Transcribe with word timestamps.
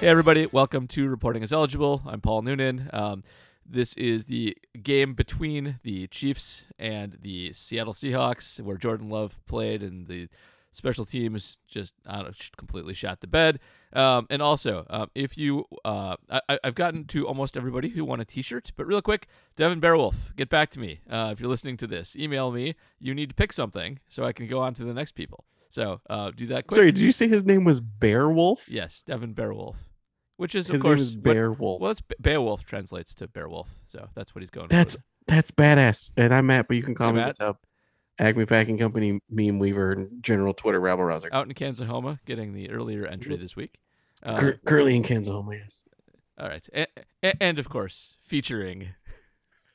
Hey, 0.00 0.06
everybody, 0.06 0.46
welcome 0.46 0.86
to 0.88 1.10
Reporting 1.10 1.42
as 1.42 1.52
Eligible. 1.52 2.00
I'm 2.06 2.22
Paul 2.22 2.40
Noonan. 2.40 2.88
Um, 2.90 3.22
this 3.66 3.92
is 3.98 4.24
the 4.24 4.56
game 4.82 5.12
between 5.12 5.78
the 5.82 6.06
Chiefs 6.06 6.68
and 6.78 7.18
the 7.20 7.52
Seattle 7.52 7.92
Seahawks, 7.92 8.62
where 8.62 8.78
Jordan 8.78 9.10
Love 9.10 9.38
played, 9.44 9.82
and 9.82 10.06
the 10.06 10.30
special 10.72 11.04
teams 11.04 11.58
just 11.68 11.92
I 12.06 12.22
know, 12.22 12.30
completely 12.56 12.94
shot 12.94 13.20
the 13.20 13.26
bed. 13.26 13.60
Um, 13.92 14.26
and 14.30 14.40
also, 14.40 14.86
um, 14.88 15.10
if 15.14 15.36
you, 15.36 15.66
uh, 15.84 16.16
I, 16.30 16.58
I've 16.64 16.74
gotten 16.74 17.04
to 17.08 17.28
almost 17.28 17.54
everybody 17.54 17.90
who 17.90 18.02
want 18.02 18.22
a 18.22 18.24
T-shirt, 18.24 18.72
but 18.78 18.86
real 18.86 19.02
quick, 19.02 19.26
Devin 19.56 19.82
Bearwolf, 19.82 20.34
get 20.34 20.48
back 20.48 20.70
to 20.70 20.80
me 20.80 21.00
uh, 21.10 21.28
if 21.30 21.40
you're 21.40 21.50
listening 21.50 21.76
to 21.76 21.86
this. 21.86 22.16
Email 22.16 22.50
me. 22.52 22.74
You 23.00 23.14
need 23.14 23.28
to 23.28 23.34
pick 23.34 23.52
something 23.52 23.98
so 24.08 24.24
I 24.24 24.32
can 24.32 24.46
go 24.46 24.60
on 24.60 24.72
to 24.76 24.84
the 24.84 24.94
next 24.94 25.12
people. 25.12 25.44
So 25.68 26.00
uh, 26.08 26.30
do 26.34 26.46
that 26.46 26.68
quick. 26.68 26.76
Sorry, 26.76 26.90
did 26.90 27.02
you 27.02 27.12
say 27.12 27.28
his 27.28 27.44
name 27.44 27.64
was 27.64 27.82
Bearwolf? 27.82 28.64
Yes, 28.70 29.02
Devin 29.02 29.34
Bearwolf 29.34 29.76
which 30.40 30.54
is 30.54 30.66
His 30.68 30.76
of 30.76 30.82
course 30.82 31.14
name 31.14 31.26
is 31.52 31.56
well, 31.58 31.90
it's 31.90 32.00
Be- 32.00 32.14
Beowulf 32.20 32.64
translates 32.64 33.14
to 33.16 33.28
Beowulf, 33.28 33.68
so 33.86 34.08
that's 34.14 34.34
what 34.34 34.40
he's 34.42 34.50
going. 34.50 34.68
That's 34.68 34.96
for. 34.96 35.02
that's 35.26 35.50
badass. 35.50 36.10
And 36.16 36.34
I'm 36.34 36.46
Matt, 36.46 36.66
but 36.66 36.76
you 36.76 36.82
can 36.82 36.94
call 36.94 37.08
Hey, 37.08 37.12
me 37.12 37.18
Matt. 37.20 37.26
what's 37.28 37.40
up. 37.40 37.66
Acme 38.18 38.44
Packing 38.46 38.76
Company, 38.78 39.20
meme 39.30 39.58
weaver, 39.58 39.92
and 39.92 40.22
general 40.22 40.52
Twitter 40.54 40.80
rabble 40.80 41.04
rouser. 41.04 41.28
out 41.32 41.46
in 41.46 41.54
Kansas-Homa, 41.54 42.20
getting 42.26 42.52
the 42.52 42.70
earlier 42.70 43.06
entry 43.06 43.36
this 43.36 43.56
week. 43.56 43.78
Uh, 44.22 44.38
Cur- 44.38 44.60
currently 44.66 44.96
in 44.96 45.02
Kansas, 45.02 45.32
Home, 45.32 45.50
yes. 45.52 45.80
all 46.38 46.48
right, 46.48 46.66
a- 46.74 46.86
a- 47.22 47.42
and 47.42 47.58
of 47.58 47.68
course 47.68 48.16
featuring 48.22 48.88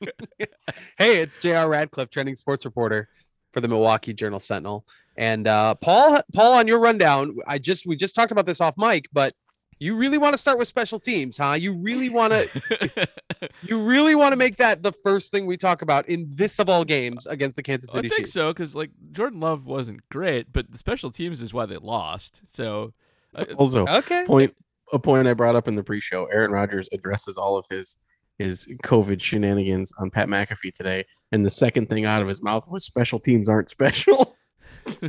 Hey, 0.98 1.20
it's 1.22 1.36
J.R. 1.38 1.68
Radcliffe, 1.68 2.10
trending 2.10 2.36
sports 2.36 2.64
reporter 2.64 3.08
for 3.52 3.60
the 3.60 3.68
Milwaukee 3.68 4.12
Journal 4.12 4.38
Sentinel. 4.40 4.84
And 5.16 5.46
uh, 5.48 5.74
Paul, 5.76 6.20
Paul, 6.34 6.54
on 6.54 6.66
your 6.68 6.78
rundown, 6.80 7.36
I 7.46 7.58
just 7.58 7.86
we 7.86 7.96
just 7.96 8.14
talked 8.14 8.30
about 8.32 8.46
this 8.46 8.60
off 8.60 8.74
mic, 8.76 9.06
but 9.12 9.32
you 9.78 9.96
really 9.96 10.18
want 10.18 10.32
to 10.34 10.38
start 10.38 10.58
with 10.58 10.68
special 10.68 10.98
teams, 10.98 11.36
huh? 11.38 11.52
You 11.52 11.74
really 11.74 12.08
want 12.08 12.32
to, 12.32 13.08
you 13.62 13.82
really 13.82 14.14
want 14.14 14.32
to 14.32 14.36
make 14.36 14.56
that 14.56 14.82
the 14.82 14.92
first 14.92 15.30
thing 15.30 15.46
we 15.46 15.56
talk 15.56 15.82
about 15.82 16.08
in 16.08 16.26
this 16.34 16.58
of 16.58 16.68
all 16.68 16.84
games 16.84 17.26
against 17.26 17.56
the 17.56 17.62
Kansas 17.62 17.90
City 17.90 18.06
I 18.06 18.10
think 18.10 18.20
Chiefs. 18.22 18.32
so 18.32 18.52
because 18.52 18.74
like 18.74 18.90
Jordan 19.12 19.40
Love 19.40 19.66
wasn't 19.66 20.00
great, 20.08 20.52
but 20.52 20.70
the 20.70 20.78
special 20.78 21.10
teams 21.10 21.40
is 21.40 21.52
why 21.52 21.66
they 21.66 21.76
lost. 21.76 22.40
So 22.46 22.94
uh, 23.34 23.44
Also, 23.56 23.86
Okay. 23.86 24.24
point 24.26 24.54
a 24.92 24.98
point 24.98 25.26
I 25.28 25.34
brought 25.34 25.56
up 25.56 25.66
in 25.68 25.74
the 25.74 25.82
pre-show. 25.82 26.26
Aaron 26.26 26.52
Rodgers 26.52 26.88
addresses 26.92 27.36
all 27.36 27.56
of 27.56 27.66
his 27.68 27.98
his 28.38 28.68
COVID 28.84 29.20
shenanigans 29.20 29.92
on 29.98 30.10
Pat 30.10 30.28
McAfee 30.28 30.72
today, 30.74 31.04
and 31.32 31.44
the 31.44 31.50
second 31.50 31.88
thing 31.88 32.04
out 32.04 32.20
of 32.22 32.28
his 32.28 32.42
mouth 32.42 32.68
was 32.68 32.84
special 32.84 33.18
teams 33.18 33.48
aren't 33.48 33.68
special. 33.70 34.34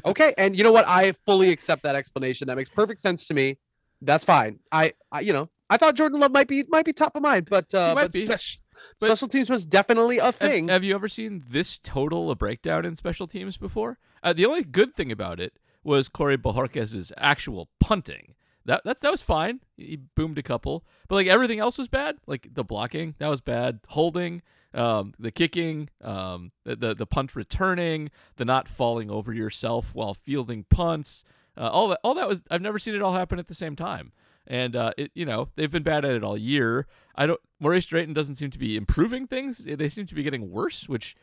Okay. 0.05 0.33
And 0.39 0.55
you 0.57 0.63
know 0.63 0.71
what? 0.71 0.87
I 0.87 1.11
fully 1.27 1.51
accept 1.51 1.83
that 1.83 1.93
explanation. 1.93 2.47
That 2.47 2.57
makes 2.57 2.69
perfect 2.71 2.99
sense 2.99 3.27
to 3.27 3.35
me. 3.35 3.59
That's 4.01 4.25
fine. 4.25 4.59
I, 4.71 4.93
I 5.11 5.21
you 5.21 5.33
know, 5.33 5.49
I 5.69 5.77
thought 5.77 5.95
Jordan 5.95 6.19
Love 6.19 6.31
might 6.31 6.47
be 6.47 6.63
might 6.69 6.85
be 6.85 6.93
top 6.93 7.15
of 7.15 7.21
mind, 7.21 7.47
but 7.49 7.73
uh, 7.73 7.95
but, 7.95 8.11
be. 8.11 8.21
spec- 8.21 8.59
But- 8.99 9.07
special 9.07 9.27
teams 9.27 9.49
was 9.49 9.65
definitely 9.65 10.19
a 10.19 10.25
have, 10.25 10.35
thing. 10.35 10.67
have 10.67 10.83
you 10.83 10.93
ever 10.95 11.07
seen 11.09 11.43
this 11.49 11.79
total 11.79 12.29
a 12.29 12.35
breakdown 12.35 12.85
in 12.85 12.95
special 12.95 13.25
teams 13.27 13.57
before? 13.57 13.97
Uh, 14.21 14.33
the 14.33 14.45
only 14.45 14.63
good 14.63 14.95
thing 14.95 15.11
about 15.11 15.39
it 15.39 15.53
was 15.83 16.09
Corey 16.09 16.37
Bojorquez's 16.37 17.11
actual 17.17 17.69
punting. 17.79 18.35
That 18.65 18.81
that's 18.83 18.99
that 18.99 19.11
was 19.11 19.21
fine. 19.21 19.61
He 19.77 19.95
boomed 19.95 20.37
a 20.37 20.43
couple, 20.43 20.83
but 21.07 21.15
like 21.15 21.27
everything 21.27 21.59
else 21.59 21.77
was 21.77 21.87
bad. 21.87 22.17
Like 22.27 22.49
the 22.53 22.63
blocking, 22.65 23.15
that 23.17 23.29
was 23.29 23.39
bad. 23.39 23.79
Holding, 23.87 24.41
um, 24.73 25.13
the 25.17 25.31
kicking, 25.31 25.89
um, 26.03 26.51
the, 26.65 26.75
the 26.75 26.93
the 26.93 27.05
punt 27.05 27.33
returning, 27.35 28.11
the 28.35 28.43
not 28.43 28.67
falling 28.67 29.09
over 29.09 29.33
yourself 29.33 29.95
while 29.95 30.13
fielding 30.13 30.65
punts. 30.65 31.23
Uh, 31.57 31.69
all 31.69 31.87
that 31.89 31.99
all 32.03 32.13
that 32.13 32.27
was. 32.27 32.41
I've 32.51 32.61
never 32.61 32.79
seen 32.79 32.93
it 32.95 33.01
all 33.01 33.13
happen 33.13 33.39
at 33.39 33.47
the 33.47 33.55
same 33.55 33.75
time. 33.75 34.11
And 34.45 34.75
uh, 34.77 34.91
it, 34.97 35.11
you 35.13 35.25
know, 35.25 35.49
they've 35.55 35.71
been 35.71 35.83
bad 35.83 36.05
at 36.05 36.11
it 36.11 36.23
all 36.23 36.37
year. 36.37 36.87
I 37.15 37.25
don't. 37.25 37.39
Maurice 37.59 37.85
Drayton 37.85 38.13
doesn't 38.13 38.35
seem 38.35 38.51
to 38.51 38.59
be 38.59 38.77
improving 38.77 39.27
things. 39.27 39.57
They 39.65 39.89
seem 39.89 40.05
to 40.05 40.15
be 40.15 40.23
getting 40.23 40.51
worse, 40.51 40.87
which 40.87 41.15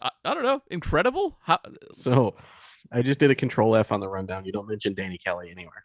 I, 0.00 0.10
I 0.24 0.34
don't 0.34 0.44
know. 0.44 0.62
Incredible. 0.70 1.38
How, 1.42 1.58
So, 1.92 2.36
I 2.92 3.02
just 3.02 3.18
did 3.18 3.30
a 3.30 3.34
control 3.34 3.74
F 3.74 3.90
on 3.90 4.00
the 4.00 4.08
rundown. 4.08 4.44
You 4.44 4.52
don't 4.52 4.68
mention 4.68 4.94
Danny 4.94 5.18
Kelly 5.18 5.50
anywhere. 5.50 5.84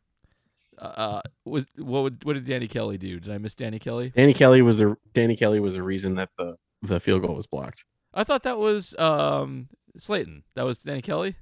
uh, 0.77 1.21
was 1.45 1.65
what 1.77 2.03
would 2.03 2.23
what 2.23 2.33
did 2.33 2.45
Danny 2.45 2.67
Kelly 2.67 2.97
do? 2.97 3.19
Did 3.19 3.31
I 3.33 3.37
miss 3.37 3.55
Danny 3.55 3.79
Kelly? 3.79 4.11
Danny 4.15 4.33
Kelly 4.33 4.61
was 4.61 4.79
the 4.79 4.95
Danny 5.13 5.35
Kelly 5.35 5.59
was 5.59 5.75
the 5.75 5.83
reason 5.83 6.15
that 6.15 6.29
the 6.37 6.57
the 6.81 6.99
field 6.99 7.21
goal 7.23 7.35
was 7.35 7.47
blocked. 7.47 7.85
I 8.13 8.23
thought 8.23 8.43
that 8.43 8.57
was 8.59 8.95
um 8.99 9.69
Slayton. 9.97 10.43
That 10.55 10.65
was 10.65 10.79
Danny 10.79 11.01
Kelly. 11.01 11.35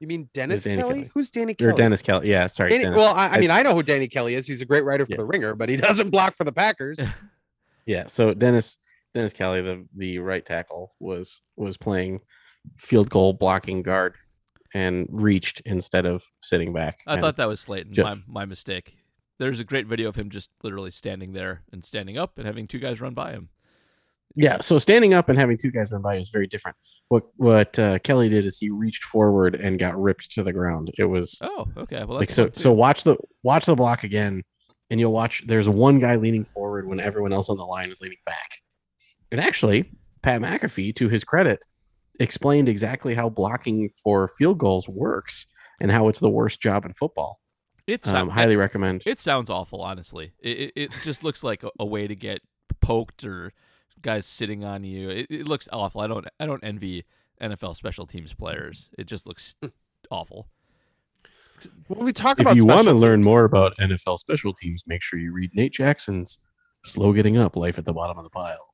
You 0.00 0.06
mean 0.06 0.28
Dennis 0.32 0.64
Kelly? 0.64 0.76
Kelly. 0.76 1.10
Who's 1.14 1.30
Danny 1.30 1.54
Kelly? 1.54 1.68
Or 1.68 1.72
Kelly? 1.72 1.82
Dennis 1.82 2.02
Kelly. 2.02 2.30
Yeah, 2.30 2.46
sorry. 2.46 2.70
Danny- 2.70 2.90
well, 2.96 3.14
I, 3.14 3.28
I 3.28 3.30
I- 3.34 3.38
mean, 3.40 3.50
I 3.50 3.62
know 3.62 3.74
who 3.74 3.82
Danny 3.82 4.06
Kelly 4.08 4.34
is. 4.34 4.46
He's 4.46 4.62
a 4.62 4.64
great 4.66 4.84
writer 4.84 5.04
for 5.04 5.12
Yeah. 5.12 5.16
the 5.18 5.24
Ringer, 5.24 5.54
but 5.54 5.68
he 5.68 5.76
doesn't 5.76 6.10
block 6.10 6.36
for 6.36 6.44
the 6.44 6.52
Packers. 6.52 7.00
Yeah, 7.86 8.06
so 8.06 8.34
Dennis 8.34 8.76
Dennis 9.14 9.32
Kelly, 9.32 9.62
the 9.62 9.86
the 9.96 10.18
right 10.18 10.44
tackle, 10.44 10.92
was 11.00 11.40
was 11.56 11.78
playing 11.78 12.20
field 12.76 13.08
goal 13.08 13.32
blocking 13.32 13.82
guard 13.82 14.16
and 14.74 15.06
reached 15.10 15.62
instead 15.64 16.04
of 16.04 16.22
sitting 16.42 16.74
back. 16.74 17.00
I 17.06 17.14
And 17.14 17.22
thought 17.22 17.36
that 17.38 17.48
was 17.48 17.60
Slayton. 17.60 17.94
Ju- 17.94 18.02
my 18.04 18.16
my 18.26 18.44
mistake. 18.44 18.98
There's 19.38 19.58
a 19.58 19.64
great 19.64 19.86
video 19.86 20.10
of 20.10 20.16
him 20.16 20.28
just 20.28 20.50
literally 20.62 20.90
standing 20.90 21.32
there 21.32 21.62
and 21.72 21.82
standing 21.82 22.18
up 22.18 22.36
and 22.36 22.46
having 22.46 22.66
two 22.66 22.78
guys 22.78 23.00
run 23.00 23.14
by 23.14 23.30
him. 23.32 23.48
Yeah, 24.34 24.58
so 24.60 24.78
standing 24.78 25.14
up 25.14 25.28
and 25.28 25.38
having 25.38 25.56
two 25.56 25.70
guys 25.70 25.92
run 25.92 26.02
by 26.02 26.16
is 26.16 26.28
very 26.28 26.46
different. 26.46 26.76
What 27.08 27.24
what 27.36 27.78
uh, 27.78 27.98
Kelly 28.00 28.28
did 28.28 28.44
is 28.44 28.58
he 28.58 28.70
reached 28.70 29.04
forward 29.04 29.54
and 29.54 29.78
got 29.78 30.00
ripped 30.00 30.30
to 30.32 30.42
the 30.42 30.52
ground. 30.52 30.92
It 30.98 31.04
was 31.04 31.38
Oh, 31.42 31.66
okay. 31.76 32.04
Well, 32.04 32.18
like 32.18 32.30
so 32.30 32.50
so 32.54 32.72
watch 32.72 33.04
the 33.04 33.16
watch 33.42 33.66
the 33.66 33.74
block 33.74 34.04
again 34.04 34.42
and 34.90 35.00
you'll 35.00 35.12
watch 35.12 35.42
there's 35.46 35.68
one 35.68 35.98
guy 35.98 36.16
leaning 36.16 36.44
forward 36.44 36.86
when 36.86 37.00
everyone 37.00 37.32
else 37.32 37.48
on 37.48 37.56
the 37.56 37.64
line 37.64 37.90
is 37.90 38.00
leaning 38.00 38.18
back. 38.24 38.50
And 39.30 39.40
actually, 39.40 39.92
Pat 40.22 40.40
McAfee, 40.40 40.94
to 40.96 41.08
his 41.08 41.24
credit, 41.24 41.64
explained 42.20 42.68
exactly 42.68 43.14
how 43.14 43.28
blocking 43.28 43.90
for 44.02 44.28
field 44.28 44.58
goals 44.58 44.88
works 44.88 45.46
and 45.80 45.90
how 45.90 46.08
it's 46.08 46.20
the 46.20 46.30
worst 46.30 46.60
job 46.60 46.84
in 46.84 46.94
football. 46.94 47.40
it's 47.86 48.08
Um, 48.08 48.28
highly 48.30 48.56
recommend. 48.56 49.02
It 49.06 49.18
sounds 49.18 49.50
awful, 49.50 49.82
honestly. 49.82 50.32
It 50.40 50.58
it, 50.58 50.72
it 50.76 50.94
just 51.04 51.24
looks 51.24 51.42
like 51.42 51.62
a, 51.62 51.70
a 51.78 51.86
way 51.86 52.06
to 52.06 52.16
get 52.16 52.40
poked 52.80 53.24
or 53.24 53.52
guys 54.02 54.26
sitting 54.26 54.64
on 54.64 54.84
you. 54.84 55.10
It, 55.10 55.26
it 55.30 55.48
looks 55.48 55.68
awful. 55.72 56.00
I 56.00 56.06
don't 56.06 56.26
I 56.40 56.46
don't 56.46 56.62
envy 56.64 57.04
NFL 57.40 57.76
special 57.76 58.06
teams 58.06 58.34
players. 58.34 58.88
It 58.98 59.06
just 59.06 59.26
looks 59.26 59.56
hmm. 59.60 59.68
awful. 60.10 60.48
when 61.88 62.04
we 62.04 62.12
talk 62.12 62.38
If 62.38 62.46
about 62.46 62.56
you 62.56 62.64
want 62.64 62.86
to 62.86 62.94
learn 62.94 63.22
more 63.22 63.44
about 63.44 63.76
NFL 63.78 64.18
special 64.18 64.52
teams, 64.52 64.84
make 64.86 65.02
sure 65.02 65.18
you 65.18 65.32
read 65.32 65.50
Nate 65.54 65.72
Jackson's 65.72 66.38
"Slow 66.84 67.12
Getting 67.12 67.36
Up: 67.36 67.56
Life 67.56 67.78
at 67.78 67.84
the 67.84 67.92
Bottom 67.92 68.18
of 68.18 68.24
the 68.24 68.30
Pile." 68.30 68.68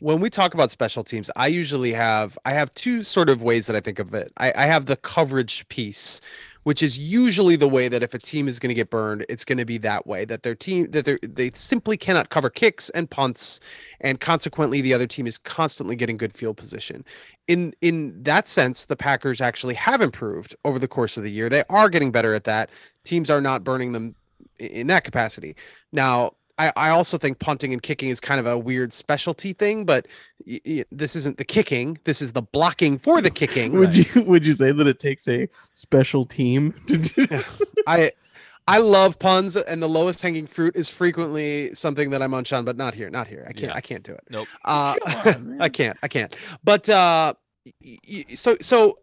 when 0.00 0.20
we 0.20 0.30
talk 0.30 0.54
about 0.54 0.70
special 0.70 1.04
teams, 1.04 1.30
I 1.36 1.46
usually 1.48 1.92
have 1.92 2.38
I 2.44 2.52
have 2.52 2.72
two 2.74 3.02
sort 3.02 3.28
of 3.28 3.42
ways 3.42 3.66
that 3.66 3.76
I 3.76 3.80
think 3.80 3.98
of 3.98 4.14
it. 4.14 4.32
I, 4.36 4.52
I 4.54 4.66
have 4.66 4.86
the 4.86 4.96
coverage 4.96 5.66
piece, 5.68 6.20
which 6.66 6.82
is 6.82 6.98
usually 6.98 7.54
the 7.54 7.68
way 7.68 7.86
that 7.86 8.02
if 8.02 8.12
a 8.12 8.18
team 8.18 8.48
is 8.48 8.58
going 8.58 8.70
to 8.70 8.74
get 8.74 8.90
burned, 8.90 9.24
it's 9.28 9.44
going 9.44 9.56
to 9.56 9.64
be 9.64 9.78
that 9.78 10.04
way 10.04 10.24
that 10.24 10.42
their 10.42 10.56
team 10.56 10.90
that 10.90 11.20
they 11.22 11.48
simply 11.54 11.96
cannot 11.96 12.30
cover 12.30 12.50
kicks 12.50 12.90
and 12.90 13.08
punts, 13.08 13.60
and 14.00 14.18
consequently 14.18 14.80
the 14.80 14.92
other 14.92 15.06
team 15.06 15.28
is 15.28 15.38
constantly 15.38 15.94
getting 15.94 16.16
good 16.16 16.32
field 16.32 16.56
position. 16.56 17.04
In 17.46 17.72
in 17.82 18.20
that 18.24 18.48
sense, 18.48 18.86
the 18.86 18.96
Packers 18.96 19.40
actually 19.40 19.74
have 19.74 20.00
improved 20.00 20.56
over 20.64 20.80
the 20.80 20.88
course 20.88 21.16
of 21.16 21.22
the 21.22 21.30
year. 21.30 21.48
They 21.48 21.62
are 21.70 21.88
getting 21.88 22.10
better 22.10 22.34
at 22.34 22.42
that. 22.42 22.70
Teams 23.04 23.30
are 23.30 23.40
not 23.40 23.62
burning 23.62 23.92
them 23.92 24.16
in 24.58 24.88
that 24.88 25.04
capacity. 25.04 25.54
Now, 25.92 26.32
I, 26.58 26.72
I 26.76 26.88
also 26.90 27.18
think 27.18 27.38
punting 27.38 27.72
and 27.72 27.82
kicking 27.82 28.08
is 28.10 28.18
kind 28.20 28.40
of 28.40 28.46
a 28.46 28.56
weird 28.58 28.92
specialty 28.92 29.52
thing, 29.52 29.84
but 29.84 30.06
y- 30.46 30.60
y- 30.66 30.84
this 30.90 31.14
isn't 31.16 31.36
the 31.36 31.44
kicking. 31.44 31.98
This 32.04 32.22
is 32.22 32.32
the 32.32 32.42
blocking 32.42 32.98
for 32.98 33.20
the 33.20 33.30
kicking. 33.30 33.72
Would 33.72 33.94
you 33.96 34.22
would 34.26 34.46
you 34.46 34.52
say 34.54 34.72
that 34.72 34.86
it 34.86 34.98
takes 34.98 35.28
a 35.28 35.48
special 35.74 36.24
team 36.24 36.72
to 36.86 36.96
do? 36.98 37.42
I 37.86 38.12
I 38.68 38.78
love 38.78 39.18
puns, 39.18 39.54
and 39.56 39.82
the 39.82 39.88
lowest 39.88 40.20
hanging 40.22 40.46
fruit 40.46 40.74
is 40.74 40.88
frequently 40.88 41.74
something 41.74 42.10
that 42.10 42.22
I 42.22 42.26
munch 42.26 42.52
on, 42.52 42.64
but 42.64 42.76
not 42.76 42.94
here, 42.94 43.10
not 43.10 43.26
here. 43.28 43.44
I 43.48 43.52
can't, 43.52 43.70
Yeah. 43.70 43.76
I 43.76 43.80
can't 43.80 44.02
do 44.02 44.12
it. 44.12 44.24
Nope. 44.28 44.48
Uh, 44.64 44.94
on. 45.26 45.58
I 45.60 45.68
can't, 45.68 45.96
I 46.02 46.08
can't. 46.08 46.34
But 46.64 46.88
uh, 46.88 47.34
y- 47.84 47.98
y- 48.08 48.24
so 48.34 48.56
so, 48.60 48.96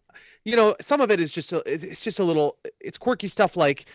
you 0.43 0.57
know, 0.57 0.75
some 0.81 0.99
of 0.99 1.11
it 1.11 1.19
is 1.21 1.31
just 1.31 1.53
a, 1.53 1.63
it's 1.71 1.83
it's 1.85 2.03
just 2.03 2.19
a 2.19 2.23
little, 2.25 2.57
it's 2.81 2.97
quirky 2.97 3.27
stuff 3.27 3.55
like. 3.55 3.85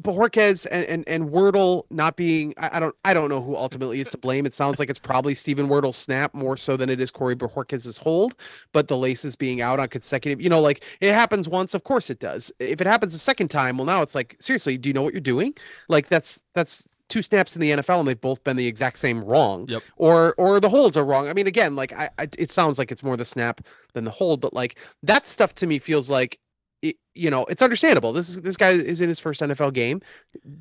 Bojorquez 0.00 0.66
and, 0.70 0.84
and 0.84 1.08
and 1.08 1.30
Wirtel 1.30 1.84
not 1.90 2.16
being 2.16 2.54
I, 2.58 2.76
I 2.76 2.80
don't 2.80 2.94
I 3.04 3.14
don't 3.14 3.28
know 3.28 3.42
who 3.42 3.56
ultimately 3.56 4.00
is 4.00 4.08
to 4.10 4.18
blame. 4.18 4.46
It 4.46 4.54
sounds 4.54 4.78
like 4.78 4.90
it's 4.90 4.98
probably 4.98 5.34
Stephen 5.34 5.68
Wirtel's 5.68 5.96
snap 5.96 6.34
more 6.34 6.56
so 6.56 6.76
than 6.76 6.90
it 6.90 7.00
is 7.00 7.10
Corey 7.10 7.36
Bojorquez's 7.36 7.98
hold, 7.98 8.34
but 8.72 8.88
the 8.88 8.96
laces 8.96 9.36
being 9.36 9.62
out 9.62 9.80
on 9.80 9.88
consecutive, 9.88 10.40
you 10.40 10.48
know, 10.48 10.60
like 10.60 10.84
it 11.00 11.12
happens 11.12 11.48
once, 11.48 11.74
of 11.74 11.84
course 11.84 12.10
it 12.10 12.20
does. 12.20 12.52
If 12.58 12.80
it 12.80 12.86
happens 12.86 13.14
a 13.14 13.18
second 13.18 13.48
time, 13.48 13.78
well 13.78 13.86
now 13.86 14.02
it's 14.02 14.14
like 14.14 14.36
seriously, 14.40 14.78
do 14.78 14.88
you 14.88 14.92
know 14.92 15.02
what 15.02 15.14
you're 15.14 15.20
doing? 15.20 15.54
Like 15.88 16.08
that's 16.08 16.42
that's 16.54 16.88
two 17.08 17.22
snaps 17.22 17.54
in 17.54 17.60
the 17.60 17.70
NFL 17.70 18.00
and 18.00 18.08
they've 18.08 18.20
both 18.20 18.42
been 18.44 18.56
the 18.56 18.66
exact 18.66 18.98
same 18.98 19.22
wrong. 19.22 19.66
Yep. 19.68 19.82
Or 19.96 20.34
or 20.38 20.60
the 20.60 20.68
holds 20.68 20.96
are 20.96 21.04
wrong. 21.04 21.28
I 21.28 21.32
mean, 21.32 21.46
again, 21.46 21.76
like 21.76 21.92
I, 21.92 22.08
I 22.18 22.28
it 22.38 22.50
sounds 22.50 22.78
like 22.78 22.90
it's 22.90 23.02
more 23.02 23.16
the 23.16 23.24
snap 23.24 23.60
than 23.92 24.04
the 24.04 24.10
hold, 24.10 24.40
but 24.40 24.54
like 24.54 24.78
that 25.02 25.26
stuff 25.26 25.54
to 25.56 25.66
me 25.66 25.78
feels 25.78 26.10
like 26.10 26.38
it, 26.84 26.96
you 27.14 27.30
know, 27.30 27.44
it's 27.46 27.62
understandable. 27.62 28.12
This 28.12 28.28
is 28.28 28.42
this 28.42 28.56
guy 28.56 28.70
is 28.70 29.00
in 29.00 29.08
his 29.08 29.18
first 29.18 29.40
NFL 29.40 29.72
game. 29.72 30.02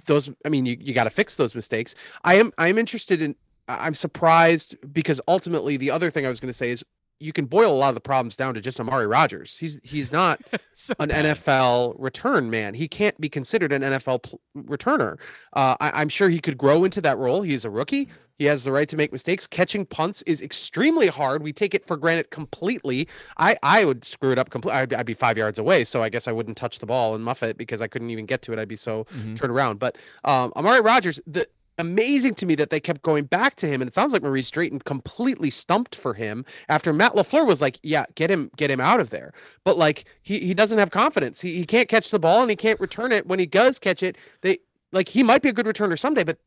Those, 0.06 0.30
I 0.46 0.50
mean, 0.50 0.66
you, 0.66 0.78
you 0.80 0.94
got 0.94 1.04
to 1.04 1.10
fix 1.10 1.36
those 1.36 1.54
mistakes. 1.54 1.96
I 2.24 2.36
am 2.36 2.52
I 2.58 2.70
am 2.70 2.78
interested 2.78 3.22
in. 3.22 3.36
I'm 3.68 3.94
surprised 3.94 4.76
because 4.94 5.22
ultimately 5.28 5.78
the 5.78 5.92
other 5.92 6.10
thing 6.12 6.26
I 6.26 6.30
was 6.30 6.40
going 6.40 6.50
to 6.50 6.54
say 6.54 6.72
is 6.72 6.84
you 7.20 7.32
can 7.32 7.46
boil 7.46 7.72
a 7.72 7.76
lot 7.76 7.90
of 7.90 7.96
the 7.96 8.02
problems 8.02 8.36
down 8.36 8.54
to 8.54 8.62
just 8.62 8.80
Amari 8.80 9.08
Rogers. 9.08 9.58
He's 9.58 9.80
he's 9.84 10.12
not 10.12 10.42
So 10.74 10.94
an 11.00 11.10
bad. 11.10 11.26
NFL 11.26 11.96
return 11.98 12.50
man. 12.50 12.74
He 12.74 12.88
can't 12.88 13.20
be 13.20 13.30
considered 13.30 13.72
an 13.72 13.82
NFL 13.82 14.24
pl- 14.24 14.42
returner. 14.58 15.18
Uh, 15.54 15.76
I, 15.80 15.92
I'm 16.02 16.10
sure 16.10 16.30
he 16.30 16.40
could 16.40 16.58
grow 16.58 16.84
into 16.84 17.02
that 17.02 17.18
role. 17.18 17.42
He's 17.42 17.66
a 17.66 17.70
rookie. 17.70 18.10
He 18.36 18.46
has 18.46 18.64
the 18.64 18.72
right 18.72 18.90
to 18.90 18.98
make 18.98 19.12
mistakes. 19.12 19.46
Catching 19.48 19.86
punts 19.86 20.22
is 20.24 20.42
extremely 20.42 21.08
hard. 21.08 21.44
We 21.44 21.54
take 21.54 21.74
it 21.74 21.86
for 21.86 21.98
granted 21.98 22.32
completely. 22.32 23.08
I 23.38 23.56
I 23.64 23.86
would 23.86 24.04
screw 24.04 24.32
it 24.32 24.40
up 24.40 24.50
completely. 24.50 24.80
I'd, 24.82 24.94
I'd 24.94 25.06
be 25.06 25.14
five 25.14 25.38
yards 25.38 25.60
away, 25.60 25.84
so 25.84 26.02
I 26.02 26.10
guess 26.10 26.28
I 26.28 26.32
wouldn't 26.32 26.58
touch 26.58 26.80
the 26.80 26.86
ball 26.86 27.14
and 27.16 27.24
muff 27.24 27.44
it 27.44 27.58
because 27.58 27.82
I 27.82 27.88
couldn't 27.88 28.10
even 28.10 28.26
get 28.26 28.42
to 28.44 28.54
it. 28.54 28.60
I'd 28.60 28.68
be 28.68 28.76
so 28.76 29.06
Mhm. 29.16 29.38
turned 29.38 29.52
around. 29.52 29.80
But 29.80 29.98
um, 30.26 30.52
Amari 30.56 30.82
Rogers, 30.82 31.20
the 31.28 31.48
amazing 31.80 32.36
to 32.36 32.46
me 32.46 32.54
that 32.56 32.70
they 32.70 32.80
kept 32.80 33.02
going 33.02 33.24
back 33.26 33.56
to 33.56 33.68
him, 33.68 33.82
and 33.82 33.88
it 33.88 33.94
sounds 33.94 34.14
like 34.14 34.22
Maurice 34.22 34.50
Drayton 34.52 34.80
completely 34.80 35.50
stumped 35.50 35.96
for 35.96 36.14
him 36.14 36.46
after 36.70 36.94
Matt 36.94 37.14
LaFleur 37.14 37.46
was 37.46 37.62
like, 37.62 37.80
"Yeah, 37.84 38.06
get 38.16 38.30
him, 38.32 38.52
get 38.58 38.70
him 38.72 38.80
out 38.80 39.00
of 39.00 39.10
there." 39.12 39.34
But 39.64 39.78
like 39.78 40.06
he 40.24 40.40
he 40.40 40.54
doesn't 40.54 40.80
have 40.80 40.92
confidence. 40.92 41.40
He 41.42 41.56
he 41.58 41.66
can't 41.66 41.90
catch 41.90 42.10
the 42.10 42.20
ball 42.20 42.42
and 42.42 42.50
he 42.50 42.56
can't 42.56 42.80
return 42.80 43.12
it. 43.12 43.28
When 43.28 43.40
he 43.40 43.46
does 43.46 43.80
catch 43.80 44.02
it, 44.04 44.18
they 44.42 44.58
like 44.92 45.10
he 45.10 45.24
might 45.24 45.42
be 45.42 45.50
a 45.50 45.54
good 45.54 45.66
returner 45.66 45.98
someday, 45.98 46.24
but 46.24 46.38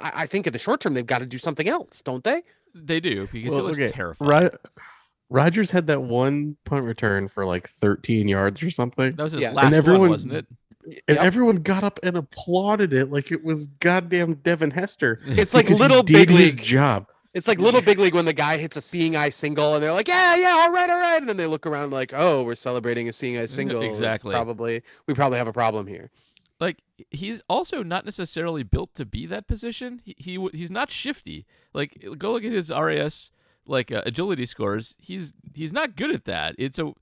I, 0.00 0.12
I 0.22 0.26
think 0.26 0.46
in 0.46 0.52
the 0.52 0.58
short 0.58 0.80
term 0.80 0.94
they've 0.94 1.06
got 1.06 1.18
to 1.18 1.26
do 1.26 1.38
something 1.38 1.68
else, 1.68 2.02
don't 2.02 2.24
they? 2.24 2.42
They 2.74 3.00
do 3.00 3.28
because 3.32 3.50
Well, 3.50 3.60
he 3.60 3.64
looks 3.66 3.78
okay, 3.78 3.88
terrifying. 3.92 4.30
Ro- 4.30 4.50
Rogers 5.30 5.70
had 5.70 5.86
that 5.88 6.02
one 6.02 6.56
punt 6.64 6.84
return 6.84 7.28
for 7.28 7.44
like 7.44 7.68
13 7.68 8.28
yards 8.28 8.62
or 8.62 8.70
something. 8.70 9.12
That 9.12 9.22
was 9.22 9.32
his 9.32 9.42
Yeah. 9.42 9.48
And 9.48 9.56
last 9.56 9.72
everyone- 9.74 10.00
one, 10.02 10.10
wasn't 10.10 10.34
it? 10.34 10.46
And 11.06 11.16
Yep. 11.16 11.18
everyone 11.26 11.56
got 11.56 11.84
up 11.84 12.00
and 12.02 12.16
applauded 12.16 12.94
it 12.94 13.10
like 13.12 13.30
it 13.30 13.44
was 13.44 13.66
goddamn 13.66 14.34
Devin 14.36 14.70
Hester. 14.70 15.20
It's 15.26 15.52
like 15.52 15.66
because 15.66 15.78
he 15.78 15.82
little 15.84 16.02
did 16.02 16.28
big 16.28 16.30
his 16.30 16.56
league. 16.56 16.64
job. 16.64 17.06
It's 17.34 17.46
like 17.46 17.58
little 17.60 17.82
big 17.82 17.98
league 17.98 18.14
when 18.14 18.24
the 18.24 18.32
guy 18.32 18.56
hits 18.56 18.76
a 18.78 18.80
seeing 18.80 19.14
eye 19.14 19.28
single 19.28 19.74
and 19.74 19.82
they're 19.84 19.92
like, 19.92 20.08
yeah, 20.08 20.34
yeah, 20.36 20.48
all 20.60 20.72
right, 20.72 20.88
all 20.88 20.98
right, 20.98 21.18
and 21.18 21.28
then 21.28 21.36
they 21.36 21.46
look 21.46 21.66
around 21.66 21.92
like, 21.92 22.12
oh, 22.14 22.42
we're 22.42 22.54
celebrating 22.54 23.06
a 23.08 23.12
seeing 23.12 23.36
eye 23.36 23.44
single. 23.44 23.82
It's 23.82 23.98
Exactly. 23.98 24.32
probably 24.32 24.82
we 25.06 25.12
probably 25.12 25.36
have 25.36 25.46
a 25.46 25.52
problem 25.52 25.86
here. 25.86 26.10
Like 26.60 26.82
he's 27.10 27.42
also 27.48 27.82
not 27.82 28.04
necessarily 28.04 28.62
built 28.62 28.94
to 28.94 29.06
be 29.06 29.26
that 29.26 29.46
position. 29.46 30.00
He, 30.04 30.14
he 30.18 30.48
he's 30.52 30.70
not 30.70 30.90
shifty. 30.90 31.46
Like 31.72 32.04
go 32.18 32.32
look 32.32 32.44
at 32.44 32.52
his 32.52 32.70
RAS 32.70 33.30
like 33.66 33.92
uh, 33.92 34.02
agility 34.06 34.46
scores. 34.46 34.96
He's 34.98 35.34
he's 35.54 35.72
not 35.72 35.96
good 35.96 36.10
at 36.10 36.24
that. 36.24 36.54
It's 36.58 36.78
a 36.78 36.92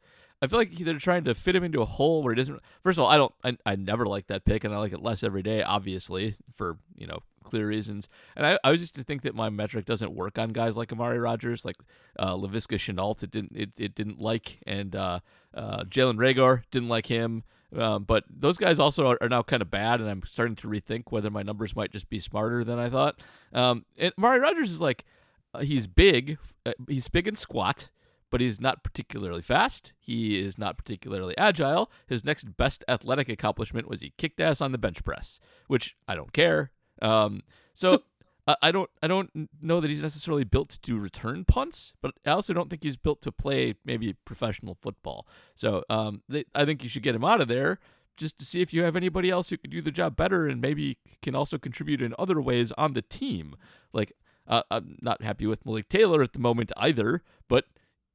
I 0.42 0.46
feel 0.48 0.58
like 0.58 0.76
they're 0.76 0.98
trying 0.98 1.24
to 1.24 1.34
fit 1.34 1.56
him 1.56 1.64
into 1.64 1.80
a 1.80 1.86
hole 1.86 2.22
where 2.22 2.34
he 2.34 2.36
doesn't. 2.36 2.60
First 2.82 2.98
of 2.98 3.04
all, 3.04 3.10
I 3.10 3.16
don't. 3.16 3.34
I, 3.42 3.56
I 3.64 3.76
never 3.76 4.04
like 4.04 4.26
that 4.26 4.44
pick, 4.44 4.64
and 4.64 4.74
I 4.74 4.78
like 4.78 4.92
it 4.92 5.02
less 5.02 5.22
every 5.22 5.42
day, 5.42 5.62
obviously 5.62 6.34
for 6.52 6.76
you 6.94 7.06
know 7.06 7.20
clear 7.42 7.66
reasons. 7.66 8.08
And 8.34 8.46
I, 8.46 8.58
I 8.62 8.70
was 8.70 8.80
used 8.80 8.96
to 8.96 9.04
think 9.04 9.22
that 9.22 9.34
my 9.34 9.48
metric 9.48 9.86
doesn't 9.86 10.14
work 10.14 10.38
on 10.38 10.50
guys 10.50 10.76
like 10.76 10.92
Amari 10.92 11.18
Rogers, 11.18 11.64
like 11.64 11.76
uh, 12.18 12.34
Laviska 12.34 12.76
Shenault. 12.76 13.22
It 13.22 13.30
didn't. 13.30 13.52
It, 13.56 13.70
it 13.78 13.94
didn't 13.94 14.20
like, 14.20 14.58
and 14.66 14.94
uh, 14.94 15.20
uh, 15.54 15.84
Jalen 15.84 16.16
Reagor 16.16 16.62
didn't 16.70 16.90
like 16.90 17.06
him. 17.06 17.44
Um, 17.74 18.04
but 18.04 18.24
those 18.30 18.58
guys 18.58 18.78
also 18.78 19.08
are, 19.08 19.18
are 19.20 19.28
now 19.28 19.42
kind 19.42 19.62
of 19.62 19.70
bad, 19.70 20.00
and 20.00 20.08
I'm 20.08 20.22
starting 20.24 20.56
to 20.56 20.68
rethink 20.68 21.04
whether 21.10 21.30
my 21.30 21.42
numbers 21.42 21.74
might 21.74 21.90
just 21.90 22.08
be 22.08 22.18
smarter 22.18 22.64
than 22.64 22.78
I 22.78 22.88
thought. 22.88 23.20
Um, 23.52 23.84
and 23.96 24.12
Amari 24.18 24.40
Rogers 24.40 24.70
is 24.70 24.80
like, 24.80 25.04
uh, 25.52 25.60
he's 25.60 25.86
big, 25.86 26.38
uh, 26.64 26.72
he's 26.88 27.08
big 27.08 27.26
and 27.26 27.36
squat, 27.36 27.90
but 28.30 28.40
he's 28.40 28.60
not 28.60 28.84
particularly 28.84 29.42
fast. 29.42 29.94
He 29.98 30.38
is 30.38 30.58
not 30.58 30.78
particularly 30.78 31.36
agile. 31.36 31.90
His 32.06 32.24
next 32.24 32.56
best 32.56 32.84
athletic 32.88 33.28
accomplishment 33.28 33.88
was 33.88 34.00
he 34.00 34.12
kicked 34.16 34.40
ass 34.40 34.60
on 34.60 34.72
the 34.72 34.78
bench 34.78 35.02
press, 35.04 35.40
which 35.66 35.96
I 36.06 36.14
don't 36.14 36.32
care. 36.32 36.70
Um, 37.02 37.42
so 37.74 38.02
I, 38.62 38.70
don't 38.70 38.88
I 39.02 39.08
don't 39.08 39.48
know 39.60 39.80
that 39.80 39.90
he's 39.90 40.02
necessarily 40.02 40.44
built 40.44 40.68
to 40.70 40.78
do 40.80 40.98
return 40.98 41.44
punts, 41.44 41.94
but 42.00 42.14
I 42.24 42.30
also 42.30 42.52
don't 42.52 42.70
think 42.70 42.84
he's 42.84 42.96
built 42.96 43.20
to 43.22 43.32
play 43.32 43.74
maybe 43.84 44.12
professional 44.24 44.76
football. 44.80 45.26
So 45.54 45.82
um, 45.90 46.22
they, 46.28 46.44
I 46.54 46.64
think 46.64 46.82
you 46.82 46.88
should 46.88 47.02
get 47.02 47.14
him 47.14 47.24
out 47.24 47.40
of 47.40 47.48
there 47.48 47.80
just 48.16 48.38
to 48.38 48.44
see 48.44 48.60
if 48.60 48.72
you 48.72 48.82
have 48.84 48.96
anybody 48.96 49.30
else 49.30 49.50
who 49.50 49.56
can 49.58 49.70
do 49.70 49.82
the 49.82 49.90
job 49.90 50.16
better 50.16 50.46
and 50.46 50.60
maybe 50.60 50.96
can 51.22 51.34
also 51.34 51.58
contribute 51.58 52.00
in 52.00 52.14
other 52.18 52.40
ways 52.40 52.72
on 52.78 52.92
the 52.92 53.02
team. 53.02 53.56
Like 53.92 54.12
uh, 54.46 54.62
I'm 54.70 54.96
not 55.02 55.22
happy 55.22 55.46
with 55.46 55.66
Malik 55.66 55.88
Taylor 55.88 56.22
at 56.22 56.32
the 56.32 56.38
moment 56.38 56.70
either, 56.76 57.22
but 57.48 57.64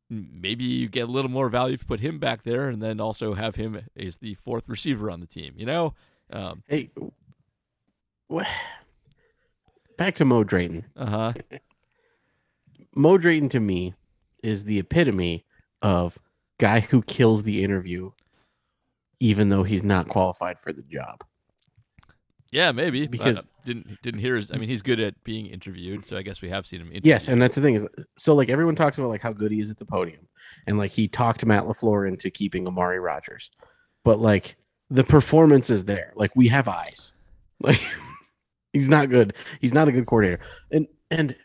maybe 0.10 0.64
you 0.64 0.90
get 0.90 1.08
a 1.08 1.12
little 1.12 1.32
more 1.32 1.50
value 1.50 1.74
if 1.74 1.82
you 1.82 1.88
put 1.88 2.00
him 2.00 2.20
back 2.20 2.44
there 2.44 2.68
and 2.70 2.82
then 2.82 3.00
also 3.00 3.34
have 3.34 3.56
him 3.56 3.82
as 3.98 4.18
the 4.20 4.34
fourth 4.36 4.68
receiver 4.68 5.12
on 5.12 5.20
the 5.20 5.28
team. 5.28 5.54
You 5.58 5.66
know, 5.66 5.94
um, 6.32 6.64
Hey, 6.68 6.90
wh- 8.34 8.42
back 10.02 10.16
to 10.16 10.26
Mo 10.26 10.44
Drayton. 10.44 10.86
uh 10.96 11.06
huh. 11.10 11.34
Mo 12.96 13.18
Drayton 13.18 13.50
to 13.50 13.60
me 13.60 13.94
is 14.44 14.64
the 14.66 14.80
epitome 14.80 15.46
of 15.82 16.18
guy 16.60 16.80
who 16.80 17.02
kills 17.04 17.44
the 17.44 17.64
interview, 17.64 18.12
even 19.20 19.50
though 19.50 19.64
he's 19.64 19.84
not 19.84 20.08
qualified 20.08 20.60
for 20.60 20.74
the 20.74 20.82
job. 20.82 21.24
Yeah, 22.52 22.72
maybe 22.72 23.08
Because- 23.08 23.46
didn't 23.64 24.02
didn't 24.02 24.22
hear 24.22 24.36
his. 24.36 24.52
I 24.52 24.58
mean, 24.58 24.68
he's 24.70 24.82
good 24.82 25.00
at 25.00 25.24
being 25.24 25.46
interviewed, 25.46 26.04
so 26.04 26.18
I 26.18 26.24
guess 26.24 26.42
we 26.42 26.50
have 26.50 26.66
seen 26.66 26.82
him. 26.82 26.88
Interviewed. 26.88 27.06
Yes, 27.06 27.30
and 27.30 27.40
that's 27.40 27.56
the 27.56 27.62
thing 27.62 27.76
is, 27.76 27.88
so 28.18 28.34
like 28.34 28.50
everyone 28.50 28.74
talks 28.74 28.98
about 28.98 29.10
like 29.12 29.22
how 29.22 29.32
good 29.32 29.52
he 29.52 29.60
is 29.60 29.70
at 29.70 29.78
the 29.78 29.86
podium, 29.86 30.28
and 30.66 30.80
like 30.80 30.90
he 30.90 31.08
talked 31.08 31.46
Matt 31.46 31.66
LaFleur 31.66 32.08
into 32.08 32.32
keeping 32.32 32.66
Amari 32.68 33.00
Rogers, 33.00 33.52
but 34.04 34.20
like 34.20 34.58
the 34.90 35.04
performance 35.04 35.70
is 35.70 35.86
there. 35.86 36.12
Like 36.16 36.32
we 36.36 36.48
have 36.48 36.68
eyes. 36.68 37.14
Like 37.62 37.80
he's 38.74 38.90
not 38.90 39.10
good. 39.10 39.34
He's 39.60 39.74
not 39.74 39.88
a 39.88 39.92
good 39.92 40.06
coordinator, 40.06 40.44
and 40.72 40.88
and 41.10 41.36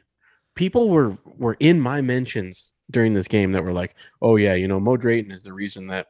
people 0.55 0.89
were 0.91 1.17
were 1.25 1.57
in 1.61 1.81
my 1.81 2.01
mentions 2.01 2.73
during 2.91 3.15
this 3.15 3.29
game 3.29 3.53
that 3.53 3.65
were 3.65 3.73
like, 3.73 3.95
oh 4.23 4.37
yeah, 4.37 4.55
you 4.55 4.69
know, 4.69 4.81
Mo 4.81 4.97
Drayton 4.97 5.31
is 5.31 5.43
the 5.43 5.53
reason 5.53 5.89
that 5.89 6.07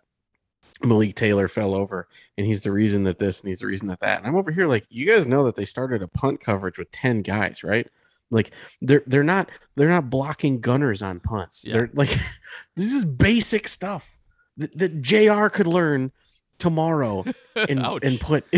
Malik 0.82 1.14
Taylor 1.14 1.48
fell 1.48 1.74
over, 1.74 2.08
and 2.36 2.46
he's 2.46 2.62
the 2.62 2.72
reason 2.72 3.04
that 3.04 3.18
this, 3.18 3.40
and 3.40 3.48
he's 3.48 3.60
the 3.60 3.66
reason 3.66 3.88
that 3.88 4.00
that. 4.00 4.18
And 4.18 4.26
I'm 4.26 4.36
over 4.36 4.50
here 4.50 4.66
like, 4.66 4.86
you 4.90 5.06
guys 5.06 5.26
know 5.26 5.44
that 5.44 5.56
they 5.56 5.64
started 5.64 6.02
a 6.02 6.08
punt 6.08 6.40
coverage 6.40 6.78
with 6.78 6.90
ten 6.92 7.22
guys, 7.22 7.62
right? 7.64 7.88
Like 8.30 8.50
they're 8.80 9.02
they're 9.06 9.22
not 9.22 9.50
they're 9.76 9.88
not 9.88 10.10
blocking 10.10 10.60
gunners 10.60 11.02
on 11.02 11.20
punts. 11.20 11.64
Yeah. 11.66 11.74
They're 11.74 11.90
like 11.94 12.08
this 12.76 12.92
is 12.92 13.04
basic 13.04 13.68
stuff 13.68 14.16
that, 14.56 14.76
that 14.78 15.00
Jr. 15.00 15.48
could 15.48 15.66
learn 15.66 16.12
tomorrow 16.58 17.24
and 17.68 17.80
and 18.02 18.20
put. 18.20 18.44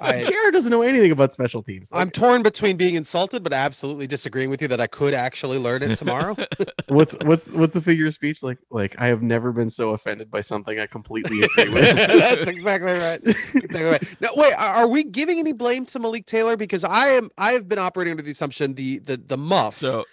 I- 0.00 0.24
Jr. 0.24 0.50
doesn't 0.50 0.70
know 0.70 0.80
anything 0.80 1.10
about 1.10 1.34
special 1.34 1.62
teams. 1.62 1.90
I'm 1.92 2.10
torn 2.10 2.42
between 2.42 2.78
being 2.78 2.94
insulted, 2.94 3.42
but 3.42 3.52
absolutely 3.52 4.06
disagreeing 4.06 4.48
with 4.48 4.62
you 4.62 4.68
that 4.68 4.80
I 4.80 4.86
could 4.86 5.12
actually 5.12 5.58
learn 5.58 5.82
it 5.82 5.96
tomorrow. 5.96 6.34
what's 6.88 7.14
what's 7.22 7.48
what's 7.48 7.74
the 7.74 7.82
figure 7.82 8.06
of 8.06 8.14
speech 8.14 8.42
like? 8.42 8.56
Like 8.70 8.98
I 8.98 9.08
have 9.08 9.22
never 9.22 9.52
been 9.52 9.68
so 9.68 9.90
offended 9.90 10.30
by 10.30 10.40
something 10.40 10.78
I 10.80 10.86
completely 10.86 11.42
agree 11.42 11.70
with. 11.70 11.96
That's 11.96 12.48
exactly 12.48 12.92
right. 12.92 13.20
Exactly 13.24 13.82
right. 13.82 14.20
Now, 14.22 14.30
wait, 14.36 14.54
are, 14.54 14.74
are 14.76 14.88
we 14.88 15.04
giving 15.04 15.38
any 15.38 15.52
blame 15.52 15.84
to 15.86 15.98
Malik 15.98 16.24
Taylor? 16.24 16.56
Because 16.56 16.82
I 16.84 17.08
am, 17.08 17.28
I 17.36 17.52
have 17.52 17.68
been 17.68 17.78
operating 17.78 18.12
under 18.12 18.22
the 18.22 18.30
assumption 18.30 18.72
the 18.74 19.00
the 19.00 19.18
the 19.18 19.36
muff 19.36 19.76
So 19.76 20.04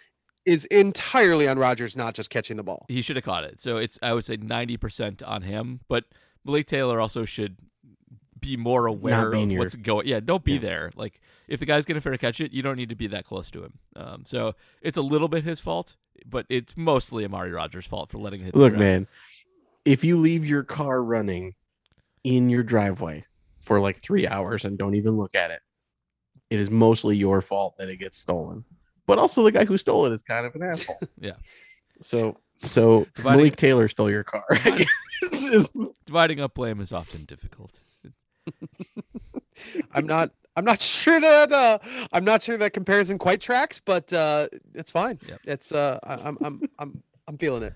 is 0.46 0.66
entirely 0.66 1.48
on 1.48 1.58
Rogers, 1.58 1.96
not 1.96 2.14
just 2.14 2.30
catching 2.30 2.58
the 2.58 2.64
ball. 2.64 2.86
he 2.90 3.02
should 3.02 3.16
have 3.16 3.24
caught 3.24 3.46
it. 3.46 3.62
So 3.62 3.78
it's 3.78 3.98
I 4.04 4.12
would 4.14 4.26
say 4.26 4.36
ninety 4.36 4.76
percent 4.76 5.24
on 5.24 5.44
him, 5.44 5.80
but 5.88 6.04
Malik 6.46 6.66
Taylor 6.68 7.00
also 7.00 7.26
should 7.26 7.58
be 8.40 8.58
more 8.58 8.88
aware 8.88 9.32
of 9.34 9.52
what's 9.52 9.76
going. 9.76 10.08
Yeah, 10.08 10.20
don't 10.20 10.44
be 10.44 10.54
Yeah. 10.54 10.60
there. 10.60 10.92
Like 10.96 11.22
if 11.48 11.60
the 11.60 11.66
guy's 11.66 11.86
gonna 11.86 12.02
fair 12.02 12.18
catch 12.18 12.42
it, 12.42 12.52
you 12.52 12.62
don't 12.62 12.76
need 12.78 12.90
to 12.90 12.96
be 12.96 13.08
that 13.08 13.26
close 13.26 13.52
to 13.52 13.64
him. 13.64 13.74
Um, 13.96 14.24
so 14.26 14.56
it's 14.82 14.98
a 14.98 15.02
little 15.02 15.28
bit 15.28 15.44
his 15.44 15.60
fault, 15.60 15.96
but 16.26 16.46
it's 16.50 16.76
mostly 16.76 17.24
Amari 17.26 17.52
Rogers' 17.52 17.86
fault 17.86 18.10
for 18.10 18.18
letting 18.18 18.44
the 18.44 18.52
Look, 18.58 18.74
man, 18.76 19.08
if 19.86 20.04
you 20.04 20.18
leave 20.18 20.46
your 20.46 20.64
car 20.64 21.04
running 21.04 21.54
in 22.24 22.50
your 22.50 22.64
driveway 22.64 23.26
for 23.60 23.80
like 23.80 24.02
three 24.02 24.26
hours 24.28 24.66
and 24.66 24.78
don't 24.78 24.96
even 24.96 25.18
look 25.18 25.36
at 25.36 25.52
it, 25.52 25.62
it 26.50 26.60
is 26.60 26.70
mostly 26.72 27.16
your 27.16 27.42
fault 27.42 27.76
that 27.78 27.90
it 27.90 27.98
gets 27.98 28.18
stolen. 28.18 28.66
But 29.06 29.20
also, 29.20 29.44
the 29.44 29.52
guy 29.52 29.66
who 29.66 29.78
stole 29.78 30.06
it 30.06 30.14
is 30.14 30.22
kind 30.24 30.46
of 30.46 30.56
an 30.56 30.64
asshole. 30.64 31.00
Yeah. 31.20 31.34
So, 32.02 32.38
so 32.64 33.06
Dividing- 33.16 33.38
Malik 33.38 33.56
Taylor 33.56 33.88
stole 33.88 34.10
your 34.10 34.24
car. 34.24 34.44
Dividing- 35.32 35.54
It's 35.56 35.74
just- 35.74 35.78
Dividing 36.06 36.40
up 36.42 36.54
blame 36.54 36.80
is 36.82 36.92
often 36.92 37.26
difficult. 37.26 37.80
I'm 39.94 40.06
not. 40.08 40.32
I'm 40.56 40.66
not 40.66 40.82
sure 40.82 41.20
that. 41.20 41.52
Uh, 41.52 41.80
I'm 42.12 42.26
not 42.26 42.44
sure 42.44 42.58
that 42.58 42.74
comparison 42.74 43.18
quite 43.18 43.40
tracks, 43.42 43.80
but 43.84 44.12
uh, 44.12 44.48
it's 44.74 44.92
fine. 44.92 45.20
Yep. 45.28 45.40
It's. 45.46 45.72
Uh, 45.72 46.00
I, 46.04 46.14
I'm. 46.16 46.38
I'm. 46.42 46.62
I'm. 46.80 47.04
I'm 47.28 47.38
feeling 47.38 47.64
it. 47.64 47.74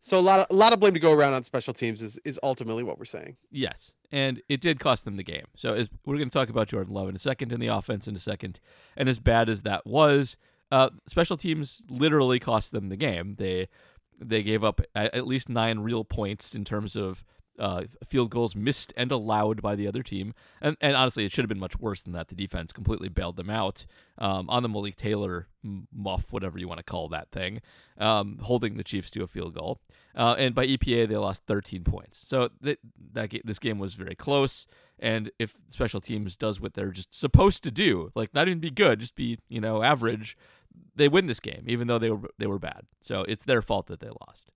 So 0.00 0.18
a 0.18 0.20
lot 0.20 0.40
of 0.40 0.46
a 0.50 0.54
lot 0.54 0.72
of 0.72 0.80
blame 0.80 0.94
to 0.94 1.00
go 1.00 1.12
around 1.12 1.34
on 1.34 1.44
special 1.44 1.74
teams 1.74 2.02
is 2.02 2.18
is 2.24 2.40
ultimately 2.42 2.82
what 2.82 2.98
we're 2.98 3.04
saying. 3.04 3.36
Yes, 3.50 3.92
and 4.10 4.40
it 4.48 4.60
did 4.60 4.80
cost 4.80 5.04
them 5.04 5.16
the 5.16 5.22
game. 5.22 5.44
So 5.56 5.74
as 5.74 5.88
we're 6.06 6.16
going 6.16 6.30
to 6.30 6.32
talk 6.32 6.48
about 6.48 6.68
Jordan 6.68 6.94
Love 6.94 7.08
in 7.08 7.14
a 7.14 7.18
second, 7.18 7.52
and 7.52 7.62
the 7.62 7.66
offense 7.68 8.08
in 8.08 8.16
a 8.16 8.20
second, 8.20 8.58
and 8.96 9.08
as 9.08 9.18
bad 9.18 9.48
as 9.50 9.62
that 9.62 9.86
was, 9.86 10.38
uh, 10.72 10.88
special 11.06 11.36
teams 11.36 11.82
literally 11.90 12.38
cost 12.38 12.72
them 12.72 12.88
the 12.88 12.96
game. 12.96 13.34
They 13.38 13.68
they 14.20 14.42
gave 14.42 14.62
up 14.62 14.80
at 14.94 15.26
least 15.26 15.48
nine 15.48 15.80
real 15.80 16.04
points 16.04 16.54
in 16.54 16.64
terms 16.64 16.96
of 16.96 17.24
uh, 17.60 17.82
field 18.06 18.30
goals 18.30 18.56
missed 18.56 18.92
and 18.96 19.12
allowed 19.12 19.60
by 19.60 19.76
the 19.76 19.86
other 19.86 20.02
team, 20.02 20.34
and 20.60 20.76
and 20.80 20.96
honestly, 20.96 21.24
it 21.24 21.30
should 21.30 21.42
have 21.42 21.48
been 21.48 21.60
much 21.60 21.78
worse 21.78 22.02
than 22.02 22.14
that. 22.14 22.28
The 22.28 22.34
defense 22.34 22.72
completely 22.72 23.08
bailed 23.08 23.36
them 23.36 23.50
out 23.50 23.84
um, 24.18 24.48
on 24.48 24.62
the 24.62 24.68
Malik 24.68 24.96
Taylor 24.96 25.46
muff, 25.62 26.32
whatever 26.32 26.58
you 26.58 26.66
want 26.66 26.78
to 26.78 26.84
call 26.84 27.08
that 27.08 27.30
thing, 27.30 27.60
um, 27.98 28.38
holding 28.40 28.76
the 28.78 28.84
Chiefs 28.84 29.10
to 29.10 29.22
a 29.22 29.26
field 29.26 29.54
goal. 29.54 29.80
Uh, 30.14 30.34
and 30.38 30.54
by 30.54 30.66
EPA, 30.66 31.06
they 31.06 31.16
lost 31.16 31.42
13 31.46 31.84
points. 31.84 32.26
So 32.26 32.50
th- 32.64 32.78
that 33.12 33.28
ga- 33.28 33.42
this 33.44 33.58
game 33.58 33.78
was 33.78 33.94
very 33.94 34.14
close. 34.14 34.66
And 34.98 35.30
if 35.38 35.54
special 35.68 36.00
teams 36.00 36.36
does 36.36 36.60
what 36.60 36.74
they're 36.74 36.90
just 36.90 37.14
supposed 37.14 37.62
to 37.64 37.70
do, 37.70 38.10
like 38.14 38.34
not 38.34 38.48
even 38.48 38.60
be 38.60 38.70
good, 38.70 39.00
just 39.00 39.14
be 39.14 39.38
you 39.48 39.60
know 39.60 39.82
average, 39.82 40.36
they 40.94 41.08
win 41.08 41.26
this 41.26 41.40
game, 41.40 41.64
even 41.66 41.86
though 41.86 41.98
they 41.98 42.10
were 42.10 42.30
they 42.38 42.46
were 42.46 42.58
bad. 42.58 42.82
So 43.00 43.22
it's 43.22 43.44
their 43.44 43.62
fault 43.62 43.86
that 43.86 44.00
they 44.00 44.08
lost. 44.26 44.50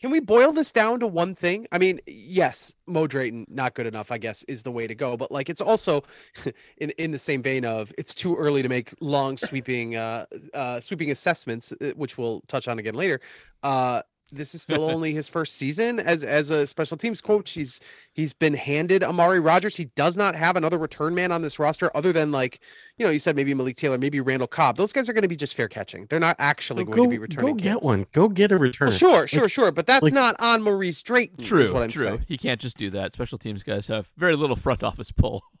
Can 0.00 0.10
we 0.10 0.20
boil 0.20 0.50
this 0.50 0.72
down 0.72 1.00
to 1.00 1.06
one 1.06 1.34
thing? 1.34 1.66
I 1.72 1.78
mean, 1.78 2.00
yes, 2.06 2.74
Mo 2.86 3.06
Drayton 3.06 3.44
not 3.50 3.74
good 3.74 3.86
enough, 3.86 4.10
I 4.10 4.16
guess, 4.16 4.42
is 4.44 4.62
the 4.62 4.72
way 4.72 4.86
to 4.86 4.94
go. 4.94 5.14
But 5.14 5.30
like, 5.30 5.50
it's 5.50 5.60
also 5.60 6.04
in 6.78 6.90
in 6.90 7.10
the 7.10 7.18
same 7.18 7.42
vein 7.42 7.66
of 7.66 7.92
it's 7.98 8.14
too 8.14 8.34
early 8.34 8.62
to 8.62 8.68
make 8.68 8.94
long 9.00 9.36
sweeping 9.36 9.96
uh, 9.96 10.24
uh, 10.54 10.80
sweeping 10.80 11.10
assessments, 11.10 11.72
uh, 11.80 11.92
which 11.96 12.16
we'll 12.16 12.40
touch 12.48 12.66
on 12.66 12.78
again 12.78 12.94
later. 12.94 13.20
Uh, 13.62 14.00
this 14.30 14.54
is 14.54 14.62
still 14.62 14.84
only 14.84 15.12
his 15.12 15.28
first 15.28 15.54
season 15.56 15.98
as 16.00 16.22
as 16.22 16.50
a 16.50 16.66
special 16.66 16.96
teams 16.96 17.20
coach. 17.20 17.50
He's 17.52 17.80
he's 18.12 18.32
been 18.32 18.54
handed 18.54 19.02
Amari 19.04 19.40
Rogers. 19.40 19.76
He 19.76 19.86
does 19.96 20.16
not 20.16 20.34
have 20.34 20.56
another 20.56 20.78
return 20.78 21.14
man 21.14 21.32
on 21.32 21.42
this 21.42 21.58
roster 21.58 21.90
other 21.96 22.12
than 22.12 22.30
like 22.32 22.60
you 22.96 23.04
know 23.06 23.10
you 23.12 23.18
said 23.18 23.36
maybe 23.36 23.52
Malik 23.54 23.76
Taylor, 23.76 23.98
maybe 23.98 24.20
Randall 24.20 24.48
Cobb. 24.48 24.76
Those 24.76 24.92
guys 24.92 25.08
are 25.08 25.12
going 25.12 25.22
to 25.22 25.28
be 25.28 25.36
just 25.36 25.54
fair 25.54 25.68
catching. 25.68 26.06
They're 26.10 26.20
not 26.20 26.36
actually 26.38 26.82
So 26.84 26.92
going 26.92 26.96
go, 26.96 27.04
to 27.04 27.10
be 27.10 27.18
returning. 27.18 27.56
go 27.56 27.62
get 27.62 27.82
one. 27.82 28.06
Go 28.12 28.28
get 28.28 28.52
a 28.52 28.58
return. 28.58 28.88
Well, 28.88 28.96
sure, 28.98 29.26
sure, 29.26 29.48
sure, 29.48 29.72
but 29.72 29.86
that's 29.86 30.02
like- 30.04 30.12
not 30.12 30.36
on 30.38 30.62
Maurice 30.62 31.02
Drayton. 31.02 31.40
is 31.40 31.46
True, 31.48 31.72
what 31.72 31.82
I'm 31.82 31.90
true. 31.90 32.02
saying. 32.04 32.24
He 32.28 32.38
can't 32.38 32.60
just 32.60 32.76
do 32.76 32.90
that. 32.90 33.12
Special 33.12 33.38
teams 33.38 33.62
guys 33.62 33.86
have 33.88 34.10
very 34.16 34.36
little 34.36 34.56
front 34.56 34.82
office 34.82 35.10
pull. 35.12 35.42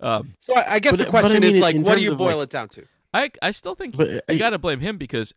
um, 0.00 0.34
So 0.38 0.54
I, 0.56 0.74
I 0.74 0.78
guess 0.78 0.92
But- 0.96 1.06
the 1.06 1.10
but 1.12 1.18
I 1.18 1.20
question 1.20 1.40
mean, 1.42 1.50
is 1.54 1.58
like, 1.60 1.76
what 1.76 1.96
do 1.96 2.02
you 2.02 2.14
boil 2.14 2.38
like- 2.38 2.44
it 2.44 2.50
down 2.50 2.68
to? 2.70 2.84
I 3.14 3.30
I 3.42 3.50
still 3.50 3.74
think 3.74 3.96
But, 3.96 4.08
you 4.08 4.20
uh, 4.28 4.38
got 4.38 4.50
to 4.50 4.58
blame 4.58 4.80
him 4.80 4.96
because, 4.96 5.34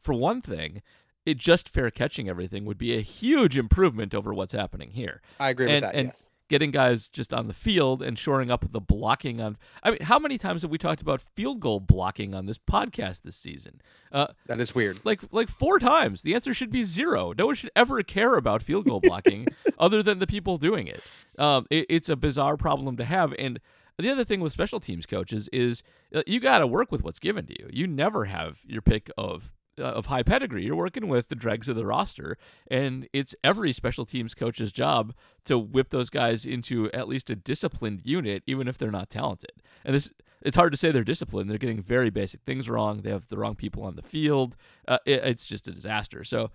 for 0.00 0.14
one 0.14 0.40
thing, 0.40 0.80
it 1.26 1.36
just 1.36 1.68
fair 1.68 1.90
catching 1.90 2.28
everything 2.28 2.64
would 2.64 2.78
be 2.78 2.96
a 2.96 3.00
huge 3.00 3.58
improvement 3.58 4.14
over 4.14 4.32
what's 4.32 4.52
happening 4.52 4.92
here. 4.92 5.20
I 5.40 5.50
agree 5.50 5.66
and- 5.66 5.74
with 5.74 5.92
that. 5.92 5.94
and- 5.98 6.08
yes. 6.08 6.30
Getting 6.48 6.70
guys 6.70 7.08
just 7.08 7.34
on 7.34 7.48
the 7.48 7.52
field 7.52 8.04
and 8.04 8.16
shoring 8.16 8.52
up 8.52 8.70
the 8.70 8.80
blocking 8.80 9.40
on. 9.40 9.56
I 9.82 9.90
mean, 9.90 10.02
how 10.02 10.20
many 10.20 10.38
times 10.38 10.62
have 10.62 10.70
we 10.70 10.78
talked 10.78 11.02
about 11.02 11.20
field 11.34 11.58
goal 11.58 11.80
blocking 11.80 12.36
on 12.36 12.46
this 12.46 12.56
podcast 12.56 13.22
this 13.22 13.34
season? 13.34 13.80
Uh, 14.12 14.28
That 14.46 14.60
is 14.60 14.72
weird. 14.72 15.04
like 15.04 15.22
like 15.32 15.48
four 15.48 15.80
times. 15.80 16.22
The 16.22 16.36
answer 16.36 16.54
should 16.54 16.70
be 16.70 16.84
zero. 16.84 17.34
No 17.36 17.46
one 17.46 17.56
should 17.56 17.72
ever 17.74 18.00
care 18.04 18.36
about 18.36 18.62
field 18.62 18.84
goal 18.84 19.00
blocking 19.00 19.48
other 19.80 20.04
than 20.04 20.20
the 20.20 20.26
people 20.28 20.56
doing 20.56 20.86
it. 20.86 21.02
Um, 21.36 21.66
it. 21.68 21.86
It's 21.88 22.08
a 22.08 22.14
bizarre 22.14 22.56
problem 22.56 22.96
to 22.98 23.04
have. 23.04 23.34
And 23.40 23.58
the 23.98 24.08
other 24.10 24.22
thing 24.22 24.38
with 24.38 24.52
special 24.52 24.78
teams 24.78 25.04
coaches 25.04 25.48
is 25.52 25.82
uh, 26.14 26.22
you 26.28 26.38
got 26.38 26.58
to 26.60 26.68
work 26.68 26.92
with 26.92 27.02
what's 27.02 27.18
given 27.18 27.46
to 27.46 27.58
you. 27.60 27.68
You 27.72 27.88
never 27.88 28.26
have 28.26 28.60
your 28.68 28.82
pick 28.82 29.10
of 29.18 29.50
uh, 29.78 29.84
of 29.84 30.06
high 30.06 30.22
pedigree. 30.22 30.64
You're 30.64 30.76
working 30.76 31.08
with 31.08 31.28
the 31.28 31.34
dregs 31.34 31.68
of 31.68 31.76
the 31.76 31.86
roster, 31.86 32.36
and 32.70 33.08
it's 33.12 33.34
every 33.42 33.72
special 33.72 34.04
teams 34.04 34.34
coach's 34.34 34.72
job 34.72 35.14
to 35.44 35.58
whip 35.58 35.90
those 35.90 36.10
guys 36.10 36.44
into 36.44 36.90
at 36.92 37.08
least 37.08 37.30
a 37.30 37.36
disciplined 37.36 38.02
unit, 38.04 38.42
even 38.46 38.68
if 38.68 38.78
they're 38.78 38.90
not 38.90 39.10
talented. 39.10 39.52
And 39.84 39.94
this 39.94 40.12
it's 40.42 40.56
hard 40.56 40.72
to 40.72 40.78
say 40.78 40.92
they're 40.92 41.02
disciplined. 41.02 41.50
They're 41.50 41.58
getting 41.58 41.82
very 41.82 42.10
basic 42.10 42.42
things 42.42 42.68
wrong. 42.68 43.00
They 43.00 43.10
have 43.10 43.26
the 43.28 43.36
wrong 43.36 43.56
people 43.56 43.82
on 43.82 43.96
the 43.96 44.02
field. 44.02 44.56
Uh, 44.86 44.98
it, 45.04 45.24
it's 45.24 45.46
just 45.46 45.66
a 45.66 45.72
disaster. 45.72 46.22
So, 46.22 46.50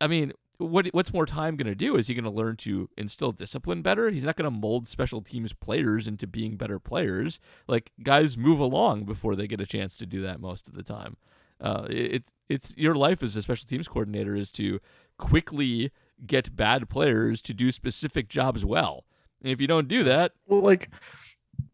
I 0.00 0.06
mean, 0.06 0.32
what 0.58 0.86
what's 0.88 1.12
more 1.12 1.26
time 1.26 1.56
going 1.56 1.66
to 1.66 1.74
do? 1.74 1.96
Is 1.96 2.06
he 2.06 2.14
going 2.14 2.24
to 2.24 2.30
learn 2.30 2.56
to 2.58 2.88
instill 2.96 3.32
discipline 3.32 3.82
better? 3.82 4.10
He's 4.10 4.24
not 4.24 4.36
going 4.36 4.50
to 4.52 4.56
mold 4.56 4.88
special 4.88 5.20
teams 5.20 5.52
players 5.52 6.06
into 6.06 6.26
being 6.26 6.56
better 6.56 6.78
players. 6.78 7.40
Like 7.66 7.92
guys 8.02 8.36
move 8.36 8.60
along 8.60 9.04
before 9.04 9.34
they 9.36 9.46
get 9.46 9.60
a 9.60 9.66
chance 9.66 9.96
to 9.96 10.06
do 10.06 10.22
that 10.22 10.40
most 10.40 10.68
of 10.68 10.74
the 10.74 10.82
time. 10.82 11.16
Uh, 11.64 11.86
it, 11.88 12.12
it's 12.12 12.32
it's 12.50 12.74
your 12.76 12.94
life 12.94 13.22
as 13.22 13.34
a 13.36 13.42
special 13.42 13.66
teams 13.66 13.88
coordinator 13.88 14.36
is 14.36 14.52
to 14.52 14.80
quickly 15.18 15.90
get 16.26 16.54
bad 16.54 16.88
players 16.90 17.40
to 17.42 17.54
do 17.54 17.72
specific 17.72 18.28
jobs 18.28 18.64
well. 18.64 19.04
And 19.42 19.50
if 19.50 19.60
you 19.60 19.66
don't 19.66 19.88
do 19.88 20.04
that, 20.04 20.32
Well, 20.46 20.60
like, 20.60 20.90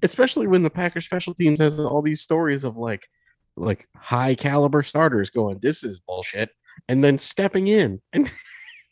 especially 0.02 0.46
when 0.46 0.62
the 0.62 0.70
Packers 0.70 1.06
special 1.06 1.34
teams 1.34 1.58
has 1.60 1.80
all 1.80 2.02
these 2.02 2.20
stories 2.20 2.62
of 2.64 2.76
like, 2.76 3.08
like 3.56 3.88
high 3.96 4.34
caliber 4.36 4.82
starters 4.84 5.28
going, 5.28 5.58
"This 5.60 5.82
is 5.82 5.98
bullshit," 6.00 6.50
and 6.88 7.02
then 7.02 7.18
stepping 7.18 7.66
in, 7.68 8.00
and 8.12 8.32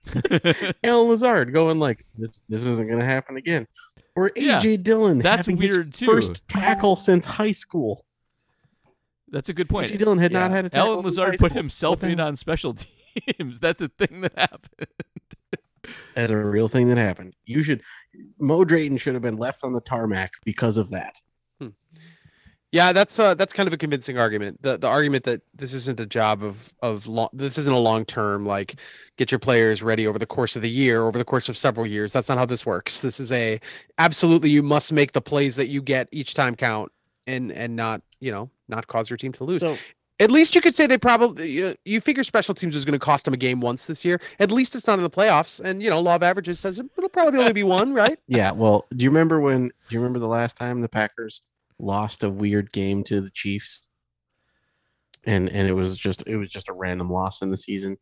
Allen 0.83 1.09
Lazard 1.09 1.53
going 1.53 1.79
like, 1.79 2.05
"This 2.17 2.41
this 2.49 2.65
isn't 2.67 2.89
gonna 2.89 3.05
happen 3.05 3.37
again," 3.37 3.67
or 4.17 4.31
Yeah, 4.37 4.59
AJ 4.59 4.83
Dillon. 4.83 5.19
that's 5.19 5.47
having 5.47 5.61
his 5.61 5.73
weird, 5.73 5.95
too. 5.95 6.07
First 6.07 6.47
tackle 6.49 6.97
since 6.97 7.25
high 7.27 7.53
school. 7.53 8.05
That's 9.31 9.49
a 9.49 9.55
good 9.55 9.69
point. 9.69 9.93
AJ 9.93 9.99
Dillon 9.99 10.19
had 10.19 10.33
not 10.33 10.51
had 10.51 10.65
a 10.65 10.71
tackle 10.71 10.93
Allen 10.93 11.05
Lazard 11.05 11.39
put 11.39 11.53
himself 11.53 12.03
in 12.03 12.21
on 12.21 12.37
special 12.37 12.75
teams. 13.39 13.61
That's 13.61 13.83
a 13.83 13.89
thing 13.89 14.23
that 14.23 14.33
happened. 14.37 14.89
That's 16.15 16.31
a 16.31 16.37
real 16.37 16.69
thing 16.69 16.89
that 16.89 16.99
happened. 16.99 17.35
You 17.47 17.63
should 17.63 17.83
Mo 18.39 18.65
Drayton 18.65 18.97
should 18.97 19.15
have 19.15 19.23
been 19.23 19.37
left 19.37 19.65
on 19.65 19.73
the 19.73 19.81
tarmac 19.81 20.33
because 20.45 20.77
of 20.77 20.91
that. 20.91 21.21
Yeah, 22.71 22.93
that's 22.93 23.19
uh 23.19 23.35
that's 23.35 23.55
kind 23.55 23.67
of 23.67 23.73
a 23.73 23.79
convincing 23.79 24.19
argument. 24.19 24.61
The 24.61 24.77
the 24.77 24.89
argument 24.89 25.25
that 25.25 25.41
this 25.55 25.73
isn't 25.73 26.01
a 26.01 26.07
job 26.07 26.43
of 26.43 26.71
of 26.83 27.07
long 27.07 27.31
this 27.33 27.57
isn't 27.57 27.73
a 27.73 27.79
long 27.79 28.05
term 28.05 28.45
like 28.45 28.79
get 29.17 29.33
your 29.33 29.39
players 29.39 29.83
ready 29.83 30.07
over 30.07 30.19
the 30.19 30.27
course 30.27 30.55
of 30.55 30.61
the 30.61 30.69
year, 30.69 31.07
over 31.07 31.17
the 31.17 31.25
course 31.25 31.49
of 31.49 31.57
several 31.57 31.87
years. 31.87 32.13
That's 32.13 32.29
not 32.29 32.37
how 32.37 32.45
this 32.45 32.67
works. 32.67 33.01
This 33.01 33.21
is 33.21 33.33
a 33.33 33.59
absolutely 33.97 34.51
you 34.51 34.63
must 34.63 34.93
make 34.93 35.13
the 35.13 35.23
plays 35.23 35.57
that 35.57 35.69
you 35.69 35.81
get 35.81 36.09
each 36.13 36.35
time 36.35 36.55
count 36.55 36.93
and 37.29 37.53
and 37.53 37.77
not, 37.77 38.03
you 38.21 38.33
know, 38.33 38.51
not 38.69 38.87
cause 38.89 39.09
your 39.11 39.17
team 39.17 39.33
to 39.33 39.45
lose. 39.45 39.61
So 39.61 39.77
At 40.21 40.31
least 40.33 40.55
you 40.57 40.61
could 40.61 40.75
say 40.75 40.87
they 40.89 40.99
probably 40.99 41.49
you, 41.51 41.75
you 41.85 42.01
figure 42.01 42.25
special 42.25 42.55
teams 42.55 42.75
is 42.75 42.85
going 42.85 42.99
to 42.99 42.99
cost 42.99 43.25
them 43.25 43.35
a 43.35 43.37
game 43.37 43.61
once 43.61 43.87
this 43.87 44.05
year. 44.05 44.21
At 44.41 44.51
least 44.51 44.75
it's 44.75 44.87
not 44.89 44.99
in 44.99 45.03
the 45.05 45.11
playoffs 45.11 45.61
and 45.65 45.81
you 45.83 45.91
know, 45.91 46.01
law 46.01 46.17
of 46.17 46.23
averages 46.25 46.59
says 46.59 46.79
it'll 46.81 47.09
probably 47.09 47.39
only 47.39 47.53
be 47.53 47.63
one, 47.81 47.95
right? 47.95 48.19
yeah, 48.27 48.51
well, 48.51 48.87
do 48.97 49.05
you 49.05 49.11
remember 49.11 49.41
when? 49.41 49.69
Do 49.69 49.73
you 49.91 50.01
remember 50.01 50.19
the 50.19 50.27
last 50.27 50.57
time 50.57 50.81
the 50.81 50.89
Packers 50.89 51.43
lost 51.79 52.25
a 52.25 52.31
weird 52.31 52.73
game 52.73 53.05
to 53.05 53.21
the 53.21 53.31
Chiefs? 53.31 53.87
And 55.25 55.49
and 55.49 55.69
it 55.69 55.73
was 55.75 55.97
just 55.97 56.23
it 56.27 56.37
was 56.37 56.51
just 56.51 56.69
a 56.69 56.73
random 56.73 57.11
loss 57.11 57.43
in 57.43 57.51
the 57.51 57.57
season. 57.57 57.97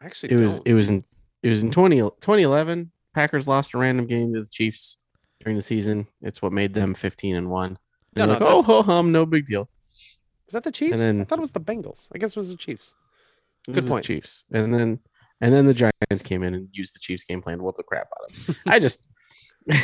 I 0.00 0.06
actually 0.06 0.32
It 0.32 0.40
was 0.40 0.56
don't. 0.58 0.68
it 0.68 0.74
was 0.74 0.88
in 0.90 1.04
it 1.42 1.48
was 1.48 1.62
in 1.62 1.70
20, 1.72 1.96
2011. 1.96 2.92
Packers 3.14 3.48
lost 3.48 3.74
a 3.74 3.78
random 3.78 4.06
game 4.06 4.32
to 4.34 4.40
the 4.42 4.48
Chiefs 4.50 4.96
during 5.42 5.56
the 5.56 5.62
season. 5.62 6.06
It's 6.20 6.40
what 6.40 6.52
made 6.52 6.74
them 6.74 6.94
fifteen 6.94 7.34
and 7.36 7.50
one. 7.50 7.78
No, 8.14 8.24
And 8.24 8.32
no, 8.32 8.38
like, 8.38 8.42
oh 8.54 8.62
ho 8.62 8.82
hum, 8.82 9.10
no 9.12 9.24
big 9.26 9.46
deal. 9.46 9.68
Was 10.46 10.52
that 10.54 10.64
the 10.64 10.72
Chiefs? 10.72 10.94
I 10.94 10.96
then- 10.98 11.24
thought 11.24 11.38
it 11.38 11.40
was 11.42 11.52
the 11.52 11.60
Bengals. 11.60 12.08
I 12.14 12.18
guess 12.18 12.30
it 12.32 12.36
was 12.36 12.50
the 12.50 12.56
Chiefs. 12.56 12.94
Good 13.70 13.86
point. 13.86 14.04
Chiefs, 14.04 14.42
and 14.52 14.74
then 14.74 14.98
and 15.40 15.52
then 15.54 15.66
the 15.66 15.74
Giants 15.74 16.22
came 16.24 16.42
in 16.42 16.54
and 16.54 16.68
used 16.72 16.94
the 16.94 16.98
Chiefs 16.98 17.24
game 17.24 17.40
plan 17.40 17.58
to 17.58 17.64
whoop 17.64 17.76
the 17.76 17.82
crap 17.84 18.08
out 18.20 18.30
of 18.30 18.46
them. 18.46 18.56
I 18.66 18.78
just, 18.78 19.06
you 19.66 19.76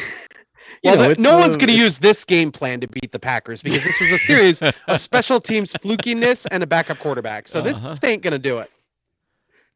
Well, 0.84 0.96
know, 1.10 1.14
no 1.18 1.38
one's 1.38 1.56
going 1.56 1.68
to 1.68 1.76
use 1.78 1.98
this 1.98 2.24
game 2.24 2.50
plan 2.52 2.80
to 2.80 2.88
beat 2.88 3.12
the 3.12 3.18
Packers 3.18 3.62
because 3.62 3.82
this 3.84 4.00
was 4.00 4.10
a 4.12 4.18
series 4.18 4.62
of 4.62 4.74
special 5.00 5.40
teams 5.40 5.72
flukiness 5.74 6.46
and 6.50 6.62
a 6.62 6.66
backup 6.66 6.98
quarterback. 6.98 7.48
So 7.48 7.60
this 7.60 7.80
Uh-huh. 7.82 7.94
ain't 8.04 8.22
going 8.22 8.32
to 8.32 8.38
do 8.38 8.58
it. 8.58 8.70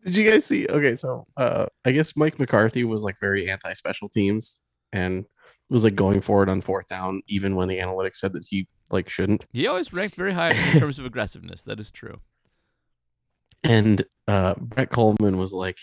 Did 0.04 0.16
you 0.16 0.30
guys 0.30 0.44
see? 0.44 0.66
Okay, 0.68 0.94
so 0.96 1.26
uh, 1.36 1.66
I 1.84 1.92
guess 1.92 2.16
Mike 2.16 2.38
McCarthy 2.40 2.82
was 2.84 3.04
like 3.04 3.18
very 3.20 3.48
anti 3.50 3.72
special 3.74 4.08
teams 4.08 4.60
and 4.92 5.24
was 5.72 5.84
like 5.84 5.94
going 5.94 6.20
forward 6.20 6.48
on 6.48 6.60
fourth 6.60 6.86
down, 6.86 7.22
even 7.26 7.56
when 7.56 7.68
the 7.68 7.78
analytics 7.78 8.16
said 8.16 8.32
that 8.34 8.44
he 8.48 8.68
like 8.90 9.08
shouldn't. 9.08 9.46
He 9.52 9.66
always 9.66 9.92
ranked 9.92 10.14
very 10.14 10.32
high 10.32 10.50
in 10.50 10.80
terms 10.80 10.98
of 10.98 11.06
aggressiveness. 11.06 11.64
That 11.64 11.80
is 11.80 11.90
true. 11.90 12.20
And 13.64 14.04
uh, 14.28 14.54
Brett 14.58 14.90
Kollmann 14.90 15.36
was 15.36 15.52
like, 15.52 15.78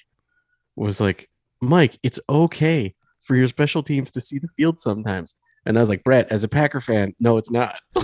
was 0.76 1.02
like, 1.02 1.30
Mike, 1.62 1.98
it's 2.04 2.20
okay 2.30 2.94
for 3.20 3.36
your 3.36 3.48
special 3.48 3.84
teams 3.84 4.12
to 4.12 4.22
see 4.22 4.38
the 4.38 4.48
field 4.50 4.80
sometimes. 4.80 5.36
And 5.66 5.78
I 5.78 5.82
was 5.82 5.90
like, 5.90 6.04
Brett, 6.04 6.32
as 6.32 6.44
a 6.44 6.48
Packer 6.48 6.82
fan, 6.82 7.14
no, 7.20 7.38
it's 7.38 7.52
not. 7.52 7.80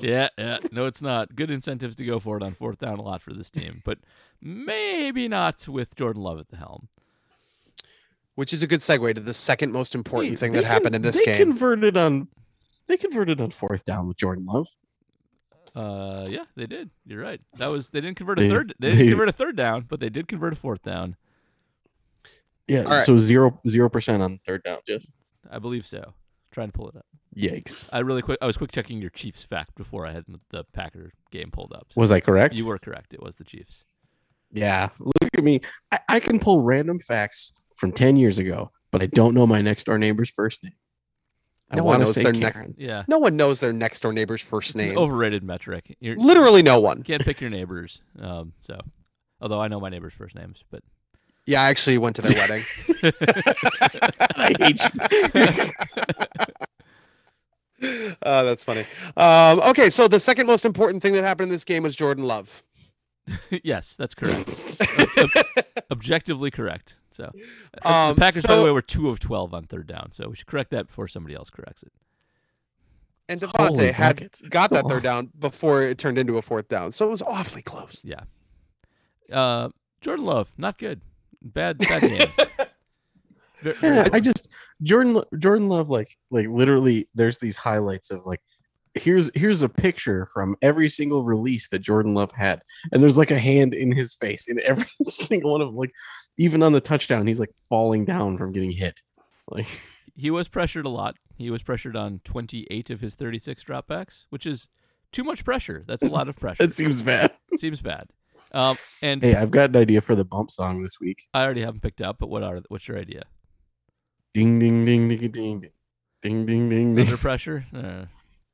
yeah, 0.00 0.28
yeah. 0.38 0.58
No, 0.72 0.86
it's 0.86 1.02
not. 1.02 1.34
Good 1.34 1.50
incentives 1.50 1.96
to 1.96 2.04
go 2.04 2.18
for 2.18 2.36
it 2.36 2.42
on 2.42 2.54
fourth 2.54 2.78
down 2.78 2.98
a 2.98 3.02
lot 3.02 3.22
for 3.22 3.32
this 3.32 3.50
team, 3.50 3.82
but 3.84 3.98
maybe 4.40 5.28
not 5.28 5.68
with 5.68 5.94
Jordan 5.94 6.22
Love 6.22 6.40
at 6.40 6.48
the 6.48 6.56
helm. 6.56 6.88
Which 8.42 8.52
is 8.52 8.64
a 8.64 8.66
good 8.66 8.80
segue 8.80 9.14
to 9.14 9.20
the 9.20 9.32
second 9.32 9.70
most 9.70 9.94
important 9.94 10.32
Hey, 10.32 10.36
thing 10.36 10.52
that 10.54 10.64
happened 10.64 10.86
con- 10.86 10.94
in 10.96 11.02
this 11.02 11.20
they 11.20 11.26
game. 11.26 11.36
converted 11.36 11.96
on 11.96 12.26
they 12.88 12.96
converted 12.96 13.40
on 13.40 13.52
fourth 13.52 13.84
down 13.84 14.08
with 14.08 14.16
Jordan 14.16 14.46
Love. 14.46 14.66
Uh, 15.76 16.26
yeah, 16.28 16.42
they 16.56 16.66
did. 16.66 16.90
You're 17.06 17.22
right. 17.22 17.40
That 17.58 17.68
was 17.68 17.90
they 17.90 18.00
didn't 18.00 18.16
convert 18.16 18.40
a 18.40 18.42
They- 18.42 18.50
third. 18.50 18.74
They 18.80 18.88
didn't 18.88 18.98
they- 19.04 19.08
convert 19.10 19.28
a 19.28 19.32
third 19.32 19.54
down, 19.54 19.82
but 19.88 20.00
they 20.00 20.08
did 20.08 20.26
convert 20.26 20.54
a 20.54 20.56
fourth 20.56 20.82
down. 20.82 21.14
Yeah, 22.66 22.80
All 22.82 22.90
right. 22.90 23.00
so 23.00 23.16
zero 23.16 23.60
zero 23.68 23.88
percent 23.88 24.24
on 24.24 24.40
third 24.44 24.64
down. 24.64 24.78
Just 24.84 25.12
I 25.48 25.60
believe 25.60 25.86
so. 25.86 26.12
Trying 26.50 26.68
to 26.68 26.72
pull 26.72 26.88
it 26.88 26.96
up. 26.96 27.06
yikes. 27.36 27.88
I 27.92 28.00
really 28.00 28.22
quick. 28.22 28.38
I 28.42 28.46
was 28.46 28.56
quick 28.56 28.72
checking 28.72 29.00
your 29.00 29.10
Chiefs 29.10 29.44
fact 29.44 29.76
before 29.76 30.04
I 30.04 30.10
had 30.10 30.24
the 30.50 30.64
Packer 30.72 31.12
game 31.30 31.52
pulled 31.52 31.72
up. 31.72 31.86
So 31.92 32.00
Was 32.00 32.10
I 32.10 32.18
correct? 32.18 32.54
you 32.56 32.66
were 32.66 32.80
correct. 32.80 33.14
It 33.14 33.22
was 33.22 33.36
the 33.36 33.44
Chiefs. 33.44 33.84
Yeah, 34.50 34.88
look 34.98 35.30
at 35.32 35.44
me. 35.44 35.60
I, 35.92 36.00
I 36.08 36.18
can 36.18 36.40
pull 36.40 36.60
random 36.62 36.98
facts 36.98 37.52
from 37.82 37.90
10 37.90 38.14
years 38.14 38.38
ago, 38.38 38.70
but 38.92 39.02
I 39.02 39.06
don't 39.06 39.34
know 39.34 39.44
my 39.44 39.60
next 39.60 39.82
door 39.86 39.98
neighbor's 39.98 40.30
first 40.30 40.62
name. 40.62 40.74
I 41.68 41.74
No 41.74 41.82
one 41.82 41.98
want 41.98 42.02
to 42.02 42.04
knows 42.06 42.14
say 42.14 42.22
their 42.22 42.32
next- 42.32 42.54
Karen. 42.54 42.74
Yeah, 42.78 43.02
No 43.08 43.18
one 43.18 43.34
knows 43.36 43.58
their 43.58 43.72
next 43.72 43.98
door 44.02 44.12
neighbor's 44.12 44.40
first 44.40 44.76
it's 44.76 44.80
an 44.80 44.90
name. 44.90 44.98
overrated 44.98 45.42
metric. 45.42 45.96
You're, 45.98 46.14
Literally 46.14 46.62
no 46.62 46.78
one. 46.78 47.02
can't 47.02 47.24
pick 47.24 47.40
your 47.40 47.50
neighbors. 47.50 48.00
Um, 48.20 48.52
so 48.60 48.78
although 49.40 49.60
I 49.60 49.66
know 49.66 49.80
my 49.80 49.88
neighbors' 49.88 50.12
first 50.12 50.36
names, 50.36 50.62
but 50.70 50.84
Yeah, 51.44 51.60
I 51.60 51.70
actually 51.70 51.98
went 51.98 52.14
to 52.16 52.22
their 52.22 52.36
wedding. 52.48 52.64
I 54.36 54.54
hate 54.60 54.80
uh, 58.22 58.42
that's 58.44 58.62
funny. 58.62 58.84
Um, 59.16 59.58
okay, 59.70 59.90
so 59.90 60.06
the 60.06 60.20
second 60.20 60.46
most 60.46 60.64
important 60.64 61.02
thing 61.02 61.14
that 61.14 61.24
happened 61.24 61.46
in 61.48 61.50
this 61.52 61.64
game 61.64 61.82
was 61.82 61.96
Jordan 61.96 62.22
Love. 62.24 62.62
yes, 63.64 63.96
that's 63.96 64.14
correct. 64.14 64.80
you. 65.16 65.28
Objectively 65.90 66.50
correct. 66.50 67.00
So 67.10 67.30
uh, 67.84 67.88
Um, 67.88 68.14
the 68.14 68.20
Packers, 68.20 68.42
by 68.42 68.56
the 68.56 68.64
way, 68.64 68.70
were 68.70 68.82
two 68.82 69.08
of 69.08 69.20
twelve 69.20 69.54
on 69.54 69.64
third 69.64 69.86
down. 69.86 70.12
So 70.12 70.28
we 70.28 70.36
should 70.36 70.46
correct 70.46 70.70
that 70.70 70.88
before 70.88 71.08
somebody 71.08 71.34
else 71.34 71.50
corrects 71.50 71.82
it. 71.82 71.92
And 73.28 73.40
Davante 73.40 73.92
had 73.92 74.16
buckets, 74.16 74.40
it's 74.40 74.48
got 74.48 74.70
that 74.70 74.86
third 74.88 74.98
off. 74.98 75.02
down 75.02 75.30
before 75.38 75.82
it 75.82 75.98
turned 75.98 76.18
into 76.18 76.36
a 76.38 76.42
fourth 76.42 76.68
down. 76.68 76.92
So 76.92 77.06
it 77.06 77.10
was 77.10 77.22
awfully 77.22 77.62
close. 77.62 78.02
Yeah. 78.04 78.20
Uh, 79.32 79.70
Jordan 80.00 80.24
Love, 80.24 80.52
not 80.58 80.76
good. 80.78 81.00
Bad, 81.40 81.78
bad 81.78 82.02
game. 82.02 82.28
Very 83.60 83.96
Yeah, 83.96 84.08
I 84.12 84.20
just 84.20 84.48
Jordan 84.82 85.22
Jordan 85.38 85.68
Love 85.68 85.88
like 85.88 86.18
like 86.30 86.48
literally 86.48 87.08
there's 87.14 87.38
these 87.38 87.56
highlights 87.56 88.10
of 88.10 88.26
like 88.26 88.42
here's 88.94 89.30
here's 89.34 89.62
a 89.62 89.68
picture 89.68 90.26
from 90.26 90.56
every 90.62 90.88
single 90.88 91.24
release 91.24 91.68
that 91.68 91.78
Jordan 91.80 92.14
Love 92.14 92.32
had 92.32 92.62
and 92.92 93.02
there's 93.02 93.18
like 93.18 93.30
a 93.30 93.38
hand 93.38 93.72
in 93.72 93.90
his 93.90 94.14
face 94.14 94.48
in 94.48 94.60
every 94.60 94.86
single 95.04 95.52
one 95.52 95.60
of 95.62 95.68
them 95.68 95.76
like 95.76 95.92
even 96.38 96.62
on 96.62 96.72
the 96.72 96.80
touchdown 96.80 97.26
he's 97.26 97.40
like 97.40 97.52
falling 97.68 98.04
down 98.04 98.36
from 98.36 98.52
getting 98.52 98.70
hit 98.70 99.00
like 99.50 99.66
he 100.14 100.30
was 100.30 100.48
pressured 100.48 100.84
a 100.84 100.90
lot. 100.90 101.16
He 101.36 101.50
was 101.50 101.62
pressured 101.62 101.96
on 101.96 102.20
28 102.24 102.90
of 102.90 103.00
his 103.00 103.14
36 103.14 103.64
dropbacks, 103.64 104.24
which 104.30 104.46
is 104.46 104.68
too 105.10 105.24
much 105.24 105.44
pressure. 105.44 105.84
That's 105.86 106.02
a 106.02 106.08
lot 106.08 106.28
of 106.28 106.36
pressure. 106.40 106.66
that 106.66 106.74
seems 106.74 107.02
bad 107.02 107.32
Seems 107.56 107.80
bad. 107.80 108.08
Um, 108.52 108.76
and 109.00 109.22
hey 109.22 109.34
I've 109.34 109.50
got 109.50 109.70
an 109.70 109.76
idea 109.76 110.02
for 110.02 110.14
the 110.14 110.24
bump 110.26 110.50
song 110.50 110.82
this 110.82 111.00
week 111.00 111.22
I 111.32 111.42
already 111.42 111.62
haven't 111.62 111.80
picked 111.80 112.02
up, 112.02 112.18
but 112.18 112.28
what 112.28 112.42
are 112.42 112.60
what's 112.68 112.86
your 112.86 112.98
idea? 112.98 113.24
ding 114.34 114.58
ding 114.58 114.84
ding 114.84 115.08
ding 115.08 115.18
ding 115.18 115.30
ding 115.30 115.70
ding 116.22 116.46
ding 116.46 116.68
ding 116.68 116.98
Under 117.00 117.16
pressure? 117.16 117.64
Uh, 117.74 118.04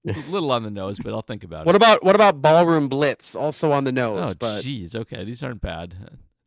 it's 0.08 0.28
a 0.28 0.30
little 0.30 0.50
on 0.52 0.62
the 0.62 0.70
nose, 0.70 0.98
but 1.02 1.12
I'll 1.12 1.22
think 1.22 1.44
about 1.44 1.66
What 1.66 1.74
it. 1.74 1.80
What 1.80 1.88
about 1.90 2.04
what 2.04 2.14
about 2.14 2.42
ballroom 2.42 2.88
blitz? 2.88 3.34
Also 3.34 3.72
on 3.72 3.84
the 3.84 3.92
nose, 3.92 4.30
Oh, 4.30 4.34
but 4.38 4.62
jeez. 4.64 4.94
Okay, 4.94 5.24
these 5.24 5.42
aren't 5.42 5.60
bad. 5.60 5.94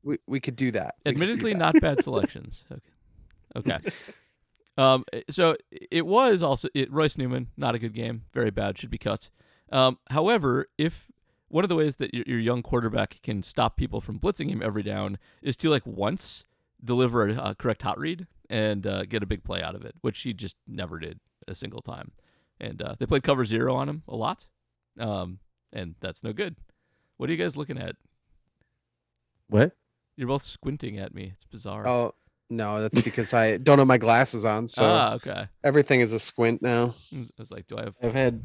We, 0.04 0.18
we 0.28 0.40
could 0.40 0.56
do 0.56 0.72
that. 0.72 0.96
We 1.06 1.12
could 1.14 1.20
do 1.20 1.24
Admittedly, 1.24 1.54
that. 1.54 1.60
not 1.60 1.82
bad 1.82 2.04
selections. 2.04 2.66
Okay. 2.72 2.82
Okay. 3.74 3.92
Um. 4.78 5.04
So 5.30 5.56
it 5.72 6.06
was 6.06 6.42
also 6.42 6.70
it, 6.74 6.92
Royce 6.92 7.18
Newman, 7.18 7.48
not 7.58 7.76
a 7.76 7.80
good 7.80 7.94
game, 7.94 8.24
very 8.34 8.52
bad, 8.52 8.78
should 8.78 8.90
be 8.90 8.98
cut. 8.98 9.30
Um. 9.72 9.98
However, 10.10 10.68
if 10.78 11.12
one 11.50 11.66
of 11.66 11.70
the 11.70 11.76
ways 11.76 11.98
that 11.98 12.14
your, 12.14 12.24
your 12.26 12.40
young 12.40 12.64
quarterback 12.64 13.20
can 13.22 13.44
stop 13.44 13.76
people 13.76 14.00
from 14.00 14.20
blitzing 14.20 14.50
him 14.50 14.62
every 14.64 14.84
down 14.84 15.18
is 15.42 15.58
to 15.58 15.70
like 15.70 15.86
once 15.86 16.46
deliver 16.84 17.28
a, 17.28 17.50
a 17.50 17.56
correct 17.56 17.82
hot 17.82 18.00
read 18.00 18.26
and 18.50 18.88
uh, 18.88 19.04
get 19.06 19.22
a 19.22 19.26
big 19.26 19.44
play 19.44 19.62
out 19.62 19.76
of 19.76 19.84
it, 19.84 19.94
which 20.02 20.22
he 20.22 20.34
just 20.34 20.56
never 20.68 20.98
did 20.98 21.20
a 21.48 21.54
single 21.54 21.82
time. 21.82 22.12
And 22.62 22.80
uh, 22.82 22.96
they 23.00 23.08
played 23.08 23.24
cover 23.24 23.44
zero 23.44 23.74
on 23.76 23.90
him 23.90 24.04
a 24.08 24.16
lot, 24.16 24.46
um, 25.00 25.40
and 25.74 25.96
that's 26.00 26.24
no 26.24 26.32
good. 26.32 26.56
What 27.18 27.28
are 27.28 27.34
you 27.34 27.38
guys 27.40 27.58
looking 27.58 27.78
at? 27.80 27.96
what 29.50 29.72
You're 30.16 30.28
both 30.28 30.44
squinting 30.44 31.00
at 31.00 31.14
me. 31.14 31.32
It's 31.34 31.44
bizarre. 31.44 31.88
Oh 31.88 32.14
no, 32.52 32.82
that's 32.82 33.02
because 33.02 33.34
I 33.34 33.58
don't 33.58 33.80
have 33.80 33.88
my 33.88 33.98
glasses 33.98 34.46
on, 34.46 34.68
so 34.68 34.84
ah, 34.86 35.14
okay. 35.16 35.48
everything 35.64 36.02
is 36.02 36.14
a 36.14 36.20
squint 36.20 36.62
now. 36.62 36.96
I 37.14 37.26
was 37.38 37.52
like, 37.52 37.66
do 37.68 37.78
I 37.78 37.84
have? 37.86 37.96
I've 38.04 38.14
had 38.14 38.44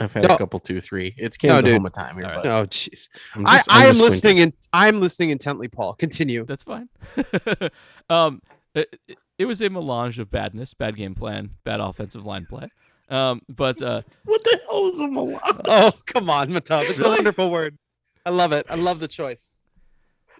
I've 0.00 0.12
had 0.12 0.26
No. 0.26 0.34
a 0.34 0.38
couple 0.38 0.58
two 0.58 0.80
three 0.80 1.14
it's 1.16 1.40
No, 1.42 1.50
Kansas 1.54 1.70
dude. 1.70 1.80
home 1.80 1.90
time 1.92 2.16
here 2.16 2.24
All 2.26 2.32
right. 2.32 2.42
but 2.42 2.50
Oh 2.50 2.66
jeez. 2.66 3.08
I'm 3.36 3.46
I, 3.46 3.50
I'm 3.56 3.62
I 3.68 3.82
am 3.84 3.90
just 3.90 4.00
listening 4.00 4.36
squinting. 4.38 4.42
and 4.42 4.52
I'm 4.72 5.00
listening 5.00 5.30
intently, 5.30 5.68
Paul. 5.68 5.94
Continue. 5.94 6.44
That's 6.44 6.64
fine. 6.64 6.88
um, 8.10 8.42
it, 8.74 8.98
it- 9.08 9.18
it 9.36 9.46
was 9.46 9.60
a 9.60 9.68
melange 9.68 10.20
of 10.20 10.30
badness, 10.30 10.74
bad 10.74 10.94
game 10.94 11.16
plan, 11.16 11.50
bad 11.64 11.80
offensive 11.80 12.24
line 12.24 12.46
play. 12.48 12.68
Um, 13.14 13.42
but 13.48 13.80
uh, 13.80 14.02
what 14.24 14.42
the 14.44 14.60
hell 14.68 14.86
is 14.86 15.00
a 15.00 15.08
Milan? 15.08 15.40
Oh 15.66 15.92
come 16.06 16.28
on, 16.30 16.50
Matub. 16.50 16.82
It's 16.88 16.98
Really? 16.98 17.12
a 17.12 17.16
wonderful 17.16 17.50
word. 17.50 17.78
I 18.26 18.30
love 18.30 18.52
it. 18.52 18.66
I 18.68 18.74
love 18.74 18.98
the 19.00 19.08
choice. 19.08 19.62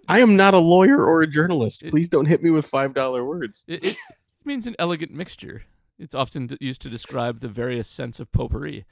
I 0.07 0.19
am 0.19 0.35
not 0.35 0.53
a 0.53 0.59
lawyer 0.59 1.03
or 1.03 1.21
a 1.21 1.27
journalist. 1.27 1.85
Please 1.87 2.09
don't 2.09 2.25
hit 2.25 2.43
me 2.43 2.49
with 2.49 2.65
five 2.65 2.93
dollar 2.93 3.23
words. 3.25 3.63
it, 3.67 3.83
it 3.85 3.97
means 4.45 4.67
an 4.67 4.75
elegant 4.79 5.11
mixture. 5.11 5.63
It's 5.97 6.13
often 6.13 6.47
d- 6.47 6.57
used 6.59 6.81
to 6.81 6.89
describe 6.89 7.39
the 7.39 7.47
various 7.47 7.87
scents 7.87 8.19
of 8.19 8.31
potpourri. 8.31 8.85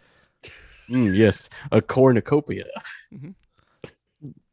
Mm, 0.89 1.15
yes, 1.15 1.50
a 1.72 1.82
cornucopia. 1.82 2.65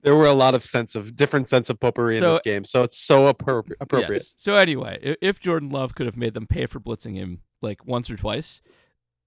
There 0.03 0.17
were 0.17 0.27
a 0.27 0.33
lot 0.33 0.55
of 0.55 0.63
sense 0.65 0.95
of 0.97 1.15
different 1.15 1.49
sense 1.49 1.71
of 1.71 1.79
potpourri 1.79 2.17
in 2.17 2.23
this 2.23 2.41
game, 2.41 2.65
so 2.65 2.83
it's 2.83 2.99
so 2.99 3.33
appro- 3.33 3.71
appropriate. 3.81 4.23
Yes. 4.23 4.35
So 4.37 4.57
anyway, 4.57 5.17
if 5.21 5.39
Jordan 5.41 5.71
Love 5.71 5.95
could 5.95 6.07
have 6.07 6.17
made 6.17 6.35
them 6.35 6.47
pay 6.47 6.67
for 6.67 6.81
blitzing 6.81 7.15
him 7.17 7.41
like 7.63 7.87
once 7.87 8.11
or 8.11 8.17
twice, 8.17 8.63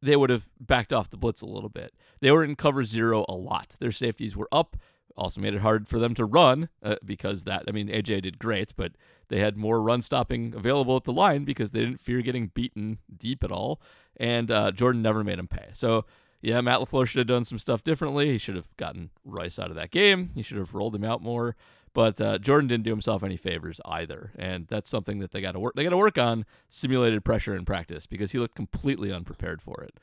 they 0.03 0.15
would 0.15 0.29
have 0.29 0.49
backed 0.59 0.91
off 0.91 1.09
the 1.09 1.17
blitz 1.17 1.41
a 1.41 1.45
little 1.45 1.69
bit. 1.69 1.93
They 2.19 2.31
were 2.31 2.43
in 2.43 2.55
cover 2.55 2.83
zero 2.83 3.25
a 3.29 3.33
lot. 3.33 3.75
Their 3.79 3.91
safeties 3.91 4.35
were 4.35 4.49
up. 4.51 4.77
Also 5.15 5.39
made 5.39 5.53
it 5.53 5.61
hard 5.61 5.87
for 5.87 5.99
them 5.99 6.15
to 6.15 6.25
run 6.25 6.69
uh, 6.81 6.95
because 7.05 7.43
that. 7.43 7.63
I 7.67 7.71
mean, 7.71 7.87
AJ 7.87 8.23
did 8.23 8.39
great, 8.39 8.73
but 8.75 8.93
they 9.29 9.39
had 9.39 9.55
more 9.55 9.81
run 9.81 10.01
stopping 10.01 10.53
available 10.55 10.97
at 10.97 11.03
the 11.03 11.13
line 11.13 11.43
because 11.45 11.71
they 11.71 11.81
didn't 11.81 11.99
fear 11.99 12.21
getting 12.21 12.47
beaten 12.47 12.97
deep 13.15 13.43
at 13.43 13.51
all. 13.51 13.79
And 14.17 14.49
uh, 14.49 14.71
Jordan 14.71 15.01
never 15.01 15.23
made 15.23 15.39
him 15.39 15.47
pay. 15.47 15.67
So 15.73 16.05
yeah, 16.41 16.59
Matt 16.61 16.79
LaFleur 16.79 17.07
should 17.07 17.19
have 17.19 17.27
done 17.27 17.45
some 17.45 17.59
stuff 17.59 17.83
differently. 17.83 18.31
He 18.31 18.37
should 18.37 18.55
have 18.55 18.75
gotten 18.75 19.11
Royce 19.23 19.57
out 19.57 19.69
of 19.69 19.75
that 19.75 19.91
game. 19.91 20.31
He 20.35 20.41
should 20.41 20.57
have 20.57 20.73
rolled 20.73 20.95
him 20.95 21.03
out 21.05 21.21
more. 21.21 21.55
But 21.93 22.19
uh, 22.19 22.39
Jordan 22.39 22.67
didn't 22.67 22.83
do 22.83 22.89
himself 22.89 23.23
any 23.23 23.37
favors 23.37 23.79
either, 23.85 24.31
and 24.37 24.67
that's 24.67 24.89
something 24.89 25.19
that 25.19 25.31
they 25.31 25.41
got 25.41 25.51
to 25.51 25.59
work. 25.59 25.75
They 25.75 25.83
got 25.83 25.91
to 25.91 25.97
work 25.97 26.17
on 26.17 26.45
simulated 26.69 27.23
pressure 27.23 27.55
in 27.55 27.65
practice 27.65 28.07
because 28.07 28.31
he 28.31 28.39
looked 28.39 28.55
completely 28.55 29.11
unprepared 29.11 29.61
for 29.61 29.83
it. 29.83 29.99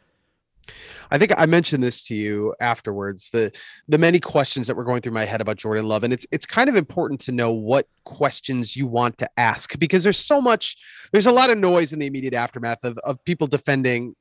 I 1.10 1.18
think 1.18 1.32
I 1.36 1.46
mentioned 1.46 1.82
this 1.82 2.02
to 2.04 2.14
you 2.14 2.54
afterwards. 2.60 3.30
The 3.30 3.52
the 3.88 3.98
many 3.98 4.20
questions 4.20 4.66
that 4.66 4.76
were 4.76 4.84
going 4.84 5.02
through 5.02 5.12
my 5.12 5.24
head 5.24 5.40
about 5.40 5.56
Jordan 5.56 5.86
Love, 5.86 6.04
and 6.04 6.12
it's 6.12 6.26
it's 6.30 6.46
kind 6.46 6.68
of 6.68 6.76
important 6.76 7.20
to 7.22 7.32
know 7.32 7.52
what 7.52 7.88
questions 8.04 8.76
you 8.76 8.86
want 8.86 9.18
to 9.18 9.28
ask 9.36 9.78
because 9.78 10.04
there's 10.04 10.18
so 10.18 10.40
much, 10.40 10.76
there's 11.12 11.26
a 11.26 11.32
lot 11.32 11.50
of 11.50 11.58
noise 11.58 11.92
in 11.92 11.98
the 11.98 12.06
immediate 12.06 12.34
aftermath 12.34 12.84
of 12.84 12.98
of 12.98 13.22
people 13.24 13.46
defending. 13.46 14.14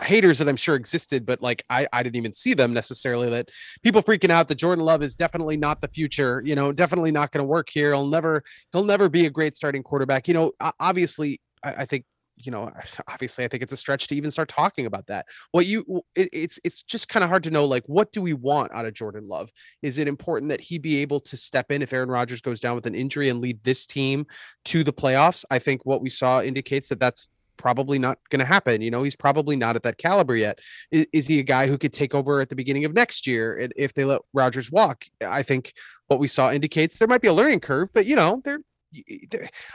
Haters 0.00 0.38
that 0.38 0.48
I'm 0.48 0.56
sure 0.56 0.74
existed, 0.74 1.26
but 1.26 1.42
like 1.42 1.64
I, 1.70 1.86
I 1.92 2.02
didn't 2.02 2.16
even 2.16 2.32
see 2.32 2.54
them 2.54 2.72
necessarily. 2.72 3.30
That 3.30 3.48
people 3.82 4.02
freaking 4.02 4.30
out 4.30 4.48
that 4.48 4.56
Jordan 4.56 4.84
Love 4.84 5.02
is 5.02 5.16
definitely 5.16 5.56
not 5.56 5.80
the 5.80 5.88
future. 5.88 6.42
You 6.44 6.54
know, 6.54 6.72
definitely 6.72 7.12
not 7.12 7.32
going 7.32 7.42
to 7.42 7.48
work 7.48 7.68
here. 7.70 7.92
He'll 7.92 8.06
never, 8.06 8.42
he'll 8.72 8.84
never 8.84 9.08
be 9.08 9.26
a 9.26 9.30
great 9.30 9.56
starting 9.56 9.82
quarterback. 9.82 10.28
You 10.28 10.34
know, 10.34 10.52
obviously, 10.80 11.40
I, 11.62 11.74
I 11.82 11.84
think 11.84 12.04
you 12.44 12.50
know, 12.50 12.70
obviously 13.08 13.44
I 13.44 13.48
think 13.48 13.62
it's 13.62 13.72
a 13.72 13.76
stretch 13.76 14.08
to 14.08 14.16
even 14.16 14.30
start 14.30 14.48
talking 14.48 14.86
about 14.86 15.06
that. 15.06 15.26
What 15.52 15.66
you 15.66 16.02
it, 16.14 16.28
it's 16.32 16.58
it's 16.64 16.82
just 16.82 17.08
kind 17.08 17.22
of 17.22 17.30
hard 17.30 17.44
to 17.44 17.50
know 17.50 17.64
like 17.64 17.84
what 17.86 18.12
do 18.12 18.22
we 18.22 18.32
want 18.32 18.72
out 18.74 18.86
of 18.86 18.94
Jordan 18.94 19.26
Love? 19.28 19.50
Is 19.82 19.98
it 19.98 20.08
important 20.08 20.50
that 20.50 20.60
he 20.60 20.78
be 20.78 20.98
able 20.98 21.20
to 21.20 21.36
step 21.36 21.70
in 21.70 21.82
if 21.82 21.92
Aaron 21.92 22.10
Rodgers 22.10 22.40
goes 22.40 22.60
down 22.60 22.74
with 22.74 22.86
an 22.86 22.94
injury 22.94 23.28
and 23.28 23.40
lead 23.40 23.62
this 23.62 23.86
team 23.86 24.26
to 24.66 24.84
the 24.84 24.92
playoffs? 24.92 25.44
I 25.50 25.58
think 25.58 25.84
what 25.84 26.02
we 26.02 26.10
saw 26.10 26.42
indicates 26.42 26.88
that 26.88 27.00
that's 27.00 27.28
probably 27.60 27.98
not 27.98 28.18
going 28.30 28.40
to 28.40 28.46
happen. 28.46 28.80
You 28.80 28.90
know, 28.90 29.02
he's 29.02 29.14
probably 29.14 29.54
not 29.54 29.76
at 29.76 29.82
that 29.82 29.98
caliber 29.98 30.34
yet. 30.34 30.58
Is, 30.90 31.06
is, 31.12 31.26
he 31.26 31.38
a 31.38 31.42
guy 31.42 31.66
who 31.66 31.76
could 31.78 31.92
take 31.92 32.14
over 32.14 32.40
at 32.40 32.48
the 32.48 32.56
beginning 32.56 32.86
of 32.86 32.94
next 32.94 33.26
year 33.26 33.70
if 33.76 33.92
they 33.94 34.04
let 34.04 34.22
Rodgers 34.32 34.70
walk? 34.70 35.04
I 35.24 35.42
think 35.42 35.72
what 36.08 36.18
we 36.18 36.26
saw 36.26 36.50
indicates 36.50 36.98
there 36.98 37.08
might 37.08 37.20
be 37.20 37.28
a 37.28 37.32
learning 37.32 37.60
curve, 37.60 37.90
but 37.92 38.06
you 38.06 38.16
know, 38.16 38.40
there 38.44 38.58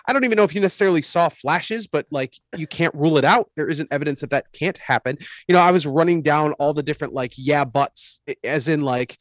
I 0.08 0.14
don't 0.14 0.26
even 0.26 0.36
know 0.36 0.44
if 0.44 0.54
you 0.54 0.62
necessarily 0.62 1.02
saw 1.02 1.30
flashes, 1.30 1.88
but 1.88 2.06
like 2.12 2.36
you 2.58 2.68
can't 2.68 2.94
rule 2.94 3.18
it 3.18 3.24
out. 3.24 3.50
There 3.56 3.70
isn't 3.70 3.88
evidence 3.92 4.22
that 4.22 4.32
that 4.32 4.52
can't 4.52 4.78
happen. 4.78 5.18
You 5.48 5.54
know, 5.54 5.62
I 5.62 5.72
was 5.72 5.88
running 5.88 6.22
down 6.22 6.54
all 6.54 6.74
the 6.74 6.84
different 6.84 7.14
like 7.14 7.34
yeah 7.38 7.64
buts, 7.64 8.22
as 8.44 8.68
in 8.68 8.82
like, 8.82 9.18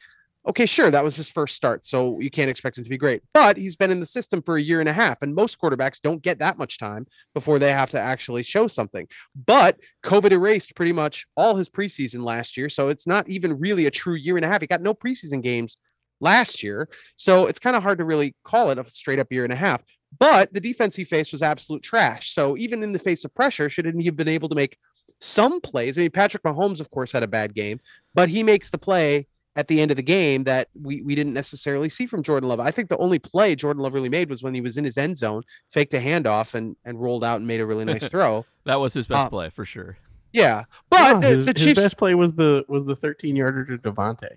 okay, 0.47 0.67
sure, 0.67 0.91
that 0.91 1.05
was 1.05 1.17
his 1.17 1.31
first 1.31 1.55
start, 1.55 1.85
so 1.85 2.21
you 2.21 2.31
can't 2.31 2.51
expect 2.51 2.77
him 2.77 2.85
to 2.85 2.91
be 2.91 2.99
great. 2.99 3.23
But 3.33 3.57
he's 3.57 3.77
been 3.77 3.91
in 3.91 4.01
the 4.01 4.07
system 4.07 4.43
for 4.43 4.57
a 4.57 4.63
year 4.63 4.81
and 4.81 4.89
a 4.89 4.93
half, 4.93 5.23
and 5.23 5.35
most 5.35 5.59
quarterbacks 5.59 6.01
don't 6.01 6.23
get 6.23 6.39
that 6.41 6.59
much 6.59 6.79
time 6.79 7.07
before 7.33 7.59
they 7.59 7.73
have 7.73 7.91
to 7.91 8.01
actually 8.01 8.43
show 8.43 8.69
something. 8.69 9.09
But 9.47 9.79
COVID 10.05 10.33
erased 10.33 10.75
pretty 10.75 10.93
much 10.93 11.27
all 11.37 11.57
his 11.57 11.69
preseason 11.69 12.25
last 12.25 12.57
year, 12.57 12.69
so 12.69 12.89
it's 12.89 13.07
not 13.07 13.29
even 13.29 13.59
really 13.59 13.87
a 13.87 13.91
true 13.91 14.17
year 14.17 14.37
and 14.37 14.45
a 14.45 14.49
half. 14.49 14.61
He 14.61 14.67
got 14.67 14.83
no 14.83 14.95
preseason 14.95 15.43
games 15.43 15.77
last 16.21 16.63
year. 16.63 16.89
So 17.17 17.47
it's 17.47 17.59
kind 17.59 17.77
of 17.77 17.83
hard 17.83 17.99
to 17.99 18.05
really 18.05 18.35
call 18.45 18.71
it 18.71 18.79
a 18.79 18.85
straight 18.85 19.19
up 19.19 19.33
year 19.33 19.45
and 19.45 19.53
a 19.53 19.57
half. 19.57 19.83
But 20.19 20.53
the 20.53 20.61
defense 20.61 20.95
he 20.97 21.05
faced 21.05 21.33
was 21.33 21.43
absolute 21.43 21.83
trash. 21.83 22.35
So 22.35 22.57
even 22.57 22.83
in 22.83 22.93
the 22.93 22.99
face 22.99 23.25
of 23.25 23.35
pressure, 23.35 23.69
shouldn't 23.69 23.99
he 23.99 24.07
have 24.07 24.17
been 24.17 24.29
able 24.29 24.49
to 24.49 24.55
make 24.55 24.79
some 25.21 25.61
plays? 25.61 25.99
I 25.99 26.03
mean, 26.03 26.11
Patrick 26.11 26.43
Mahomes, 26.43 26.81
of 26.81 26.91
course, 26.91 27.13
had 27.13 27.23
a 27.23 27.29
bad 27.29 27.55
game, 27.55 27.81
but 28.15 28.29
he 28.29 28.43
makes 28.43 28.71
the 28.71 28.79
play 28.79 29.27
at 29.57 29.69
the 29.69 29.81
end 29.81 29.91
of 29.91 29.97
the 29.97 30.03
game 30.03 30.45
that 30.45 30.69
we, 30.81 31.03
we 31.03 31.15
didn't 31.15 31.33
necessarily 31.35 31.89
see 31.89 32.07
from 32.07 32.23
Jordan 32.23 32.49
Love. 32.49 32.61
I 32.61 32.71
think 32.71 32.89
the 32.89 32.97
only 32.99 33.19
play 33.19 33.55
Jordan 33.55 33.83
Love 33.83 33.95
really 33.95 34.09
made 34.09 34.29
was 34.29 34.43
when 34.43 34.55
he 34.55 34.61
was 34.61 34.77
in 34.77 34.85
his 34.85 34.99
end 34.99 35.17
zone, 35.17 35.43
faked 35.71 35.95
a 35.95 35.99
handoff 35.99 36.55
and 36.55 36.77
and 36.85 37.01
rolled 37.01 37.25
out 37.25 37.37
and 37.37 37.47
made 37.47 37.61
a 37.61 37.67
really 37.67 37.85
nice 37.85 38.09
throw. 38.09 38.45
that 38.65 38.81
was 38.81 38.95
his 38.95 39.07
best 39.07 39.25
um, 39.25 39.31
play 39.31 39.51
for 39.51 39.65
sure. 39.65 39.97
Yeah, 40.33 40.65
but 40.91 41.21
the, 41.21 41.29
his, 41.29 41.45
the 41.45 41.55
Chiefs, 41.55 41.79
his 41.79 41.79
best 41.79 41.97
play 41.97 42.15
was 42.15 42.35
the 42.35 42.65
was 42.69 42.85
the 42.85 42.97
13 42.97 43.37
yarder 43.37 43.65
to 43.65 43.79
Davante 43.79 44.37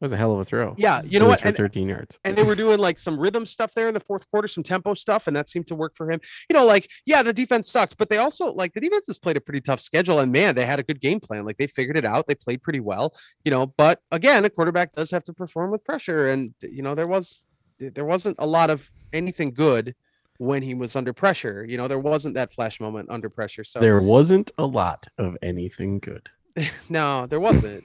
was 0.00 0.12
a 0.12 0.16
hell 0.16 0.32
of 0.32 0.38
a 0.38 0.44
throw. 0.44 0.74
Yeah, 0.78 1.02
you 1.04 1.18
know 1.18 1.26
what? 1.26 1.40
For 1.40 1.48
and, 1.48 1.56
13 1.56 1.88
yards. 1.88 2.18
And 2.24 2.36
they 2.36 2.42
were 2.42 2.54
doing 2.54 2.78
like 2.78 2.98
some 2.98 3.18
rhythm 3.18 3.44
stuff 3.44 3.74
there 3.74 3.88
in 3.88 3.94
the 3.94 4.00
fourth 4.00 4.30
quarter, 4.30 4.46
some 4.46 4.62
tempo 4.62 4.94
stuff, 4.94 5.26
and 5.26 5.36
that 5.36 5.48
seemed 5.48 5.66
to 5.68 5.74
work 5.74 5.96
for 5.96 6.10
him. 6.10 6.20
You 6.48 6.54
know, 6.54 6.64
like, 6.64 6.88
yeah, 7.04 7.22
the 7.22 7.32
defense 7.32 7.70
sucked, 7.70 7.96
but 7.98 8.08
they 8.08 8.18
also 8.18 8.52
like 8.52 8.74
the 8.74 8.80
defense 8.80 9.06
has 9.08 9.18
played 9.18 9.36
a 9.36 9.40
pretty 9.40 9.60
tough 9.60 9.80
schedule. 9.80 10.20
And 10.20 10.30
man, 10.30 10.54
they 10.54 10.64
had 10.64 10.78
a 10.78 10.82
good 10.82 11.00
game 11.00 11.20
plan. 11.20 11.44
Like 11.44 11.56
they 11.56 11.66
figured 11.66 11.96
it 11.96 12.04
out. 12.04 12.26
They 12.26 12.34
played 12.34 12.62
pretty 12.62 12.80
well, 12.80 13.14
you 13.44 13.50
know. 13.50 13.66
But 13.66 14.00
again, 14.12 14.44
a 14.44 14.50
quarterback 14.50 14.92
does 14.92 15.10
have 15.10 15.24
to 15.24 15.32
perform 15.32 15.70
with 15.70 15.84
pressure. 15.84 16.28
And 16.28 16.54
you 16.62 16.82
know, 16.82 16.94
there 16.94 17.08
was 17.08 17.46
there 17.78 18.04
wasn't 18.04 18.36
a 18.38 18.46
lot 18.46 18.70
of 18.70 18.90
anything 19.12 19.52
good 19.52 19.94
when 20.38 20.62
he 20.62 20.74
was 20.74 20.96
under 20.96 21.12
pressure. 21.12 21.64
You 21.64 21.76
know, 21.76 21.88
there 21.88 21.98
wasn't 21.98 22.34
that 22.34 22.54
flash 22.54 22.80
moment 22.80 23.10
under 23.10 23.28
pressure. 23.28 23.64
So 23.64 23.80
there 23.80 24.00
wasn't 24.00 24.50
a 24.58 24.66
lot 24.66 25.06
of 25.18 25.36
anything 25.42 25.98
good. 25.98 26.28
no, 26.88 27.26
there 27.26 27.40
wasn't. 27.40 27.84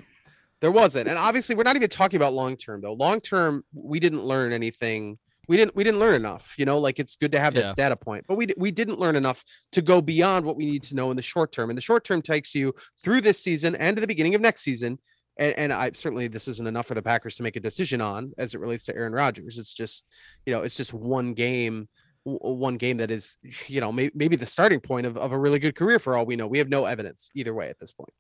There 0.64 0.72
wasn't. 0.72 1.10
And 1.10 1.20
obviously 1.20 1.56
we're 1.56 1.64
not 1.64 1.76
even 1.76 1.90
talking 1.90 2.16
about 2.16 2.34
long 2.34 2.56
term 2.56 2.80
though. 2.80 2.94
Long 2.94 3.20
term, 3.20 3.66
we 3.74 4.00
didn't 4.00 4.24
learn 4.24 4.54
anything. 4.54 5.18
We 5.50 5.58
didn't 5.58 5.76
we 5.76 5.84
didn't 5.84 6.00
learn 6.00 6.16
enough. 6.16 6.56
You 6.58 6.64
know, 6.64 6.80
like 6.80 7.00
it's 7.00 7.18
good 7.18 7.34
to 7.34 7.40
have 7.42 7.54
yeah. 7.54 7.64
that 7.64 7.76
data 7.76 7.98
point, 7.98 8.24
but 8.30 8.38
we 8.38 8.48
we 8.56 8.72
didn't 8.72 8.98
learn 8.98 9.18
enough 9.18 9.44
to 9.74 9.82
go 9.82 10.00
beyond 10.02 10.46
what 10.46 10.56
we 10.56 10.66
need 10.66 10.82
to 10.84 10.96
know 10.96 11.12
in 11.12 11.18
the 11.18 11.22
short 11.22 11.52
term. 11.52 11.70
And 11.70 11.76
the 11.76 11.82
short 11.82 12.06
term 12.06 12.22
takes 12.22 12.56
you 12.56 12.74
through 13.04 13.20
this 13.20 13.44
season 13.44 13.76
and 13.76 13.98
to 13.98 14.00
the 14.00 14.08
beginning 14.08 14.36
of 14.36 14.42
next 14.42 14.62
season. 14.62 15.00
And, 15.36 15.54
and 15.58 15.74
I 15.74 15.92
certainly 15.96 16.30
this 16.30 16.48
isn't 16.48 16.66
enough 16.66 16.88
for 16.88 16.94
the 16.94 17.02
Packers 17.02 17.36
to 17.36 17.44
make 17.44 17.58
a 17.58 17.60
decision 17.60 18.00
on 18.00 18.32
as 18.38 18.54
it 18.54 18.62
relates 18.62 18.86
to 18.86 18.96
Aaron 18.96 19.12
Rodgers. 19.12 19.58
It's 19.58 19.74
just, 19.74 20.06
you 20.46 20.54
know, 20.54 20.62
it's 20.62 20.78
just 20.78 20.94
one 20.94 21.34
game 21.34 21.90
one 22.24 22.78
game 22.78 22.96
that 22.96 23.12
is, 23.12 23.38
you 23.68 23.82
know, 23.82 23.92
maybe, 23.92 24.14
maybe 24.16 24.38
the 24.38 24.46
starting 24.46 24.80
point 24.80 25.06
of, 25.06 25.18
of 25.18 25.34
a 25.34 25.38
really 25.38 25.60
good 25.60 25.76
career 25.76 26.00
for 26.00 26.16
all 26.16 26.26
we 26.26 26.38
know. 26.38 26.48
We 26.48 26.60
have 26.60 26.70
no 26.70 26.86
evidence 26.86 27.32
either 27.36 27.54
way 27.54 27.68
at 27.68 27.78
this 27.82 27.92
point. 27.92 28.14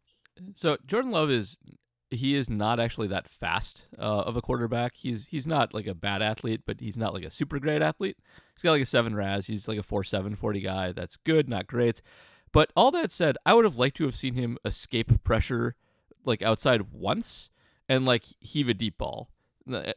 So 0.55 0.75
Jordan 0.85 1.11
Love 1.11 1.29
is 1.29 1.57
he 2.13 2.35
is 2.35 2.49
not 2.49 2.79
actually 2.79 3.07
that 3.07 3.27
fast 3.27 3.87
uh, 3.97 4.01
of 4.01 4.37
a 4.37 4.41
quarterback. 4.41 4.95
He's 4.95 5.27
he's 5.27 5.47
not 5.47 5.73
like 5.73 5.87
a 5.87 5.95
bad 5.95 6.21
athlete, 6.21 6.61
but 6.65 6.79
he's 6.79 6.97
not 6.97 7.13
like 7.13 7.23
a 7.23 7.29
super 7.29 7.59
great 7.59 7.81
athlete. 7.81 8.17
He's 8.55 8.63
got 8.63 8.71
like 8.71 8.81
a 8.81 8.85
seven 8.85 9.15
RAS. 9.15 9.47
He's 9.47 9.67
like 9.67 9.77
a 9.77 9.83
four 9.83 10.03
seven 10.03 10.35
forty 10.35 10.61
guy. 10.61 10.91
That's 10.91 11.17
good, 11.17 11.49
not 11.49 11.67
great. 11.67 12.01
But 12.51 12.71
all 12.75 12.91
that 12.91 13.11
said, 13.11 13.37
I 13.45 13.53
would 13.53 13.65
have 13.65 13.77
liked 13.77 13.97
to 13.97 14.05
have 14.05 14.15
seen 14.15 14.35
him 14.35 14.57
escape 14.63 15.23
pressure 15.23 15.75
like 16.23 16.41
outside 16.41 16.93
once 16.93 17.49
and 17.89 18.05
like 18.05 18.23
heave 18.39 18.69
a 18.69 18.73
deep 18.73 18.97
ball 18.97 19.29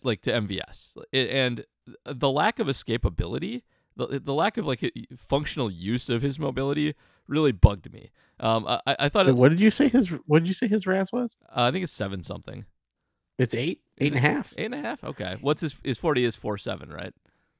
like 0.02 0.22
to 0.22 0.33
MVS. 0.33 0.96
And 1.12 1.64
the 2.05 2.31
lack 2.31 2.59
of 2.59 2.66
escapability, 2.66 3.62
the 3.97 4.21
the 4.21 4.35
lack 4.35 4.57
of 4.57 4.67
like 4.67 4.93
functional 5.17 5.71
use 5.71 6.09
of 6.09 6.23
his 6.23 6.39
mobility 6.39 6.95
really 7.27 7.53
bugged 7.53 7.93
me. 7.93 8.11
Um, 8.39 8.67
I, 8.67 8.97
I 8.99 9.09
thought. 9.09 9.29
It, 9.29 9.37
what 9.37 9.51
did 9.51 9.61
you 9.61 9.71
say 9.71 9.89
his? 9.89 10.09
What 10.27 10.41
did 10.41 10.49
you 10.49 10.55
say 10.55 10.69
his 10.69 10.87
RAS 10.87 11.13
was? 11.13 11.37
Uh, 11.49 11.63
I 11.63 11.71
think 11.71 11.85
it's 11.85 11.93
seven 11.93 12.23
something. 12.23 12.65
It's 13.39 13.55
eight, 13.55 13.81
eight 13.99 14.13
and 14.13 14.19
a 14.19 14.21
half. 14.21 14.55
Eight 14.57 14.67
and 14.67 14.75
a 14.75 14.81
half. 14.81 15.05
Okay. 15.05 15.37
What's 15.41 15.61
his? 15.61 15.77
His 15.85 15.99
forty 15.99 16.25
is 16.25 16.37
four 16.37 16.59
seven, 16.59 16.91
right? 16.91 17.13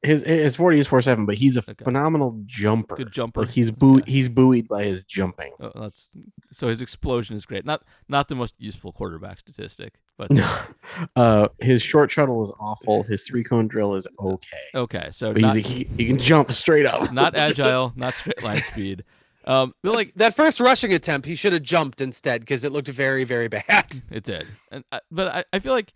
His 0.06 0.22
his 0.22 0.56
forty 0.56 0.78
is 0.78 0.86
four 0.86 1.00
seven, 1.00 1.26
but 1.26 1.34
he's 1.34 1.56
a 1.56 1.60
okay. 1.60 1.72
phenomenal 1.82 2.40
jumper. 2.44 2.94
Good 2.94 3.12
jumper. 3.12 3.40
Like 3.40 3.50
he's 3.50 3.70
boo 3.72 3.98
okay. 3.98 4.10
he's 4.10 4.28
buoyed 4.28 4.68
by 4.68 4.84
his 4.84 5.02
jumping. 5.02 5.52
Oh, 5.60 5.72
that's 5.74 6.10
so 6.52 6.68
his 6.68 6.80
explosion 6.80 7.34
is 7.34 7.44
great. 7.44 7.64
Not 7.64 7.82
not 8.08 8.28
the 8.28 8.36
most 8.36 8.54
useful 8.58 8.92
quarterback 8.92 9.40
statistic, 9.40 9.94
but 10.16 10.30
uh, 11.16 11.48
his 11.60 11.82
short 11.82 12.10
shuttle 12.10 12.40
is 12.42 12.52
awful. 12.60 13.02
His 13.02 13.24
three 13.24 13.42
cone 13.42 13.66
drill 13.66 13.96
is 13.96 14.06
okay. 14.20 14.56
Okay, 14.74 15.08
so 15.10 15.32
not, 15.32 15.56
he, 15.56 15.88
he 15.96 16.06
can 16.06 16.18
jump 16.18 16.52
straight 16.52 16.86
up. 16.86 17.12
Not 17.12 17.34
agile, 17.36 17.92
not 17.96 18.14
straight 18.14 18.42
line 18.42 18.62
speed. 18.62 19.02
Um, 19.44 19.74
but 19.82 19.92
like 19.94 20.12
that 20.16 20.34
first 20.34 20.60
rushing 20.60 20.92
attempt, 20.92 21.26
he 21.26 21.34
should 21.34 21.52
have 21.52 21.62
jumped 21.62 22.00
instead 22.00 22.40
because 22.40 22.64
it 22.64 22.72
looked 22.72 22.88
very, 22.88 23.24
very 23.24 23.48
bad. 23.48 24.02
It 24.10 24.24
did, 24.24 24.46
and 24.70 24.84
uh, 24.92 25.00
but 25.10 25.28
I, 25.28 25.44
I 25.52 25.58
feel 25.58 25.72
like 25.72 25.92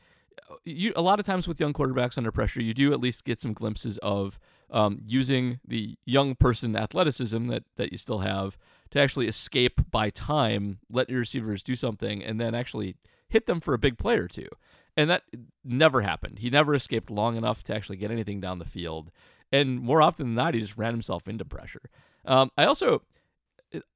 you 0.64 0.92
a 0.96 1.02
lot 1.02 1.20
of 1.20 1.26
times 1.26 1.46
with 1.46 1.60
young 1.60 1.72
quarterbacks 1.72 2.18
under 2.18 2.32
pressure, 2.32 2.62
you 2.62 2.74
do 2.74 2.92
at 2.92 3.00
least 3.00 3.24
get 3.24 3.40
some 3.40 3.52
glimpses 3.52 3.98
of 3.98 4.38
um, 4.70 5.00
using 5.06 5.60
the 5.66 5.96
young 6.04 6.34
person 6.34 6.76
athleticism 6.76 7.48
that 7.48 7.64
that 7.76 7.92
you 7.92 7.98
still 7.98 8.18
have 8.18 8.58
to 8.90 9.00
actually 9.00 9.28
escape 9.28 9.80
by 9.90 10.10
time, 10.10 10.78
let 10.90 11.08
your 11.08 11.20
receivers 11.20 11.62
do 11.62 11.76
something, 11.76 12.22
and 12.24 12.40
then 12.40 12.54
actually 12.54 12.96
hit 13.28 13.46
them 13.46 13.60
for 13.60 13.74
a 13.74 13.78
big 13.78 13.98
play 13.98 14.16
or 14.16 14.28
two. 14.28 14.48
And 14.96 15.08
that 15.08 15.22
never 15.64 16.00
happened. 16.00 16.40
He 16.40 16.50
never 16.50 16.74
escaped 16.74 17.10
long 17.10 17.36
enough 17.36 17.62
to 17.64 17.74
actually 17.74 17.96
get 17.96 18.10
anything 18.10 18.40
down 18.40 18.58
the 18.58 18.64
field. 18.64 19.10
And 19.52 19.80
more 19.80 20.02
often 20.02 20.26
than 20.26 20.34
not, 20.34 20.54
he 20.54 20.60
just 20.60 20.76
ran 20.76 20.92
himself 20.92 21.28
into 21.28 21.44
pressure. 21.44 21.90
Um, 22.24 22.50
I 22.58 22.64
also 22.64 23.02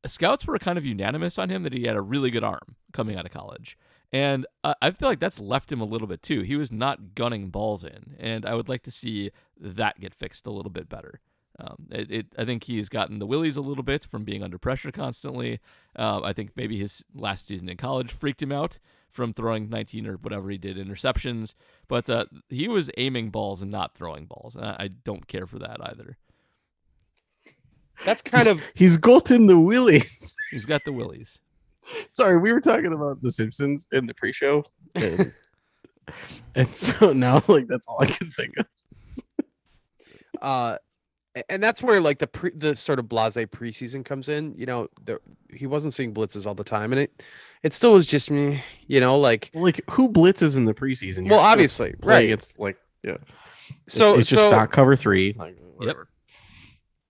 scouts 0.06 0.46
were 0.46 0.58
kind 0.58 0.78
of 0.78 0.84
unanimous 0.84 1.38
on 1.38 1.50
him 1.50 1.62
that 1.62 1.72
he 1.72 1.84
had 1.84 1.96
a 1.96 2.00
really 2.00 2.30
good 2.30 2.44
arm 2.44 2.76
coming 2.92 3.16
out 3.16 3.26
of 3.26 3.32
college. 3.32 3.76
And 4.12 4.46
I 4.62 4.92
feel 4.92 5.08
like 5.08 5.18
that's 5.18 5.40
left 5.40 5.72
him 5.72 5.80
a 5.80 5.84
little 5.84 6.06
bit 6.06 6.22
too. 6.22 6.42
He 6.42 6.54
was 6.54 6.70
not 6.70 7.16
gunning 7.16 7.48
balls 7.48 7.82
in, 7.82 8.14
and 8.20 8.46
I 8.46 8.54
would 8.54 8.68
like 8.68 8.82
to 8.84 8.92
see 8.92 9.32
that 9.58 9.98
get 9.98 10.14
fixed 10.14 10.46
a 10.46 10.52
little 10.52 10.70
bit 10.70 10.88
better. 10.88 11.20
Um, 11.58 11.86
it, 11.90 12.10
it, 12.10 12.26
I 12.38 12.44
think 12.44 12.64
he's 12.64 12.88
gotten 12.88 13.18
the 13.18 13.26
willies 13.26 13.56
a 13.56 13.60
little 13.60 13.82
bit 13.82 14.04
from 14.04 14.24
being 14.24 14.42
under 14.42 14.58
pressure 14.58 14.92
constantly. 14.92 15.60
Uh, 15.96 16.20
I 16.22 16.32
think 16.32 16.50
maybe 16.56 16.78
his 16.78 17.04
last 17.14 17.46
season 17.46 17.68
in 17.68 17.76
college 17.76 18.12
freaked 18.12 18.42
him 18.42 18.52
out 18.52 18.78
from 19.08 19.32
throwing 19.32 19.68
19 19.68 20.06
or 20.06 20.14
whatever 20.14 20.50
he 20.50 20.58
did 20.58 20.76
interceptions, 20.76 21.54
but 21.86 22.10
uh, 22.10 22.24
he 22.48 22.66
was 22.66 22.90
aiming 22.96 23.30
balls 23.30 23.62
and 23.62 23.70
not 23.70 23.94
throwing 23.94 24.26
balls. 24.26 24.56
I, 24.56 24.76
I 24.78 24.88
don't 24.88 25.28
care 25.28 25.46
for 25.46 25.58
that 25.60 25.78
either. 25.80 26.16
That's 28.04 28.22
kind 28.22 28.44
he's, 28.44 28.52
of 28.52 28.62
he's 28.74 28.96
gotten 28.96 29.46
the 29.46 29.58
willies. 29.58 30.36
He's 30.50 30.66
got 30.66 30.82
the 30.84 30.92
willies. 30.92 31.38
Sorry, 32.10 32.38
we 32.38 32.52
were 32.52 32.60
talking 32.60 32.92
about 32.92 33.20
The 33.20 33.32
Simpsons 33.32 33.88
in 33.92 34.06
the 34.06 34.14
pre-show, 34.14 34.64
and, 34.94 35.32
and 36.54 36.68
so 36.74 37.12
now 37.12 37.42
like 37.48 37.66
that's 37.66 37.86
all 37.88 38.00
I 38.00 38.06
can 38.06 38.30
think 38.30 38.54
of. 38.58 38.66
uh, 40.40 40.78
and 41.48 41.62
that's 41.62 41.82
where 41.82 42.00
like 42.00 42.18
the 42.18 42.26
pre, 42.28 42.50
the 42.54 42.76
sort 42.76 42.98
of 42.98 43.08
blase 43.08 43.36
preseason 43.36 44.04
comes 44.04 44.28
in. 44.28 44.54
You 44.56 44.66
know, 44.66 44.88
the, 45.04 45.18
he 45.52 45.66
wasn't 45.66 45.94
seeing 45.94 46.14
blitzes 46.14 46.46
all 46.46 46.54
the 46.54 46.64
time, 46.64 46.92
and 46.92 47.00
it 47.00 47.22
it 47.62 47.74
still 47.74 47.92
was 47.92 48.06
just 48.06 48.30
me. 48.30 48.62
You 48.86 49.00
know, 49.00 49.18
like 49.18 49.50
like 49.54 49.82
who 49.90 50.10
blitzes 50.10 50.56
in 50.56 50.64
the 50.64 50.74
preseason? 50.74 51.26
You're 51.26 51.36
well, 51.36 51.44
obviously, 51.44 51.94
right? 52.02 52.30
It's 52.30 52.56
like 52.58 52.76
yeah. 53.02 53.16
So 53.88 54.12
it's, 54.12 54.20
it's 54.20 54.30
just 54.30 54.42
so, 54.42 54.48
stock 54.48 54.70
cover 54.70 54.94
three. 54.94 55.34
Like, 55.36 55.58
yep. 55.80 55.96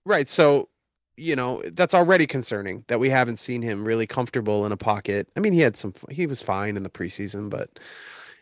Right. 0.05 0.27
So 0.27 0.69
you 1.17 1.35
know 1.35 1.63
that's 1.73 1.93
already 1.93 2.27
concerning 2.27 2.83
that 2.87 2.99
we 2.99 3.09
haven't 3.09 3.37
seen 3.37 3.61
him 3.61 3.85
really 3.85 4.07
comfortable 4.07 4.65
in 4.65 4.71
a 4.71 4.77
pocket. 4.77 5.27
I 5.35 5.39
mean, 5.39 5.53
he 5.53 5.59
had 5.59 5.77
some, 5.77 5.93
he 6.09 6.27
was 6.27 6.41
fine 6.41 6.77
in 6.77 6.83
the 6.83 6.89
preseason, 6.89 7.49
but 7.49 7.79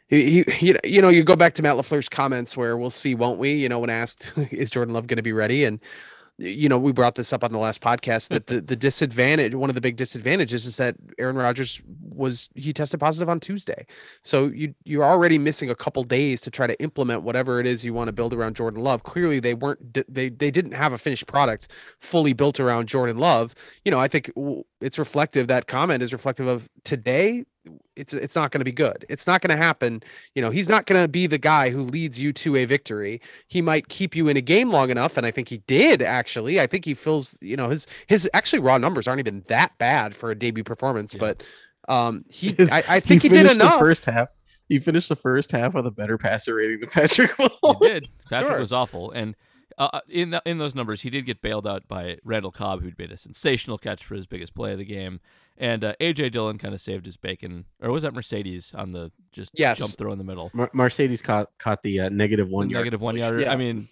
he, 0.07 0.43
he 0.43 0.75
you 0.83 1.01
know, 1.01 1.09
you 1.09 1.23
go 1.23 1.35
back 1.35 1.53
to 1.53 1.61
Matt 1.61 1.75
LaFleur's 1.75 2.09
comments 2.09 2.57
where 2.57 2.77
we'll 2.77 2.89
see, 2.89 3.15
won't 3.15 3.39
we? 3.39 3.53
You 3.53 3.69
know, 3.69 3.79
when 3.79 3.89
asked, 3.89 4.31
is 4.51 4.71
Jordan 4.71 4.93
Love 4.93 5.07
going 5.07 5.17
to 5.17 5.23
be 5.23 5.33
ready? 5.33 5.65
And 5.65 5.79
you 6.43 6.67
know, 6.67 6.77
we 6.77 6.91
brought 6.91 7.15
this 7.15 7.31
up 7.31 7.43
on 7.43 7.51
the 7.51 7.57
last 7.57 7.81
podcast 7.81 8.27
that 8.27 8.47
the, 8.47 8.59
the 8.59 8.75
disadvantage, 8.75 9.55
one 9.55 9.69
of 9.69 9.75
the 9.75 9.81
big 9.81 9.95
disadvantages 9.95 10.65
is 10.65 10.77
that 10.77 10.95
Aaron 11.17 11.37
Rodgers 11.37 11.81
was 12.09 12.49
he 12.55 12.73
tested 12.73 12.99
positive 12.99 13.29
on 13.29 13.39
Tuesday. 13.39 13.85
So 14.23 14.47
you 14.47 14.75
you're 14.83 15.05
already 15.05 15.39
missing 15.39 15.69
a 15.69 15.75
couple 15.75 16.03
days 16.03 16.41
to 16.41 16.51
try 16.51 16.67
to 16.67 16.79
implement 16.81 17.23
whatever 17.23 17.59
it 17.59 17.65
is 17.65 17.85
you 17.85 17.93
want 17.93 18.09
to 18.09 18.11
build 18.11 18.33
around 18.33 18.55
Jordan 18.55 18.83
Love. 18.83 19.03
Clearly 19.03 19.39
they 19.39 19.53
weren't 19.53 19.97
they 20.13 20.29
they 20.29 20.51
didn't 20.51 20.73
have 20.73 20.91
a 20.91 20.97
finished 20.97 21.27
product 21.27 21.69
fully 21.99 22.33
built 22.33 22.59
around 22.59 22.87
Jordan 22.87 23.17
Love. 23.17 23.55
You 23.85 23.91
know, 23.91 23.99
I 23.99 24.09
think 24.09 24.31
it's 24.81 24.99
reflective 24.99 25.47
that 25.47 25.67
comment 25.67 26.03
is 26.03 26.11
reflective 26.11 26.47
of 26.47 26.67
today 26.83 27.45
it's 27.95 28.13
it's 28.13 28.35
not 28.35 28.51
going 28.51 28.59
to 28.59 28.65
be 28.65 28.71
good. 28.71 29.05
It's 29.09 29.27
not 29.27 29.41
going 29.41 29.55
to 29.55 29.61
happen. 29.61 30.03
You 30.35 30.41
know, 30.41 30.49
he's 30.49 30.69
not 30.69 30.85
going 30.85 31.01
to 31.01 31.07
be 31.07 31.27
the 31.27 31.37
guy 31.37 31.69
who 31.69 31.83
leads 31.83 32.19
you 32.19 32.33
to 32.33 32.55
a 32.55 32.65
victory. 32.65 33.21
He 33.47 33.61
might 33.61 33.89
keep 33.89 34.15
you 34.15 34.27
in 34.27 34.37
a 34.37 34.41
game 34.41 34.71
long 34.71 34.89
enough, 34.89 35.17
and 35.17 35.25
I 35.25 35.31
think 35.31 35.49
he 35.49 35.57
did 35.59 36.01
actually. 36.01 36.59
I 36.59 36.67
think 36.67 36.85
he 36.85 36.93
feels, 36.93 37.37
you 37.41 37.55
know, 37.55 37.69
his 37.69 37.87
his 38.07 38.29
actually 38.33 38.59
raw 38.59 38.77
numbers 38.77 39.07
aren't 39.07 39.19
even 39.19 39.43
that 39.47 39.77
bad 39.77 40.15
for 40.15 40.31
a 40.31 40.35
debut 40.35 40.63
performance, 40.63 41.13
yeah. 41.13 41.19
but 41.19 41.43
um, 41.87 42.25
he 42.29 42.53
his, 42.53 42.71
I, 42.71 42.83
I, 42.89 42.99
think 42.99 43.21
he, 43.21 43.29
he 43.29 43.35
did 43.35 43.51
enough. 43.51 43.73
The 43.73 43.79
first 43.79 44.05
half. 44.05 44.29
He 44.69 44.79
finished 44.79 45.09
the 45.09 45.15
first 45.15 45.51
half 45.51 45.73
with 45.73 45.85
a 45.85 45.91
better 45.91 46.17
passer 46.17 46.55
rating 46.55 46.79
than 46.79 46.89
Patrick 46.89 47.31
Mahomes. 47.37 47.79
He 47.81 47.87
did. 47.87 48.07
Patrick 48.29 48.51
sure. 48.51 48.59
was 48.59 48.71
awful, 48.71 49.11
and 49.11 49.35
uh, 49.77 49.89
uh, 49.93 49.99
in 50.09 50.31
the, 50.31 50.41
in 50.45 50.57
those 50.57 50.75
numbers, 50.75 51.01
he 51.01 51.09
did 51.09 51.25
get 51.25 51.41
bailed 51.41 51.67
out 51.67 51.87
by 51.87 52.17
Randall 52.23 52.51
Cobb, 52.51 52.81
who'd 52.81 52.97
made 52.97 53.11
a 53.11 53.17
sensational 53.17 53.77
catch 53.77 54.03
for 54.03 54.15
his 54.15 54.27
biggest 54.27 54.53
play 54.53 54.71
of 54.73 54.77
the 54.77 54.85
game. 54.85 55.19
And 55.57 55.83
uh, 55.83 55.93
AJ 56.01 56.31
Dillon 56.31 56.57
kind 56.57 56.73
of 56.73 56.81
saved 56.81 57.05
his 57.05 57.15
bacon, 57.15 57.65
or 57.79 57.91
was 57.91 58.01
that 58.03 58.13
Marcedes 58.13 58.73
on 58.73 58.91
the 58.91 59.11
just 59.31 59.51
yes. 59.53 59.77
jump 59.77 59.91
throw 59.91 60.11
in 60.11 60.17
the 60.17 60.23
middle? 60.23 60.49
Mer- 60.53 60.71
Marcedes 60.73 61.23
caught 61.23 61.49
caught 61.59 61.83
the 61.83 62.01
uh, 62.01 62.09
negative 62.09 62.49
one 62.49 62.67
the 62.67 62.73
negative 62.73 63.01
one 63.01 63.15
yard. 63.15 63.41
Yeah. 63.41 63.51
I 63.51 63.55
mean, 63.55 63.87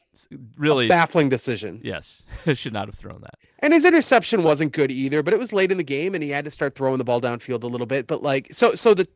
really 0.57 0.87
a 0.87 0.89
baffling 0.89 1.29
decision. 1.29 1.79
Yes, 1.83 2.23
should 2.53 2.73
not 2.73 2.87
have 2.87 2.95
thrown 2.95 3.21
that. 3.21 3.35
And 3.59 3.73
his 3.73 3.85
interception 3.85 4.41
wasn't 4.41 4.71
good 4.73 4.89
either, 4.89 5.21
but 5.21 5.35
it 5.35 5.39
was 5.39 5.53
late 5.53 5.71
in 5.71 5.77
the 5.77 5.83
game, 5.83 6.15
and 6.15 6.23
he 6.23 6.31
had 6.31 6.45
to 6.45 6.51
start 6.51 6.73
throwing 6.73 6.97
the 6.97 7.03
ball 7.03 7.21
downfield 7.21 7.63
a 7.63 7.67
little 7.67 7.87
bit. 7.87 8.07
But 8.07 8.23
like, 8.23 8.47
so 8.51 8.73
so 8.73 8.95
the 8.95 9.07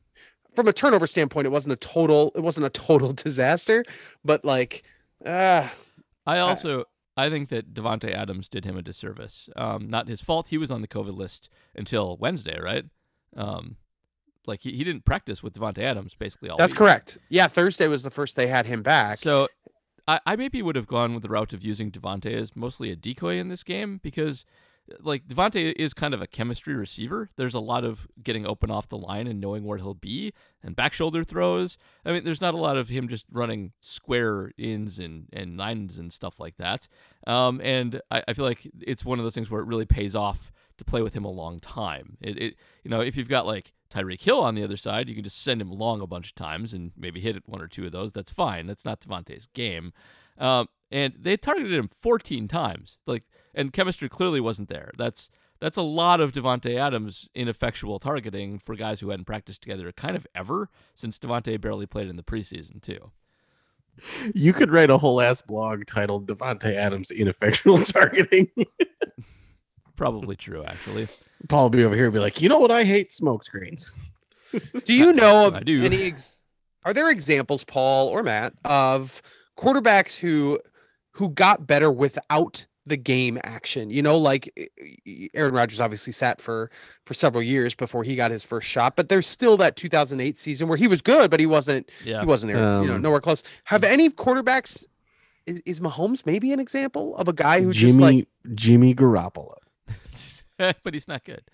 from 0.53 0.67
a 0.67 0.73
turnover 0.73 1.08
standpoint, 1.08 1.47
it 1.47 1.51
wasn't 1.51 1.73
a 1.73 1.77
total 1.77 2.31
it 2.36 2.41
wasn't 2.41 2.67
a 2.67 2.69
total 2.69 3.12
disaster, 3.13 3.84
but 4.23 4.45
like, 4.45 4.84
uh 5.25 5.67
I 6.27 6.39
also 6.39 6.86
I 7.17 7.30
think 7.30 7.49
that 7.49 7.73
Davante 7.73 8.13
Adams 8.13 8.49
did 8.49 8.65
him 8.65 8.78
a 8.78 8.82
disservice. 8.82 9.49
Um, 9.56 9.89
not 9.89 10.08
his 10.08 10.21
fault. 10.21 10.49
He 10.49 10.58
was 10.58 10.69
on 10.69 10.82
the 10.82 10.88
COVID 10.88 11.15
list 11.15 11.49
until 11.73 12.17
Wednesday, 12.17 12.60
right? 12.60 12.86
Um, 13.36 13.78
like 14.45 14.62
he, 14.62 14.71
he 14.71 14.84
didn't 14.84 15.06
practice 15.06 15.41
with 15.41 15.54
Davante 15.54 15.80
Adams 15.80 16.15
basically 16.15 16.49
all. 16.49 16.58
That's 16.58 16.73
week. 16.73 16.80
correct. 16.80 17.17
Yeah, 17.30 17.47
Thursday 17.47 17.88
was 17.88 18.04
the 18.04 18.10
first 18.10 18.36
they 18.36 18.47
had 18.47 18.65
him 18.65 18.84
back. 18.84 19.17
So 19.17 19.47
I, 20.08 20.19
I 20.25 20.36
maybe 20.36 20.62
would 20.62 20.75
have 20.75 20.88
gone 20.88 21.13
with 21.13 21.23
the 21.23 21.30
route 21.30 21.54
of 21.54 21.63
using 21.63 21.91
Davante 21.91 22.34
as 22.34 22.56
mostly 22.56 22.91
a 22.91 22.95
decoy 22.95 23.38
in 23.38 23.49
this 23.49 23.63
game 23.63 23.99
because 24.04 24.45
like 25.00 25.28
Davante 25.28 25.74
is 25.76 25.93
kind 25.93 26.13
of 26.13 26.21
a 26.21 26.28
chemistry 26.28 26.76
receiver. 26.76 27.30
There's 27.38 27.54
a 27.54 27.60
lot 27.60 27.84
of 27.84 28.08
getting 28.21 28.45
open 28.45 28.69
off 28.69 28.88
the 28.88 28.98
line 28.98 29.28
and 29.28 29.39
knowing 29.39 29.63
where 29.63 29.78
he'll 29.78 29.93
be 29.93 30.34
and 30.63 30.76
back 30.76 30.93
shoulder 30.93 31.24
throws. 31.24 31.78
I 32.06 32.12
mean, 32.12 32.24
there's 32.24 32.41
not 32.41 32.54
a 32.54 32.58
lot 32.58 32.78
of 32.78 32.89
him 32.89 33.08
just 33.08 33.26
running 33.32 33.74
square 33.80 34.52
ins 34.58 35.00
and, 35.00 35.28
and 35.34 35.58
nines 35.58 35.98
and 35.98 36.13
stuff 36.13 36.39
like 36.39 36.58
that. 36.58 36.88
Um, 37.26 37.60
and 37.63 38.02
I, 38.12 38.24
I 38.28 38.34
feel 38.34 38.45
like 38.45 38.69
it's 38.82 39.04
one 39.04 39.19
of 39.19 39.26
those 39.26 39.36
things 39.36 39.50
where 39.50 39.62
it 39.62 39.67
really 39.67 39.86
pays 39.86 40.15
off 40.15 40.52
to 40.78 40.86
play 40.86 41.02
with 41.02 41.13
him 41.13 41.26
a 41.26 41.32
long 41.32 41.60
time. 41.60 42.17
It, 42.21 42.38
it 42.38 42.56
you 42.84 42.91
know, 42.91 43.02
if 43.02 43.17
you've 43.17 43.30
got 43.30 43.48
like 43.48 43.74
Tyreek 43.89 44.21
Hill 44.21 44.41
on 44.41 44.56
the 44.56 44.63
other 44.63 44.78
side, 44.78 45.10
you 45.10 45.15
can 45.15 45.24
just 45.24 45.41
send 45.41 45.62
him 45.62 45.71
long 45.71 46.02
a 46.02 46.08
bunch 46.08 46.30
of 46.30 46.36
times 46.36 46.74
and 46.74 46.91
maybe 46.98 47.21
hit 47.21 47.36
it 47.36 47.43
one 47.45 47.62
or 47.62 47.67
two 47.67 47.86
of 47.86 47.91
those. 47.91 48.13
That's 48.13 48.32
fine. 48.32 48.67
That's 48.67 48.86
not 48.86 49.02
Davante's 49.02 49.48
game. 49.48 49.93
Um, 50.38 50.67
and 50.95 51.13
they 51.19 51.36
targeted 51.36 51.73
him 51.73 51.89
14 51.89 52.47
times. 52.47 52.99
Like, 53.05 53.23
and 53.53 53.73
chemistry 53.73 54.08
clearly 54.08 54.39
wasn't 54.39 54.69
there. 54.69 54.91
That's 54.97 55.29
that's 55.60 55.75
a 55.75 55.81
lot 55.81 56.21
of 56.21 56.31
Davante 56.31 56.75
Adams 56.75 57.27
ineffectual 57.36 57.99
targeting 57.99 58.60
for 58.60 58.75
guys 58.75 59.01
who 59.01 59.10
hadn't 59.10 59.25
practiced 59.25 59.62
together 59.62 59.91
kind 59.91 60.15
of 60.15 60.25
ever 60.34 60.69
since 60.93 61.19
Davante 61.19 61.60
barely 61.60 61.86
played 61.86 62.08
in 62.08 62.15
the 62.15 62.23
preseason 62.23 62.81
too. 62.81 63.12
You 64.34 64.53
could 64.53 64.71
write 64.71 64.89
a 64.89 64.97
whole 64.97 65.19
ass 65.19 65.41
blog 65.41 65.86
titled 65.86 66.27
Davante 66.27 66.73
Adams 66.73 67.12
ineffectual 67.12 67.77
targeting. 67.84 68.49
Probably 69.97 70.36
true, 70.38 70.63
actually. 70.63 71.08
Paul 71.49 71.63
will 71.63 71.69
be 71.71 71.84
over 71.84 71.95
here 71.95 72.05
and 72.05 72.13
be 72.13 72.19
like, 72.19 72.41
you 72.41 72.47
know 72.47 72.60
what? 72.60 72.71
I 72.71 72.84
hate 72.86 73.12
smoke 73.12 73.43
screens. 73.43 74.15
do 74.86 74.93
you 74.93 75.12
know 75.12 75.47
of 75.47 75.55
any? 75.67 76.03
Ex- 76.03 76.43
are 76.86 76.93
there 76.93 77.10
examples, 77.10 77.65
Paul 77.65 78.08
or 78.08 78.23
Matt, 78.23 78.53
of 78.63 79.21
quarterbacks 79.58 80.17
who 80.17 80.60
who 81.15 81.30
got 81.30 81.65
better 81.65 81.91
without 81.91 82.65
the 82.86 82.97
game 82.97 83.39
action. 83.43 83.89
You 83.89 84.01
know, 84.01 84.17
like 84.17 84.54
Aaron 85.34 85.54
Rodgers 85.54 85.80
obviously 85.80 86.13
sat 86.13 86.39
for 86.39 86.69
for 87.06 87.13
several 87.13 87.41
years 87.41 87.73
before 87.73 88.04
he 88.04 88.15
got 88.15 88.32
his 88.32 88.43
first 88.43 88.67
shot, 88.67 88.95
but 88.95 89.10
there's 89.10 89.28
still 89.28 89.58
that 89.58 89.75
2008 89.75 90.38
season 90.38 90.67
where 90.67 90.78
he 90.78 90.88
was 90.88 91.01
good, 91.01 91.32
but 91.32 91.39
he 91.39 91.45
wasn't. 91.45 91.89
Yeah. 92.04 92.21
He 92.21 92.25
wasn't. 92.25 92.56
Um, 92.56 92.84
you 92.84 92.89
know, 92.89 92.95
um, 92.95 93.01
nowhere 93.01 93.21
close. 93.21 93.43
Have 93.65 93.84
any 93.84 94.10
quarterbacks? 94.10 94.86
Is, 95.45 95.62
is 95.65 95.80
Mahomes 95.80 96.25
maybe 96.25 96.51
an 96.54 96.60
example 96.60 97.15
of 97.17 97.28
a 97.28 97.34
guy 97.34 97.62
who 97.62 97.71
Jimmy 97.71 97.91
just 97.91 98.01
like 98.01 98.28
Jimmy 98.56 98.93
Garoppolo? 98.93 99.56
but 100.58 100.93
he's 100.93 101.08
not 101.08 101.23
good. 101.23 101.41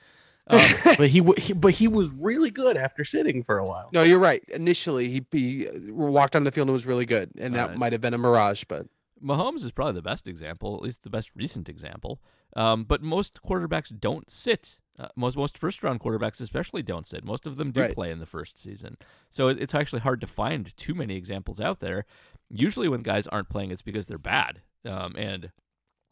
Um, 0.48 0.60
but 0.98 1.08
he, 1.08 1.24
he, 1.38 1.54
but 1.54 1.72
he 1.72 1.88
was 1.88 2.14
really 2.16 2.50
good 2.50 2.76
after 2.76 3.06
sitting 3.06 3.42
for 3.44 3.60
a 3.60 3.64
while. 3.64 3.90
No, 3.94 4.02
you're 4.02 4.20
right. 4.20 4.44
Initially, 4.50 5.08
he, 5.08 5.26
he 5.32 5.68
walked 5.88 6.36
on 6.36 6.44
the 6.44 6.52
field 6.52 6.68
and 6.68 6.74
was 6.74 6.86
really 6.86 7.06
good, 7.06 7.30
and 7.38 7.56
that 7.56 7.78
might 7.78 7.94
have 7.94 8.02
been 8.02 8.16
a 8.16 8.18
mirage. 8.18 8.64
But 8.68 8.88
Mahomes 9.24 9.64
is 9.64 9.72
probably 9.72 9.94
the 9.94 10.02
best 10.02 10.28
example, 10.28 10.76
at 10.76 10.82
least 10.82 11.04
the 11.04 11.10
best 11.10 11.32
recent 11.36 11.70
example. 11.70 12.22
Um, 12.56 12.84
but 12.84 13.02
most 13.02 13.42
quarterbacks 13.44 13.98
don't 13.98 14.30
sit. 14.30 14.80
Uh, 15.00 15.08
most 15.16 15.38
most 15.38 15.58
first 15.58 15.84
round 15.84 16.00
quarterbacks 16.00 16.42
especially 16.42 16.84
don't 16.84 17.08
sit. 17.08 17.24
Most 17.24 17.48
of 17.48 17.56
them 17.56 17.72
do 17.72 17.82
right. 17.82 17.94
play 17.94 18.12
in 18.12 18.20
the 18.20 18.26
first 18.26 18.60
season. 18.60 18.98
So 19.30 19.48
it, 19.48 19.58
it's 19.60 19.74
actually 19.74 20.02
hard 20.02 20.22
to 20.22 20.28
find 20.28 20.76
too 20.76 20.94
many 20.94 21.16
examples 21.16 21.60
out 21.60 21.80
there. 21.80 22.06
Usually 22.50 22.88
when 22.88 23.02
guys 23.02 23.28
aren't 23.28 23.50
playing, 23.50 23.72
it's 23.72 23.82
because 23.82 24.08
they're 24.08 24.18
bad. 24.18 24.62
Um, 24.86 25.16
and 25.16 25.52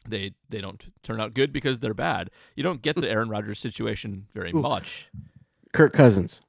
they 0.07 0.31
they 0.47 0.61
don't 0.61 0.93
turn 1.03 1.19
out 1.19 1.33
good 1.33 1.51
because 1.51 1.79
they're 1.79 1.93
bad. 1.93 2.29
You 2.55 2.63
don't 2.63 2.81
get 2.81 2.95
the 2.95 3.09
Aaron 3.09 3.29
Rodgers 3.29 3.59
situation 3.59 4.27
very 4.33 4.51
Ooh. 4.51 4.61
much. 4.61 5.09
Kirk 5.73 5.93
Cousins. 5.93 6.41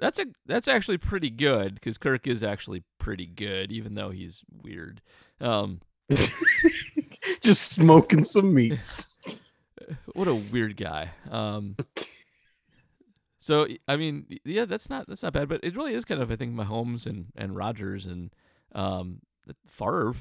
That's 0.00 0.18
a 0.18 0.26
that's 0.46 0.66
actually 0.66 0.98
pretty 0.98 1.30
good 1.30 1.74
because 1.74 1.98
Kirk 1.98 2.26
is 2.26 2.42
actually 2.42 2.82
pretty 2.98 3.26
good, 3.26 3.70
even 3.70 3.94
though 3.94 4.10
he's 4.10 4.42
weird. 4.62 5.02
Um, 5.40 5.80
just 7.40 7.72
smoking 7.72 8.24
some 8.24 8.54
meats. 8.54 9.20
What 10.14 10.28
a 10.28 10.34
weird 10.34 10.76
guy. 10.76 11.10
Um, 11.32 11.74
so 13.40 13.66
I 13.88 13.96
mean, 13.96 14.38
yeah, 14.44 14.64
that's 14.64 14.88
not 14.88 15.08
that's 15.08 15.24
not 15.24 15.32
bad, 15.32 15.48
but 15.48 15.64
it 15.64 15.74
really 15.74 15.94
is 15.94 16.04
kind 16.04 16.22
of 16.22 16.30
I 16.30 16.36
think 16.36 16.54
Mahomes 16.54 17.06
and 17.06 17.26
and 17.34 17.56
Rodgers 17.56 18.06
and 18.06 18.30
um, 18.72 19.18
Favre. 19.66 20.14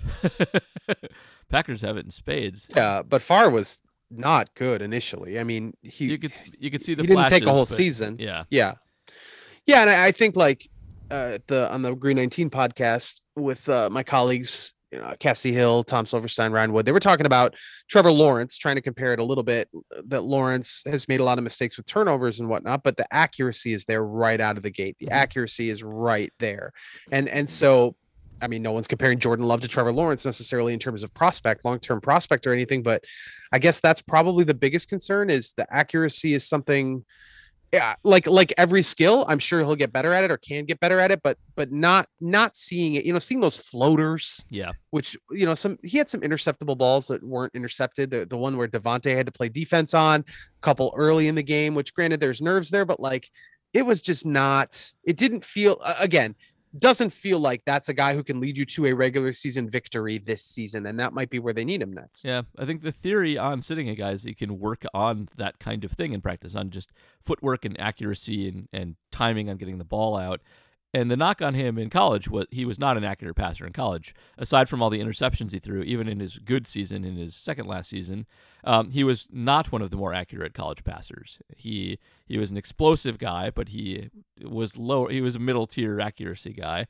Packers 1.49 1.81
have 1.81 1.97
it 1.97 2.05
in 2.05 2.09
spades. 2.09 2.67
Yeah, 2.75 3.03
but 3.03 3.21
Favre 3.21 3.51
was 3.51 3.81
not 4.09 4.55
good 4.55 4.81
initially. 4.81 5.39
I 5.39 5.43
mean, 5.43 5.75
he 5.83 6.05
you 6.05 6.17
could 6.17 6.35
you 6.57 6.71
could 6.71 6.81
see 6.81 6.95
the 6.95 7.03
he 7.03 7.09
flashes, 7.09 7.31
didn't 7.31 7.41
take 7.41 7.47
a 7.47 7.53
whole 7.53 7.65
but, 7.65 7.69
season. 7.69 8.15
Yeah, 8.17 8.45
yeah, 8.49 8.75
yeah, 9.69 9.81
and 9.81 9.89
I, 9.89 10.07
I 10.07 10.11
think 10.11 10.35
like 10.35 10.67
uh, 11.11 11.37
the 11.45 11.71
on 11.71 11.83
the 11.83 11.93
Green 11.93 12.17
Nineteen 12.17 12.49
podcast 12.49 13.21
with 13.35 13.69
uh, 13.69 13.89
my 13.91 14.01
colleagues, 14.01 14.73
you 14.91 14.97
know, 14.97 15.13
Cassidy 15.19 15.53
Hill, 15.53 15.83
Tom 15.83 16.07
Silverstein, 16.07 16.51
Ryan 16.51 16.73
Wood, 16.73 16.87
they 16.87 16.91
were 16.91 16.99
talking 16.99 17.27
about 17.27 17.55
Trevor 17.87 18.11
Lawrence, 18.11 18.57
trying 18.57 18.75
to 18.75 18.81
compare 18.81 19.13
it 19.13 19.19
a 19.19 19.23
little 19.23 19.43
bit. 19.43 19.69
That 20.07 20.23
Lawrence 20.23 20.81
has 20.87 21.07
made 21.07 21.19
a 21.19 21.23
lot 21.23 21.37
of 21.37 21.43
mistakes 21.43 21.77
with 21.77 21.85
turnovers 21.85 22.39
and 22.39 22.49
whatnot, 22.49 22.81
but 22.81 22.97
the 22.97 23.05
accuracy 23.13 23.73
is 23.73 23.85
there 23.85 24.03
right 24.03 24.41
out 24.41 24.57
of 24.57 24.63
the 24.63 24.71
gate. 24.71 24.97
The 24.99 25.05
mm-hmm. 25.05 25.13
accuracy 25.13 25.69
is 25.69 25.83
right 25.83 26.33
there, 26.39 26.73
and 27.11 27.29
and 27.29 27.47
so 27.47 27.95
I 28.41 28.47
mean, 28.47 28.63
no 28.63 28.71
one's 28.71 28.87
comparing 28.87 29.19
Jordan 29.19 29.45
Love 29.45 29.61
to 29.61 29.67
Trevor 29.67 29.91
Lawrence 29.91 30.25
necessarily 30.25 30.73
in 30.73 30.79
terms 30.79 31.03
of 31.03 31.13
prospect, 31.13 31.63
long 31.63 31.79
term 31.79 32.01
prospect 32.01 32.47
or 32.47 32.53
anything, 32.53 32.81
but 32.81 33.03
I 33.51 33.59
guess 33.59 33.81
that's 33.81 34.01
probably 34.01 34.45
the 34.45 34.53
biggest 34.55 34.89
concern 34.89 35.29
is 35.29 35.53
the 35.53 35.71
accuracy 35.71 36.33
is 36.33 36.47
something. 36.47 37.05
Yeah, 37.71 37.93
like 38.03 38.25
like 38.25 38.51
every 38.57 38.81
skill, 38.81 39.25
I'm 39.27 39.37
sure 39.37 39.59
he'll 39.59 39.75
get 39.75 39.93
better 39.93 40.11
at 40.11 40.23
it 40.23 40.31
or 40.31 40.37
can 40.37 40.65
get 40.65 40.79
better 40.79 40.99
at 40.99 41.11
it, 41.11 41.21
but 41.23 41.37
but 41.55 41.71
not 41.71 42.07
not 42.19 42.55
seeing 42.55 42.95
it. 42.95 43.05
You 43.05 43.13
know, 43.13 43.19
seeing 43.19 43.41
those 43.41 43.57
floaters. 43.57 44.43
Yeah. 44.49 44.71
Which 44.89 45.15
you 45.29 45.45
know, 45.45 45.53
some 45.53 45.77
he 45.83 45.99
had 45.99 46.09
some 46.09 46.21
interceptable 46.21 46.77
balls 46.77 47.07
that 47.07 47.23
weren't 47.23 47.53
intercepted. 47.53 48.09
The, 48.09 48.25
the 48.25 48.37
one 48.37 48.57
where 48.57 48.67
Davante 48.67 49.15
had 49.15 49.27
to 49.27 49.31
play 49.31 49.49
defense 49.49 49.93
on, 49.93 50.21
a 50.21 50.61
couple 50.61 50.93
early 50.97 51.27
in 51.27 51.35
the 51.35 51.43
game. 51.43 51.75
Which 51.75 51.93
granted, 51.93 52.19
there's 52.19 52.41
nerves 52.41 52.71
there, 52.71 52.85
but 52.85 52.99
like 52.99 53.29
it 53.73 53.85
was 53.85 54.01
just 54.01 54.25
not. 54.25 54.91
It 55.03 55.17
didn't 55.17 55.45
feel 55.45 55.79
again 55.99 56.35
doesn't 56.77 57.11
feel 57.11 57.39
like 57.39 57.63
that's 57.65 57.89
a 57.89 57.93
guy 57.93 58.13
who 58.13 58.23
can 58.23 58.39
lead 58.39 58.57
you 58.57 58.65
to 58.65 58.85
a 58.87 58.93
regular 58.93 59.33
season 59.33 59.69
victory 59.69 60.19
this 60.19 60.43
season, 60.43 60.85
and 60.85 60.99
that 60.99 61.13
might 61.13 61.29
be 61.29 61.39
where 61.39 61.53
they 61.53 61.65
need 61.65 61.81
him 61.81 61.93
next. 61.93 62.23
Yeah, 62.23 62.43
I 62.57 62.65
think 62.65 62.81
the 62.81 62.91
theory 62.91 63.37
on 63.37 63.61
sitting 63.61 63.89
a 63.89 63.95
guy 63.95 64.11
is 64.11 64.25
you 64.25 64.35
can 64.35 64.59
work 64.59 64.85
on 64.93 65.29
that 65.37 65.59
kind 65.59 65.83
of 65.83 65.91
thing 65.91 66.13
in 66.13 66.21
practice, 66.21 66.55
on 66.55 66.69
just 66.69 66.91
footwork 67.21 67.65
and 67.65 67.79
accuracy 67.79 68.47
and, 68.47 68.67
and 68.71 68.95
timing 69.11 69.49
on 69.49 69.57
getting 69.57 69.77
the 69.77 69.83
ball 69.83 70.15
out. 70.15 70.41
And 70.93 71.11
the 71.11 71.17
knock 71.17 71.41
on 71.41 71.53
him 71.53 71.77
in 71.77 71.89
college 71.89 72.29
was 72.29 72.47
he 72.49 72.65
was 72.65 72.79
not 72.79 72.97
an 72.97 73.03
accurate 73.03 73.35
passer 73.35 73.65
in 73.65 73.73
college. 73.73 74.15
Aside 74.37 74.67
from 74.67 74.81
all 74.81 74.89
the 74.89 75.01
interceptions 75.01 75.51
he 75.51 75.59
threw, 75.59 75.81
even 75.83 76.07
in 76.07 76.19
his 76.19 76.39
good 76.39 76.65
season, 76.65 77.05
in 77.05 77.15
his 77.15 77.35
second 77.35 77.67
last 77.67 77.89
season, 77.89 78.25
um, 78.63 78.89
he 78.89 79.03
was 79.03 79.27
not 79.31 79.71
one 79.71 79.81
of 79.81 79.91
the 79.91 79.97
more 79.97 80.13
accurate 80.13 80.53
college 80.53 80.83
passers. 80.83 81.39
He 81.55 81.99
he 82.25 82.37
was 82.37 82.51
an 82.51 82.57
explosive 82.57 83.19
guy, 83.19 83.51
but 83.51 83.69
he 83.69 84.09
was 84.43 84.77
low. 84.77 85.07
He 85.07 85.21
was 85.21 85.35
a 85.35 85.39
middle 85.39 85.67
tier 85.67 85.99
accuracy 85.99 86.53
guy, 86.53 86.87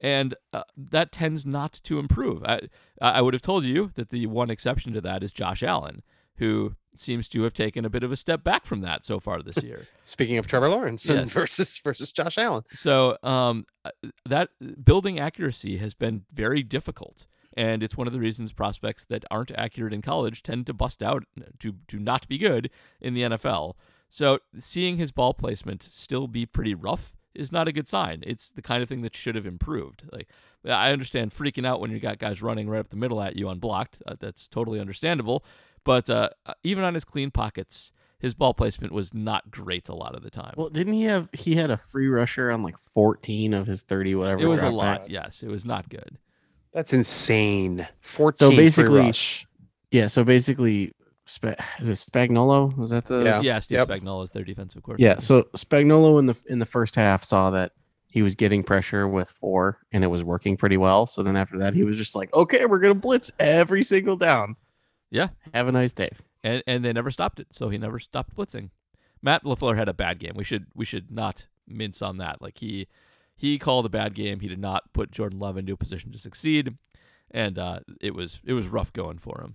and 0.00 0.34
uh, 0.52 0.64
that 0.76 1.12
tends 1.12 1.44
not 1.44 1.72
to 1.84 1.98
improve. 1.98 2.42
I 2.44 2.62
I 3.00 3.20
would 3.20 3.34
have 3.34 3.42
told 3.42 3.64
you 3.64 3.90
that 3.94 4.08
the 4.08 4.26
one 4.26 4.50
exception 4.50 4.94
to 4.94 5.00
that 5.02 5.22
is 5.22 5.32
Josh 5.32 5.62
Allen, 5.62 6.02
who 6.36 6.74
seems 6.96 7.28
to 7.28 7.42
have 7.42 7.52
taken 7.52 7.84
a 7.84 7.90
bit 7.90 8.02
of 8.02 8.12
a 8.12 8.16
step 8.16 8.44
back 8.44 8.64
from 8.66 8.80
that 8.82 9.04
so 9.04 9.18
far 9.20 9.42
this 9.42 9.56
year. 9.62 9.86
Speaking 10.04 10.38
of 10.38 10.46
Trevor 10.46 10.68
Lawrence 10.68 11.06
Yes. 11.06 11.32
versus 11.32 11.78
versus 11.84 12.12
Josh 12.12 12.38
Allen. 12.38 12.64
So 12.72 13.16
um, 13.22 13.66
uh, 13.84 13.90
that 14.26 14.50
building 14.84 15.18
accuracy 15.18 15.78
has 15.78 15.94
been 15.94 16.24
very 16.32 16.62
difficult, 16.62 17.26
and 17.56 17.82
it's 17.82 17.96
one 17.96 18.06
of 18.06 18.12
the 18.12 18.20
reasons 18.20 18.52
prospects 18.52 19.04
that 19.06 19.24
aren't 19.30 19.52
accurate 19.52 19.92
in 19.92 20.02
college 20.02 20.42
tend 20.42 20.66
to 20.66 20.72
bust 20.74 21.02
out 21.02 21.24
to 21.60 21.74
to 21.88 21.98
not 21.98 22.28
be 22.28 22.38
good 22.38 22.70
in 23.00 23.14
the 23.14 23.22
NFL. 23.22 23.74
So 24.08 24.40
seeing 24.58 24.98
his 24.98 25.10
ball 25.12 25.32
placement 25.32 25.82
still 25.82 26.28
be 26.28 26.44
pretty 26.44 26.74
rough 26.74 27.16
is 27.34 27.50
not 27.50 27.66
a 27.66 27.72
good 27.72 27.88
sign. 27.88 28.22
It's 28.26 28.50
the 28.50 28.60
kind 28.60 28.82
of 28.82 28.88
thing 28.90 29.00
that 29.00 29.16
should 29.16 29.34
have 29.36 29.46
improved. 29.46 30.02
Like 30.12 30.28
I 30.66 30.90
understand 30.92 31.30
freaking 31.30 31.66
out 31.66 31.80
when 31.80 31.90
you 31.90 31.98
got 31.98 32.18
guys 32.18 32.42
running 32.42 32.68
right 32.68 32.78
up 32.80 32.88
the 32.90 32.96
middle 32.96 33.22
at 33.22 33.36
you 33.36 33.48
unblocked. 33.48 34.02
Uh, 34.06 34.16
that's 34.20 34.48
totally 34.48 34.80
understandable. 34.80 35.42
But 35.84 36.08
uh, 36.10 36.30
even 36.62 36.84
on 36.84 36.94
his 36.94 37.04
clean 37.04 37.30
pockets, 37.30 37.92
his 38.18 38.34
ball 38.34 38.54
placement 38.54 38.92
was 38.92 39.12
not 39.12 39.50
great 39.50 39.88
a 39.88 39.94
lot 39.94 40.14
of 40.14 40.22
the 40.22 40.30
time. 40.30 40.54
Well, 40.56 40.68
didn't 40.68 40.92
he 40.94 41.04
have 41.04 41.28
he 41.32 41.56
had 41.56 41.70
a 41.70 41.76
free 41.76 42.06
rusher 42.08 42.50
on 42.50 42.62
like 42.62 42.78
14 42.78 43.52
of 43.54 43.66
his 43.66 43.82
30 43.82 44.14
whatever? 44.14 44.40
it 44.42 44.46
was 44.46 44.62
a 44.62 44.70
lot. 44.70 44.98
backs? 44.98 45.10
Yes, 45.10 45.42
it 45.42 45.48
was 45.48 45.64
not 45.64 45.88
good. 45.88 46.18
That's 46.72 46.92
insane. 46.92 47.86
14 48.00 48.48
free 48.48 48.56
basically- 48.56 49.00
rush. 49.00 49.46
Yeah, 49.90 50.06
so 50.06 50.24
basically 50.24 50.92
Spa- 51.26 51.54
is 51.80 51.88
it 51.88 51.94
Spagnolo? 51.94 52.74
Was 52.76 52.90
that 52.90 53.04
the 53.06 53.22
Yeah. 53.24 53.40
yeah, 53.42 53.58
Steve 53.58 53.78
Yep. 53.78 53.88
Spagnuolo 53.88 54.24
is 54.24 54.32
their 54.32 54.44
defensive 54.44 54.82
coordinator. 54.82 55.14
Yeah, 55.16 55.18
so 55.20 55.42
Spagnuolo 55.56 56.18
in 56.18 56.26
the 56.26 56.36
in 56.46 56.58
the 56.60 56.66
first 56.66 56.96
half 56.96 57.24
saw 57.24 57.50
that 57.50 57.72
he 58.08 58.22
was 58.22 58.34
getting 58.34 58.62
pressure 58.62 59.06
with 59.08 59.28
four 59.30 59.78
and 59.92 60.04
it 60.04 60.08
was 60.08 60.22
working 60.22 60.56
pretty 60.56 60.76
well. 60.76 61.06
So 61.06 61.22
then 61.22 61.36
after 61.36 61.58
that 61.58 61.74
he 61.74 61.82
was 61.84 61.96
just 61.96 62.14
like, 62.14 62.32
"Okay, 62.34 62.66
we're 62.66 62.78
going 62.78 62.94
to 62.94 62.98
blitz 63.00 63.32
every 63.38 63.82
single 63.82 64.16
down." 64.16 64.56
Yeah. 65.12 65.28
Have 65.54 65.68
a 65.68 65.72
nice 65.72 65.92
day. 65.92 66.10
and 66.42 66.62
and 66.66 66.84
they 66.84 66.92
never 66.92 67.10
stopped 67.10 67.38
it, 67.38 67.48
so 67.52 67.68
he 67.68 67.78
never 67.78 68.00
stopped 68.00 68.34
blitzing. 68.34 68.70
Matt 69.22 69.44
LaFleur 69.44 69.76
had 69.76 69.88
a 69.88 69.94
bad 69.94 70.18
game. 70.18 70.32
We 70.34 70.42
should 70.42 70.66
we 70.74 70.84
should 70.84 71.12
not 71.12 71.46
mince 71.68 72.02
on 72.02 72.16
that. 72.18 72.42
Like 72.42 72.58
he 72.58 72.88
he 73.36 73.58
called 73.58 73.86
a 73.86 73.90
bad 73.90 74.14
game. 74.14 74.40
He 74.40 74.48
did 74.48 74.58
not 74.58 74.92
put 74.92 75.12
Jordan 75.12 75.38
Love 75.38 75.56
into 75.56 75.72
a 75.72 75.76
position 75.76 76.10
to 76.12 76.18
succeed, 76.18 76.76
and 77.30 77.58
uh, 77.58 77.80
it 78.00 78.14
was 78.14 78.40
it 78.44 78.54
was 78.54 78.68
rough 78.68 78.92
going 78.92 79.18
for 79.18 79.40
him. 79.42 79.54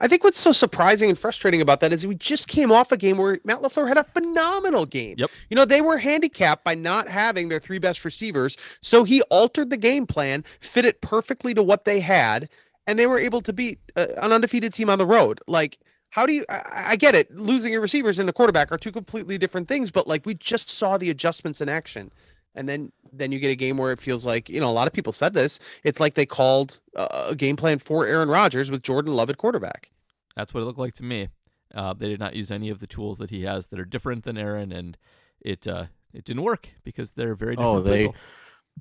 I 0.00 0.08
think 0.08 0.24
what's 0.24 0.40
so 0.40 0.52
surprising 0.52 1.10
and 1.10 1.18
frustrating 1.18 1.60
about 1.60 1.80
that 1.80 1.92
is 1.92 2.06
we 2.06 2.14
just 2.14 2.48
came 2.48 2.72
off 2.72 2.92
a 2.92 2.96
game 2.96 3.18
where 3.18 3.38
Matt 3.44 3.60
LaFleur 3.60 3.88
had 3.88 3.98
a 3.98 4.04
phenomenal 4.04 4.86
game. 4.86 5.16
Yep. 5.18 5.30
You 5.50 5.56
know, 5.56 5.64
they 5.66 5.82
were 5.82 5.98
handicapped 5.98 6.64
by 6.64 6.74
not 6.74 7.08
having 7.08 7.48
their 7.48 7.60
three 7.60 7.78
best 7.78 8.04
receivers. 8.04 8.56
So 8.80 9.04
he 9.04 9.20
altered 9.22 9.68
the 9.68 9.76
game 9.76 10.06
plan, 10.06 10.44
fit 10.60 10.84
it 10.86 11.02
perfectly 11.02 11.52
to 11.54 11.62
what 11.62 11.84
they 11.84 12.00
had, 12.00 12.48
and 12.86 12.98
they 12.98 13.06
were 13.06 13.18
able 13.18 13.40
to 13.42 13.52
beat 13.52 13.78
uh, 13.96 14.06
an 14.22 14.32
undefeated 14.32 14.72
team 14.72 14.90
on 14.90 14.98
the 14.98 15.06
road. 15.06 15.40
Like, 15.46 15.78
how 16.10 16.26
do 16.26 16.32
you, 16.32 16.44
I, 16.48 16.84
I 16.90 16.96
get 16.96 17.14
it. 17.14 17.34
Losing 17.34 17.72
your 17.72 17.80
receivers 17.80 18.18
and 18.18 18.28
a 18.28 18.32
quarterback 18.32 18.72
are 18.72 18.78
two 18.78 18.92
completely 18.92 19.38
different 19.38 19.68
things, 19.68 19.90
but 19.90 20.06
like 20.06 20.24
we 20.24 20.34
just 20.34 20.68
saw 20.68 20.96
the 20.96 21.10
adjustments 21.10 21.60
in 21.60 21.68
action. 21.68 22.10
And 22.54 22.66
then, 22.68 22.90
then 23.12 23.32
you 23.32 23.38
get 23.38 23.50
a 23.50 23.56
game 23.56 23.76
where 23.76 23.92
it 23.92 24.00
feels 24.00 24.24
like 24.24 24.48
you 24.48 24.60
know 24.60 24.70
a 24.70 24.72
lot 24.72 24.86
of 24.86 24.94
people 24.94 25.12
said 25.12 25.34
this. 25.34 25.58
It's 25.84 26.00
like 26.00 26.14
they 26.14 26.24
called 26.24 26.80
uh, 26.94 27.26
a 27.28 27.34
game 27.34 27.56
plan 27.56 27.78
for 27.78 28.06
Aaron 28.06 28.30
Rodgers 28.30 28.70
with 28.70 28.82
Jordan 28.82 29.14
Love 29.14 29.28
at 29.28 29.36
quarterback. 29.36 29.90
That's 30.36 30.54
what 30.54 30.62
it 30.62 30.64
looked 30.64 30.78
like 30.78 30.94
to 30.94 31.04
me. 31.04 31.28
Uh, 31.74 31.92
they 31.92 32.08
did 32.08 32.20
not 32.20 32.34
use 32.34 32.50
any 32.50 32.70
of 32.70 32.78
the 32.78 32.86
tools 32.86 33.18
that 33.18 33.30
he 33.30 33.42
has 33.42 33.66
that 33.68 33.78
are 33.78 33.84
different 33.84 34.24
than 34.24 34.38
Aaron, 34.38 34.72
and 34.72 34.96
it 35.40 35.66
uh, 35.66 35.86
it 36.14 36.24
didn't 36.24 36.44
work 36.44 36.68
because 36.84 37.12
they're 37.12 37.34
very 37.34 37.56
different. 37.56 37.76
Oh, 37.76 37.82
they 37.82 38.06
people. 38.06 38.16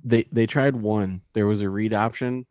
they 0.03 0.23
they 0.31 0.45
tried 0.45 0.77
one. 0.77 1.21
There 1.33 1.47
was 1.47 1.61
a 1.61 1.69
read 1.69 1.93
option 1.93 2.45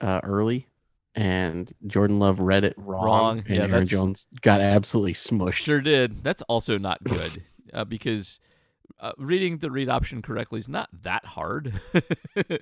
uh, 0.00 0.20
early, 0.22 0.68
and 1.14 1.72
Jordan 1.86 2.18
Love 2.18 2.40
read 2.40 2.64
it 2.64 2.74
wrong, 2.76 3.04
Wrong. 3.04 3.38
and 3.40 3.48
Yeah, 3.48 3.54
Aaron 3.60 3.70
that's- 3.70 3.88
Jones 3.88 4.28
got 4.42 4.60
absolutely 4.60 5.14
smushed. 5.14 5.54
Sure 5.54 5.80
did. 5.80 6.22
That's 6.22 6.42
also 6.42 6.78
not 6.78 7.02
good 7.04 7.42
uh, 7.74 7.84
because 7.84 8.38
uh, 9.00 9.12
reading 9.18 9.58
the 9.58 9.70
read 9.70 9.88
option 9.88 10.22
correctly 10.22 10.58
is 10.60 10.68
not 10.68 10.88
that 11.02 11.24
hard. 11.24 11.80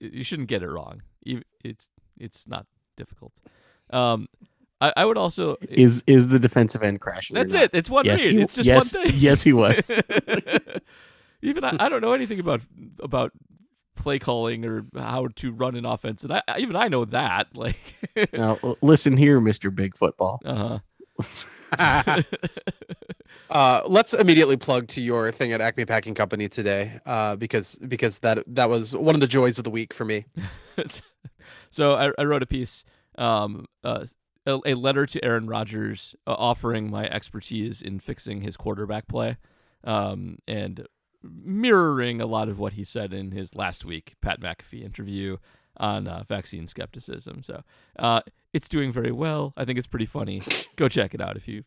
you 0.00 0.24
shouldn't 0.24 0.48
get 0.48 0.62
it 0.62 0.68
wrong. 0.70 1.02
It's 1.64 1.88
it's 2.18 2.46
not 2.46 2.66
difficult. 2.96 3.40
Um, 3.90 4.28
I, 4.80 4.92
I 4.96 5.04
would 5.04 5.16
also. 5.18 5.56
Is 5.68 6.02
is 6.06 6.28
the 6.28 6.38
defensive 6.38 6.82
end 6.82 7.00
crashing? 7.00 7.34
that's 7.34 7.54
it. 7.54 7.70
It's 7.72 7.88
one 7.90 8.04
Yes, 8.04 8.24
read. 8.24 8.34
he- 8.34 8.40
it's 8.42 8.52
just 8.52 8.66
yes, 8.66 8.94
one 8.94 9.04
thing. 9.06 9.14
yes, 9.18 9.42
he 9.42 9.52
was. 9.52 9.90
Even 11.42 11.64
I, 11.64 11.76
I 11.80 11.88
don't 11.88 12.00
know 12.00 12.12
anything 12.12 12.38
about 12.40 12.60
about 13.00 13.32
play 13.96 14.18
calling 14.18 14.64
or 14.64 14.84
how 14.96 15.28
to 15.36 15.52
run 15.52 15.76
an 15.76 15.84
offense, 15.84 16.24
and 16.24 16.32
I 16.32 16.42
even 16.58 16.76
I 16.76 16.88
know 16.88 17.04
that. 17.06 17.48
Like, 17.54 17.76
Now 18.32 18.58
listen 18.80 19.16
here, 19.16 19.40
Mister 19.40 19.70
Big 19.70 19.96
Football. 19.96 20.40
uh 20.44 20.78
Uh, 23.50 23.82
let's 23.86 24.14
immediately 24.14 24.56
plug 24.56 24.88
to 24.88 25.02
your 25.02 25.30
thing 25.30 25.52
at 25.52 25.60
Acme 25.60 25.84
Packing 25.84 26.14
Company 26.14 26.48
today, 26.48 26.98
uh, 27.04 27.36
because 27.36 27.78
because 27.86 28.18
that 28.20 28.42
that 28.46 28.70
was 28.70 28.96
one 28.96 29.14
of 29.14 29.20
the 29.20 29.26
joys 29.26 29.58
of 29.58 29.64
the 29.64 29.70
week 29.70 29.92
for 29.92 30.06
me. 30.06 30.24
so 31.68 31.92
I, 31.92 32.12
I 32.18 32.24
wrote 32.24 32.42
a 32.42 32.46
piece, 32.46 32.84
um, 33.18 33.66
uh, 33.84 34.06
a, 34.46 34.58
a 34.64 34.74
letter 34.74 35.04
to 35.04 35.22
Aaron 35.22 35.46
Rodgers, 35.46 36.14
uh, 36.26 36.32
offering 36.32 36.90
my 36.90 37.06
expertise 37.06 37.82
in 37.82 38.00
fixing 38.00 38.40
his 38.40 38.56
quarterback 38.56 39.06
play, 39.06 39.36
um, 39.84 40.38
and 40.48 40.86
mirroring 41.22 42.20
a 42.20 42.26
lot 42.26 42.48
of 42.48 42.58
what 42.58 42.72
he 42.74 42.84
said 42.84 43.12
in 43.12 43.30
his 43.30 43.54
last 43.54 43.84
week 43.84 44.14
Pat 44.20 44.40
McAfee 44.40 44.82
interview 44.84 45.36
on 45.78 46.06
uh, 46.06 46.22
vaccine 46.26 46.66
skepticism. 46.66 47.42
So 47.42 47.62
uh, 47.98 48.20
it's 48.52 48.68
doing 48.68 48.92
very 48.92 49.12
well. 49.12 49.52
I 49.56 49.64
think 49.64 49.78
it's 49.78 49.86
pretty 49.88 50.06
funny. 50.06 50.42
Go 50.76 50.88
check 50.88 51.14
it 51.14 51.20
out 51.20 51.36
if 51.36 51.48
you 51.48 51.64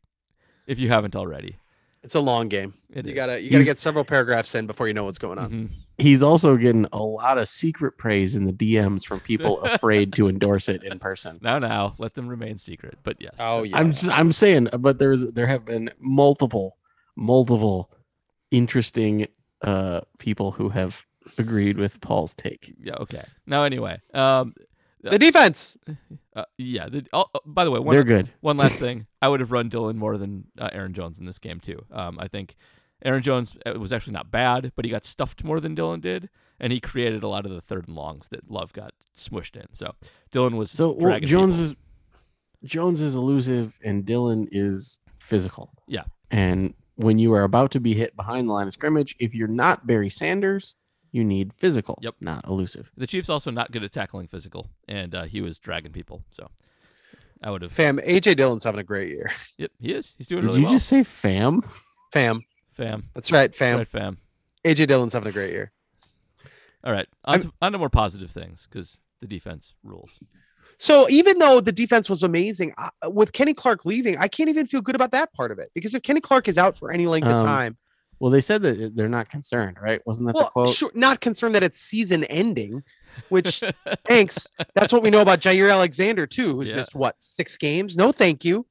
if 0.68 0.80
you 0.80 0.90
haven't 0.90 1.16
already. 1.16 1.58
It's 2.04 2.14
a 2.14 2.20
long 2.20 2.50
game. 2.50 2.76
It 2.92 3.08
you 3.08 3.14
is. 3.14 3.16
gotta 3.16 3.42
you 3.42 3.50
gotta 3.50 3.64
He's- 3.64 3.66
get 3.66 3.78
several 3.80 4.04
paragraphs 4.06 4.54
in 4.54 4.68
before 4.68 4.88
you 4.88 4.94
know 4.94 5.06
what's 5.06 5.18
going 5.18 5.40
on. 5.40 5.50
Mhm. 5.52 5.70
He's 5.98 6.22
also 6.22 6.56
getting 6.58 6.86
a 6.92 7.02
lot 7.02 7.38
of 7.40 7.48
secret 7.48 7.98
praise 7.98 8.36
in 8.36 8.46
the 8.46 8.52
DMs 8.54 9.04
from 9.06 9.22
people 9.22 9.60
afraid 9.64 10.14
to 10.14 10.28
endorse 10.28 10.70
it 10.70 10.84
in 10.84 11.00
person. 11.00 11.40
Now, 11.42 11.58
now, 11.58 11.96
let 11.98 12.14
them 12.14 12.28
remain 12.28 12.58
secret. 12.58 13.00
But 13.02 13.16
yes. 13.22 13.34
Oh, 13.40 13.64
yeah. 13.64 13.78
I'm 13.78 13.92
just, 13.94 14.10
I'm 14.12 14.32
saying, 14.34 14.68
but 14.78 15.00
there's 15.00 15.32
there 15.32 15.48
have 15.48 15.66
been 15.66 15.90
multiple, 16.00 16.78
multiple 17.16 17.90
interesting 18.52 19.28
uh 19.62 20.02
people 20.20 20.52
who 20.52 20.70
have 20.70 21.06
agreed 21.38 21.78
with 21.78 22.02
Paul's 22.02 22.34
take. 22.34 22.74
Yeah. 22.82 22.96
Okay. 22.96 23.24
Now, 23.46 23.64
anyway, 23.64 24.00
um, 24.14 24.54
The 25.02 25.20
defense. 25.20 25.78
uh, 26.36 26.46
yeah. 26.58 26.90
The, 26.90 27.06
oh, 27.14 27.26
oh, 27.34 27.40
by 27.46 27.64
the 27.64 27.72
way, 27.72 27.80
one 27.80 27.96
They're 27.96 28.04
good. 28.04 28.32
One 28.42 28.58
last 28.58 28.80
thing, 28.86 29.08
I 29.22 29.28
would 29.28 29.40
have 29.40 29.52
run 29.52 29.70
Dillon 29.70 29.98
more 29.98 30.18
than 30.18 30.46
uh, 30.58 30.70
Aaron 30.72 30.94
Jones 30.94 31.20
in 31.20 31.26
this 31.26 31.40
game 31.40 31.60
too. 31.60 31.84
Um, 31.92 32.18
I 32.20 32.28
think 32.28 32.56
Aaron 33.04 33.22
Jones 33.22 33.58
uh, 33.66 33.80
was 33.80 33.92
actually 33.94 34.14
not 34.14 34.32
bad, 34.32 34.72
but 34.76 34.86
he 34.86 34.92
got 34.92 35.04
stuffed 35.06 35.44
more 35.44 35.60
than 35.60 35.76
Dillon 35.76 36.00
did, 36.00 36.30
and 36.60 36.72
he 36.72 36.80
created 36.80 37.24
a 37.24 37.28
lot 37.28 37.46
of 37.46 37.52
the 37.52 37.62
third 37.62 37.88
and 37.88 37.96
longs 37.96 38.30
that 38.30 38.50
Love 38.50 38.74
got 38.74 38.94
smushed 39.16 39.56
in. 39.56 39.68
So 39.74 39.94
Dillon 40.32 40.58
was 40.58 40.72
So 40.72 40.92
well, 40.92 41.20
Jones 41.20 41.56
people. 41.58 41.64
is 41.66 41.76
Jones 42.64 43.02
is 43.02 43.16
elusive 43.16 43.78
and 43.84 44.06
Dillon 44.06 44.48
is 44.52 44.98
physical. 45.20 45.72
Yeah. 45.88 46.04
And 46.32 46.74
when 46.96 47.20
you 47.20 47.34
are 47.34 47.44
about 47.44 47.72
to 47.72 47.80
be 47.80 47.94
hit 47.94 48.16
behind 48.16 48.48
the 48.50 48.54
line 48.54 48.68
of 48.68 48.74
scrimmage, 48.74 49.16
if 49.20 49.34
you're 49.36 49.48
not 49.48 49.86
Barry 49.88 50.10
Sanders, 50.10 50.76
you 51.12 51.24
need 51.24 51.54
physical, 51.54 51.98
Yep. 52.02 52.16
not 52.20 52.46
elusive. 52.48 52.92
the 52.98 53.08
Chiefs 53.08 53.30
also 53.30 53.52
not 53.52 53.72
good 53.72 53.84
at 53.84 53.92
tackling 53.92 54.28
physical, 54.28 54.70
and 54.88 55.14
uh, 55.16 55.24
he 55.24 55.42
was 55.42 55.60
dragging 55.60 55.92
people. 55.92 56.24
So 56.32 56.50
I 57.42 57.52
would 57.52 57.62
have. 57.62 57.72
Fam, 57.72 57.98
AJ 58.00 58.36
Dillon's 58.38 58.64
having 58.64 58.80
a 58.82 58.84
great 58.84 59.10
year. 59.10 59.32
Yep, 59.58 59.72
he 59.80 59.94
is. 59.94 60.14
He's 60.18 60.28
doing 60.28 60.42
Did 60.42 60.48
really 60.48 60.60
you 60.60 60.66
well. 60.66 60.74
just 60.74 60.88
say 60.88 61.04
fam? 61.04 61.62
Fam. 62.12 62.44
Fam, 62.72 63.10
That's 63.14 63.32
right, 63.32 63.56
fam. 63.56 63.78
right, 63.78 63.88
fam. 63.88 64.18
AJ 64.66 64.88
Dillon's 64.88 65.14
having 65.14 65.30
a 65.30 65.32
great 65.32 65.52
year. 65.54 65.72
All 66.84 66.92
right, 66.92 67.08
on 67.24 67.40
to, 67.40 67.52
on 67.62 67.72
to 67.72 67.78
more 67.78 67.90
positive 67.90 68.30
things 68.30 68.68
because 68.70 69.00
the 69.22 69.28
defense 69.28 69.74
rules. 69.84 70.20
So 70.80 71.08
even 71.10 71.40
though 71.40 71.62
the 71.62 71.72
defense 71.72 72.10
was 72.10 72.24
amazing, 72.24 72.74
I, 72.78 72.90
with 73.08 73.32
Kenny 73.34 73.54
Clark 73.54 73.86
leaving, 73.86 74.18
I 74.18 74.28
can't 74.28 74.50
even 74.50 74.68
feel 74.68 74.82
good 74.82 74.96
about 74.96 75.12
that 75.12 75.32
part 75.34 75.52
of 75.52 75.60
it 75.60 75.70
because 75.74 75.94
if 75.96 76.04
Kenny 76.04 76.22
Clark 76.22 76.48
is 76.48 76.58
out 76.58 76.78
for 76.78 76.92
any 76.92 77.06
length 77.08 77.28
of 77.28 77.34
Um, 77.42 77.46
time, 77.46 77.78
Well, 78.20 78.32
they 78.32 78.42
said 78.42 78.62
that 78.64 78.96
they're 78.96 79.10
not 79.10 79.30
concerned, 79.30 79.78
right? 79.82 80.02
Wasn't 80.06 80.28
that 80.28 80.36
the 80.38 80.46
quote? 80.46 80.76
sure, 80.76 80.92
not 80.94 81.22
concerned 81.22 81.56
that 81.56 81.64
it's 81.64 81.80
season 81.80 82.24
ending, 82.26 82.84
which 83.30 83.62
thanks. 84.08 84.48
That's 84.74 84.92
what 84.94 85.04
we 85.04 85.10
know 85.10 85.22
about 85.22 85.40
Jaire 85.42 85.72
Alexander 85.72 86.26
too, 86.28 86.56
who's 86.56 86.70
Yeah. 86.70 86.78
missed 86.78 86.96
what 86.96 87.16
six 87.20 87.58
games. 87.58 87.98
No, 87.98 88.12
thank 88.12 88.44
you. 88.46 88.66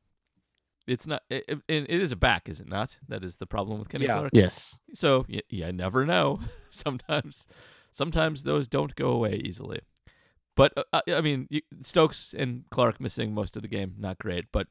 it's 0.86 1.06
not. 1.06 1.22
It, 1.30 1.44
it, 1.48 1.62
it 1.68 2.00
is 2.00 2.12
a 2.12 2.16
back, 2.16 2.48
is 2.48 2.60
it 2.60 2.68
not? 2.68 2.98
That 3.08 3.24
is 3.24 3.36
the 3.36 3.46
problem 3.46 3.78
with 3.78 3.88
Kenny 3.88 4.04
Yeah. 4.04 4.18
Clark. 4.18 4.30
Yes. 4.34 4.78
So 4.92 5.24
yeah, 5.28 5.40
you 5.48 5.72
never 5.72 6.04
know. 6.04 6.40
sometimes, 6.70 7.46
sometimes 7.90 8.42
those 8.42 8.68
don't 8.68 8.94
go 8.94 9.10
away 9.10 9.40
easily. 9.44 9.80
But 10.54 10.72
uh, 10.76 10.84
uh, 10.92 11.00
I 11.08 11.20
mean, 11.20 11.48
Stokes 11.80 12.34
and 12.36 12.64
Clark 12.70 13.00
missing 13.00 13.34
most 13.34 13.56
of 13.56 13.62
the 13.62 13.68
game, 13.68 13.94
not 13.98 14.18
great. 14.18 14.46
But 14.52 14.68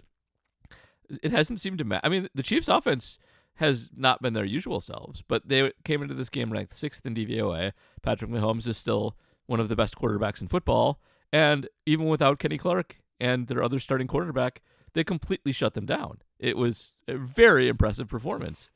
it 1.22 1.32
hasn't 1.32 1.60
seemed 1.60 1.78
to 1.80 1.84
matter. 1.84 2.06
I 2.06 2.10
mean, 2.10 2.28
the 2.34 2.44
Chiefs' 2.44 2.68
offense 2.68 3.20
has 3.56 3.92
not 3.96 4.22
been 4.22 4.34
their 4.34 4.46
usual 4.46 4.82
selves, 4.82 5.24
but 5.28 5.48
they 5.48 5.72
came 5.84 6.02
into 6.02 6.16
this 6.16 6.30
game 6.30 6.52
ranked 6.52 6.74
sixth 6.74 7.06
in 7.06 7.14
DVOA. 7.14 7.74
Patrick 8.02 8.32
Mahomes 8.32 8.68
is 8.68 8.78
still 8.78 9.16
one 9.46 9.60
of 9.60 9.70
the 9.70 9.76
best 9.76 9.96
quarterbacks 9.96 10.42
in 10.42 10.48
football, 10.48 11.00
and 11.32 11.68
even 11.86 12.08
without 12.08 12.40
Kenny 12.40 12.58
Clark 12.58 12.98
and 13.20 13.48
their 13.48 13.62
other 13.62 13.80
starting 13.80 14.08
quarterback, 14.08 14.62
they 14.94 15.04
completely 15.04 15.52
shut 15.52 15.74
them 15.74 15.86
down. 15.86 16.20
It 16.40 16.58
was 16.58 16.96
a 17.08 17.18
very 17.18 17.68
impressive 17.68 18.08
performance. 18.08 18.70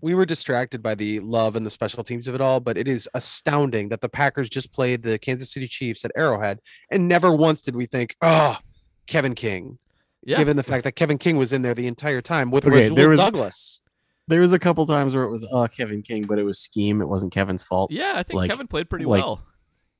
We 0.00 0.14
were 0.14 0.26
distracted 0.26 0.82
by 0.82 0.94
the 0.94 1.20
love 1.20 1.56
and 1.56 1.64
the 1.64 1.70
special 1.70 2.02
teams 2.04 2.28
of 2.28 2.34
it 2.34 2.40
all, 2.40 2.60
but 2.60 2.76
it 2.76 2.88
is 2.88 3.08
astounding 3.14 3.88
that 3.90 4.00
the 4.00 4.08
Packers 4.08 4.48
just 4.48 4.72
played 4.72 5.02
the 5.02 5.18
Kansas 5.18 5.52
City 5.52 5.66
Chiefs 5.66 6.04
at 6.04 6.10
Arrowhead, 6.16 6.60
and 6.90 7.08
never 7.08 7.32
once 7.32 7.62
did 7.62 7.74
we 7.76 7.86
think, 7.86 8.16
"Oh, 8.22 8.58
Kevin 9.06 9.34
King." 9.34 9.78
Yeah. 10.24 10.36
Given 10.36 10.56
the 10.56 10.62
fact 10.62 10.84
that 10.84 10.92
Kevin 10.92 11.16
King 11.18 11.36
was 11.38 11.52
in 11.52 11.62
there 11.62 11.74
the 11.74 11.86
entire 11.86 12.20
time 12.20 12.50
with 12.50 12.66
Okay, 12.66 12.76
Rasul 12.82 12.96
there 12.96 13.08
was- 13.08 13.18
Douglas. 13.20 13.82
There 14.28 14.42
was 14.42 14.52
a 14.52 14.58
couple 14.58 14.86
times 14.86 15.14
where 15.14 15.24
it 15.24 15.30
was 15.30 15.46
uh 15.50 15.66
Kevin 15.66 16.02
King, 16.02 16.22
but 16.28 16.38
it 16.38 16.44
was 16.44 16.58
scheme. 16.58 17.00
It 17.00 17.08
wasn't 17.08 17.32
Kevin's 17.32 17.62
fault. 17.62 17.90
Yeah, 17.90 18.12
I 18.16 18.22
think 18.22 18.36
Like- 18.36 18.50
Kevin 18.50 18.66
played 18.68 18.88
pretty 18.90 19.06
like- 19.06 19.22
well. 19.24 19.40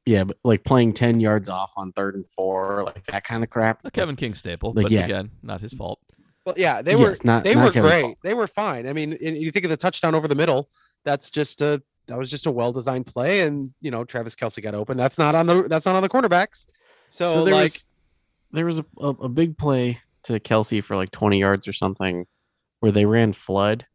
Yeah, 0.07 0.25
but 0.25 0.39
like 0.45 0.65
playing 0.65 0.93
ten 0.95 1.21
yards 1.21 1.49
off 1.49 1.73
on 1.77 1.93
third 1.93 2.15
and 2.15 2.27
four, 2.27 2.85
like 2.85 3.05
that 3.07 3.25
kind 3.25 3.43
of 3.43 3.51
crap. 3.51 3.85
A 3.85 3.91
Kevin 3.91 4.17
King 4.17 4.35
staple, 4.35 4.73
Like, 4.73 4.85
but 4.85 4.93
yeah. 4.93 5.05
again, 5.05 5.31
not 5.43 5.61
his 5.61 5.73
fault. 5.73 6.01
Well, 6.47 6.55
yeah, 6.59 6.81
they 6.83 6.93
Yes, 6.97 7.01
were 7.01 7.17
not- 7.25 7.45
they 7.45 7.55
not 7.55 7.65
were 7.67 7.73
Kevin's 7.73 7.91
great. 7.93 8.03
fault. 8.03 8.19
They 8.23 8.35
were 8.35 8.47
fine. 8.47 8.87
I 8.89 8.93
mean, 8.93 9.17
you 9.21 9.51
think 9.51 9.65
of 9.65 9.71
the 9.71 9.77
touchdown 9.77 10.15
over 10.15 10.27
the 10.29 10.35
middle. 10.35 10.69
That's 11.05 11.31
just 11.31 11.61
a 11.61 11.83
that 12.07 12.19
was 12.19 12.31
just 12.31 12.47
a 12.47 12.51
well 12.51 12.73
designed 12.73 13.07
play, 13.07 13.41
and 13.41 13.73
you 13.81 13.91
know 13.91 14.05
Travis 14.05 14.35
Kelce 14.35 14.63
got 14.63 14.75
open. 14.75 14.97
That's 14.97 15.19
not 15.19 15.35
on 15.35 15.47
the 15.47 15.63
that's 15.69 15.87
not 15.87 15.97
on 15.97 16.03
the 16.03 16.09
cornerbacks. 16.09 16.67
So, 17.09 17.33
So, 17.35 17.45
there 17.45 17.55
like, 17.55 17.63
was 17.65 17.85
there 18.53 18.67
was 18.67 18.79
a, 18.81 18.85
a, 18.99 19.09
a 19.09 19.29
big 19.29 19.57
play 19.59 19.99
to 20.25 20.41
Kelce 20.41 20.83
for 20.83 20.97
like 20.97 21.11
20 21.13 21.39
yards 21.39 21.69
or 21.69 21.73
something 21.73 22.27
where 22.81 22.91
they 22.93 23.07
ran 23.07 23.33
flood, 23.33 23.87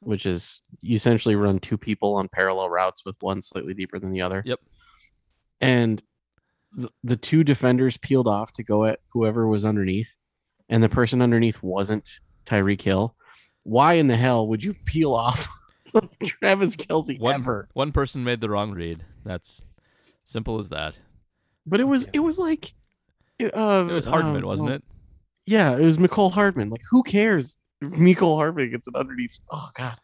which 0.00 0.24
is 0.26 0.60
you 0.82 0.94
essentially 0.94 1.34
run 1.36 1.58
two 1.58 1.76
people 1.78 2.14
on 2.16 2.28
parallel 2.28 2.68
routes 2.70 3.04
with 3.04 3.16
one 3.20 3.42
slightly 3.42 3.74
deeper 3.74 3.98
than 3.98 4.10
the 4.10 4.22
other. 4.22 4.42
Yep. 4.46 4.60
And 5.60 6.02
the, 6.72 6.90
the 7.02 7.16
two 7.16 7.44
defenders 7.44 7.96
peeled 7.96 8.28
off 8.28 8.52
to 8.54 8.62
go 8.62 8.84
at 8.84 9.00
whoever 9.12 9.46
was 9.48 9.64
underneath, 9.64 10.16
and 10.68 10.82
the 10.82 10.88
person 10.88 11.22
underneath 11.22 11.62
wasn't 11.62 12.20
Tyreek 12.46 12.82
Hill. 12.82 13.14
Why 13.64 13.94
in 13.94 14.06
the 14.06 14.16
hell 14.16 14.48
would 14.48 14.62
you 14.62 14.74
peel 14.84 15.14
off 15.14 15.48
Travis 16.24 16.76
Kelce 16.76 17.18
One, 17.18 17.34
ever? 17.34 17.68
one 17.74 17.92
person 17.92 18.24
made 18.24 18.40
the 18.40 18.50
wrong 18.50 18.72
read. 18.72 19.04
That's 19.24 19.64
simple 20.24 20.58
as 20.58 20.68
that. 20.70 20.98
But 21.66 21.80
it 21.80 21.84
was 21.84 22.06
it 22.12 22.20
was 22.20 22.38
like 22.38 22.72
uh, 23.42 23.86
It 23.88 23.92
was 23.92 24.04
Hardman, 24.04 24.44
uh, 24.44 24.46
wasn't 24.46 24.68
well, 24.68 24.76
it? 24.76 24.84
Yeah, 25.46 25.76
it 25.76 25.82
was 25.82 25.98
Mecole 25.98 26.32
Hardman. 26.32 26.70
Like, 26.70 26.82
who 26.90 27.02
cares? 27.02 27.56
Mecole 27.82 28.36
Hardman 28.36 28.70
gets 28.70 28.86
it 28.88 28.94
underneath. 28.94 29.38
Oh 29.50 29.70
God. 29.74 29.96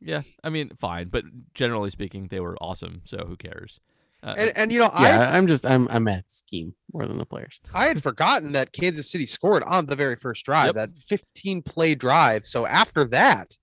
Yeah, 0.00 0.22
I 0.44 0.50
mean, 0.50 0.70
fine, 0.78 1.08
but 1.08 1.24
generally 1.54 1.90
speaking, 1.90 2.28
they 2.28 2.40
were 2.40 2.56
awesome. 2.60 3.02
So 3.04 3.24
who 3.26 3.36
cares? 3.36 3.80
Uh, 4.22 4.34
and, 4.36 4.52
and 4.56 4.72
you 4.72 4.78
know, 4.80 4.90
I 4.92 5.08
Yeah, 5.08 5.20
I, 5.30 5.36
I'm 5.36 5.46
just 5.46 5.64
I'm 5.66 5.86
I'm 5.90 6.08
at 6.08 6.30
scheme 6.30 6.74
more 6.92 7.06
than 7.06 7.18
the 7.18 7.24
players. 7.26 7.60
I 7.72 7.86
had 7.86 8.02
forgotten 8.02 8.52
that 8.52 8.72
Kansas 8.72 9.10
City 9.10 9.26
scored 9.26 9.62
on 9.64 9.86
the 9.86 9.94
very 9.96 10.16
first 10.16 10.44
drive, 10.44 10.66
Yep. 10.66 10.74
that 10.74 10.96
15 10.96 11.62
play 11.62 11.94
drive. 11.94 12.44
So 12.44 12.66
after 12.66 13.04
that, 13.04 13.56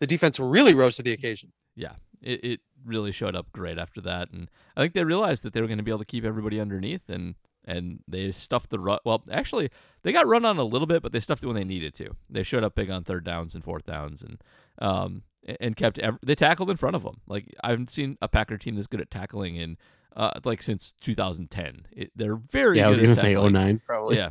the 0.00 0.06
defense 0.06 0.38
really 0.38 0.74
rose 0.74 0.96
to 0.96 1.02
the 1.02 1.12
occasion. 1.12 1.52
yeah, 1.74 1.92
it, 2.20 2.44
it 2.44 2.60
really 2.84 3.10
showed 3.12 3.34
up 3.34 3.50
great 3.52 3.78
after 3.78 4.00
that, 4.02 4.30
and 4.30 4.50
I 4.76 4.82
think 4.82 4.92
they 4.94 5.04
realized 5.04 5.42
that 5.44 5.52
they 5.54 5.60
were 5.60 5.66
going 5.66 5.78
to 5.78 5.82
be 5.84 5.90
able 5.90 5.98
to 6.00 6.04
keep 6.04 6.24
everybody 6.24 6.60
underneath, 6.60 7.08
and 7.08 7.34
and 7.64 7.98
they 8.06 8.30
stuffed 8.30 8.70
the 8.70 8.78
run. 8.78 8.98
Well, 9.04 9.24
actually, 9.30 9.70
they 10.04 10.12
got 10.12 10.26
run 10.28 10.44
on 10.44 10.56
a 10.58 10.62
little 10.62 10.86
bit, 10.86 11.02
but 11.02 11.10
they 11.12 11.18
stuffed 11.20 11.42
it 11.42 11.46
when 11.48 11.56
they 11.56 11.64
needed 11.64 11.94
to. 11.94 12.10
They 12.30 12.42
showed 12.44 12.62
up 12.62 12.74
big 12.76 12.90
on 12.90 13.02
third 13.02 13.24
downs 13.24 13.54
and 13.56 13.64
fourth 13.64 13.86
downs, 13.86 14.22
and 14.22 14.40
um 14.78 15.22
a- 15.35 15.35
and 15.60 15.76
kept 15.76 15.98
ev- 15.98 16.18
they 16.24 16.34
tackled 16.34 16.70
in 16.70 16.76
front 16.76 16.96
of 16.96 17.02
them. 17.02 17.20
Like 17.26 17.54
I 17.62 17.70
haven't 17.70 17.90
seen 17.90 18.18
a 18.20 18.28
Packer 18.28 18.58
team 18.58 18.74
that's 18.74 18.86
good 18.86 19.00
at 19.00 19.10
tackling 19.10 19.56
in 19.56 19.76
uh 20.16 20.40
like 20.44 20.62
since 20.62 20.94
2010. 21.00 21.86
It, 21.92 22.10
they're 22.16 22.36
very 22.36 22.78
Yeah, 22.78 22.86
I 22.86 22.88
was 22.88 22.98
gonna 22.98 23.14
say 23.14 23.34
tackling. 23.34 23.52
09 23.52 23.82
probably. 23.86 24.16
Yeah. 24.16 24.30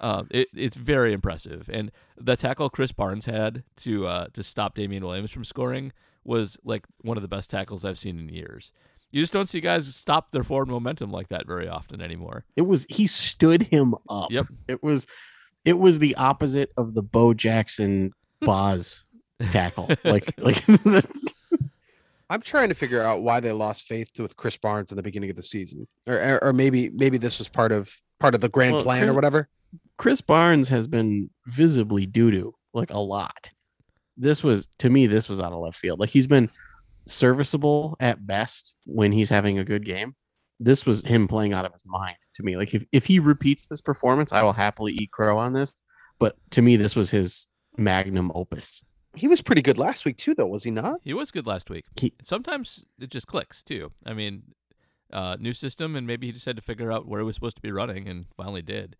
um, 0.00 0.28
it, 0.32 0.48
it's 0.54 0.76
very 0.76 1.12
impressive, 1.12 1.70
and 1.72 1.90
the 2.16 2.36
tackle 2.36 2.68
Krys 2.70 2.94
Barnes 2.94 3.24
had 3.24 3.64
to 3.78 4.06
uh, 4.06 4.26
to 4.34 4.42
stop 4.42 4.74
Damian 4.74 5.04
Williams 5.04 5.30
from 5.30 5.44
scoring 5.44 5.92
was 6.24 6.58
like 6.64 6.86
one 7.00 7.16
of 7.16 7.22
the 7.22 7.28
best 7.28 7.50
tackles 7.50 7.84
I've 7.84 7.98
seen 7.98 8.18
in 8.18 8.28
years. 8.28 8.72
You 9.10 9.22
just 9.22 9.32
don't 9.32 9.46
see 9.46 9.60
guys 9.60 9.94
stop 9.94 10.32
their 10.32 10.42
forward 10.42 10.68
momentum 10.68 11.10
like 11.10 11.28
that 11.28 11.46
very 11.46 11.66
often 11.66 12.02
anymore. 12.02 12.44
It 12.56 12.62
was 12.62 12.84
he 12.90 13.06
stood 13.06 13.62
him 13.64 13.94
up. 14.10 14.30
Yep. 14.30 14.46
It 14.68 14.82
was 14.82 15.06
it 15.64 15.78
was 15.78 15.98
the 15.98 16.14
opposite 16.16 16.70
of 16.76 16.92
the 16.94 17.02
Bo 17.02 17.32
Jackson 17.32 18.12
Boz 18.42 19.04
tackle. 19.50 19.88
Like 20.04 20.32
like 20.38 20.64
that's, 20.66 21.34
I'm 22.30 22.42
trying 22.42 22.68
to 22.68 22.74
figure 22.74 23.02
out 23.02 23.22
why 23.22 23.40
they 23.40 23.52
lost 23.52 23.86
faith 23.86 24.10
with 24.18 24.36
Krys 24.36 24.60
Barnes 24.60 24.92
in 24.92 24.96
the 24.96 25.02
beginning 25.02 25.30
of 25.30 25.36
the 25.36 25.42
season, 25.42 25.86
or 26.06 26.16
or, 26.16 26.44
or 26.44 26.52
maybe 26.52 26.90
maybe 26.90 27.18
this 27.18 27.38
was 27.38 27.48
part 27.48 27.72
of 27.72 27.90
part 28.20 28.34
of 28.34 28.40
the 28.40 28.48
grand 28.48 28.74
Well, 28.74 28.82
plan 28.82 29.08
or 29.08 29.14
whatever. 29.14 29.48
Krys 29.98 30.24
Barnes 30.24 30.68
has 30.68 30.86
been 30.86 31.30
visibly 31.46 32.06
doo 32.06 32.30
doo 32.30 32.54
like 32.72 32.90
a 32.90 32.98
lot. 32.98 33.50
This 34.16 34.42
was 34.42 34.68
to 34.78 34.90
me 34.90 35.06
this 35.06 35.28
was 35.28 35.40
out 35.40 35.52
of 35.52 35.60
left 35.60 35.78
field. 35.78 36.00
Like 36.00 36.10
he's 36.10 36.26
been 36.26 36.50
serviceable 37.06 37.96
at 38.00 38.26
best 38.26 38.74
when 38.84 39.12
he's 39.12 39.30
having 39.30 39.58
a 39.58 39.64
good 39.64 39.84
game. 39.84 40.14
This 40.60 40.84
was 40.84 41.04
him 41.04 41.28
playing 41.28 41.52
out 41.52 41.64
of 41.64 41.72
his 41.72 41.82
mind 41.86 42.16
to 42.34 42.42
me. 42.42 42.56
Like 42.56 42.74
if, 42.74 42.84
if 42.92 43.06
he 43.06 43.18
repeats 43.18 43.66
this 43.66 43.80
performance, 43.80 44.32
I 44.32 44.42
will 44.42 44.52
happily 44.52 44.92
eat 44.92 45.12
crow 45.12 45.38
on 45.38 45.52
this. 45.52 45.74
But 46.18 46.36
to 46.50 46.62
me, 46.62 46.76
this 46.76 46.96
was 46.96 47.10
his 47.10 47.46
magnum 47.76 48.32
opus. 48.34 48.82
He 49.18 49.28
was 49.28 49.42
pretty 49.42 49.62
good 49.62 49.78
last 49.78 50.04
week 50.04 50.16
too, 50.16 50.34
though, 50.34 50.46
was 50.46 50.64
he 50.64 50.70
not? 50.70 51.00
He 51.02 51.12
was 51.14 51.30
good 51.30 51.46
last 51.46 51.68
week. 51.70 51.84
He- 52.00 52.14
Sometimes 52.22 52.86
it 53.00 53.10
just 53.10 53.26
clicks 53.26 53.62
too. 53.62 53.92
I 54.06 54.14
mean, 54.14 54.42
uh, 55.12 55.36
new 55.40 55.52
system, 55.52 55.96
and 55.96 56.06
maybe 56.06 56.26
he 56.26 56.32
just 56.32 56.46
had 56.46 56.56
to 56.56 56.62
figure 56.62 56.92
out 56.92 57.06
where 57.06 57.20
he 57.20 57.24
was 57.26 57.34
supposed 57.34 57.56
to 57.56 57.62
be 57.62 57.72
running, 57.72 58.08
and 58.08 58.26
finally 58.36 58.62
did. 58.62 58.96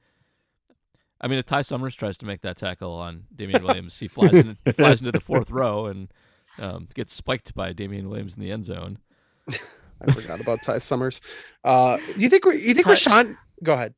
I 1.21 1.27
mean, 1.29 1.39
if 1.39 1.47
Ty 1.47 1.63
Summers 1.63 1.97
tries 1.97 2.17
to 2.19 2.27
make 2.27 2.43
that 2.43 2.57
tackle 2.57 2.93
on 2.93 3.25
Damian 3.35 3.65
Williams, 3.65 3.99
he 3.99 4.07
flies 4.09 4.33
in, 4.35 4.57
he 4.65 4.73
flies 4.73 5.01
into 5.01 5.11
the 5.13 5.21
fourth 5.21 5.51
row 5.53 5.87
and 5.87 6.13
um, 6.59 6.89
gets 6.95 7.13
spiked 7.13 7.55
by 7.55 7.73
Damian 7.73 8.09
Williams 8.09 8.37
in 8.37 8.41
the 8.43 8.53
end 8.53 8.65
zone. 8.65 8.99
I 10.01 10.13
forgot 10.13 10.41
about 10.41 10.63
Ty 10.63 10.79
Summers. 10.79 11.21
Uh, 11.65 11.97
do 11.97 12.21
you 12.23 12.29
think 12.31 12.45
you 12.45 12.73
think 12.75 12.87
Ty- 12.87 12.95
Rashan? 12.95 13.37
Go 13.65 13.75
ahead. 13.75 13.95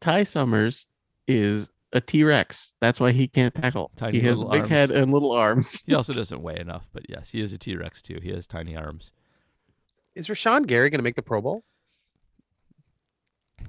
Ty 0.00 0.24
Summers 0.24 0.86
is 1.28 1.70
a 1.92 2.00
T 2.00 2.24
Rex. 2.24 2.72
That's 2.80 3.00
why 3.00 3.12
he 3.12 3.28
can't 3.28 3.54
tackle. 3.54 3.90
Tiny 3.96 4.20
he 4.20 4.26
has 4.26 4.40
a 4.40 4.46
big 4.46 4.60
arms. 4.60 4.68
head 4.68 4.90
and 4.90 5.12
little 5.12 5.32
arms. 5.32 5.82
He 5.84 5.94
also 5.94 6.12
doesn't 6.14 6.42
weigh 6.42 6.58
enough, 6.58 6.88
but 6.92 7.08
yes, 7.08 7.30
he 7.30 7.40
is 7.40 7.52
a 7.52 7.58
T 7.58 7.76
Rex 7.76 8.02
too. 8.02 8.20
He 8.22 8.30
has 8.30 8.46
tiny 8.46 8.76
arms. 8.76 9.12
Is 10.14 10.28
Rashan 10.28 10.66
Gary 10.66 10.90
going 10.90 10.98
to 10.98 11.04
make 11.04 11.16
the 11.16 11.22
Pro 11.22 11.40
Bowl? 11.40 11.64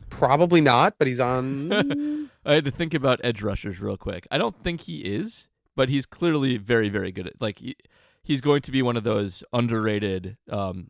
Probably 0.09 0.61
not, 0.61 0.95
but 0.97 1.07
he's 1.07 1.19
on. 1.19 1.71
I 2.45 2.53
had 2.53 2.65
to 2.65 2.71
think 2.71 2.93
about 2.93 3.19
edge 3.23 3.41
rushers 3.41 3.79
real 3.79 3.97
quick. 3.97 4.27
I 4.31 4.37
don't 4.37 4.61
think 4.63 4.81
he 4.81 4.99
is, 5.01 5.47
but 5.75 5.89
he's 5.89 6.05
clearly 6.05 6.57
very, 6.57 6.89
very 6.89 7.11
good 7.11 7.27
at 7.27 7.41
like 7.41 7.59
he, 7.59 7.75
he's 8.23 8.41
going 8.41 8.61
to 8.63 8.71
be 8.71 8.81
one 8.81 8.97
of 8.97 9.03
those 9.03 9.43
underrated 9.53 10.37
um, 10.49 10.89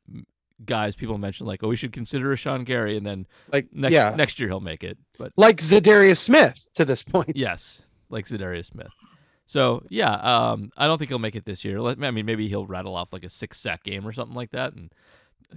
guys 0.66 0.96
people 0.96 1.18
mentioned 1.18 1.48
like, 1.48 1.64
oh, 1.64 1.68
we 1.68 1.76
should 1.76 1.92
consider 1.92 2.34
Rashan 2.34 2.66
Gary, 2.66 2.98
and 2.98 3.06
then 3.06 3.28
like 3.52 3.68
next 3.74 3.94
yeah, 3.94 4.14
next 4.16 4.40
year 4.40 4.50
he'll 4.50 4.60
make 4.60 4.84
it. 4.84 4.98
But 5.18 5.34
like 5.38 5.58
Za'Darius 5.58 6.18
Smith 6.18 6.68
to 6.74 6.86
this 6.86 7.04
point. 7.04 7.32
yes, 7.36 7.82
like 8.10 8.26
Za'Darius 8.26 8.66
Smith. 8.66 8.92
So 9.46 9.84
yeah, 9.90 10.14
um, 10.14 10.72
I 10.78 10.88
don't 10.88 10.98
think 10.98 11.10
he'll 11.10 11.20
make 11.20 11.36
it 11.36 11.46
this 11.46 11.66
year. 11.66 11.80
I 11.86 12.12
mean, 12.12 12.26
maybe 12.26 12.48
he'll 12.48 12.66
rattle 12.66 12.96
off 12.96 13.12
like 13.12 13.24
a 13.26 13.30
six 13.30 13.60
sack 13.60 13.84
game 13.84 14.08
or 14.08 14.12
something 14.14 14.36
like 14.36 14.52
that 14.52 14.74
and 14.74 14.94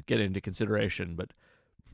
get 0.06 0.20
into 0.20 0.40
consideration. 0.40 1.14
But 1.14 1.30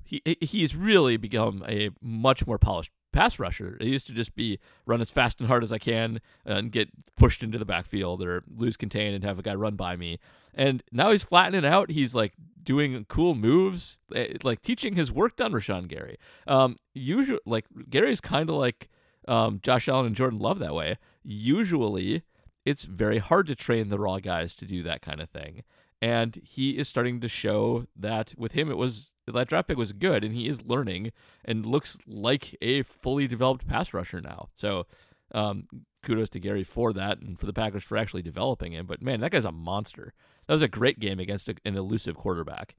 he 0.05 0.23
he- 0.25 0.39
he's 0.41 0.75
really 0.75 1.17
become 1.17 1.65
a 1.69 1.91
much 2.01 2.47
more 2.47 2.59
polished 2.59 2.91
pass 3.13 3.39
rusher. 3.39 3.77
It 3.81 3.89
used 3.89 4.07
to 4.07 4.13
just 4.15 4.35
be 4.37 4.59
run 4.87 5.01
as 5.01 5.11
fast 5.11 5.41
and 5.41 5.49
hard 5.49 5.63
as 5.63 5.73
I 5.73 5.79
can 5.79 6.21
and 6.45 6.71
get 6.73 6.89
pushed 7.17 7.43
into 7.43 7.59
the 7.59 7.65
backfield 7.65 8.23
or 8.23 8.45
lose 8.57 8.77
contain 8.77 9.13
and 9.15 9.25
have 9.25 9.39
a 9.39 9.43
guy 9.43 9.55
run 9.55 9.75
by 9.77 9.97
me. 9.97 10.21
And 10.55 10.83
now 10.93 11.11
he's 11.11 11.25
flattening 11.25 11.65
out. 11.67 11.91
He's 11.91 12.15
like 12.15 12.33
doing 12.63 13.05
cool 13.09 13.35
moves, 13.35 13.99
eh, 14.15 14.37
like 14.43 14.63
teaching 14.63 14.97
his 14.97 15.13
work 15.13 15.37
done. 15.37 15.53
Rashan 15.53 15.89
Gary. 15.89 16.17
Um, 16.47 16.77
usually, 16.95 17.41
like 17.47 17.67
Gary's 17.89 18.21
kind 18.21 18.49
of 18.49 18.57
like 18.57 18.89
um, 19.29 19.61
Josh 19.63 19.89
Allen 19.89 20.07
and 20.07 20.17
Jordan 20.17 20.39
Love 20.39 20.59
that 20.59 20.75
way. 20.75 20.97
Usually, 21.23 22.23
it's 22.65 22.85
very 22.85 23.19
hard 23.19 23.47
to 23.49 23.55
train 23.55 23.89
the 23.89 23.99
raw 23.99 24.19
guys 24.19 24.55
to 24.57 24.67
do 24.67 24.83
that 24.83 25.03
kind 25.03 25.21
of 25.21 25.31
thing. 25.31 25.63
And 26.03 26.41
he 26.43 26.79
is 26.79 26.89
starting 26.89 27.21
to 27.21 27.29
show 27.29 27.87
that 27.95 28.35
with 28.37 28.53
him, 28.53 28.71
it 28.71 28.77
was 28.79 29.13
that 29.27 29.49
draft 29.49 29.69
pick 29.69 29.77
was 29.77 29.93
good, 29.93 30.25
and 30.25 30.35
he 30.35 30.49
is 30.49 30.63
learning 30.63 31.13
and 31.45 31.67
looks 31.67 31.99
like 32.07 32.57
a 32.61 32.83
fully 32.83 33.27
developed 33.27 33.67
pass 33.67 33.93
rusher 33.93 34.21
now. 34.21 34.49
So, 34.55 34.87
um, 35.33 35.65
kudos 36.03 36.31
to 36.31 36.41
Gary 36.41 36.65
for 36.65 36.93
that 36.93 37.21
and 37.21 37.39
for 37.39 37.47
the 37.47 37.53
Packers 37.53 37.85
for 37.85 37.97
actually 37.97 38.23
developing 38.23 38.73
him. 38.73 38.87
But 38.87 39.03
man, 39.03 39.21
that 39.21 39.31
guy's 39.31 39.45
a 39.45 39.53
monster. 39.53 40.15
That 40.51 40.55
was 40.55 40.63
a 40.63 40.69
great 40.69 40.99
game 40.99 41.21
against 41.21 41.49
a, 41.49 41.55
an 41.65 41.77
elusive 41.77 42.17
quarterback. 42.17 42.75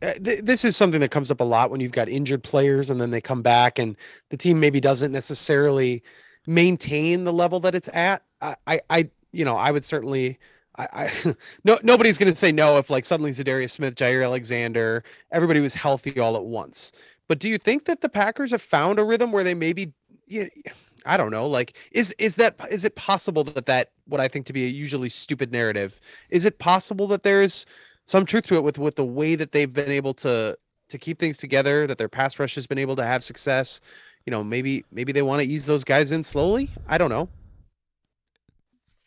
Uh, 0.00 0.12
th- 0.12 0.44
this 0.44 0.64
is 0.64 0.76
something 0.76 1.00
that 1.00 1.10
comes 1.10 1.32
up 1.32 1.40
a 1.40 1.44
lot 1.44 1.68
when 1.68 1.80
you've 1.80 1.90
got 1.90 2.08
injured 2.08 2.44
players 2.44 2.90
and 2.90 3.00
then 3.00 3.10
they 3.10 3.20
come 3.20 3.42
back 3.42 3.80
and 3.80 3.96
the 4.28 4.36
team 4.36 4.60
maybe 4.60 4.78
doesn't 4.78 5.10
necessarily 5.10 6.04
maintain 6.46 7.24
the 7.24 7.32
level 7.32 7.58
that 7.58 7.74
it's 7.74 7.88
at. 7.92 8.22
I, 8.40 8.54
I, 8.68 8.80
I 8.88 9.10
you 9.32 9.44
know, 9.44 9.56
I 9.56 9.72
would 9.72 9.84
certainly. 9.84 10.38
I, 10.78 10.86
I 10.92 11.34
no 11.64 11.76
nobody's 11.82 12.18
going 12.18 12.30
to 12.30 12.38
say 12.38 12.52
no 12.52 12.78
if 12.78 12.88
like 12.88 13.04
suddenly 13.04 13.32
Za'Darius 13.32 13.72
Smith, 13.72 13.96
Jaire 13.96 14.24
Alexander, 14.24 15.02
everybody 15.32 15.58
was 15.58 15.74
healthy 15.74 16.20
all 16.20 16.36
at 16.36 16.44
once. 16.44 16.92
But 17.26 17.40
do 17.40 17.48
you 17.48 17.58
think 17.58 17.86
that 17.86 18.00
the 18.00 18.08
Packers 18.08 18.52
have 18.52 18.62
found 18.62 19.00
a 19.00 19.04
rhythm 19.04 19.32
where 19.32 19.42
they 19.42 19.54
maybe, 19.54 19.92
you 20.28 20.44
know, 20.44 20.72
I 21.06 21.16
don't 21.16 21.30
know, 21.30 21.46
like 21.46 21.76
is 21.92 22.14
is 22.18 22.36
that 22.36 22.56
is 22.70 22.84
it 22.84 22.96
possible 22.96 23.44
that 23.44 23.66
that 23.66 23.92
what 24.06 24.20
I 24.20 24.28
think 24.28 24.46
to 24.46 24.52
be 24.52 24.64
a 24.64 24.68
usually 24.68 25.08
stupid 25.08 25.52
narrative 25.52 26.00
is 26.30 26.44
it 26.44 26.58
possible 26.58 27.06
that 27.08 27.22
there's 27.22 27.66
some 28.06 28.24
truth 28.24 28.44
to 28.44 28.56
it 28.56 28.64
with 28.64 28.78
with 28.78 28.96
the 28.96 29.04
way 29.04 29.34
that 29.34 29.52
they've 29.52 29.72
been 29.72 29.90
able 29.90 30.14
to 30.14 30.56
to 30.88 30.98
keep 30.98 31.18
things 31.18 31.36
together, 31.36 31.86
that 31.86 31.98
their 31.98 32.08
pass 32.08 32.38
rush 32.38 32.54
has 32.54 32.66
been 32.66 32.78
able 32.78 32.96
to 32.96 33.04
have 33.04 33.24
success. 33.24 33.80
You 34.24 34.30
know, 34.30 34.42
maybe 34.42 34.84
maybe 34.90 35.12
they 35.12 35.22
want 35.22 35.42
to 35.42 35.48
ease 35.48 35.66
those 35.66 35.84
guys 35.84 36.10
in 36.10 36.22
slowly. 36.22 36.70
I 36.88 36.98
don't 36.98 37.10
know. 37.10 37.28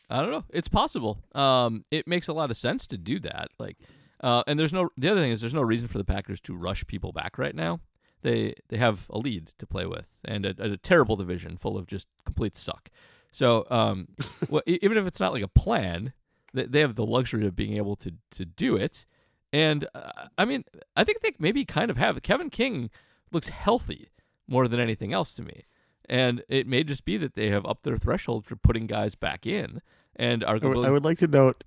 I 0.09 0.21
don't 0.21 0.31
know. 0.31 0.45
It's 0.49 0.67
possible. 0.67 1.19
Um, 1.35 1.83
it 1.91 2.07
makes 2.07 2.27
a 2.27 2.33
lot 2.33 2.49
of 2.49 2.57
sense 2.57 2.87
to 2.87 2.97
do 2.97 3.19
that. 3.19 3.49
Like, 3.59 3.77
uh, 4.21 4.43
and 4.47 4.59
there's 4.59 4.73
no. 4.73 4.89
The 4.97 5.09
other 5.09 5.21
thing 5.21 5.31
is, 5.31 5.41
there's 5.41 5.53
no 5.53 5.61
reason 5.61 5.87
for 5.87 5.97
the 5.97 6.05
Packers 6.05 6.39
to 6.41 6.55
rush 6.55 6.85
people 6.87 7.11
back 7.11 7.37
right 7.37 7.55
now. 7.55 7.79
They 8.21 8.55
they 8.69 8.77
have 8.77 9.05
a 9.09 9.17
lead 9.17 9.51
to 9.57 9.65
play 9.65 9.85
with 9.85 10.09
and 10.25 10.45
a, 10.45 10.55
a 10.73 10.77
terrible 10.77 11.15
division 11.15 11.57
full 11.57 11.77
of 11.77 11.87
just 11.87 12.07
complete 12.25 12.57
suck. 12.57 12.89
So, 13.31 13.65
um, 13.69 14.09
well, 14.49 14.63
even 14.65 14.97
if 14.97 15.05
it's 15.05 15.19
not 15.19 15.33
like 15.33 15.43
a 15.43 15.47
plan, 15.47 16.13
they 16.53 16.79
have 16.79 16.95
the 16.95 17.05
luxury 17.05 17.45
of 17.45 17.55
being 17.55 17.77
able 17.77 17.95
to 17.97 18.13
to 18.31 18.45
do 18.45 18.75
it. 18.75 19.05
And 19.51 19.87
uh, 19.95 20.27
I 20.37 20.45
mean, 20.45 20.63
I 20.95 21.03
think 21.03 21.21
they 21.21 21.31
maybe 21.39 21.65
kind 21.65 21.89
of 21.89 21.97
have. 21.97 22.21
Kevin 22.21 22.49
King 22.49 22.89
looks 23.31 23.49
healthy 23.49 24.09
more 24.47 24.67
than 24.67 24.79
anything 24.79 25.13
else 25.13 25.33
to 25.35 25.43
me. 25.43 25.65
And 26.07 26.43
it 26.49 26.65
may 26.65 26.83
just 26.83 27.05
be 27.05 27.17
that 27.17 27.35
they 27.35 27.49
have 27.51 27.65
upped 27.65 27.83
their 27.83 27.97
threshold 27.97 28.45
for 28.45 28.55
putting 28.55 28.87
guys 28.87 29.13
back 29.13 29.45
in. 29.45 29.81
And 30.15 30.41
arguably, 30.41 30.85
I 30.85 30.89
would 30.89 31.05
like 31.05 31.19
to 31.19 31.27
note 31.27 31.63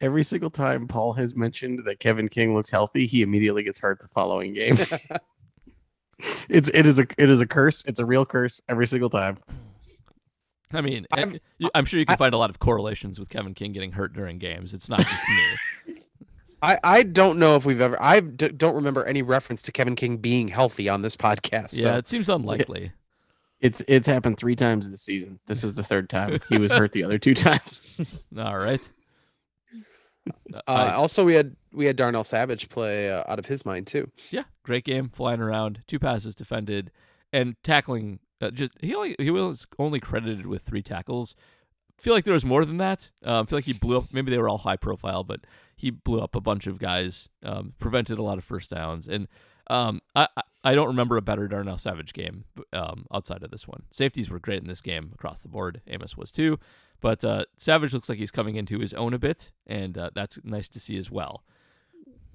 every 0.00 0.22
single 0.22 0.50
time 0.50 0.88
Paul 0.88 1.12
has 1.14 1.36
mentioned 1.36 1.80
that 1.84 2.00
Kevin 2.00 2.28
King 2.28 2.54
looks 2.54 2.70
healthy, 2.70 3.06
he 3.06 3.22
immediately 3.22 3.62
gets 3.62 3.78
hurt 3.78 4.00
the 4.00 4.08
following 4.08 4.54
game. 4.54 4.76
it's 6.48 6.68
it 6.70 6.86
is 6.86 6.98
a 6.98 7.06
it 7.18 7.30
is 7.30 7.40
a 7.40 7.46
curse. 7.46 7.84
It's 7.84 7.98
a 7.98 8.06
real 8.06 8.24
curse 8.24 8.60
every 8.68 8.86
single 8.86 9.10
time. 9.10 9.38
I 10.72 10.80
mean, 10.80 11.06
I'm, 11.12 11.38
I'm 11.74 11.84
sure 11.84 12.00
you 12.00 12.06
can 12.06 12.14
I, 12.14 12.16
find 12.16 12.34
a 12.34 12.38
lot 12.38 12.50
of 12.50 12.58
correlations 12.58 13.20
with 13.20 13.28
Kevin 13.28 13.54
King 13.54 13.72
getting 13.72 13.92
hurt 13.92 14.12
during 14.12 14.38
games. 14.38 14.74
It's 14.74 14.88
not 14.88 14.98
just 14.98 15.22
me. 15.86 15.94
I, 16.62 16.78
I 16.82 17.02
don't 17.02 17.38
know 17.38 17.56
if 17.56 17.66
we've 17.66 17.80
ever 17.80 18.00
I 18.02 18.20
d- 18.20 18.48
don't 18.48 18.74
remember 18.74 19.04
any 19.04 19.22
reference 19.22 19.60
to 19.62 19.72
Kevin 19.72 19.94
King 19.94 20.16
being 20.16 20.48
healthy 20.48 20.88
on 20.88 21.02
this 21.02 21.16
podcast. 21.16 21.74
Yeah, 21.76 21.82
so. 21.82 21.96
it 21.96 22.08
seems 22.08 22.28
unlikely. 22.28 22.92
It's 23.60 23.82
it's 23.86 24.06
happened 24.06 24.38
three 24.38 24.56
times 24.56 24.90
this 24.90 25.02
season. 25.02 25.38
This 25.46 25.62
is 25.62 25.74
the 25.74 25.82
third 25.82 26.08
time. 26.10 26.40
He 26.48 26.58
was 26.58 26.72
hurt 26.72 26.92
the 26.92 27.04
other 27.04 27.18
two 27.18 27.34
times. 27.34 28.26
All 28.36 28.56
right. 28.56 28.88
Uh, 30.54 30.60
I, 30.66 30.92
also, 30.92 31.24
we 31.24 31.34
had 31.34 31.56
we 31.72 31.86
had 31.86 31.96
Darnell 31.96 32.24
Savage 32.24 32.68
play 32.68 33.10
uh, 33.10 33.24
out 33.28 33.38
of 33.38 33.46
his 33.46 33.66
mind 33.66 33.86
too. 33.86 34.10
Yeah, 34.30 34.44
great 34.62 34.84
game, 34.84 35.08
flying 35.08 35.40
around, 35.40 35.82
two 35.86 35.98
passes 35.98 36.34
defended, 36.34 36.90
and 37.32 37.56
tackling 37.62 38.20
uh, 38.40 38.50
just 38.50 38.72
he 38.80 38.94
only 38.94 39.16
he 39.18 39.30
was 39.30 39.66
only 39.78 40.00
credited 40.00 40.46
with 40.46 40.62
three 40.62 40.82
tackles. 40.82 41.34
Feel 41.98 42.12
like 42.12 42.24
there 42.24 42.34
was 42.34 42.44
more 42.44 42.64
than 42.64 42.76
that. 42.78 43.10
Um, 43.22 43.46
feel 43.46 43.58
like 43.58 43.64
he 43.64 43.72
blew 43.72 43.98
up. 43.98 44.06
Maybe 44.12 44.30
they 44.30 44.38
were 44.38 44.48
all 44.48 44.58
high 44.58 44.76
profile, 44.76 45.24
but 45.24 45.40
he 45.76 45.90
blew 45.90 46.20
up 46.20 46.34
a 46.34 46.40
bunch 46.40 46.66
of 46.66 46.78
guys. 46.78 47.28
Um, 47.42 47.74
prevented 47.78 48.18
a 48.18 48.22
lot 48.22 48.38
of 48.38 48.44
first 48.44 48.70
downs, 48.70 49.08
and 49.08 49.28
um, 49.68 50.00
I 50.14 50.28
I 50.64 50.74
don't 50.74 50.88
remember 50.88 51.16
a 51.18 51.22
better 51.22 51.46
Darnell 51.46 51.76
Savage 51.76 52.14
game 52.14 52.44
um, 52.72 53.06
outside 53.12 53.42
of 53.42 53.50
this 53.50 53.68
one. 53.68 53.82
Safeties 53.90 54.30
were 54.30 54.38
great 54.38 54.62
in 54.62 54.66
this 54.66 54.80
game 54.80 55.10
across 55.14 55.40
the 55.40 55.48
board. 55.48 55.82
Amos 55.86 56.16
was 56.16 56.32
too, 56.32 56.58
but 57.00 57.22
uh, 57.22 57.44
Savage 57.58 57.92
looks 57.92 58.08
like 58.08 58.18
he's 58.18 58.30
coming 58.30 58.56
into 58.56 58.78
his 58.78 58.94
own 58.94 59.12
a 59.12 59.18
bit, 59.18 59.52
and 59.66 59.98
uh, 59.98 60.10
that's 60.14 60.38
nice 60.42 60.70
to 60.70 60.80
see 60.80 60.96
as 60.96 61.10
well. 61.10 61.44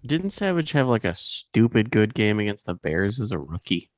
Didn't 0.05 0.29
Savage 0.29 0.71
have 0.73 0.87
like 0.87 1.03
a 1.03 1.15
stupid 1.15 1.89
good 1.89 2.13
game 2.13 2.39
against 2.39 2.67
the 2.67 2.75
Bears 2.75 3.19
as 3.19 3.31
a 3.31 3.39
rookie? 3.39 3.89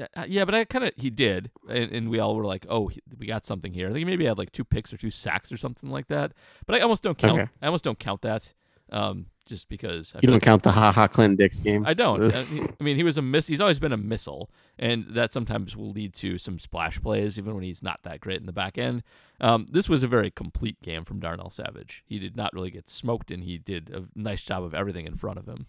Uh, 0.00 0.24
yeah, 0.28 0.44
but 0.44 0.54
I 0.54 0.64
kind 0.64 0.84
of 0.84 0.92
he 0.96 1.10
did, 1.10 1.50
and, 1.68 1.90
and, 1.90 2.08
we 2.08 2.20
all 2.20 2.36
were 2.36 2.44
like, 2.44 2.64
"Oh, 2.68 2.90
we 3.18 3.26
got 3.26 3.44
something 3.44 3.72
here." 3.72 3.90
I 3.90 3.92
think 3.92 4.06
maybe 4.06 4.26
had 4.26 4.38
like 4.38 4.52
two 4.52 4.64
picks 4.64 4.92
or 4.92 4.96
two 4.96 5.10
sacks 5.10 5.50
or 5.50 5.56
something 5.56 5.90
like 5.90 6.06
that. 6.06 6.34
But 6.66 6.76
I 6.76 6.80
almost 6.80 7.02
don't 7.02 7.18
count. 7.18 7.40
Okay. 7.40 7.50
I 7.60 7.66
almost 7.66 7.82
don't 7.84 7.98
count 7.98 8.22
that, 8.22 8.54
um, 8.90 9.26
just 9.46 9.68
because 9.68 10.14
I 10.14 10.20
you 10.22 10.26
don't 10.26 10.34
like 10.34 10.42
count 10.42 10.62
the 10.62 10.72
Ha 10.72 10.92
Ha 10.92 11.08
Clinton 11.08 11.36
Dix 11.36 11.58
games. 11.60 11.86
I 11.88 11.94
don't. 11.94 12.32
I 12.32 12.82
mean, 12.82 12.96
he 12.96 13.02
was 13.02 13.18
a 13.18 13.22
miss. 13.22 13.46
He's 13.46 13.60
always 13.60 13.78
been 13.78 13.92
a 13.92 13.96
missile, 13.96 14.50
and 14.78 15.06
that 15.10 15.32
sometimes 15.32 15.76
will 15.76 15.90
lead 15.90 16.14
to 16.14 16.38
some 16.38 16.58
splash 16.58 17.00
plays, 17.00 17.38
even 17.38 17.54
when 17.54 17.64
he's 17.64 17.82
not 17.82 18.02
that 18.02 18.20
great 18.20 18.40
in 18.40 18.46
the 18.46 18.52
back 18.52 18.78
end. 18.78 19.02
Um, 19.40 19.66
this 19.70 19.88
was 19.88 20.02
a 20.02 20.06
very 20.06 20.30
complete 20.30 20.80
game 20.82 21.04
from 21.04 21.18
Darnell 21.18 21.50
Savage. 21.50 22.04
He 22.06 22.18
did 22.18 22.36
not 22.36 22.52
really 22.52 22.70
get 22.70 22.88
smoked, 22.88 23.30
and 23.30 23.42
he 23.42 23.58
did 23.58 23.90
a 23.90 24.04
nice 24.14 24.44
job 24.44 24.62
of 24.62 24.74
everything 24.74 25.06
in 25.06 25.16
front 25.16 25.38
of 25.38 25.48
him. 25.48 25.66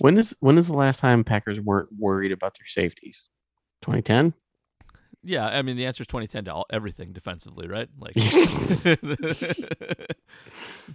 When 0.00 0.18
is 0.18 0.36
when 0.40 0.58
is 0.58 0.68
the 0.68 0.74
last 0.74 1.00
time 1.00 1.24
Packers 1.24 1.60
weren't 1.60 1.88
worried 1.98 2.32
about 2.32 2.56
their 2.58 2.66
safeties? 2.66 3.28
2010. 3.82 4.34
Yeah, 5.26 5.46
I 5.46 5.62
mean 5.62 5.76
the 5.76 5.86
answer 5.86 6.02
is 6.02 6.06
2010 6.08 6.44
to 6.46 6.54
all, 6.54 6.66
everything 6.68 7.12
defensively, 7.12 7.66
right? 7.66 7.88
Like 7.98 8.14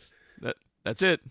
that, 0.41 0.55
that's 0.83 1.01
it. 1.01 1.21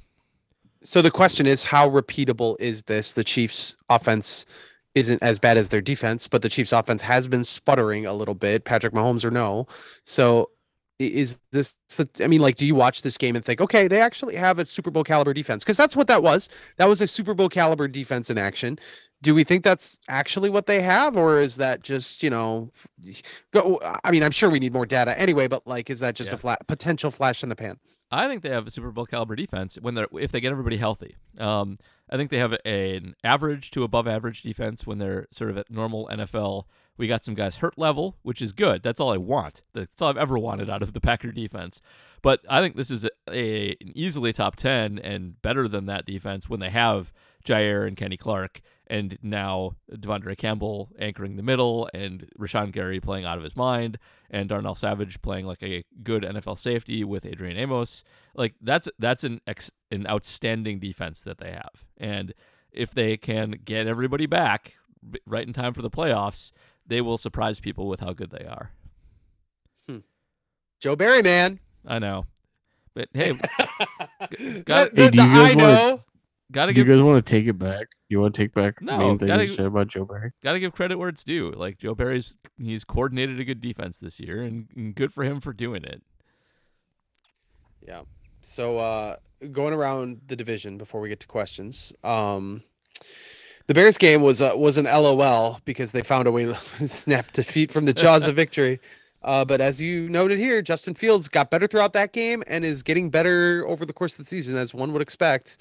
So 0.83 1.03
the 1.03 1.11
question 1.11 1.47
is, 1.47 1.65
how 1.65 1.89
repeatable 1.89 2.57
is 2.61 2.85
this? 2.85 3.15
The 3.15 3.25
Chiefs' 3.25 3.77
offense 3.89 4.47
isn't 4.95 5.23
as 5.23 5.39
bad 5.39 5.57
as 5.57 5.69
their 5.69 5.81
defense, 5.81 6.29
but 6.29 6.43
the 6.43 6.49
Chiefs' 6.49 6.73
offense 6.73 7.03
has 7.03 7.29
been 7.29 7.45
sputtering 7.45 8.07
a 8.07 8.13
little 8.13 8.35
bit. 8.35 8.65
Patrick 8.65 8.93
Mahomes 8.93 9.25
or 9.25 9.31
no, 9.31 9.67
so 10.05 10.51
is 10.99 11.41
this 11.53 11.77
the 11.97 12.09
i 12.23 12.27
mean 12.27 12.41
like 12.41 12.57
do 12.57 12.67
you 12.67 12.75
watch 12.75 13.03
this 13.03 13.17
game 13.17 13.37
and 13.37 13.45
think 13.45 13.61
okay 13.61 13.87
they 13.87 14.01
actually 14.01 14.35
have 14.35 14.59
a 14.59 14.67
super 14.67 14.91
bowl 14.91 15.05
caliber 15.05 15.33
defense 15.33 15.63
because 15.63 15.77
that's 15.77 15.95
what 15.95 16.09
that 16.09 16.23
was 16.23 16.49
that 16.77 16.89
was 16.89 17.01
a 17.01 17.07
super 17.07 17.35
bowl 17.35 17.49
caliber 17.49 17.87
defense 17.87 18.31
in 18.31 18.39
action 18.39 18.77
do 19.23 19.33
we 19.35 19.45
think 19.45 19.63
that's 19.63 20.01
actually 20.09 20.51
what 20.51 20.67
they 20.67 20.81
have 20.81 21.17
or 21.17 21.39
is 21.39 21.55
that 21.55 21.83
just 21.83 22.23
you 22.23 22.31
know 22.31 22.69
go 23.53 23.79
i 24.03 24.11
mean 24.11 24.25
i'm 24.25 24.33
sure 24.33 24.51
we 24.51 24.59
need 24.59 24.73
more 24.73 24.87
data 24.87 25.17
anyway 25.19 25.47
but 25.47 25.65
like 25.67 25.89
is 25.89 26.01
that 26.01 26.17
just 26.17 26.31
yeah. 26.31 26.35
a 26.35 26.39
flat 26.39 26.67
potential 26.67 27.13
flash 27.13 27.45
in 27.45 27.49
the 27.49 27.57
pan 27.57 27.79
I 28.11 28.27
think 28.27 28.43
they 28.43 28.51
have 28.51 28.67
a 28.67 28.71
Super 28.71 28.91
Bowl 28.91 29.07
caliber 29.07 29.37
defense 29.37 29.77
when 29.81 29.95
they're 29.95 30.09
if 30.13 30.33
they 30.33 30.41
get 30.41 30.53
everybody 30.53 30.79
healthy. 30.79 31.17
Um, 31.39 31.79
I 32.11 32.17
think 32.17 32.31
they 32.31 32.39
have 32.39 32.55
a, 32.65 32.97
an 32.97 33.15
average 33.23 33.71
to 33.73 33.85
above 33.85 34.09
average 34.09 34.43
defense 34.43 34.87
when 34.87 34.99
they're 34.99 35.27
sort 35.31 35.51
of 35.51 35.59
at 35.59 35.71
normal 35.71 36.09
NFL 36.11 36.65
we 36.99 37.07
got 37.07 37.25
some 37.25 37.35
guys 37.35 37.57
hurt 37.57 37.79
level, 37.79 38.17
which 38.23 38.43
is 38.43 38.53
good. 38.53 38.83
That's 38.83 39.01
all 39.01 39.13
I 39.13 39.17
want. 39.17 39.63
That's 39.73 40.03
all 40.03 40.11
I've 40.11 40.19
ever 40.19 40.37
wanted 40.37 40.69
out 40.69 40.83
of 40.83 40.93
the 40.93 41.01
Packer 41.09 41.31
defense. 41.31 41.81
But 42.21 42.41
I 42.51 42.61
think 42.61 42.77
this 42.77 42.91
is 42.91 43.05
a, 43.05 43.11
a 43.31 43.77
easily 43.81 44.33
top 44.33 44.57
10 44.57 44.99
and 44.99 45.41
better 45.41 45.69
than 45.69 45.87
that 45.87 46.05
defense 46.05 46.49
when 46.49 46.61
they 46.61 46.71
have 46.71 47.13
Jaire 47.45 47.87
and 47.87 47.97
Kenny 47.97 48.17
Clark 48.17 48.61
and 48.89 49.19
now 49.23 49.77
De'Vondre 49.93 50.37
Campbell 50.37 50.91
anchoring 50.99 51.37
the 51.37 51.43
middle 51.43 51.89
and 51.93 52.29
Rashan 52.39 52.73
Gary 52.73 53.01
playing 53.01 53.25
out 53.25 53.39
of 53.39 53.45
his 53.45 53.57
mind 53.57 53.99
and 54.31 54.49
Darnell 54.49 54.75
Savage 54.75 55.21
playing 55.23 55.47
like 55.47 55.63
a 55.63 55.85
good 56.03 56.23
NFL 56.23 56.59
safety 56.59 57.05
with 57.05 57.27
Adrian 57.27 57.57
Amos. 57.57 58.03
Like 58.35 58.55
that's 58.61 58.89
that's 58.99 59.25
an 59.25 59.41
ex, 59.47 59.71
an 59.91 60.07
outstanding 60.07 60.79
defense 60.79 61.21
that 61.23 61.39
they 61.39 61.53
have. 61.53 61.85
And 61.99 62.33
if 62.73 62.93
they 62.93 63.17
can 63.17 63.61
get 63.65 63.87
everybody 63.87 64.27
back 64.27 64.75
right 65.27 65.47
in 65.47 65.53
time 65.53 65.75
for 65.75 65.83
the 65.83 65.91
playoffs, 65.91 66.51
they 66.87 67.01
will 67.01 67.19
surprise 67.19 67.61
people 67.61 67.89
with 67.89 68.01
how 68.01 68.13
good 68.13 68.31
they 68.31 68.47
are. 68.47 68.73
Hmm. 69.89 69.99
Joe 70.81 70.97
Barry, 70.97 71.23
man. 71.23 71.61
I 71.87 71.99
know, 71.99 72.27
but 72.95 73.09
hey, 73.13 73.33
got, 74.65 74.97
hey, 74.97 75.11
do 75.11 75.23
you 75.23 75.35
guys 75.35 75.57
want? 75.57 75.98
Gotta 76.51 76.73
do 76.73 76.77
give, 76.77 76.89
you 76.89 76.95
guys 76.95 77.03
want 77.03 77.25
to 77.25 77.31
take 77.31 77.47
it 77.47 77.59
back? 77.59 77.89
You 78.09 78.21
want 78.21 78.35
to 78.35 78.41
take 78.41 78.55
back 78.55 78.81
no, 78.81 78.99
main 78.99 79.19
thing 79.19 79.29
you 79.29 79.49
said 79.49 79.67
about 79.67 79.89
Joe 79.89 80.07
Barry? 80.07 80.33
Got 80.43 80.55
to 80.55 80.61
give 80.61 80.73
credit 80.73 80.97
where 80.97 81.11
it's 81.11 81.23
due. 81.23 81.53
Like 81.53 81.79
Joe 81.79 81.95
Barry's, 81.95 82.35
he's 82.57 82.85
coordinated 82.85 83.39
a 83.39 83.45
good 83.45 83.61
defense 83.61 83.99
this 83.99 84.19
year, 84.19 84.43
and, 84.43 84.69
and 84.75 84.95
good 84.95 85.13
for 85.13 85.25
him 85.25 85.41
for 85.41 85.53
doing 85.53 85.85
it. 85.85 86.03
Yeah. 87.87 88.03
So 88.41 88.79
uh 88.79 89.17
going 89.53 89.75
around 89.75 90.23
the 90.27 90.37
division 90.37 90.79
before 90.79 91.01
we 91.01 91.09
get 91.09 91.21
to 91.21 91.27
questions. 91.27 91.93
Um 92.03 92.63
the 93.67 93.75
Bears 93.75 93.99
game 93.99 94.23
was 94.23 94.41
uh, 94.41 94.53
was 94.57 94.79
an 94.79 94.87
LOL 94.87 95.61
because 95.67 95.93
they 95.93 96.01
found 96.01 96.27
a 96.27 96.33
way 96.33 96.47
to 96.47 96.55
snap 96.89 97.33
defeat 97.33 97.71
from 97.71 97.85
the 97.85 97.93
jaws 97.93 98.27
of 98.27 98.35
victory. 98.37 98.81
Uh, 99.23 99.45
but 99.45 99.61
as 99.61 99.81
you 99.81 100.09
noted 100.09 100.39
here, 100.39 100.63
Justin 100.63 100.95
Fields 100.95 101.29
got 101.29 101.51
better 101.51 101.67
throughout 101.67 101.93
that 101.93 102.13
game 102.13 102.43
and 102.47 102.65
is 102.65 102.83
getting 102.83 103.11
better 103.11 103.67
over 103.67 103.85
the 103.85 103.93
course 103.93 104.13
of 104.13 104.25
the 104.25 104.29
season, 104.29 104.57
as 104.57 104.73
one 104.73 104.93
would 104.93 105.03
expect. 105.03 105.57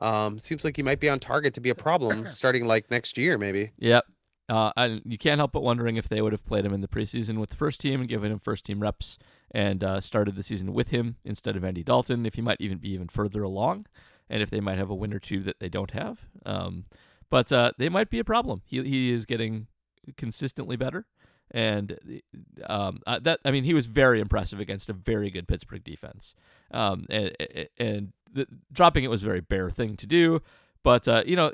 Um, 0.00 0.38
seems 0.38 0.64
like 0.64 0.76
he 0.76 0.82
might 0.82 1.00
be 1.00 1.08
on 1.08 1.20
target 1.20 1.54
to 1.54 1.60
be 1.60 1.70
a 1.70 1.74
problem 1.74 2.28
starting 2.32 2.66
like 2.66 2.90
next 2.90 3.16
year, 3.16 3.38
maybe. 3.38 3.72
Yep. 3.78 4.04
Uh, 4.48 4.72
and 4.76 5.00
you 5.06 5.16
can't 5.16 5.38
help 5.38 5.52
but 5.52 5.62
wondering 5.62 5.96
if 5.96 6.08
they 6.08 6.20
would 6.20 6.32
have 6.32 6.44
played 6.44 6.66
him 6.66 6.74
in 6.74 6.82
the 6.82 6.88
preseason 6.88 7.38
with 7.38 7.48
the 7.48 7.56
first 7.56 7.80
team 7.80 8.00
and 8.00 8.08
given 8.08 8.30
him 8.30 8.38
first 8.38 8.66
team 8.66 8.80
reps 8.80 9.18
and 9.50 9.82
uh, 9.82 10.00
started 10.00 10.36
the 10.36 10.42
season 10.42 10.74
with 10.74 10.90
him 10.90 11.16
instead 11.24 11.56
of 11.56 11.64
Andy 11.64 11.82
Dalton. 11.82 12.26
If 12.26 12.34
he 12.34 12.42
might 12.42 12.60
even 12.60 12.78
be 12.78 12.90
even 12.90 13.08
further 13.08 13.42
along, 13.42 13.86
and 14.28 14.42
if 14.42 14.50
they 14.50 14.60
might 14.60 14.78
have 14.78 14.90
a 14.90 14.94
win 14.94 15.14
or 15.14 15.18
two 15.18 15.42
that 15.42 15.60
they 15.60 15.68
don't 15.68 15.92
have. 15.92 16.18
Um, 16.44 16.84
but 17.30 17.50
uh, 17.52 17.72
they 17.78 17.88
might 17.88 18.10
be 18.10 18.18
a 18.18 18.24
problem. 18.24 18.62
He 18.66 18.82
he 18.82 19.12
is 19.12 19.24
getting 19.24 19.68
consistently 20.16 20.76
better, 20.76 21.06
and 21.50 22.20
um, 22.66 23.00
uh, 23.06 23.18
that 23.20 23.40
I 23.44 23.50
mean 23.50 23.64
he 23.64 23.74
was 23.74 23.86
very 23.86 24.20
impressive 24.20 24.60
against 24.60 24.90
a 24.90 24.92
very 24.92 25.30
good 25.30 25.48
Pittsburgh 25.48 25.84
defense. 25.84 26.34
Um, 26.70 27.06
and 27.08 27.34
and 27.78 28.12
the, 28.34 28.46
dropping 28.72 29.04
it 29.04 29.10
was 29.10 29.22
a 29.22 29.26
very 29.26 29.40
bare 29.40 29.70
thing 29.70 29.96
to 29.96 30.06
do. 30.06 30.42
But 30.82 31.08
uh, 31.08 31.22
you 31.26 31.34
know 31.34 31.52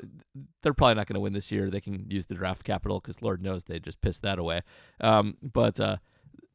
they're 0.61 0.73
probably 0.73 0.95
not 0.95 1.07
going 1.07 1.15
to 1.15 1.21
win 1.21 1.33
this 1.33 1.51
year. 1.51 1.69
They 1.69 1.79
can 1.79 2.05
use 2.09 2.25
the 2.25 2.35
draft 2.35 2.63
capital 2.65 2.99
because 2.99 3.21
Lord 3.21 3.41
knows 3.41 3.63
they 3.63 3.79
just 3.79 4.01
pissed 4.01 4.21
that 4.23 4.37
away. 4.37 4.61
Um, 4.99 5.37
but 5.41 5.79
uh, 5.79 5.97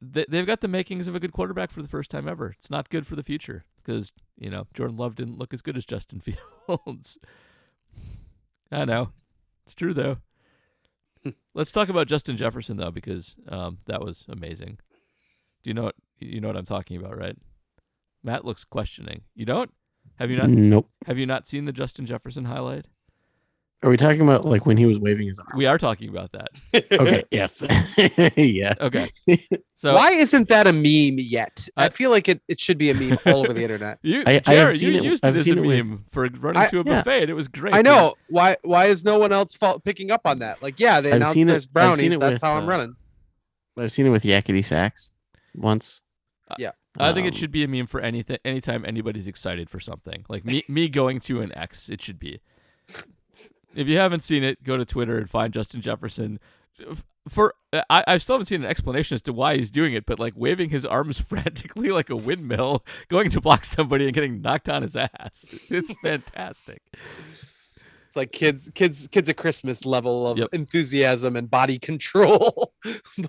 they, 0.01 0.27
they've 0.29 0.47
got 0.47 0.61
the 0.61 0.69
makings 0.69 1.09
of 1.09 1.15
a 1.15 1.21
good 1.21 1.33
quarterback 1.33 1.71
for 1.71 1.81
the 1.81 1.89
first 1.89 2.11
time 2.11 2.29
ever. 2.29 2.55
It's 2.59 2.71
not 2.71 2.91
good 2.91 3.07
for 3.07 3.17
the 3.17 3.23
future 3.23 3.65
because 3.83 4.13
you 4.37 4.51
know 4.51 4.67
Jordan 4.75 4.97
Love 4.97 5.15
didn't 5.15 5.39
look 5.39 5.55
as 5.55 5.63
good 5.63 5.77
as 5.77 5.87
Justin 5.87 6.21
Fields. 6.69 7.19
I 8.71 8.85
know, 8.85 9.11
it's 9.65 9.75
true 9.75 9.95
though. 9.95 10.19
Let's 11.55 11.73
talk 11.73 11.89
about 11.89 12.09
Justin 12.09 12.37
Jefferson 12.37 12.77
though 12.77 12.91
because 12.91 13.37
um, 13.49 13.79
that 13.87 14.03
was 14.03 14.27
amazing. 14.29 14.79
Do 15.63 15.71
you 15.71 15.75
know 15.75 15.85
what 15.85 15.97
you 16.21 16.41
know 16.41 16.49
what 16.49 16.57
I'm 16.57 16.65
talking 16.67 16.97
about, 16.97 17.17
right? 17.17 17.37
Matt 18.23 18.45
looks 18.45 18.65
questioning. 18.65 19.23
You 19.35 19.47
don't? 19.47 19.73
Have 20.19 20.31
you 20.31 20.37
not? 20.37 20.49
Nope. 20.49 20.89
Have 21.07 21.19
you 21.19 21.27
not 21.27 21.47
seen 21.47 21.65
the 21.65 21.73
Justin 21.73 22.07
Jefferson 22.07 22.45
highlight? 22.45 22.87
Are 23.83 23.91
we 23.91 23.99
talking 23.99 24.23
about 24.23 24.47
like 24.47 24.65
when 24.65 24.79
he 24.79 24.87
was 24.87 24.99
waving 24.99 25.27
his 25.29 25.39
arms? 25.39 25.53
We 25.55 25.67
are 25.67 25.77
talking 25.77 26.09
about 26.09 26.33
that. 26.33 26.49
Okay. 26.99 27.23
yes. 27.31 27.63
yeah. 28.37 28.75
Okay. 28.81 29.07
So 29.77 29.95
Why 29.95 30.13
isn't 30.13 30.49
that 30.49 30.67
a 30.67 30.73
meme 30.73 31.19
yet? 31.19 31.69
I, 31.77 31.85
I- 31.87 31.89
feel 31.91 32.11
like 32.11 32.29
it, 32.29 32.41
it 32.49 32.59
should 32.59 32.79
be 32.79 32.89
a 32.91 32.95
meme 32.95 33.19
all 33.27 33.41
over 33.45 33.53
the 33.53 33.63
internet. 33.63 33.99
you, 34.03 34.25
I- 34.27 34.41
I 34.47 34.55
have 34.55 34.75
seen 34.77 34.95
you 34.95 34.99
it- 35.01 35.05
used 35.05 35.25
it 35.25 35.29
I've 35.29 35.37
as 35.37 35.43
a 35.43 35.45
seen 35.45 35.59
it 35.59 35.61
with- 35.61 35.87
meme 35.87 36.05
for 36.11 36.27
running 36.41 36.63
I- 36.63 36.67
to 36.69 36.81
a 36.81 36.85
yeah. 36.85 36.97
buffet, 36.97 37.23
and 37.23 37.31
it 37.31 37.35
was 37.35 37.49
great. 37.49 37.75
I 37.75 37.83
know. 37.83 38.15
Why 38.31 38.57
why 38.63 38.87
is 38.87 39.05
no 39.05 39.19
one 39.19 39.33
else 39.33 39.55
fo- 39.55 39.79
picking 39.79 40.11
up 40.11 40.23
on 40.25 40.39
that? 40.39 40.63
Like, 40.63 40.81
yeah, 40.81 41.03
they 41.03 41.11
I've 41.11 41.17
announced 41.17 41.35
seen 41.35 41.49
it- 41.49 41.53
there's 41.53 41.67
brownies. 41.67 42.19
That's 42.19 42.33
with, 42.33 42.43
how 42.43 42.55
I'm 42.57 42.65
uh, 42.65 42.69
running. 42.69 42.97
I've 43.77 43.93
seen 43.93 44.07
it 44.07 44.11
with 44.11 44.23
Yakety 44.23 44.65
Sax 44.65 45.15
once. 45.55 46.01
Yeah. 46.59 46.71
I 46.99 47.13
think 47.13 47.27
it 47.27 47.35
Um, 47.35 47.39
should 47.39 47.51
be 47.51 47.63
a 47.65 47.69
meme 47.69 47.87
for 47.87 48.01
anything. 48.01 48.39
Anytime 48.45 48.85
anybody's 48.85 49.27
excited 49.29 49.69
for 49.71 49.81
something, 49.81 50.25
like 50.29 50.45
me, 50.45 50.63
me 50.69 50.89
going 50.89 51.21
to 51.21 51.41
an 51.41 51.57
X, 51.57 51.89
it 51.89 52.01
should 52.01 52.19
be. 52.19 52.41
If 53.75 53.89
you 53.89 53.99
haven't 53.99 54.21
seen 54.21 54.43
it, 54.43 54.63
go 54.65 54.77
to 54.77 54.85
Twitter 54.85 55.19
and 55.19 55.29
find 55.29 55.53
Justin 55.53 55.81
Jefferson. 55.83 56.39
For 57.29 57.55
I, 57.91 58.05
I 58.07 58.17
still 58.19 58.35
haven't 58.37 58.47
seen 58.47 58.63
an 58.63 58.71
explanation 58.71 59.15
as 59.17 59.23
to 59.23 59.33
why 59.33 59.57
he's 59.57 59.71
doing 59.71 59.93
it, 59.95 60.07
but 60.07 60.19
like 60.19 60.35
waving 60.37 60.71
his 60.71 60.87
arms 60.87 61.21
frantically 61.29 61.91
like 61.91 62.09
a 62.09 62.17
windmill, 62.17 62.85
going 63.09 63.31
to 63.31 63.41
block 63.41 63.65
somebody 63.65 64.05
and 64.07 64.15
getting 64.15 64.41
knocked 64.41 64.69
on 64.69 64.83
his 64.83 64.97
ass. 64.97 65.67
It's 65.71 65.93
fantastic. 66.01 66.83
It's 68.17 68.19
like 68.19 68.33
kids 68.33 68.71
kids 68.75 69.07
kids 69.09 69.29
at 69.29 69.37
Christmas 69.37 69.85
level 69.85 70.27
of 70.27 70.39
Yep. 70.39 70.49
enthusiasm 70.55 71.37
and 71.37 71.51
body 71.51 71.79
control. 71.91 72.73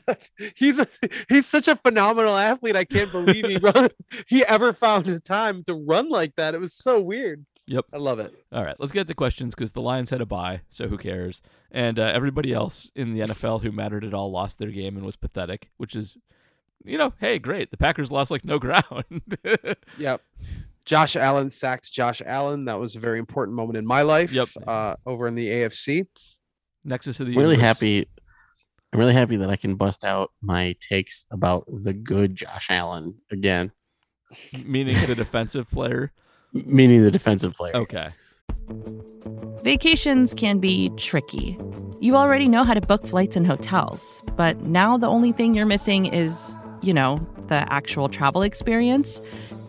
but 0.05 0.29
he's 0.55 0.79
a, 0.79 0.88
he's 1.27 1.45
such 1.45 1.67
a 1.67 1.75
phenomenal 1.75 2.35
athlete. 2.38 2.77
I 2.77 2.85
can't 2.85 3.11
believe 3.11 3.45
he 3.45 3.57
run 3.57 3.89
he 4.27 4.45
ever 4.45 4.71
found 4.71 5.05
the 5.05 5.19
time 5.19 5.63
to 5.65 5.73
run 5.73 6.09
like 6.09 6.35
that. 6.38 6.55
It 6.55 6.61
was 6.61 6.71
so 6.73 7.01
weird. 7.01 7.45
Yep. 7.65 7.85
I 7.91 7.97
love 7.97 8.19
it. 8.19 8.33
All 8.53 8.63
right, 8.63 8.77
let's 8.79 8.93
get 8.93 9.07
to 9.07 9.13
questions 9.13 9.53
because 9.53 9.73
the 9.73 9.81
Lions 9.81 10.09
had 10.09 10.21
a 10.21 10.25
bye, 10.25 10.61
so 10.69 10.88
who 10.88 10.97
cares? 10.97 11.41
And 11.69 11.99
uh, 11.99 12.03
everybody 12.15 12.53
else 12.53 12.89
in 12.95 13.13
the 13.13 13.19
NFL 13.19 13.61
who 13.61 13.73
mattered 13.73 14.05
at 14.05 14.13
all 14.13 14.31
lost 14.31 14.57
their 14.57 14.71
game 14.71 14.95
and 14.95 15.05
was 15.05 15.17
pathetic, 15.17 15.69
which 15.75 15.93
is, 15.93 16.15
you 16.85 16.97
know, 16.97 17.11
hey, 17.19 17.39
great. 17.39 17.69
The 17.71 17.75
Packers 17.77 18.09
lost 18.09 18.31
like 18.31 18.45
no 18.45 18.57
ground. 18.65 19.03
Yep. 19.97 20.21
Josh 20.88 21.17
Allen 21.17 21.49
sacked 21.49 21.91
Josh 21.91 22.21
Allen. 22.25 22.65
That 22.65 22.79
was 22.79 22.95
a 22.95 22.99
very 22.99 23.19
important 23.19 23.55
moment 23.55 23.77
in 23.77 23.85
my 23.85 24.03
life. 24.03 24.31
Yep. 24.31 24.47
Uh, 24.65 24.95
over 25.05 25.27
in 25.27 25.35
the 25.35 25.45
AFC. 25.45 26.07
Nexus 26.85 27.19
of 27.19 27.27
the 27.27 27.33
I'm 27.33 27.39
really 27.39 27.57
happy. 27.57 28.07
I'm 28.93 28.99
really 28.99 29.13
happy 29.13 29.35
that 29.35 29.49
I 29.49 29.57
can 29.57 29.75
bust 29.75 30.05
out 30.05 30.31
my 30.41 30.75
takes 30.79 31.25
about 31.29 31.65
the 31.67 31.91
good 31.91 32.38
Josh 32.38 32.67
Allen 32.69 33.15
again, 33.29 33.73
meaning 34.65 34.95
the 35.05 35.15
defensive 35.15 35.69
player. 35.69 36.13
meaning 36.53 37.03
the 37.03 37.11
defensive 37.11 37.53
player. 37.53 37.75
Okay. 37.75 38.07
Vacations 39.63 40.33
can 40.33 40.59
be 40.59 40.89
tricky. 40.95 41.57
You 41.99 42.15
already 42.15 42.47
know 42.47 42.63
how 42.63 42.73
to 42.73 42.81
book 42.81 43.05
flights 43.05 43.35
and 43.35 43.45
hotels, 43.45 44.23
but 44.38 44.61
now 44.61 44.95
the 44.95 45.07
only 45.07 45.33
thing 45.33 45.53
you're 45.53 45.65
missing 45.65 46.05
is, 46.05 46.57
you 46.81 46.93
know, 46.93 47.17
the 47.47 47.65
actual 47.73 48.07
travel 48.07 48.41
experience. 48.41 49.21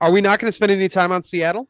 Are 0.00 0.10
we 0.12 0.20
not 0.20 0.38
going 0.38 0.48
to 0.48 0.52
spend 0.52 0.72
any 0.72 0.88
time 0.88 1.12
on 1.12 1.22
Seattle? 1.22 1.68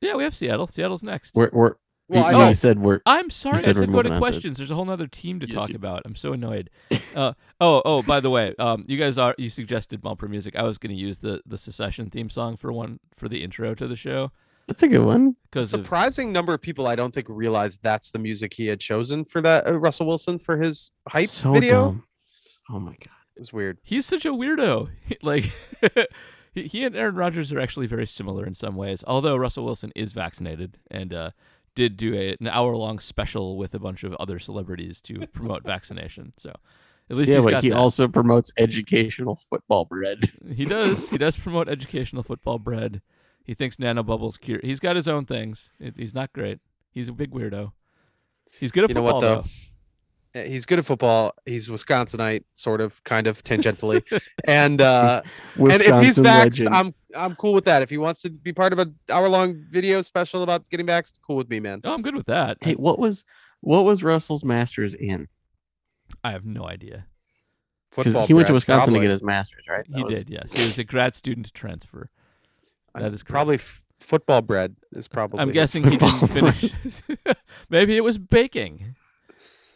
Yeah, 0.00 0.14
we 0.14 0.24
have 0.24 0.34
Seattle. 0.34 0.66
Seattle's 0.66 1.02
next. 1.02 1.34
We're 1.34 1.50
we're. 1.52 1.74
Well, 2.08 2.20
you, 2.20 2.26
I 2.26 2.32
you 2.32 2.38
know- 2.48 2.52
said 2.52 2.78
we're. 2.80 3.00
I'm 3.06 3.30
sorry. 3.30 3.56
I 3.56 3.60
said 3.60 3.76
said 3.76 3.88
we're 3.88 3.92
go 3.94 4.02
to 4.02 4.08
moving 4.08 4.12
to- 4.12 4.18
questions. 4.18 4.56
There's 4.58 4.70
a 4.70 4.74
whole 4.74 4.90
other 4.90 5.06
team 5.06 5.40
to 5.40 5.46
Yes, 5.46 5.54
talk 5.54 5.68
you- 5.70 5.76
about. 5.76 6.02
I'm 6.04 6.16
so 6.16 6.32
annoyed. 6.32 6.68
uh, 7.14 7.32
oh, 7.60 7.80
oh, 7.84 8.02
by 8.02 8.20
the 8.20 8.28
way, 8.28 8.54
um, 8.58 8.84
you 8.88 8.98
guys 8.98 9.16
are 9.18 9.34
you 9.38 9.48
suggested 9.48 10.02
bumper 10.02 10.28
music. 10.28 10.56
I 10.56 10.62
was 10.64 10.76
going 10.78 10.94
to 10.94 11.00
use 11.00 11.20
the 11.20 11.40
the 11.46 11.56
Succession 11.56 12.10
theme 12.10 12.28
song 12.28 12.56
for 12.56 12.72
one 12.72 12.98
for 13.14 13.28
the 13.28 13.42
intro 13.42 13.74
to 13.76 13.86
the 13.86 13.96
show 13.96 14.30
That's 14.66 14.82
a 14.82 14.88
good 14.88 15.04
one. 15.04 15.36
because 15.44 15.72
of 15.72 15.80
Surprising 15.84 16.32
number 16.32 16.52
of 16.52 16.60
people 16.60 16.86
I 16.86 16.96
don't 16.96 17.14
think 17.14 17.28
realized 17.30 17.80
that's 17.82 18.10
the 18.10 18.18
music 18.18 18.52
he 18.52 18.66
had 18.66 18.80
chosen 18.80 19.24
for 19.24 19.40
that 19.40 19.66
uh, 19.66 19.78
Russell 19.78 20.06
Wilson 20.06 20.38
for 20.38 20.56
his 20.58 20.90
hype 21.08 21.28
so 21.28 21.52
video. 21.52 21.84
Dumb. 21.92 22.04
Oh 22.70 22.80
my 22.80 22.92
god. 22.92 23.08
It 23.36 23.40
was 23.40 23.52
weird. 23.52 23.78
he's 23.84 24.04
such 24.04 24.26
a 24.26 24.32
weirdo. 24.32 24.90
like 25.22 25.50
he, 26.52 26.64
he 26.64 26.84
and 26.84 26.94
Aaron 26.96 27.14
Rodgers 27.14 27.52
are 27.52 27.60
actually 27.60 27.86
very 27.86 28.06
similar 28.06 28.46
in 28.46 28.54
some 28.54 28.76
ways. 28.76 29.02
Although 29.06 29.36
Russell 29.36 29.64
Wilson 29.64 29.92
is 29.96 30.12
vaccinated 30.12 30.78
and 30.90 31.12
uh, 31.14 31.30
did 31.74 31.96
do 31.96 32.14
a, 32.14 32.36
an 32.40 32.48
hour 32.48 32.76
long 32.76 32.98
special 32.98 33.56
with 33.56 33.74
a 33.74 33.78
bunch 33.78 34.04
of 34.04 34.14
other 34.14 34.38
celebrities 34.38 35.00
to 35.02 35.26
promote 35.32 35.64
vaccination. 35.64 36.32
So 36.36 36.52
at 37.10 37.16
least 37.16 37.30
Yeah, 37.30 37.36
he's 37.36 37.44
but 37.44 37.62
he 37.64 37.70
that. 37.70 37.76
also 37.78 38.08
promotes 38.08 38.52
educational 38.58 39.36
football 39.36 39.84
bread. 39.86 40.30
He 40.54 40.64
does. 40.64 41.08
he 41.08 41.18
does 41.18 41.36
promote 41.44 41.68
educational 41.68 42.22
football 42.22 42.58
bread. 42.58 43.00
He 43.44 43.54
thinks 43.54 43.76
nanobubbles 43.78 44.38
cure. 44.40 44.60
He's 44.62 44.78
got 44.80 44.94
his 44.96 45.08
own 45.08 45.24
things. 45.24 45.72
It, 45.80 45.96
he's 45.96 46.14
not 46.14 46.32
great. 46.32 46.60
He's 46.92 47.08
a 47.08 47.12
big 47.12 47.30
weirdo. 47.32 47.72
He's 48.60 48.70
good 48.70 48.84
at 48.84 48.90
You 48.90 48.94
know 48.96 49.02
football 49.02 49.20
what, 49.20 49.26
though? 49.26 49.42
though. 49.42 49.48
Yeah, 50.34 50.44
He's 50.44 50.64
good 50.66 50.78
at 50.78 50.86
football. 50.86 51.34
He's 51.44 51.68
Wisconsinite, 51.68 52.44
sort 52.54 52.80
of, 52.80 53.02
kind 53.04 53.26
of 53.26 53.44
tangentially. 53.44 54.02
and 54.44 54.80
uh 54.80 55.20
and 55.56 55.70
if 55.72 55.80
he's 55.80 56.18
Wisconsin 56.18 56.24
vaxxed, 56.24 56.44
legend. 56.44 56.68
I'm 56.74 56.94
I'm 57.14 57.34
cool 57.36 57.52
with 57.52 57.64
that. 57.66 57.82
If 57.82 57.90
he 57.90 57.98
wants 57.98 58.22
to 58.22 58.30
be 58.30 58.52
part 58.52 58.72
of 58.72 58.78
an 58.78 58.94
hour 59.10 59.28
long 59.28 59.64
video 59.70 60.00
special 60.02 60.42
about 60.42 60.68
getting 60.70 60.86
vaxxed, 60.86 61.18
cool 61.26 61.36
with 61.36 61.50
me, 61.50 61.60
man. 61.60 61.80
Oh, 61.84 61.92
I'm 61.92 62.02
good 62.02 62.14
with 62.16 62.26
that. 62.26 62.58
Hey, 62.60 62.72
what 62.74 62.98
was 62.98 63.24
what 63.60 63.84
was 63.84 64.02
Russell's 64.02 64.44
master's 64.44 64.94
in? 64.94 65.28
I 66.24 66.32
have 66.32 66.44
no 66.44 66.66
idea. 66.66 67.06
Because 67.94 68.26
he 68.26 68.32
went 68.32 68.46
to 68.46 68.54
Wisconsin 68.54 68.84
probably. 68.84 69.00
to 69.00 69.04
get 69.04 69.10
his 69.10 69.22
master's, 69.22 69.68
right? 69.68 69.84
He 69.94 70.02
was- 70.02 70.24
did, 70.24 70.32
yes. 70.32 70.52
He 70.52 70.62
was 70.62 70.78
a 70.78 70.84
grad 70.84 71.14
student 71.14 71.52
transfer. 71.52 72.08
I'm 72.94 73.02
That 73.02 73.12
is 73.12 73.22
correct. 73.22 73.30
probably 73.30 73.54
f- 73.56 73.82
football 73.98 74.40
bread 74.40 74.76
is 74.92 75.08
probably. 75.08 75.40
I'm 75.40 75.52
guessing 75.52 75.82
he 75.90 75.96
didn't 75.98 76.28
finish. 76.28 76.72
Maybe 77.70 77.96
it 77.96 78.02
was 78.04 78.16
baking. 78.18 78.96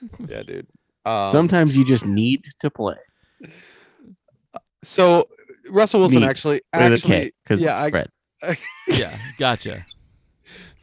yeah, 0.26 0.42
dude. 0.42 0.66
Um, 1.04 1.24
Sometimes 1.26 1.76
you 1.76 1.84
just 1.84 2.04
need 2.06 2.44
to 2.60 2.70
play 2.70 2.96
so 4.82 5.28
Russell 5.68 6.00
Wilson 6.00 6.20
Meat 6.20 6.28
actually 6.28 6.60
actually 6.72 7.32
because 7.42 7.60
yeah, 7.60 7.76
I- 7.78 7.86
it's 7.86 7.90
bread. 7.90 8.08
Yeah, 8.88 9.16
gotcha. 9.38 9.84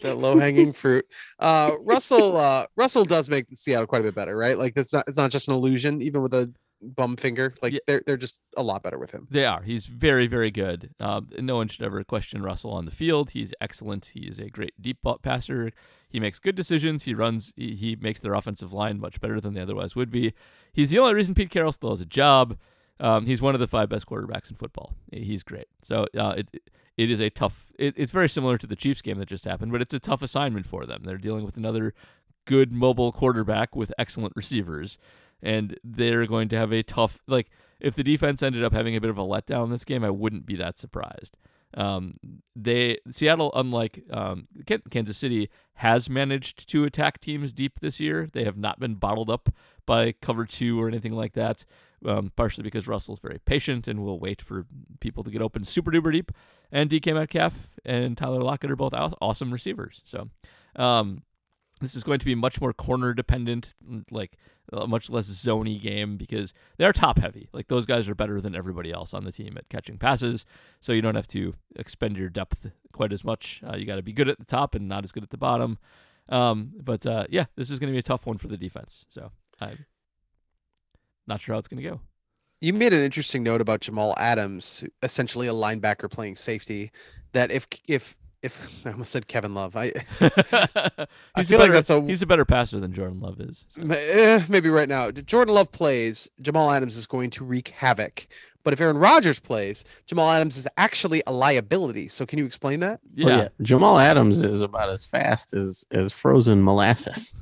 that 0.02 0.18
low 0.18 0.38
hanging 0.38 0.74
fruit. 0.74 1.06
Uh, 1.40 1.72
Russell 1.86 2.36
uh, 2.36 2.66
Russell 2.76 3.06
does 3.06 3.30
make 3.30 3.46
Seattle 3.54 3.88
quite 3.88 4.02
a 4.02 4.04
bit 4.04 4.16
better, 4.16 4.36
right? 4.36 4.58
Like 4.58 4.74
it's 4.76 4.92
not 4.92 5.06
it's 5.08 5.18
not 5.18 5.32
just 5.32 5.48
an 5.48 5.54
illusion, 5.54 6.02
even 6.02 6.22
with 6.22 6.34
a 6.34 6.52
bum 6.84 7.16
finger. 7.18 7.54
Like 7.62 7.74
Yeah. 7.74 7.80
they're 7.88 8.04
they're 8.06 8.18
just 8.18 8.42
a 8.58 8.64
lot 8.64 8.84
better 8.84 9.00
with 9.00 9.12
him. 9.12 9.28
They 9.32 9.46
are. 9.46 9.62
He's 9.62 9.86
very, 9.88 10.28
very 10.28 10.52
good. 10.52 10.92
Um, 11.00 11.30
no 11.40 11.56
one 11.56 11.68
should 11.68 11.86
ever 11.86 12.04
question 12.04 12.42
Russell 12.44 12.72
on 12.72 12.86
the 12.86 12.92
field. 12.92 13.32
He's 13.32 13.54
excellent. 13.62 14.12
He 14.14 14.22
is 14.22 14.40
a 14.40 14.50
great 14.50 14.74
deep 14.82 15.02
ball 15.02 15.18
passer. 15.18 15.72
He 16.10 16.20
makes 16.20 16.38
good 16.40 16.56
decisions. 16.56 17.04
He 17.04 17.14
runs. 17.14 17.54
He, 17.56 17.76
he 17.76 17.96
makes 17.96 18.20
their 18.20 18.34
offensive 18.34 18.72
line 18.74 19.00
much 19.00 19.20
better 19.20 19.42
than 19.42 19.54
they 19.54 19.62
otherwise 19.62 19.96
would 19.96 20.12
be. 20.12 20.34
He's 20.72 20.90
the 20.92 21.00
only 21.00 21.14
reason 21.16 21.34
Pete 21.34 21.50
Carroll 21.50 21.72
still 21.72 21.90
has 21.92 22.02
a 22.02 22.06
job. 22.06 22.58
Um, 23.00 23.26
he's 23.26 23.42
one 23.42 23.56
of 23.56 23.60
the 23.60 23.68
five 23.68 23.90
best 23.90 24.06
quarterbacks 24.06 24.50
in 24.52 24.56
football. 24.56 24.94
He's 25.12 25.42
great. 25.42 25.66
So 25.82 26.06
uh, 26.18 26.36
it 26.38 26.50
it 26.96 27.10
is 27.10 27.20
a 27.20 27.30
tough. 27.32 27.72
It, 27.80 27.96
it's 27.98 28.12
very 28.12 28.30
similar 28.30 28.58
to 28.60 28.68
the 28.68 28.76
Chiefs 28.76 29.02
game 29.02 29.18
that 29.18 29.28
just 29.28 29.46
happened, 29.46 29.72
but 29.72 29.82
it's 29.82 29.94
a 29.96 30.00
tough 30.00 30.22
assignment 30.22 30.66
for 30.68 30.86
them. 30.86 31.02
They're 31.04 31.18
dealing 31.18 31.44
with 31.44 31.58
another 31.58 31.94
good 32.46 32.72
mobile 32.72 33.12
quarterback 33.12 33.76
with 33.76 33.92
excellent 33.98 34.34
receivers, 34.36 34.98
and 35.44 35.78
they're 35.84 36.26
going 36.26 36.50
to 36.50 36.58
have 36.58 36.72
a 36.72 36.82
tough. 36.82 37.22
Like 37.28 37.52
if 37.80 37.94
the 37.94 38.04
defense 38.04 38.42
ended 38.42 38.64
up 38.64 38.74
having 38.74 38.96
a 38.96 39.02
bit 39.02 39.12
of 39.12 39.18
a 39.20 39.24
letdown 39.24 39.70
this 39.70 39.86
game, 39.86 40.04
I 40.04 40.10
wouldn't 40.10 40.48
be 40.48 40.56
that 40.56 40.80
surprised. 40.80 41.38
Um, 41.76 42.18
they 42.56 43.00
Seattle, 43.10 43.52
unlike 43.56 44.04
um, 44.12 44.46
Kansas 44.90 45.18
City, 45.18 45.50
has 45.76 46.10
managed 46.10 46.70
to 46.70 46.86
attack 46.86 47.20
teams 47.20 47.52
deep 47.52 47.80
this 47.80 48.00
year. 48.00 48.28
They 48.32 48.44
have 48.44 48.58
not 48.58 48.80
been 48.80 48.96
bottled 48.96 49.30
up 49.30 49.50
by 49.86 50.14
cover 50.14 50.46
two 50.46 50.82
or 50.82 50.88
anything 50.88 51.14
like 51.14 51.34
that. 51.34 51.66
Um, 52.06 52.34
partially 52.36 52.64
because 52.64 52.86
Russell's 52.86 53.20
very 53.20 53.40
patient 53.46 53.88
and 53.88 54.04
will 54.04 54.20
wait 54.20 54.42
for 54.42 54.66
people 55.00 55.24
to 55.24 55.32
get 55.32 55.42
open 55.42 55.64
super 55.64 55.90
duper 55.90 56.12
deep. 56.12 56.34
And 56.70 56.90
DK 56.90 57.14
Metcalf 57.14 57.80
and 57.86 58.18
Tyler 58.18 58.42
Lockett 58.42 58.72
are 58.72 58.76
both 58.76 58.94
awesome 58.94 59.54
receivers. 59.54 60.02
So, 60.04 60.30
um, 60.76 61.24
this 61.82 61.96
is 61.96 62.04
going 62.04 62.20
to 62.20 62.26
be 62.26 62.36
much 62.36 62.62
more 62.62 62.74
corner 62.74 63.14
dependent, 63.14 63.74
like 64.10 64.38
a 64.72 64.88
much 64.88 65.10
less 65.10 65.30
zony 65.30 65.82
game 65.82 66.18
because 66.18 66.54
they 66.78 66.86
are 66.86 66.94
top 66.94 67.20
heavy. 67.20 67.50
Like 67.52 67.68
those 67.68 67.86
guys 67.86 68.08
are 68.08 68.16
better 68.16 68.40
than 68.40 68.56
everybody 68.56 68.92
else 68.92 69.14
on 69.14 69.24
the 69.24 69.32
team 69.32 69.58
at 69.58 69.70
catching 69.70 69.98
passes, 69.98 70.46
so 70.80 70.94
you 70.94 71.02
don't 71.02 71.16
have 71.16 71.28
to 71.30 71.54
expend 71.76 72.18
your 72.18 72.30
depth 72.30 72.72
quite 72.94 73.12
as 73.12 73.24
much. 73.24 73.62
Uh, 73.68 73.76
you 73.76 73.86
got 73.86 73.98
to 73.98 74.04
be 74.04 74.14
good 74.14 74.30
at 74.30 74.40
the 74.40 74.46
top 74.46 74.76
and 74.76 74.88
not 74.88 75.04
as 75.04 75.12
good 75.12 75.24
at 75.24 75.30
the 75.30 75.38
bottom. 75.38 75.78
Um, 76.30 76.72
but 76.80 77.06
uh, 77.06 77.26
yeah, 77.30 77.46
this 77.56 77.70
is 77.70 77.80
going 77.80 77.92
to 77.92 77.94
be 77.94 78.00
a 78.00 78.04
tough 78.04 78.26
one 78.26 78.38
for 78.38 78.48
the 78.48 78.58
defense. 78.58 79.06
So 79.10 79.32
I'm 79.60 79.86
not 81.28 81.42
sure 81.42 81.54
how 81.56 81.60
it's 81.60 81.68
going 81.68 81.84
to 81.84 81.90
go. 81.90 82.00
You 82.62 82.72
made 82.72 82.94
an 82.94 83.02
interesting 83.02 83.44
note 83.44 83.60
about 83.60 83.82
Jamal 83.82 84.16
Adams, 84.18 84.86
essentially 85.02 85.48
a 85.48 85.54
linebacker 85.54 86.10
playing 86.10 86.38
safety. 86.38 86.92
That 87.34 87.52
if 87.52 87.68
if 87.88 88.16
if 88.44 88.68
I 88.86 88.92
almost 88.92 89.12
said 89.12 89.28
Kevin 89.28 89.54
Love, 89.56 89.76
I 89.76 89.94
he's 91.36 91.48
feel 91.50 91.60
a 91.60 91.62
like 91.62 91.70
better, 91.70 91.72
that's 91.74 91.90
a- 91.90 92.02
he's 92.02 92.22
a 92.22 92.28
better 92.28 92.46
passer 92.46 92.80
than 92.80 92.94
Jordan 92.94 93.20
Love 93.20 93.40
is. 93.42 93.66
so. 93.70 93.82
eh, 93.90 94.44
maybe 94.50 94.70
right 94.70 94.90
now 94.90 95.08
if 95.08 95.26
Jordan 95.26 95.56
Love 95.56 95.72
plays, 95.72 96.30
Jamal 96.42 96.72
Adams 96.72 96.98
is 96.98 97.06
going 97.08 97.30
to 97.32 97.44
wreak 97.44 97.70
havoc. 97.70 98.28
But 98.64 98.72
if 98.72 98.80
Aaron 98.80 98.98
Rodgers 98.98 99.40
plays, 99.42 99.84
Jamal 100.06 100.30
Adams 100.32 100.56
is 100.56 100.66
actually 100.78 101.22
a 101.28 101.34
liability. 101.34 102.08
So 102.08 102.26
can 102.26 102.40
you 102.40 102.46
explain 102.46 102.80
that? 102.80 103.02
Yeah, 103.14 103.26
Oh, 103.26 103.38
yeah. 103.40 103.48
Jamal 103.62 104.00
Adams 104.00 104.42
is 104.42 104.62
about 104.62 104.90
as 104.90 105.04
fast 105.04 105.54
as 105.54 105.86
as 105.92 106.14
frozen 106.14 106.64
molasses. 106.64 107.36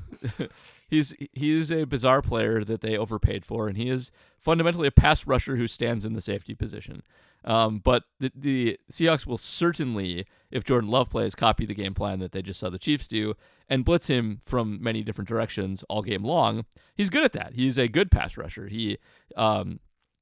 he's 0.89 1.13
he 1.33 1.59
is 1.59 1.71
a 1.71 1.83
bizarre 1.83 2.21
player 2.23 2.63
that 2.63 2.81
they 2.81 2.97
overpaid 2.97 3.45
for, 3.45 3.67
and 3.67 3.77
he 3.77 3.87
is 3.89 4.11
fundamentally 4.39 4.87
a 4.87 4.91
pass 4.91 5.27
rusher 5.27 5.57
who 5.57 5.67
stands 5.67 6.05
in 6.05 6.13
the 6.13 6.21
safety 6.21 6.55
position. 6.55 7.03
Um, 7.43 7.79
but 7.79 8.03
the, 8.19 8.31
the 8.35 8.79
Seahawks 8.91 9.25
will 9.25 9.37
certainly, 9.37 10.27
if 10.51 10.63
Jordan 10.63 10.89
Love 10.89 11.09
plays, 11.09 11.33
copy 11.33 11.65
the 11.65 11.73
game 11.73 11.93
plan 11.93 12.19
that 12.19 12.31
they 12.31 12.41
just 12.41 12.59
saw 12.59 12.69
the 12.69 12.77
Chiefs 12.77 13.07
do 13.07 13.35
and 13.67 13.85
blitz 13.85 14.07
him 14.07 14.41
from 14.45 14.81
many 14.81 15.03
different 15.03 15.27
directions 15.27 15.83
all 15.89 16.01
game 16.01 16.23
long. 16.23 16.65
He's 16.95 17.09
good 17.09 17.23
at 17.23 17.33
that. 17.33 17.53
He's 17.53 17.77
a 17.77 17.87
good 17.87 18.11
pass 18.11 18.37
rusher. 18.37 18.67
He 18.67 18.97
um, 19.35 19.79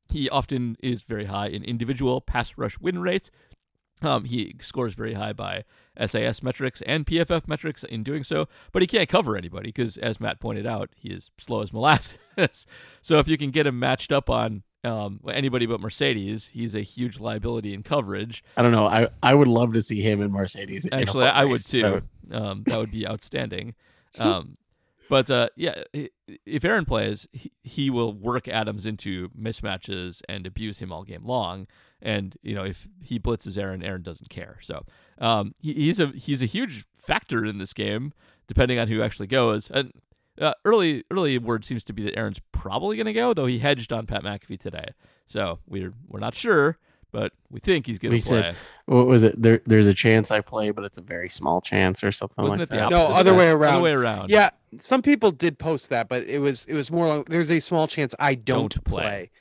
he 0.09 0.30
often 0.30 0.76
is 0.82 1.03
very 1.03 1.26
high 1.26 1.47
in 1.47 1.63
individual 1.63 2.22
pass 2.22 2.57
rush 2.57 2.80
win 2.80 2.99
rates. 2.99 3.30
Um, 4.01 4.24
he 4.24 4.55
scores 4.61 4.93
very 4.93 5.13
high 5.13 5.34
by 5.34 5.65
SAS 6.05 6.41
metrics 6.41 6.82
and 6.84 7.05
PFF 7.05 7.47
metrics 7.47 7.84
in 7.84 8.03
doing 8.03 8.24
so, 8.24 8.47
but 8.72 8.82
he 8.82 8.88
can't 8.88 9.09
cover 9.09 9.36
anybody 9.36 9.70
because, 9.70 9.97
as 9.97 10.22
Matt 10.22 10.39
pointed 10.39 10.65
out, 10.65 10.89
he 10.95 11.09
is 11.09 11.32
slow 11.38 11.61
as 11.61 11.74
molasses. 11.74 12.17
so 13.01 13.20
if 13.20 13.28
you 13.28 13.38
can 13.38 13.51
get 13.51 13.67
him 13.67 13.78
matched 13.78 14.13
up 14.13 14.30
on 14.30 14.63
um, 14.84 15.19
anybody 15.32 15.65
but 15.65 15.82
Marcedes, 15.82 16.51
he's 16.51 16.75
a 16.75 16.82
huge 16.82 17.19
liability 17.19 17.73
in 17.73 17.84
coverage. 17.84 18.43
I 18.55 18.61
don't 18.61 18.71
know. 18.71 18.88
I, 18.88 19.07
I 19.21 19.34
would 19.34 19.47
love 19.47 19.73
to 19.73 19.82
see 19.82 20.01
him 20.01 20.21
and 20.21 20.34
Marcedes. 20.34 20.88
Actually, 20.91 21.25
foot 21.25 21.36
I 21.36 21.45
would 21.45 21.51
race. 21.51 21.71
That 21.71 22.03
too. 22.30 22.36
Um, 22.36 22.63
that 22.67 22.77
would 22.77 22.91
be 22.91 23.07
outstanding. 23.07 23.75
Um, 24.17 24.57
but 25.09 25.30
uh, 25.32 25.49
yeah, 25.55 25.84
if 26.45 26.63
Aaron 26.63 26.86
plays, 26.86 27.27
he, 27.32 27.51
he 27.63 27.89
will 27.89 28.13
work 28.13 28.47
Adams 28.47 28.86
into 28.86 29.30
mismatches 29.30 30.21
and 30.30 30.45
abuse 30.45 30.80
him 30.80 30.91
all 30.91 31.03
game 31.03 31.25
long. 31.25 31.67
And 32.01 32.36
you 32.41 32.55
know, 32.55 32.63
if 32.63 32.88
he 33.03 33.19
blitzes 33.19 33.57
Aaron, 33.57 33.84
Aaron 33.84 34.03
doesn't 34.03 34.30
care. 34.30 34.57
So 34.61 34.86
um, 35.19 35.53
he, 35.61 35.73
he's 35.73 35.99
a 35.99 36.07
he's 36.07 36.41
a 36.41 36.45
huge 36.45 36.86
factor 36.97 37.45
in 37.45 37.57
this 37.57 37.73
game, 37.73 38.13
depending 38.47 38.77
on 38.77 38.88
who 38.88 39.01
actually 39.01 39.27
goes. 39.27 39.69
And 39.71 39.91
uh, 40.39 40.53
early 40.65 41.03
early 41.11 41.37
word 41.37 41.65
seems 41.65 41.83
to 41.85 41.93
be 41.93 42.03
that 42.03 42.17
Aaron's 42.17 42.39
probably 42.51 42.95
going 42.97 43.05
to 43.07 43.13
go, 43.13 43.33
though 43.33 43.45
he 43.45 43.59
hedged 43.59 43.91
on 43.93 44.05
Pat 44.05 44.23
McAfee 44.23 44.59
today. 44.59 44.89
So 45.25 45.59
we're 45.67 45.93
we're 46.07 46.19
not 46.19 46.33
sure, 46.35 46.77
but 47.11 47.33
we 47.49 47.59
think 47.59 47.85
he's 47.87 47.99
going 47.99 48.17
to 48.19 48.25
play. 48.27 48.41
said- 48.41 48.55
What 48.85 49.05
was 49.07 49.23
it? 49.23 49.41
There, 49.41 49.61
there's 49.65 49.87
a 49.87 49.93
chance 49.93 50.31
I 50.31 50.41
play, 50.41 50.71
but 50.71 50.83
it's 50.85 50.97
a 50.97 51.01
very 51.01 51.29
small 51.29 51.61
chance 51.61 52.03
or 52.03 52.11
something 52.11 52.43
Wasn't 52.43 52.59
like 52.61 52.67
it 52.67 52.71
the 52.71 52.77
that. 52.77 52.89
No, 52.89 53.01
other 53.13 53.33
way 53.33 53.47
around. 53.47 53.75
Other 53.75 53.75
around. 53.75 53.81
way 53.83 53.91
around. 53.91 54.29
Yeah, 54.29 54.49
some 54.79 55.01
people 55.01 55.31
did 55.31 55.59
post 55.59 55.89
that, 55.89 56.09
but 56.09 56.23
it 56.23 56.39
was 56.39 56.65
it 56.65 56.73
was 56.73 56.89
more 56.91 57.17
like 57.17 57.29
there's 57.29 57.51
a 57.51 57.59
small 57.59 57.87
chance 57.87 58.15
I 58.19 58.35
don't, 58.35 58.73
Don't 58.73 58.83
play. 58.83 59.01
play. 59.03 59.31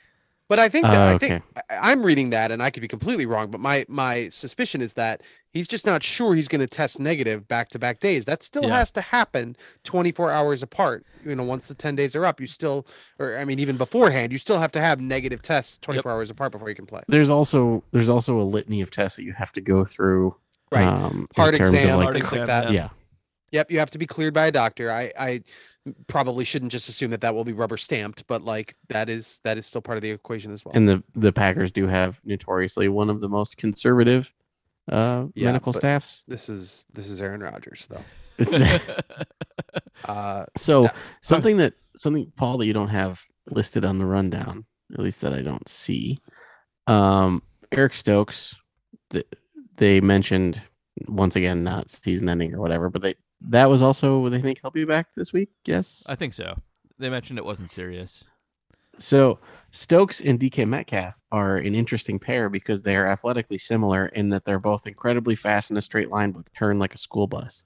But 0.49 0.57
I 0.59 0.67
think 0.67 0.87
that, 0.87 0.97
Oh, 0.97 1.13
I 1.15 1.17
think 1.19 1.43
I- 1.69 1.91
I'm 1.91 2.03
reading 2.03 2.31
that, 2.31 2.51
and 2.51 2.61
I 2.61 2.71
could 2.71 2.81
be 2.81 2.87
completely 2.87 3.27
wrong. 3.27 3.51
But 3.51 3.61
my 3.61 3.85
my 3.87 4.29
suspicion 4.29 4.81
is 4.81 4.93
that 4.95 5.21
he's 5.53 5.67
just 5.67 5.85
not 5.85 6.01
sure 6.03 6.33
he's 6.33 6.47
going 6.47 6.59
to 6.61 6.67
test 6.67 6.99
negative 6.99 7.47
back 7.47 7.69
to 7.69 7.79
back 7.79 7.99
days. 7.99 8.25
That 8.25 8.41
still 8.41 8.63
Yeah. 8.63 8.77
has 8.79 8.89
to 8.91 9.01
happen 9.01 9.55
24 9.83 10.31
hours 10.31 10.63
apart. 10.63 11.05
You 11.23 11.35
know, 11.35 11.43
once 11.43 11.67
the 11.67 11.75
10 11.75 11.95
days 11.95 12.15
are 12.15 12.25
up, 12.25 12.41
you 12.41 12.47
still, 12.47 12.87
or 13.19 13.37
I 13.37 13.45
mean, 13.45 13.59
even 13.59 13.77
beforehand, 13.77 14.31
you 14.31 14.39
still 14.39 14.57
have 14.59 14.71
to 14.71 14.81
have 14.81 14.99
negative 14.99 15.41
tests 15.43 15.77
24 15.77 16.11
hours 16.11 16.31
apart 16.31 16.51
before 16.51 16.67
you 16.69 16.75
can 16.75 16.87
play. 16.87 17.01
There's 17.07 17.29
also 17.29 17.83
there's 17.91 18.09
also 18.09 18.39
a 18.39 18.43
litany 18.43 18.81
of 18.81 18.89
tests 18.89 19.17
that 19.17 19.23
you 19.23 19.33
have 19.33 19.51
to 19.53 19.61
go 19.61 19.85
through. 19.85 20.35
Right. 20.71 20.85
Um, 20.87 21.27
Heart 21.35 21.55
exam, 21.55 21.89
of 21.91 21.95
like 21.97 22.03
heart 22.05 22.13
things 22.15 22.25
exam, 22.25 22.39
like 22.39 22.47
that. 22.47 22.71
yeah. 22.71 22.89
Yep, 23.51 23.71
you 23.71 23.79
have 23.79 23.89
to 23.91 23.97
be 23.97 24.05
cleared 24.05 24.33
by 24.33 24.45
a 24.47 24.51
doctor. 24.51 24.91
I 24.91 25.11
I 25.17 25.41
probably 26.07 26.43
shouldn't 26.45 26.71
just 26.71 26.89
assume 26.89 27.11
that 27.11 27.21
that 27.21 27.33
will 27.35 27.43
be 27.43 27.53
rubber 27.53 27.77
stamped, 27.77 28.25
but 28.27 28.43
like 28.43 28.75
that 28.89 29.09
is 29.09 29.39
that 29.43 29.57
is 29.57 29.65
still 29.65 29.81
part 29.81 29.97
of 29.97 30.01
the 30.01 30.11
equation 30.11 30.51
as 30.53 30.63
well. 30.65 30.73
and 30.75 30.87
the 30.87 31.03
the 31.15 31.31
Packers 31.33 31.71
do 31.71 31.87
have 31.87 32.19
notoriously 32.23 32.87
one 32.87 33.09
of 33.09 33.19
the 33.21 33.29
most 33.29 33.57
conservative 33.57 34.33
uh, 34.91 35.25
Yeah, 35.35 35.45
medical 35.45 35.71
staffs. 35.73 36.23
this 36.27 36.49
is 36.49 36.85
this 36.93 37.09
is 37.09 37.21
Aaron 37.21 37.41
Rodgers 37.41 37.87
though. 37.87 38.03
Uh, 40.05 40.45
so 40.55 40.83
That- 40.83 40.95
something 41.21 41.57
that 41.57 41.73
something 41.97 42.31
Paul 42.37 42.57
that 42.59 42.65
you 42.65 42.73
don't 42.73 42.87
have 42.87 43.21
listed 43.49 43.83
on 43.83 43.97
the 43.99 44.05
rundown, 44.05 44.65
at 44.93 44.99
least 44.99 45.21
that 45.21 45.33
I 45.33 45.41
don't 45.41 45.67
see. 45.67 46.19
Um, 46.87 47.43
Eric 47.73 47.93
Stokes, 47.93 48.55
th- 49.09 49.27
they 49.75 49.99
mentioned 49.99 50.61
once 51.07 51.35
again 51.35 51.63
not 51.65 51.89
season 51.89 52.29
ending 52.29 52.53
or 52.55 52.61
whatever, 52.61 52.89
but 52.89 53.01
they 53.01 53.15
that 53.41 53.69
was 53.69 53.81
also 53.81 54.27
they 54.29 54.41
think 54.41 54.59
he'll 54.61 54.71
be 54.71 54.85
back 54.85 55.13
this 55.15 55.31
week. 55.33 55.49
Yes, 55.65 56.03
I 56.07 56.15
think 56.15 56.33
so. 56.33 56.57
They 56.97 57.09
mentioned 57.09 57.39
it 57.39 57.45
wasn't 57.45 57.71
serious. 57.71 58.23
So 58.97 59.39
Stokes 59.71 60.19
and 60.19 60.37
DK 60.39 60.67
Metcalf 60.67 61.21
are 61.31 61.55
an 61.55 61.73
interesting 61.73 62.19
pair 62.19 62.49
because 62.49 62.83
they 62.83 62.97
are 62.97 63.05
athletically 63.07 63.57
similar 63.57 64.07
in 64.07 64.29
that 64.29 64.43
they're 64.43 64.59
both 64.59 64.85
incredibly 64.85 65.35
fast 65.35 65.71
in 65.71 65.77
a 65.77 65.81
straight 65.81 66.09
line, 66.09 66.31
but 66.31 66.51
turn 66.53 66.79
like 66.79 66.93
a 66.93 66.97
school 66.97 67.27
bus. 67.27 67.63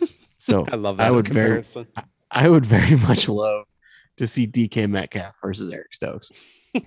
So 0.38 0.66
I 0.72 0.74
love 0.74 0.96
that. 0.96 1.04
I 1.04 1.06
that 1.10 1.14
would 1.14 1.28
very- 1.28 1.62
I 2.32 2.48
would 2.48 2.66
very 2.66 2.96
much 3.08 3.28
love 3.28 3.64
to 4.16 4.26
see 4.26 4.48
DK 4.48 4.90
Metcalf 4.90 5.36
versus 5.40 5.70
Eric 5.70 5.94
Stokes. 5.94 6.32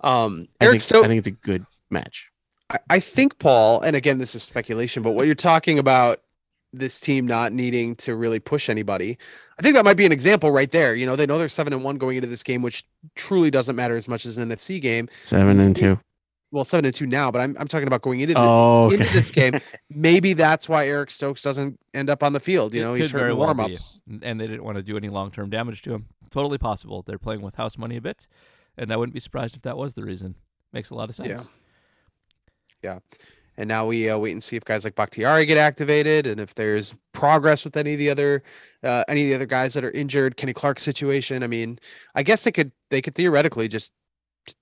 Um, 0.00 0.46
I 0.60 0.66
Eric 0.66 0.72
think, 0.74 0.82
Stokes. 0.82 1.04
I 1.04 1.08
think 1.08 1.18
it's 1.18 1.28
a 1.28 1.32
good 1.32 1.66
match. 1.90 2.28
I, 2.70 2.78
I 2.90 3.00
think 3.00 3.38
Paul, 3.38 3.80
and 3.80 3.96
again, 3.96 4.18
this 4.18 4.34
is 4.36 4.42
speculation, 4.44 5.02
but 5.02 5.12
what 5.12 5.26
you're 5.26 5.34
talking 5.34 5.78
about 5.80 6.20
this 6.72 7.00
team 7.00 7.26
not 7.26 7.52
needing 7.52 7.96
to 7.96 8.14
really 8.14 8.38
push 8.38 8.68
anybody, 8.68 9.18
I 9.58 9.62
think 9.62 9.74
that 9.74 9.84
might 9.84 9.96
be 9.96 10.06
an 10.06 10.12
example 10.12 10.50
right 10.50 10.70
there. 10.70 10.94
You 10.94 11.06
know, 11.06 11.16
they 11.16 11.26
know 11.26 11.38
they're 11.38 11.48
seven 11.48 11.72
and 11.72 11.82
one 11.82 11.96
going 11.96 12.16
into 12.16 12.28
this 12.28 12.42
game, 12.42 12.62
which 12.62 12.84
truly 13.14 13.50
doesn't 13.50 13.74
matter 13.76 13.96
as 13.96 14.06
much 14.08 14.26
as 14.26 14.36
an 14.38 14.48
NFC 14.48 14.80
game. 14.80 15.08
Seven 15.24 15.58
and 15.60 15.74
two. 15.74 15.98
Well, 16.50 16.64
seven 16.64 16.86
and 16.86 16.94
two 16.94 17.06
now, 17.06 17.30
but 17.30 17.40
I'm 17.40 17.56
I'm 17.60 17.68
talking 17.68 17.86
about 17.86 18.00
going 18.02 18.20
into 18.20 18.32
the, 18.34 18.40
Oh, 18.40 18.90
into 18.90 19.04
this 19.12 19.30
game. 19.30 19.54
Maybe 19.90 20.32
that's 20.32 20.66
why 20.68 20.86
Eric 20.86 21.10
Stokes 21.10 21.42
doesn't 21.42 21.78
end 21.92 22.08
up 22.08 22.22
on 22.22 22.32
the 22.32 22.40
field. 22.40 22.72
You 22.74 22.80
It 22.80 22.84
know, 22.84 22.94
he's 22.94 23.10
hurt 23.10 23.18
very 23.18 23.32
in 23.32 23.36
well 23.36 23.48
warm 23.48 23.60
ups. 23.60 24.00
and 24.22 24.40
they 24.40 24.46
didn't 24.46 24.64
want 24.64 24.76
to 24.76 24.82
do 24.82 24.96
any 24.96 25.08
long 25.10 25.30
term 25.30 25.50
damage 25.50 25.82
to 25.82 25.92
him. 25.92 26.06
Totally 26.30 26.56
possible. 26.58 27.02
They're 27.02 27.18
playing 27.18 27.42
with 27.42 27.54
house 27.54 27.76
money 27.76 27.96
a 27.96 28.00
bit, 28.00 28.28
and 28.78 28.90
I 28.92 28.96
wouldn't 28.96 29.12
be 29.14 29.20
surprised 29.20 29.56
if 29.56 29.62
that 29.62 29.76
was 29.76 29.92
the 29.94 30.04
reason. 30.04 30.34
Makes 30.72 30.88
a 30.90 30.94
lot 30.94 31.08
of 31.10 31.14
sense. 31.14 31.28
Yeah. 31.28 31.40
Yeah. 32.82 32.98
And 33.58 33.68
now 33.68 33.86
we 33.86 34.08
uh, 34.08 34.16
wait 34.16 34.32
and 34.32 34.42
see 34.42 34.54
if 34.54 34.64
guys 34.64 34.84
like 34.84 34.94
Bakhtiari 34.94 35.44
get 35.44 35.58
activated, 35.58 36.26
and 36.28 36.40
if 36.40 36.54
there's 36.54 36.94
progress 37.12 37.64
with 37.64 37.76
any 37.76 37.94
of 37.94 37.98
the 37.98 38.08
other 38.08 38.44
uh, 38.84 39.02
any 39.08 39.24
of 39.24 39.28
the 39.28 39.34
other 39.34 39.46
guys 39.46 39.74
that 39.74 39.84
are 39.84 39.90
injured. 39.90 40.36
Kenny 40.36 40.52
Clark 40.52 40.78
situation. 40.78 41.42
I 41.42 41.48
mean, 41.48 41.78
I 42.14 42.22
guess 42.22 42.42
they 42.42 42.52
could 42.52 42.70
they 42.90 43.02
could 43.02 43.16
theoretically 43.16 43.66
just 43.66 43.92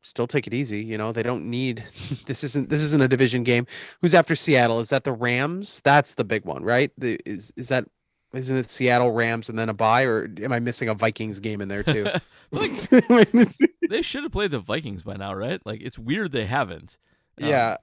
still 0.03 0.27
take 0.27 0.47
it 0.47 0.55
easy. 0.55 0.83
You 0.83 0.97
know, 0.99 1.13
they 1.13 1.23
don't 1.23 1.45
need 1.45 1.85
this 2.27 2.43
isn't 2.43 2.71
this 2.71 2.81
isn't 2.81 3.03
a 3.03 3.09
division 3.09 3.45
game. 3.45 3.67
Who's 4.01 4.15
after 4.15 4.35
Seattle? 4.35 4.81
Is 4.81 4.89
that 4.89 5.05
the 5.05 5.13
Rams? 5.13 5.83
That's 5.85 6.15
the 6.15 6.25
big 6.25 6.47
one, 6.47 6.65
right? 6.65 6.91
The, 6.97 7.21
is 7.27 7.53
is 7.57 7.69
that 7.69 7.85
isn't 8.33 8.57
it 8.57 8.71
Seattle 8.71 9.13
Rams 9.13 9.49
and 9.49 9.59
then 9.59 9.69
a 9.69 9.75
bye, 9.75 10.05
or 10.05 10.29
am 10.43 10.53
I 10.53 10.61
missing 10.61 10.89
a 10.89 10.95
Vikings 10.95 11.39
game 11.39 11.61
in 11.61 11.69
there 11.69 11.83
too? 11.83 12.07
like 12.51 12.73
they 13.91 14.03
should 14.03 14.23
have 14.23 14.33
played 14.33 14.51
the 14.51 14.59
Vikings 14.59 15.03
by 15.03 15.17
now, 15.17 15.35
right? 15.35 15.61
Like 15.65 15.81
it's 15.83 15.99
weird 15.99 16.33
they 16.33 16.47
haven't. 16.47 16.99
Um, 17.41 17.49
yeah. 17.49 17.77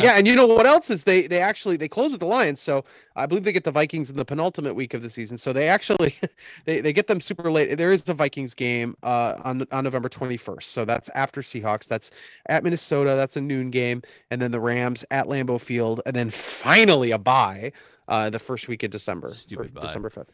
I- 0.00 0.04
Yeah, 0.04 0.12
and 0.18 0.26
you 0.26 0.34
know 0.34 0.46
what 0.46 0.66
else 0.66 0.90
is 0.90 1.04
they 1.04 1.26
they 1.26 1.40
actually 1.40 1.76
they 1.76 1.88
close 1.88 2.10
with 2.10 2.20
the 2.20 2.26
Lions, 2.26 2.60
so 2.60 2.84
I 3.16 3.26
believe 3.26 3.44
they 3.44 3.52
get 3.52 3.64
the 3.64 3.70
Vikings 3.70 4.10
in 4.10 4.16
the 4.16 4.24
penultimate 4.24 4.74
week 4.74 4.94
of 4.94 5.02
the 5.02 5.10
season. 5.10 5.36
So 5.36 5.52
they 5.52 5.68
actually 5.68 6.14
they, 6.64 6.80
they 6.80 6.92
get 6.92 7.06
them 7.06 7.20
super 7.20 7.50
late. 7.50 7.76
There 7.76 7.92
is 7.92 8.08
a 8.08 8.14
Vikings 8.14 8.54
game 8.54 8.96
uh 9.02 9.36
on 9.44 9.66
on 9.70 9.84
November 9.84 10.08
21st. 10.08 10.62
So 10.64 10.84
that's 10.84 11.08
after 11.10 11.40
Seahawks. 11.42 11.86
That's 11.86 12.10
at 12.46 12.64
Minnesota. 12.64 13.14
That's 13.16 13.36
a 13.36 13.40
noon 13.40 13.70
game, 13.70 14.02
and 14.30 14.40
then 14.40 14.50
the 14.50 14.60
Rams 14.60 15.04
at 15.10 15.26
Lambeau 15.26 15.60
Field, 15.60 16.00
and 16.06 16.14
then 16.16 16.30
finally 16.30 17.10
a 17.10 17.18
bye 17.18 17.72
uh 18.08 18.30
the 18.30 18.38
first 18.38 18.68
week 18.68 18.82
of 18.82 18.90
December. 18.90 19.34
Stupid 19.34 19.74
bye. 19.74 19.80
December 19.82 20.10
5th. 20.10 20.30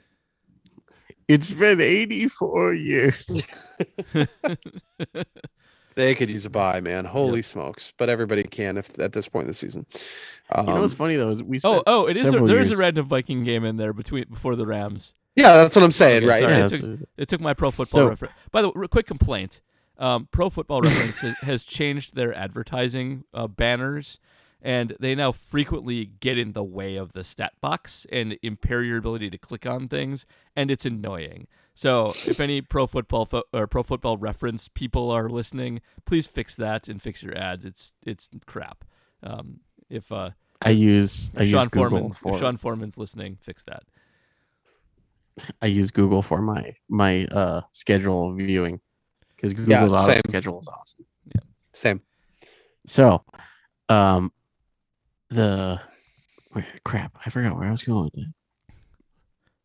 It's 1.28 1.52
been 1.52 1.80
84 1.80 2.74
years. 2.74 3.52
They 5.96 6.14
could 6.14 6.30
use 6.30 6.46
a 6.46 6.50
bye, 6.50 6.80
man. 6.80 7.04
Holy 7.06 7.42
smokes! 7.42 7.92
But 7.98 8.08
everybody 8.08 8.42
can 8.44 8.76
if 8.78 8.96
at 9.00 9.12
this 9.12 9.28
point 9.28 9.44
in 9.44 9.48
the 9.48 9.54
season. 9.54 9.86
Um, 10.52 10.68
you 10.68 10.74
know 10.74 10.80
what's 10.82 10.92
funny 10.94 11.16
though 11.16 11.30
is 11.30 11.42
we 11.42 11.56
Oh, 11.64 11.72
spent 11.72 11.82
oh, 11.88 12.06
it 12.06 12.16
is. 12.16 12.22
A, 12.22 12.26
several 12.26 12.46
there 12.46 12.58
is 12.60 12.68
a 12.68 12.70
years- 12.70 12.78
random 12.78 13.06
Viking 13.08 13.42
game 13.44 13.64
in 13.64 13.76
there 13.78 13.92
between 13.92 14.24
before 14.28 14.54
the 14.56 14.66
Rams. 14.66 15.12
yeah, 15.34 15.54
that's 15.56 15.74
what 15.74 15.82
I'm 15.84 15.90
saying, 15.92 16.18
Okay, 16.18 16.26
right? 16.26 16.42
Yeah, 16.42 16.66
it 16.66 16.68
took- 16.68 17.08
It 17.16 17.28
took 17.28 17.40
my 17.40 17.54
Pro 17.54 17.70
Football 17.70 18.00
So- 18.00 18.08
Reference. 18.08 18.34
By 18.52 18.62
the 18.62 18.70
way, 18.70 18.86
quick 18.88 19.06
complaint. 19.06 19.60
Um, 19.98 20.28
Pro 20.30 20.50
Football 20.50 20.82
Reference 20.82 21.20
has, 21.22 21.38
has 21.38 21.64
changed 21.64 22.14
their 22.14 22.34
advertising 22.34 23.24
uh, 23.32 23.46
banners, 23.46 24.20
and 24.62 24.96
they 24.98 25.14
now 25.14 25.32
frequently 25.32 26.04
get 26.04 26.38
in 26.38 26.52
the 26.52 26.64
way 26.64 26.96
of 26.96 27.12
the 27.12 27.24
stat 27.24 27.52
box 27.60 28.06
and 28.10 28.38
impair 28.42 28.82
your 28.82 28.98
ability 28.98 29.30
to 29.30 29.38
click 29.38 29.66
on 29.66 29.88
things, 29.88 30.26
and 30.54 30.70
it's 30.70 30.84
annoying. 30.84 31.46
So, 31.74 32.08
if 32.26 32.40
any 32.40 32.62
Pro 32.62 32.86
Football 32.86 33.26
fo- 33.26 33.42
or 33.52 33.66
Pro 33.66 33.82
Football 33.82 34.16
Reference 34.16 34.68
people 34.68 35.10
are 35.10 35.28
listening, 35.28 35.82
please 36.06 36.26
fix 36.26 36.56
that 36.56 36.88
and 36.88 37.00
fix 37.00 37.22
your 37.22 37.36
ads. 37.36 37.64
It's 37.64 37.92
it's 38.04 38.30
crap. 38.46 38.84
Um, 39.22 39.60
if 39.90 40.10
uh, 40.10 40.30
I 40.62 40.70
use 40.70 41.30
I 41.36 41.40
if 41.40 41.46
use 41.46 41.50
Sean 41.50 41.68
Google 41.68 41.90
Forman, 41.90 42.12
for 42.12 42.34
if 42.34 42.40
Sean 42.40 42.56
Forman's 42.56 42.96
listening, 42.96 43.36
fix 43.40 43.62
that. 43.64 43.82
I 45.60 45.66
use 45.66 45.90
Google 45.90 46.22
for 46.22 46.40
my 46.40 46.72
my 46.88 47.26
uh 47.26 47.60
schedule 47.72 48.32
viewing 48.32 48.80
because 49.36 49.52
Yeah, 49.52 49.82
Google's 49.82 49.92
auto 49.92 50.20
schedule 50.28 50.58
is 50.60 50.68
awesome. 50.68 51.04
Yeah. 51.26 51.42
Same. 51.74 52.00
So, 52.86 53.22
um, 53.88 54.32
the 55.30 55.80
wait, 56.54 56.64
crap, 56.84 57.16
I 57.24 57.30
forgot 57.30 57.56
where 57.56 57.66
I 57.68 57.70
was 57.70 57.82
going 57.82 58.04
with 58.04 58.14
that. 58.14 58.32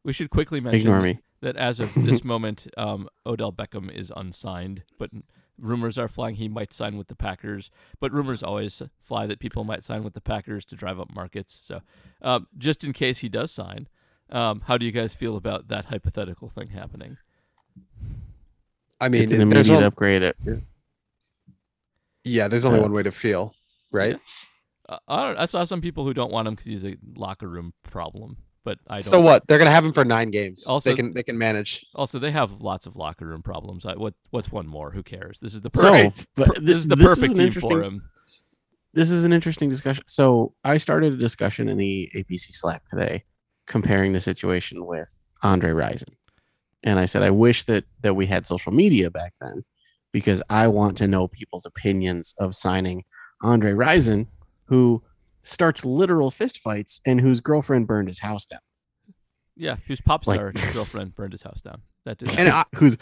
We 0.03 0.13
should 0.13 0.29
quickly 0.29 0.59
mention 0.59 0.81
Ignore 0.81 1.01
me. 1.01 1.19
that 1.41 1.55
as 1.55 1.79
of 1.79 1.93
this 1.93 2.23
moment, 2.33 2.67
um, 2.77 3.07
Odell 3.25 3.51
Beckham 3.53 3.91
is 3.93 4.11
unsigned, 4.15 4.83
but 4.97 5.11
rumors 5.59 5.97
are 5.97 6.07
flying 6.07 6.35
he 6.35 6.47
might 6.49 6.73
sign 6.73 6.97
with 6.97 7.07
the 7.07 7.15
Packers. 7.15 7.69
But 7.99 8.11
rumors 8.11 8.41
always 8.41 8.81
fly 8.99 9.27
that 9.27 9.39
people 9.39 9.63
might 9.63 9.83
sign 9.83 10.03
with 10.03 10.13
the 10.13 10.21
Packers 10.21 10.65
to 10.65 10.75
drive 10.75 10.99
up 10.99 11.13
markets. 11.13 11.57
So, 11.61 11.81
um, 12.21 12.47
just 12.57 12.83
in 12.83 12.93
case 12.93 13.19
he 13.19 13.29
does 13.29 13.51
sign, 13.51 13.87
um, 14.31 14.61
how 14.65 14.77
do 14.77 14.85
you 14.85 14.91
guys 14.91 15.13
feel 15.13 15.35
about 15.35 15.67
that 15.67 15.85
hypothetical 15.85 16.49
thing 16.49 16.69
happening? 16.69 17.17
I 18.99 19.09
mean, 19.09 19.23
it's 19.23 19.33
an 19.33 19.41
immediate 19.41 19.77
on- 19.77 19.83
upgrade. 19.83 20.23
At, 20.23 20.35
yeah, 22.23 22.47
there's 22.47 22.65
only 22.65 22.79
one 22.79 22.91
way 22.93 23.03
to 23.03 23.11
feel, 23.11 23.53
right? 23.91 24.17
Uh, 24.89 24.97
I, 25.07 25.25
don't, 25.27 25.37
I 25.39 25.45
saw 25.45 25.63
some 25.63 25.81
people 25.81 26.05
who 26.05 26.13
don't 26.13 26.31
want 26.31 26.47
him 26.47 26.53
because 26.53 26.65
he's 26.67 26.85
a 26.85 26.95
locker 27.15 27.47
room 27.47 27.73
problem, 27.83 28.37
but 28.63 28.79
I 28.87 28.95
don't. 28.95 29.03
So 29.03 29.21
what? 29.21 29.47
They're 29.47 29.57
gonna 29.57 29.69
have 29.71 29.85
him 29.85 29.93
for 29.93 30.03
nine 30.03 30.31
games. 30.31 30.65
Also- 30.65 30.89
they 30.89 30.95
can 30.95 31.13
they 31.13 31.23
can 31.23 31.37
manage. 31.37 31.85
Also, 31.95 32.19
they 32.19 32.31
have 32.31 32.61
lots 32.61 32.85
of 32.85 32.95
locker 32.95 33.25
room 33.25 33.41
problems. 33.43 33.85
I, 33.85 33.93
what 33.93 34.13
What's 34.31 34.51
one 34.51 34.67
more? 34.67 34.91
Who 34.91 35.03
cares? 35.03 35.39
This 35.39 35.53
is 35.53 35.61
the 35.61 35.69
perfect. 35.69 36.25
but 36.35 36.47
per- 36.47 36.53
thi- 36.55 36.65
this 36.65 36.75
is 36.75 36.87
the 36.87 36.95
this 36.95 37.07
perfect 37.07 37.31
an 37.31 37.37
team 37.37 37.45
interesting- 37.47 37.77
for 37.77 37.83
him. 37.83 38.03
This 38.93 39.09
is 39.09 39.23
an 39.23 39.31
interesting 39.31 39.69
discussion. 39.69 40.03
So, 40.07 40.53
I 40.65 40.77
started 40.77 41.13
a 41.13 41.17
discussion 41.17 41.69
in 41.69 41.77
the 41.77 42.11
APC 42.13 42.51
Slack 42.51 42.83
today, 42.87 43.23
comparing 43.65 44.11
the 44.11 44.19
situation 44.19 44.85
with 44.85 45.23
Andre 45.43 45.71
Rison, 45.71 46.09
and 46.83 46.99
I 46.99 47.05
said 47.05 47.23
I 47.23 47.29
wish 47.29 47.63
that 47.65 47.85
that 48.01 48.15
we 48.15 48.25
had 48.25 48.45
social 48.45 48.73
media 48.73 49.09
back 49.09 49.33
then, 49.39 49.63
because 50.11 50.43
I 50.49 50.67
want 50.67 50.97
to 50.97 51.07
know 51.07 51.29
people's 51.29 51.65
opinions 51.65 52.35
of 52.37 52.53
signing 52.53 53.05
Andre 53.41 53.71
Rison, 53.71 54.27
who 54.71 55.03
starts 55.41 55.83
literal 55.83 56.31
fistfights 56.31 57.01
and 57.05 57.19
whose 57.19 57.41
girlfriend 57.41 57.87
burned 57.87 58.07
his 58.07 58.19
house 58.19 58.45
down. 58.45 58.61
Yeah, 59.57 59.75
whose 59.85 59.99
pop 59.99 60.23
star 60.23 60.53
his 60.55 60.63
girlfriend 60.73 61.13
burned 61.13 61.33
his 61.33 61.43
house 61.43 61.59
down. 61.59 61.81
That 62.05 62.17
did. 62.17 62.39
And 62.39 62.47
I, 62.47 62.63
Who's 62.77 62.97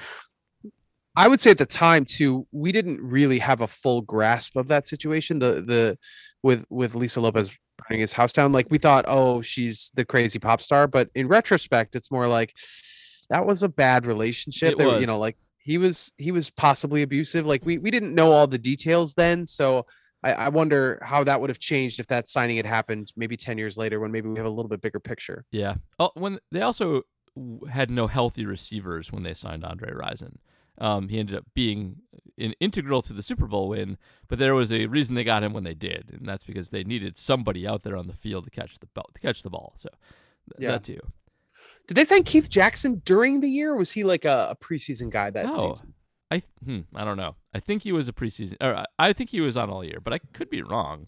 I 1.15 1.27
would 1.27 1.41
say 1.41 1.51
at 1.51 1.59
the 1.59 1.67
time 1.67 2.05
too, 2.05 2.47
we 2.51 2.71
didn't 2.71 2.99
really 3.01 3.37
have 3.37 3.61
a 3.61 3.67
full 3.67 4.01
grasp 4.01 4.55
of 4.55 4.67
that 4.69 4.87
situation. 4.87 5.37
The 5.37 5.61
the 5.61 5.97
with 6.41 6.65
with 6.71 6.95
Lisa 6.95 7.21
Lopes 7.21 7.51
burning 7.77 8.01
his 8.01 8.13
house 8.13 8.33
down, 8.33 8.51
like 8.51 8.65
we 8.71 8.79
thought, 8.79 9.05
oh, 9.07 9.43
she's 9.43 9.91
the 9.93 10.05
crazy 10.05 10.39
pop 10.39 10.63
star. 10.63 10.87
But 10.87 11.09
in 11.13 11.27
retrospect, 11.27 11.95
it's 11.95 12.09
more 12.09 12.27
like 12.27 12.57
that 13.29 13.45
was 13.45 13.61
a 13.61 13.69
bad 13.69 14.07
relationship. 14.07 14.71
It 14.71 14.77
They 14.79 14.87
was. 14.87 15.01
You 15.01 15.05
know, 15.05 15.19
like 15.19 15.37
he 15.59 15.77
was 15.77 16.11
he 16.17 16.31
was 16.31 16.49
possibly 16.49 17.03
abusive. 17.03 17.45
Like 17.45 17.63
we 17.63 17.77
we 17.77 17.91
didn't 17.91 18.15
know 18.15 18.31
all 18.31 18.47
the 18.47 18.57
details 18.57 19.13
then, 19.13 19.45
so. 19.45 19.85
I, 20.23 20.33
I 20.33 20.49
wonder 20.49 20.99
how 21.01 21.23
that 21.23 21.39
would 21.39 21.49
have 21.49 21.59
changed 21.59 21.99
if 21.99 22.07
that 22.07 22.27
signing 22.27 22.57
had 22.57 22.65
happened 22.65 23.13
maybe 23.15 23.37
10 23.37 23.57
years 23.57 23.77
later 23.77 23.99
when 23.99 24.11
maybe 24.11 24.27
we 24.27 24.37
have 24.37 24.45
a 24.45 24.49
little 24.49 24.67
bit 24.69 24.81
bigger 24.81 24.99
picture. 24.99 25.45
Yeah. 25.51 25.75
Oh, 25.97 26.11
when 26.15 26.39
they 26.51 26.61
also 26.61 27.03
had 27.71 27.89
no 27.89 28.07
healthy 28.07 28.45
receivers 28.45 29.11
when 29.11 29.23
they 29.23 29.33
signed 29.33 29.63
Andre 29.63 29.91
Rison. 29.91 30.35
Um, 30.77 31.09
he 31.09 31.19
ended 31.19 31.35
up 31.35 31.45
being 31.53 31.97
an 32.37 32.53
integral 32.61 33.01
to 33.03 33.11
the 33.13 33.21
Super 33.23 33.47
Bowl 33.47 33.67
win, 33.69 33.97
but 34.29 34.39
there 34.39 34.55
was 34.55 34.71
a 34.71 34.85
reason 34.87 35.15
they 35.15 35.25
got 35.25 35.43
him 35.43 35.51
when 35.51 35.63
they 35.65 35.73
did, 35.73 36.09
and 36.13 36.25
that's 36.25 36.45
because 36.45 36.69
they 36.69 36.83
needed 36.85 37.17
somebody 37.17 37.67
out 37.67 37.83
there 37.83 37.97
on 37.97 38.07
the 38.07 38.13
field 38.13 38.45
to 38.45 38.49
catch 38.49 38.79
the 38.79 38.87
ball. 38.87 39.09
To 39.13 39.19
catch 39.21 39.43
the 39.43 39.49
ball. 39.49 39.73
So 39.75 39.89
th- 39.89 40.61
Yeah. 40.63 40.71
that 40.71 40.83
too. 40.83 40.99
Did 41.87 41.95
they 41.95 42.05
sign 42.05 42.23
Keith 42.23 42.49
Jackson 42.49 43.01
during 43.05 43.41
the 43.41 43.49
year? 43.49 43.73
Or 43.73 43.77
was 43.77 43.91
he 43.91 44.03
like 44.05 44.23
a, 44.23 44.49
a 44.51 44.55
preseason 44.55 45.09
guy 45.09 45.29
that 45.31 45.47
No. 45.47 45.73
season? 45.73 45.93
I 46.31 46.41
hmm, 46.63 46.81
I 46.95 47.03
don't 47.03 47.17
know. 47.17 47.35
I 47.53 47.59
think 47.59 47.83
he 47.83 47.91
was 47.91 48.07
a 48.07 48.13
preseason, 48.13 48.55
or 48.61 48.75
I- 48.75 48.85
I 48.99 49.13
think 49.13 49.29
he 49.31 49.41
was 49.41 49.57
on 49.57 49.69
all 49.69 49.83
year, 49.83 49.99
but 50.03 50.13
I 50.13 50.19
could 50.33 50.49
be 50.49 50.61
wrong. 50.61 51.07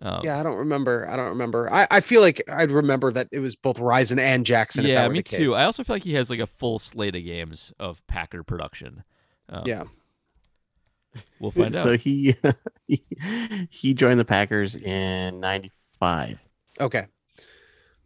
Um, 0.00 0.22
Yeah, 0.24 0.40
I 0.40 0.42
don't 0.42 0.56
remember. 0.56 1.08
I 1.08 1.16
don't 1.16 1.28
remember. 1.28 1.72
I, 1.72 1.86
I 1.90 2.00
feel 2.00 2.20
like 2.20 2.42
I'd 2.50 2.70
remember 2.70 3.12
that 3.12 3.28
it 3.30 3.38
was 3.40 3.54
both 3.54 3.76
Rison 3.76 4.18
and 4.18 4.44
Jackson. 4.46 4.84
if 4.84 4.88
that 4.88 4.92
yeah, 4.92 5.06
were 5.06 5.12
me 5.12 5.20
the 5.20 5.22
case. 5.24 5.38
too. 5.38 5.54
I 5.54 5.64
also 5.64 5.84
feel 5.84 5.94
like 5.96 6.02
he 6.02 6.14
has 6.14 6.30
like 6.30 6.40
a 6.40 6.46
full 6.46 6.78
slate 6.78 7.14
of 7.14 7.22
games 7.24 7.72
of 7.78 8.04
Packer 8.06 8.42
production. 8.42 9.04
Um, 9.48 9.62
yeah. 9.66 9.84
we'll 11.38 11.50
find 11.50 11.74
so 11.74 11.92
out. 11.92 12.00
he, 12.00 12.34
he 12.88 13.04
he 13.70 13.94
joined 13.94 14.18
the 14.18 14.24
Packers 14.24 14.74
in 14.76 15.38
'95. 15.40 16.42
Okay. 16.80 17.06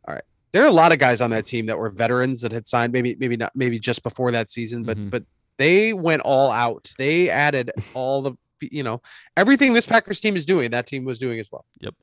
All 0.07 0.14
right. 0.14 0.24
There 0.53 0.62
are 0.64 0.68
a 0.68 0.72
lot 0.72 0.93
of 0.93 0.99
guys 0.99 1.20
on 1.20 1.31
that 1.31 1.45
team 1.45 1.66
that 1.66 1.79
were 1.79 1.91
veterans 1.91 2.41
that 2.43 2.53
had 2.53 2.66
signed 2.66 2.93
maybe 2.93 3.16
maybe 3.18 3.37
not 3.37 3.53
maybe 3.55 3.79
just 3.79 4.03
before 4.03 4.31
that 4.33 4.51
season, 4.51 4.83
but 4.83 4.99
Mhm. 4.99 5.11
but 5.11 5.24
they 5.59 5.92
went 5.92 6.22
all 6.22 6.50
out. 6.50 6.92
They 6.98 7.28
added 7.30 7.70
all 7.94 8.22
the 8.22 8.32
you 8.61 8.82
know 8.82 9.00
everything 9.36 9.72
this 9.72 9.86
Packers 9.86 10.18
team 10.20 10.34
is 10.36 10.46
doing. 10.46 10.70
That 10.70 10.86
team 10.86 11.04
was 11.04 11.18
doing 11.18 11.38
as 11.38 11.50
well. 11.52 11.64
Yep. 11.80 11.94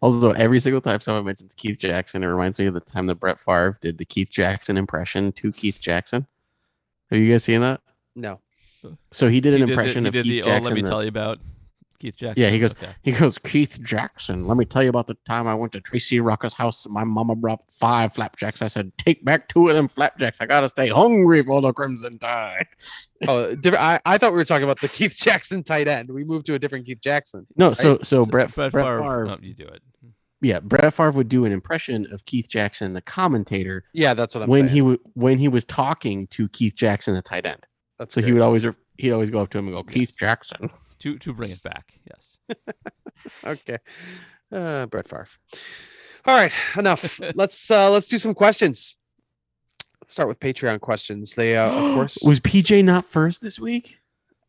Also, 0.00 0.30
every 0.32 0.58
single 0.58 0.80
time 0.80 1.00
someone 1.00 1.24
mentions 1.26 1.54
Keith 1.54 1.78
Jackson, 1.78 2.22
it 2.22 2.26
reminds 2.26 2.58
me 2.58 2.64
of 2.66 2.72
the 2.74 2.80
time 2.80 3.06
that 3.08 3.16
Brett 3.16 3.38
Favre 3.38 3.76
did 3.80 3.98
the 3.98 4.06
Keith 4.06 4.30
Jackson 4.30 4.78
impression 4.78 5.32
to 5.32 5.52
Keith 5.52 5.78
Jackson. 5.80 6.26
Have 7.10 7.20
you 7.20 7.30
guys 7.30 7.44
seen 7.44 7.60
that? 7.60 7.82
No. 8.16 8.40
So 9.10 9.28
he 9.28 9.40
did 9.40 9.52
an 9.54 9.60
He 9.60 9.66
did 9.66 9.68
the- 9.68 9.72
impression 9.72 10.04
he 10.04 10.08
of 10.08 10.12
did 10.14 10.24
Keith 10.24 10.44
the, 10.44 10.50
oh, 10.50 10.54
Jackson. 10.54 10.64
let 10.64 10.74
me 10.74 10.82
the- 10.82 10.88
tell 10.88 11.02
you 11.02 11.08
about 11.08 11.38
Keith 12.02 12.16
Jackson. 12.16 12.42
Yeah, 12.42 12.50
he 12.50 12.58
goes- 12.58 12.72
Okay. 12.72 12.92
He 13.02 13.12
goes, 13.12 13.38
Keith 13.38 13.80
Jackson. 13.82 14.46
Let 14.46 14.56
me 14.58 14.64
tell 14.64 14.82
you 14.82 14.90
about 14.90 15.06
the 15.06 15.16
time 15.24 15.46
I 15.46 15.54
went 15.54 15.72
to 15.72 15.80
Tracy 15.80 16.20
Rocker's 16.20 16.54
house. 16.54 16.86
My 16.88 17.04
mama 17.04 17.34
brought 17.34 17.60
five 17.70 18.12
flapjacks. 18.12 18.60
I 18.60 18.66
said, 18.66 18.92
take 18.98 19.24
back 19.24 19.48
two 19.48 19.68
of 19.68 19.76
them 19.76 19.88
flapjacks. 19.88 20.40
I 20.40 20.46
gotta 20.46 20.68
stay 20.68 20.88
hungry 20.88 21.42
for 21.42 21.62
the 21.62 21.72
Crimson 21.72 22.18
Tide. 22.18 22.66
Oh, 23.28 23.54
different. 23.54 23.80
I, 23.84 24.00
I 24.04 24.18
thought 24.18 24.32
we 24.32 24.38
were 24.38 24.44
talking 24.44 24.64
about 24.64 24.80
the 24.80 24.88
Keith 24.88 25.14
Jackson 25.16 25.62
tight 25.62 25.86
end. 25.86 26.10
We 26.10 26.24
moved 26.24 26.44
to 26.46 26.54
a 26.54 26.58
different 26.58 26.86
Keith 26.86 27.00
Jackson. 27.00 27.46
No, 27.56 27.72
so 27.72 28.00
so 28.02 28.26
Brett 28.26 28.52
Brett 28.52 28.72
Brett 28.72 28.84
Favre. 28.84 28.98
Favre, 29.00 29.24
no, 29.26 29.38
you 29.40 29.54
do 29.54 29.62
it. 29.64 29.80
yeah, 30.40 30.58
Brett 30.58 30.92
Favre 30.92 31.12
would 31.12 31.28
do 31.28 31.44
an 31.44 31.52
impression 31.52 32.12
of 32.12 32.24
Keith 32.24 32.48
Jackson, 32.50 32.94
the 32.94 33.00
commentator, 33.00 33.84
Yeah, 33.94 34.14
that's 34.14 34.34
what 34.34 34.42
I'm 34.42 34.48
when 34.50 34.62
saying. 34.62 34.70
he 34.74 34.78
w- 34.80 34.98
when 35.14 35.38
he 35.38 35.46
was 35.46 35.64
talking 35.64 36.26
to 36.32 36.48
Keith 36.48 36.74
Jackson, 36.74 37.14
the 37.14 37.22
tight 37.22 37.46
end. 37.46 37.64
that's 37.96 38.12
So 38.12 38.22
he 38.22 38.32
would 38.32 38.42
always 38.42 38.66
he'd 38.98 39.12
always 39.12 39.30
go 39.30 39.40
up 39.42 39.50
to 39.50 39.58
him 39.58 39.66
and 39.68 39.74
go, 39.76 39.82
Keith 39.82 40.14
Jackson. 40.18 40.68
To 41.00 41.18
to 41.18 41.32
bring 41.32 41.50
it 41.50 41.62
back. 41.62 41.92
Yes. 42.08 42.38
okay. 43.44 43.78
Uh, 44.50 44.86
Brett 44.86 45.08
Favre. 45.08 45.28
All 46.24 46.36
right, 46.36 46.52
enough. 46.76 47.20
let's 47.34 47.70
uh 47.70 47.90
let's 47.90 48.08
do 48.08 48.18
some 48.18 48.34
questions. 48.34 48.96
Let's 50.00 50.12
start 50.12 50.28
with 50.28 50.40
Patreon 50.40 50.80
questions. 50.80 51.34
They 51.34 51.56
uh, 51.56 51.70
of 51.70 51.94
course 51.94 52.18
was 52.24 52.40
PJ 52.40 52.84
not 52.84 53.04
first 53.04 53.42
this 53.42 53.58
week? 53.58 53.98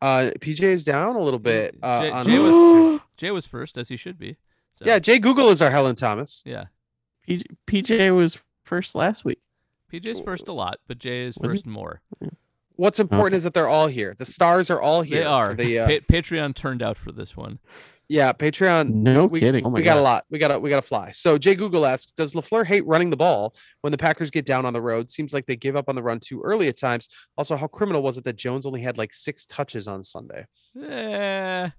uh 0.02 0.30
PJ 0.40 0.60
is 0.62 0.84
down 0.84 1.16
a 1.16 1.20
little 1.20 1.38
bit. 1.38 1.76
Uh, 1.82 2.02
Jay- 2.02 2.10
on- 2.10 2.24
Jay 2.24 2.38
was- 2.38 3.00
Jay 3.16 3.30
was 3.30 3.46
first, 3.46 3.76
as 3.78 3.88
he 3.88 3.96
should 3.96 4.18
be. 4.18 4.36
So, 4.74 4.84
yeah, 4.86 4.98
Jay 4.98 5.20
Google 5.20 5.50
is 5.50 5.62
our 5.62 5.70
Helen 5.70 5.94
Thomas. 5.94 6.42
Yeah. 6.44 6.64
PJ, 7.28 7.44
PJ 7.68 8.14
was 8.14 8.42
first 8.64 8.94
last 8.96 9.24
week. 9.24 9.40
PJ's 9.92 10.20
first 10.20 10.48
a 10.48 10.52
lot, 10.52 10.78
but 10.88 10.98
Jay 10.98 11.22
is 11.22 11.36
Was 11.38 11.52
he? 11.52 11.56
first 11.58 11.66
more. 11.66 12.02
What's 12.76 12.98
important 13.00 13.32
Okay. 13.34 13.36
is 13.38 13.44
that 13.44 13.54
they're 13.54 13.68
all 13.68 13.86
here. 13.86 14.14
The 14.18 14.26
stars 14.26 14.68
are 14.70 14.80
all 14.80 15.02
here. 15.02 15.18
They 15.18 15.24
for 15.24 15.28
are. 15.30 15.54
The, 15.54 15.78
uh, 15.78 15.86
Pa- 15.86 15.92
Patreon 16.12 16.54
turned 16.54 16.82
out 16.82 16.96
for 16.96 17.12
this 17.12 17.36
one. 17.36 17.58
yeah, 18.08 18.32
Patreon. 18.32 18.90
No 18.90 19.26
we, 19.26 19.38
kidding. 19.40 19.64
Oh 19.64 19.70
my 19.70 19.76
we 19.78 19.82
got 19.82 19.94
God. 19.94 20.00
a 20.00 20.02
lot. 20.02 20.24
We 20.30 20.38
got 20.38 20.48
to 20.48 20.58
we 20.58 20.70
got 20.70 20.76
to 20.76 20.82
fly. 20.82 21.10
So 21.12 21.38
Jay 21.38 21.54
Google 21.54 21.86
asks, 21.86 22.12
does 22.12 22.32
Lafleur 22.34 22.66
hate 22.66 22.84
running 22.86 23.10
the 23.10 23.16
ball 23.16 23.54
when 23.82 23.92
the 23.92 23.96
Packers 23.98 24.30
get 24.30 24.44
down 24.44 24.66
on 24.66 24.72
the 24.72 24.82
road? 24.82 25.08
Seems 25.10 25.32
like 25.32 25.46
they 25.46 25.56
give 25.56 25.76
up 25.76 25.88
on 25.88 25.94
the 25.94 26.02
run 26.02 26.18
too 26.20 26.42
early 26.42 26.66
at 26.68 26.78
times. 26.78 27.08
Also, 27.38 27.56
how 27.56 27.66
criminal 27.68 28.02
was 28.02 28.18
it 28.18 28.24
that 28.24 28.36
Jones 28.36 28.66
only 28.66 28.82
had 28.82 28.98
like 28.98 29.14
six 29.14 29.46
touches 29.46 29.86
on 29.88 30.02
Sunday? 30.02 30.44
Eh. 30.82 31.70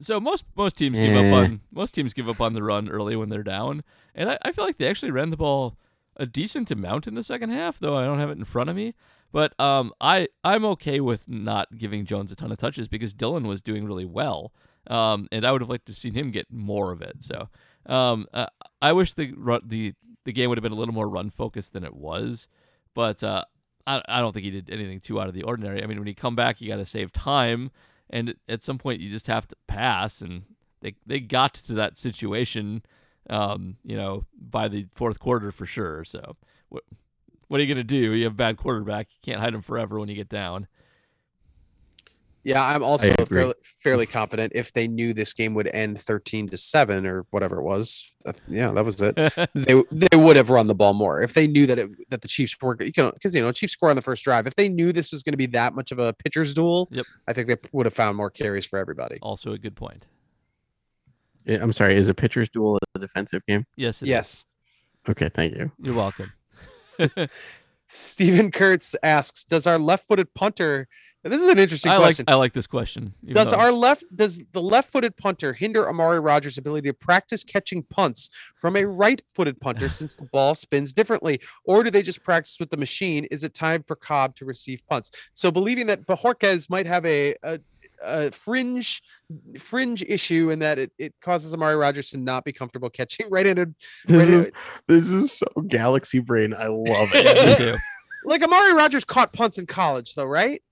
So 0.00 0.20
most 0.20 0.44
most 0.56 0.76
teams 0.76 0.96
give 0.98 1.12
Eh. 1.14 1.28
up 1.28 1.34
on 1.34 1.60
most 1.72 1.92
teams 1.94 2.12
give 2.14 2.28
up 2.28 2.40
on 2.40 2.52
the 2.52 2.62
run 2.62 2.88
early 2.88 3.16
when 3.16 3.30
they're 3.30 3.42
down, 3.42 3.82
and 4.14 4.30
I, 4.30 4.38
I 4.42 4.52
feel 4.52 4.64
like 4.64 4.76
they 4.78 4.88
actually 4.88 5.10
ran 5.10 5.30
the 5.30 5.36
ball 5.36 5.76
a 6.16 6.26
decent 6.26 6.70
amount 6.70 7.06
in 7.06 7.14
the 7.14 7.22
second 7.22 7.50
half, 7.50 7.78
though 7.78 7.96
I 7.96 8.04
don't 8.04 8.18
have 8.18 8.30
it 8.30 8.38
in 8.38 8.44
front 8.44 8.70
of 8.70 8.76
me. 8.76 8.94
But 9.36 9.52
um, 9.60 9.92
I 10.00 10.28
I'm 10.44 10.64
okay 10.64 10.98
with 10.98 11.28
not 11.28 11.76
giving 11.76 12.06
Jones 12.06 12.32
a 12.32 12.36
ton 12.36 12.50
of 12.50 12.56
touches 12.56 12.88
because 12.88 13.12
Dillon 13.12 13.46
was 13.46 13.60
doing 13.60 13.84
really 13.84 14.06
well, 14.06 14.50
um, 14.86 15.28
and 15.30 15.44
I 15.44 15.52
would 15.52 15.60
have 15.60 15.68
liked 15.68 15.84
to 15.88 15.94
seen 15.94 16.14
him 16.14 16.30
get 16.30 16.50
more 16.50 16.90
of 16.90 17.02
it. 17.02 17.22
So 17.22 17.50
um, 17.84 18.26
uh, 18.32 18.46
I 18.80 18.94
wish 18.94 19.12
the 19.12 19.34
the 19.62 19.92
the 20.24 20.32
game 20.32 20.48
would 20.48 20.56
have 20.56 20.62
been 20.62 20.72
a 20.72 20.76
little 20.76 20.94
more 20.94 21.06
run 21.06 21.28
focused 21.28 21.74
than 21.74 21.84
it 21.84 21.94
was, 21.94 22.48
but 22.94 23.22
uh, 23.22 23.44
I 23.86 24.00
I 24.08 24.22
don't 24.22 24.32
think 24.32 24.44
he 24.44 24.50
did 24.50 24.70
anything 24.70 25.00
too 25.00 25.20
out 25.20 25.28
of 25.28 25.34
the 25.34 25.42
ordinary. 25.42 25.82
I 25.84 25.86
mean, 25.86 25.98
when 25.98 26.08
you 26.08 26.14
come 26.14 26.34
back, 26.34 26.62
you 26.62 26.68
got 26.68 26.76
to 26.76 26.86
save 26.86 27.12
time 27.12 27.70
and 28.08 28.36
at 28.48 28.62
some 28.62 28.78
point 28.78 29.02
you 29.02 29.10
just 29.10 29.26
have 29.26 29.46
to 29.48 29.56
pass 29.66 30.22
and 30.22 30.44
they 30.80 30.94
they 31.04 31.20
got 31.20 31.52
to 31.52 31.74
that 31.74 31.98
situation 31.98 32.82
um 33.28 33.76
you 33.84 33.96
know 33.96 34.24
by 34.40 34.68
the 34.68 34.86
fourth 34.94 35.18
quarter 35.18 35.50
for 35.50 35.66
sure 35.66 36.04
so 36.04 36.36
what 37.48 37.60
are 37.60 37.62
you 37.64 37.72
going 37.74 37.84
to 37.84 37.84
do 37.84 38.12
you 38.14 38.24
have 38.24 38.32
a 38.32 38.36
bad 38.36 38.56
quarterback 38.56 39.08
you 39.10 39.18
can't 39.22 39.40
hide 39.40 39.54
him 39.54 39.62
forever 39.62 39.98
when 39.98 40.08
you 40.08 40.14
get 40.14 40.28
down 40.28 40.66
Yeah, 42.44 42.62
I'm 42.64 42.84
also 42.84 43.12
fairly, 43.26 43.54
fairly 43.64 44.06
confident 44.06 44.52
if 44.54 44.72
they 44.72 44.86
knew 44.86 45.12
this 45.12 45.32
game 45.32 45.52
would 45.54 45.66
end 45.66 46.00
13 46.00 46.48
to 46.50 46.56
7 46.56 47.04
or 47.04 47.26
whatever 47.30 47.58
it 47.58 47.62
was. 47.64 48.12
that- 48.24 48.40
yeah, 48.46 48.70
that 48.70 48.84
was 48.84 49.00
it. 49.00 49.16
they 49.54 49.82
they 49.90 50.16
would 50.16 50.36
have 50.36 50.50
run 50.50 50.68
the 50.68 50.74
ball 50.74 50.94
more 50.94 51.20
if 51.22 51.34
they 51.34 51.48
knew 51.48 51.66
that 51.66 51.78
it 51.78 51.90
that 52.10 52.20
the 52.22 52.28
Chiefs 52.28 52.56
were 52.62 52.76
you 52.80 52.92
know 52.98 53.10
because 53.10 53.34
you 53.34 53.40
know 53.42 53.50
Chiefs 53.50 53.72
score 53.72 53.90
on 53.90 53.96
the 53.96 54.02
first 54.02 54.22
drive. 54.22 54.46
If 54.46 54.54
they 54.54 54.68
knew 54.68 54.92
this 54.92 55.10
was 55.10 55.24
going 55.24 55.32
to 55.32 55.36
be 55.36 55.46
that 55.46 55.74
much 55.74 55.90
of 55.90 55.98
a 55.98 56.12
pitcher's 56.12 56.54
duel, 56.54 56.88
Yep. 56.92 57.06
I 57.26 57.32
think 57.32 57.48
they 57.48 57.56
would 57.72 57.86
have 57.86 57.94
found 57.94 58.16
more 58.16 58.30
carries 58.30 58.64
for 58.64 58.78
everybody. 58.78 59.18
also 59.22 59.50
a 59.52 59.58
good 59.58 59.74
point 59.74 60.06
Yeah, 61.46 61.58
I'm 61.62 61.72
sorry. 61.72 61.96
Is 61.96 62.08
a 62.08 62.14
pitcher's 62.14 62.48
duel 62.48 62.78
a 62.94 62.98
defensive 63.00 63.44
game? 63.46 63.66
yes 63.76 64.02
it 64.02 64.06
is. 64.06 64.10
Yes. 64.10 64.44
Okay, 65.08 65.28
thank 65.28 65.54
you. 65.56 65.72
you're 65.82 65.96
welcome 65.96 66.32
Stephen 67.88 68.50
Kurtz 68.50 68.96
asks, 69.02 69.44
"Does 69.44 69.66
our 69.66 69.78
left-footed 69.78 70.34
punter?" 70.34 70.88
This 71.22 71.42
is 71.42 71.48
an 71.48 71.58
interesting 71.58 71.90
i 71.90 71.96
like 71.96 72.04
question. 72.04 72.24
i 72.28 72.34
like 72.34 72.52
this 72.52 72.68
question 72.68 73.12
Does 73.24 73.50
though- 73.50 73.56
our 73.56 73.72
left 73.72 74.04
does 74.14 74.44
the 74.52 74.62
left-footed 74.62 75.16
punter 75.16 75.52
hinder 75.52 75.88
Amari 75.88 76.20
Rodgers' 76.20 76.56
ability 76.56 76.88
to 76.88 76.94
practice 76.94 77.42
catching 77.42 77.82
punts 77.82 78.30
from 78.54 78.76
a 78.76 78.84
right-footed 78.84 79.60
punter 79.60 79.88
since 79.88 80.14
the 80.14 80.26
ball 80.26 80.54
spins 80.54 80.92
differently, 80.92 81.40
or 81.64 81.82
do 81.82 81.90
they 81.90 82.02
just 82.02 82.22
practice 82.22 82.60
with 82.60 82.70
the 82.70 82.76
machine? 82.76 83.24
Is 83.32 83.42
it 83.42 83.54
time 83.54 83.82
for 83.88 83.96
Cobb 83.96 84.36
to 84.36 84.44
receive 84.44 84.86
punts? 84.88 85.10
So 85.32 85.50
believing 85.50 85.88
that 85.88 86.06
Bojorquez 86.06 86.70
might 86.70 86.86
have 86.86 87.04
a, 87.04 87.34
a, 87.42 87.58
a 88.02 88.30
fringe 88.30 89.02
fringe 89.58 90.02
issue 90.02 90.50
in 90.50 90.58
that 90.60 90.78
it, 90.78 90.92
it 90.98 91.14
causes 91.20 91.52
Amari 91.54 91.76
Rodgers 91.76 92.10
to 92.10 92.16
not 92.18 92.44
be 92.44 92.52
comfortable 92.52 92.90
catching 92.90 93.26
right-handed. 93.30 93.74
This 94.06 94.28
right- 94.28 94.34
is 94.34 94.52
this 94.88 95.10
is 95.10 95.32
so 95.32 95.46
galaxy 95.66 96.18
brain. 96.20 96.54
I 96.54 96.66
love 96.68 97.08
yeah, 97.14 97.22
it. 97.34 97.56
too. 97.58 97.76
like 98.24 98.42
Amari 98.42 98.74
Rodgers 98.74 99.04
caught 99.04 99.32
punts 99.32 99.58
in 99.58 99.66
college, 99.66 100.14
though, 100.14 100.24
right? 100.26 100.62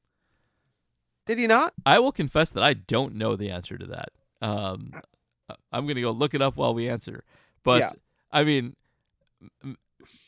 Did 1.26 1.38
he 1.38 1.46
not? 1.46 1.72
i 1.86 1.98
will 1.98 2.12
confess 2.12 2.50
that 2.50 2.62
i 2.62 2.74
don't 2.74 3.14
know 3.14 3.34
the 3.34 3.48
answer 3.50 3.78
to 3.78 3.86
that 3.86 4.10
um 4.42 4.90
I- 5.48 5.54
i'm 5.72 5.86
gonna 5.86 6.02
go 6.02 6.10
look 6.10 6.34
it 6.34 6.42
up 6.42 6.58
while 6.58 6.74
we 6.74 6.86
answer 6.86 7.24
but 7.62 7.80
Yeah. 7.80 7.90
i 8.30 8.44
mean 8.44 8.76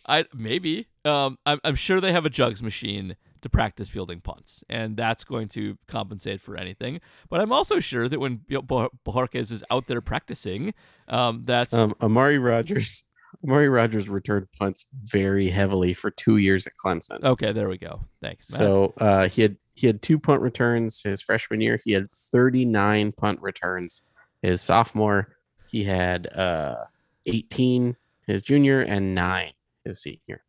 I 0.06 0.24
maybe. 0.34 0.86
Um, 1.04 1.38
I'm, 1.46 1.58
I'm 1.64 1.74
sure 1.74 2.00
they 2.00 2.12
have 2.12 2.24
a 2.26 2.30
jugs 2.30 2.62
machine 2.62 3.16
to 3.42 3.48
practice 3.48 3.88
fielding 3.88 4.20
punts, 4.20 4.62
and 4.68 4.96
that's 4.96 5.24
going 5.24 5.48
to 5.48 5.76
compensate 5.86 6.40
for 6.40 6.56
anything. 6.56 7.00
But 7.28 7.40
I'm 7.40 7.52
also 7.52 7.80
sure 7.80 8.08
that 8.08 8.18
when 8.20 8.40
Bo- 8.48 8.62
Bo- 8.62 8.90
Bojorquez 9.04 9.50
is 9.52 9.64
out 9.70 9.86
there 9.86 10.00
practicing, 10.00 10.74
um, 11.08 11.42
that's 11.44 11.72
Um, 11.72 11.94
Amari 12.00 12.38
Rodgers. 12.38 13.04
Amari 13.44 13.68
Rodgers 13.68 14.08
returned 14.08 14.46
punts 14.58 14.86
very 14.92 15.48
heavily 15.48 15.92
for 15.94 16.10
two 16.10 16.38
years 16.38 16.66
at 16.66 16.72
Clemson. 16.82 17.22
okay. 17.22 17.52
There 17.52 17.68
we 17.68 17.76
go. 17.76 18.02
Thanks. 18.22 18.50
Matt. 18.50 18.58
So 18.58 18.94
uh, 18.98 19.28
he 19.28 19.42
had 19.42 19.56
he 19.74 19.86
had 19.86 20.00
two 20.00 20.18
punt 20.18 20.40
returns 20.40 21.02
his 21.02 21.20
freshman 21.20 21.60
year. 21.60 21.78
He 21.84 21.92
had 21.92 22.10
39 22.10 23.12
punt 23.12 23.40
returns 23.42 24.02
his 24.40 24.62
sophomore. 24.62 25.36
He 25.68 25.84
had 25.84 26.28
uh, 26.34 26.84
18 27.26 27.96
his 28.26 28.42
junior 28.42 28.80
and 28.80 29.14
nine 29.14 29.52
his 29.84 30.00
senior. 30.00 30.42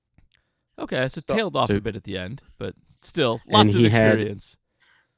Okay, 0.79 1.07
so, 1.09 1.21
So- 1.21 1.35
tailed 1.35 1.55
off 1.55 1.67
so- 1.69 1.77
a 1.77 1.81
bit 1.81 1.95
at 1.95 2.03
the 2.03 2.17
end, 2.17 2.41
but 2.57 2.75
still 3.01 3.41
And 3.45 3.53
lots 3.53 3.73
of 3.75 3.81
he 3.81 3.89
had- 3.89 4.13
experience. 4.15 4.57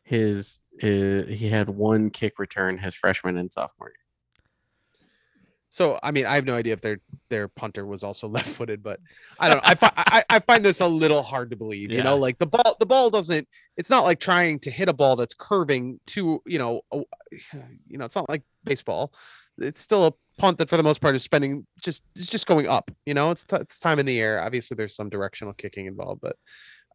His 0.03 0.59
uh, 0.81 1.23
he 1.29 1.49
had 1.49 1.69
one 1.69 2.09
kick 2.09 2.39
return 2.39 2.79
his 2.79 2.95
freshman 2.95 3.37
and 3.37 3.51
sophomore 3.53 3.89
year. 3.89 3.95
So 5.71 5.99
I 6.01 6.09
mean, 6.09 6.25
I 6.25 6.33
have 6.33 6.45
no 6.45 6.55
idea 6.55 6.73
if 6.73 6.81
their 6.81 6.97
their 7.29 7.47
punter 7.47 7.85
was 7.85 8.03
also 8.03 8.27
left-footed, 8.67 8.81
but 8.81 8.99
I 9.39 9.47
don't 9.49 9.57
know. 9.57 9.61
I, 9.65 9.75
fi- 9.75 9.93
I 9.95 10.23
I 10.27 10.39
find 10.39 10.65
this 10.65 10.81
a 10.81 10.87
little 10.87 11.21
hard 11.21 11.51
to 11.51 11.55
believe. 11.55 11.91
You 11.91 12.01
know, 12.01 12.17
like 12.17 12.39
the 12.39 12.47
ball 12.47 12.75
the 12.79 12.87
ball 12.87 13.11
doesn't. 13.11 13.47
It's 13.77 13.91
not 13.91 14.03
like 14.03 14.19
trying 14.19 14.57
to 14.61 14.71
hit 14.71 14.89
a 14.89 14.93
ball 14.93 15.15
that's 15.15 15.35
curving 15.35 15.99
to 16.07 16.41
you 16.47 16.57
know, 16.57 16.81
a- 16.91 17.03
you 17.87 17.99
know, 17.99 18.05
it's 18.05 18.15
not 18.15 18.27
like 18.29 18.41
baseball. 18.63 19.13
It's 19.61 19.81
still 19.81 20.07
a 20.07 20.13
punt 20.37 20.57
that 20.57 20.69
for 20.69 20.77
the 20.77 20.83
most 20.83 21.01
part 21.01 21.15
is 21.15 21.23
spending 21.23 21.65
just 21.81 22.03
it's 22.15 22.29
just 22.29 22.47
going 22.47 22.67
up. 22.67 22.91
You 23.05 23.13
know, 23.13 23.31
it's 23.31 23.45
it's 23.51 23.79
time 23.79 23.99
in 23.99 24.05
the 24.05 24.19
air. 24.19 24.41
Obviously, 24.41 24.75
there's 24.75 24.95
some 24.95 25.09
directional 25.09 25.53
kicking 25.53 25.85
involved, 25.85 26.21
but 26.21 26.35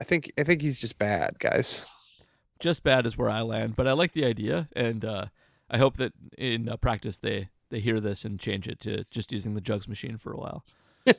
I 0.00 0.04
think 0.04 0.32
I 0.38 0.44
think 0.44 0.62
he's 0.62 0.78
just 0.78 0.98
bad, 0.98 1.38
guys. 1.38 1.86
Just 2.60 2.82
bad 2.82 3.06
is 3.06 3.18
where 3.18 3.30
I 3.30 3.42
land, 3.42 3.76
but 3.76 3.86
I 3.86 3.92
like 3.92 4.12
the 4.12 4.24
idea, 4.24 4.68
and 4.74 5.04
uh, 5.04 5.26
I 5.70 5.78
hope 5.78 5.96
that 5.98 6.12
in 6.38 6.68
uh, 6.68 6.76
practice 6.76 7.18
they 7.18 7.48
they 7.70 7.80
hear 7.80 8.00
this 8.00 8.24
and 8.24 8.38
change 8.38 8.68
it 8.68 8.80
to 8.80 9.04
just 9.10 9.32
using 9.32 9.54
the 9.54 9.60
jugs 9.60 9.88
machine 9.88 10.16
for 10.16 10.32
a 10.32 10.38
while. 10.38 10.64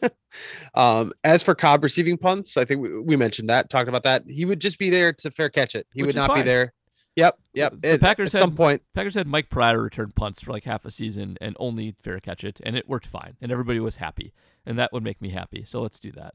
Um, 0.74 1.14
as 1.24 1.42
for 1.44 1.56
Cobb 1.56 1.82
receiving 1.82 2.18
punts, 2.18 2.58
I 2.58 2.66
think 2.66 2.82
we, 2.82 3.00
we 3.00 3.16
mentioned 3.16 3.48
that, 3.48 3.70
talked 3.70 3.88
about 3.88 4.04
that. 4.04 4.24
He 4.28 4.44
would 4.44 4.60
just 4.60 4.78
be 4.78 4.90
there 4.90 5.14
to 5.14 5.32
fair 5.32 5.50
catch 5.50 5.76
it. 5.76 5.88
He 5.94 6.02
Which 6.02 6.16
would 6.16 6.28
not 6.28 6.36
be 6.36 6.42
there. 6.42 6.74
Yep, 7.16 7.40
yep. 7.54 7.74
The 7.82 7.92
At- 7.94 8.02
Packers 8.02 8.34
at 8.36 8.40
some 8.40 8.56
point. 8.56 8.82
Packers 8.94 9.16
had 9.16 9.26
Mike 9.28 9.50
Pryor 9.50 9.82
return 9.82 10.12
punts 10.16 10.42
for 10.42 10.52
like 10.52 10.66
half 10.66 10.84
a 10.86 10.92
season 10.92 11.38
and 11.40 11.56
only 11.60 11.96
fair 12.02 12.20
catch 12.20 12.44
it, 12.44 12.60
and 12.64 12.76
it 12.76 12.90
worked 12.90 13.06
fine, 13.08 13.38
and 13.42 13.52
everybody 13.52 13.80
was 13.80 13.96
happy, 13.98 14.34
and 14.66 14.78
that 14.78 14.92
would 14.92 15.04
make 15.04 15.22
me 15.22 15.30
happy. 15.30 15.64
So 15.64 15.82
let's 15.82 16.00
do 16.00 16.12
that. 16.14 16.34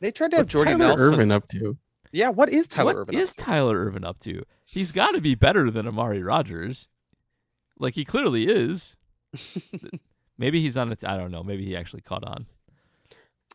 They 0.00 0.10
tried 0.10 0.32
to 0.32 0.38
have 0.38 0.44
What's 0.44 0.52
Jordy 0.52 0.72
Tyler 0.72 0.78
Nelson. 0.88 1.14
Ervin 1.14 1.32
up 1.32 1.48
to? 1.48 1.76
Yeah, 2.12 2.30
what 2.30 2.48
is 2.48 2.66
Tyler 2.68 2.86
What 2.94 2.96
Ervin? 2.96 3.14
is 3.18 3.30
up 3.30 3.36
to? 3.36 3.44
Tyler 3.44 3.84
Ervin 3.86 4.04
up 4.04 4.18
to? 4.20 4.42
He's 4.64 4.90
got 4.92 5.12
to 5.12 5.20
be 5.20 5.34
better 5.34 5.70
than 5.70 5.86
Amari 5.86 6.22
Rodgers. 6.22 6.88
Like 7.78 7.94
he 7.94 8.04
clearly 8.04 8.46
is. 8.48 8.96
Maybe 10.38 10.60
he's 10.60 10.76
on 10.76 10.92
it. 10.92 11.04
I 11.04 11.16
don't 11.16 11.30
know. 11.30 11.42
Maybe 11.42 11.64
he 11.64 11.76
actually 11.76 12.02
caught 12.02 12.24
on. 12.24 12.46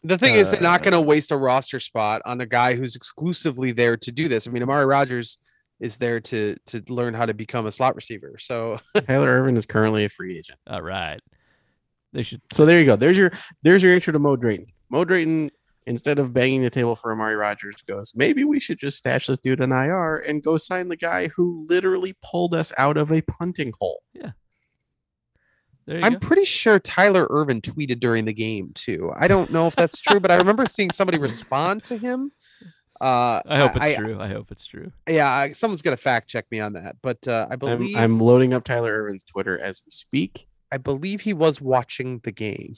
The 0.03 0.17
thing 0.17 0.33
is, 0.35 0.49
they're 0.51 0.61
not 0.61 0.81
Uh, 0.81 0.83
going 0.89 0.93
to 0.93 1.01
waste 1.01 1.31
a 1.31 1.37
roster 1.37 1.79
spot 1.79 2.21
on 2.25 2.41
a 2.41 2.45
guy 2.45 2.73
who's 2.73 2.95
exclusively 2.95 3.71
there 3.71 3.95
to 3.97 4.11
do 4.11 4.27
this. 4.27 4.47
I 4.47 4.51
mean, 4.51 4.63
Amari 4.63 4.85
Rodgers 4.87 5.37
is 5.81 5.97
there 5.97 6.19
to 6.19 6.55
to 6.67 6.81
learn 6.87 7.13
how 7.13 7.25
to 7.25 7.33
become 7.33 7.65
a 7.65 7.71
slot 7.71 7.95
receiver. 7.95 8.37
So 8.39 8.79
Tyler 9.07 9.27
Ervin 9.27 9.57
is 9.57 9.65
currently 9.65 10.05
a 10.05 10.09
free 10.09 10.37
agent. 10.37 10.59
All 10.67 10.81
right. 10.81 11.19
They 12.13 12.23
should. 12.23 12.41
So 12.53 12.65
there 12.65 12.79
you 12.79 12.85
go. 12.85 12.95
There's 12.95 13.17
your 13.17 13.31
there's 13.63 13.83
your 13.83 13.93
intro 13.93 14.13
to 14.13 14.19
Mo 14.19 14.35
Drayton. 14.35 14.67
Mo 14.89 15.03
Drayton, 15.03 15.49
instead 15.87 16.19
of 16.19 16.33
banging 16.33 16.61
the 16.61 16.69
table 16.69 16.95
for 16.95 17.11
Amari 17.11 17.35
Rodgers, 17.35 17.75
goes, 17.87 18.13
maybe 18.15 18.43
we 18.43 18.59
should 18.59 18.77
just 18.77 18.97
stash 18.97 19.27
this 19.27 19.39
dude 19.39 19.61
in 19.61 19.71
IR 19.71 20.17
and 20.17 20.43
go 20.43 20.57
sign 20.57 20.87
the 20.87 20.97
guy 20.97 21.29
who 21.29 21.65
literally 21.67 22.15
pulled 22.21 22.53
us 22.53 22.71
out 22.77 22.97
of 22.97 23.11
a 23.11 23.21
punting 23.21 23.73
hole. 23.79 24.03
Yeah. 24.13 24.31
I'm 25.87 26.13
go. 26.13 26.19
pretty 26.19 26.45
sure 26.45 26.79
Tyler 26.79 27.27
Ervin 27.31 27.59
tweeted 27.59 27.99
during 27.99 28.25
the 28.25 28.33
game 28.33 28.71
too. 28.75 29.11
I 29.17 29.27
don't 29.27 29.51
know 29.51 29.65
if 29.67 29.75
that's 29.75 29.99
true, 29.99 30.19
but 30.19 30.29
I 30.29 30.35
remember 30.35 30.67
seeing 30.67 30.91
somebody 30.91 31.17
respond 31.17 31.83
to 31.85 31.97
him. 31.97 32.31
Uh, 33.01 33.41
I 33.47 33.57
hope 33.57 33.75
it's 33.75 33.85
I- 33.85 33.95
true. 33.95 34.19
I 34.19 34.27
hope 34.27 34.51
it's 34.51 34.65
true. 34.65 34.91
Yeah, 35.09 35.51
someone's 35.53 35.81
gonna 35.81 35.97
fact 35.97 36.29
check 36.29 36.45
me 36.51 36.59
on 36.59 36.73
that, 36.73 36.97
but 37.01 37.27
uh, 37.27 37.47
I 37.49 37.53
I'm, 37.53 37.59
believe 37.59 37.97
I'm 37.97 38.17
loading 38.17 38.53
up 38.53 38.63
Tyler 38.63 38.93
Ervin's 38.93 39.23
Twitter 39.23 39.59
as 39.59 39.81
we 39.83 39.89
speak. 39.89 40.47
I 40.71 40.77
believe 40.77 41.21
he 41.21 41.33
was 41.33 41.59
watching 41.59 42.19
the 42.23 42.31
game. 42.31 42.75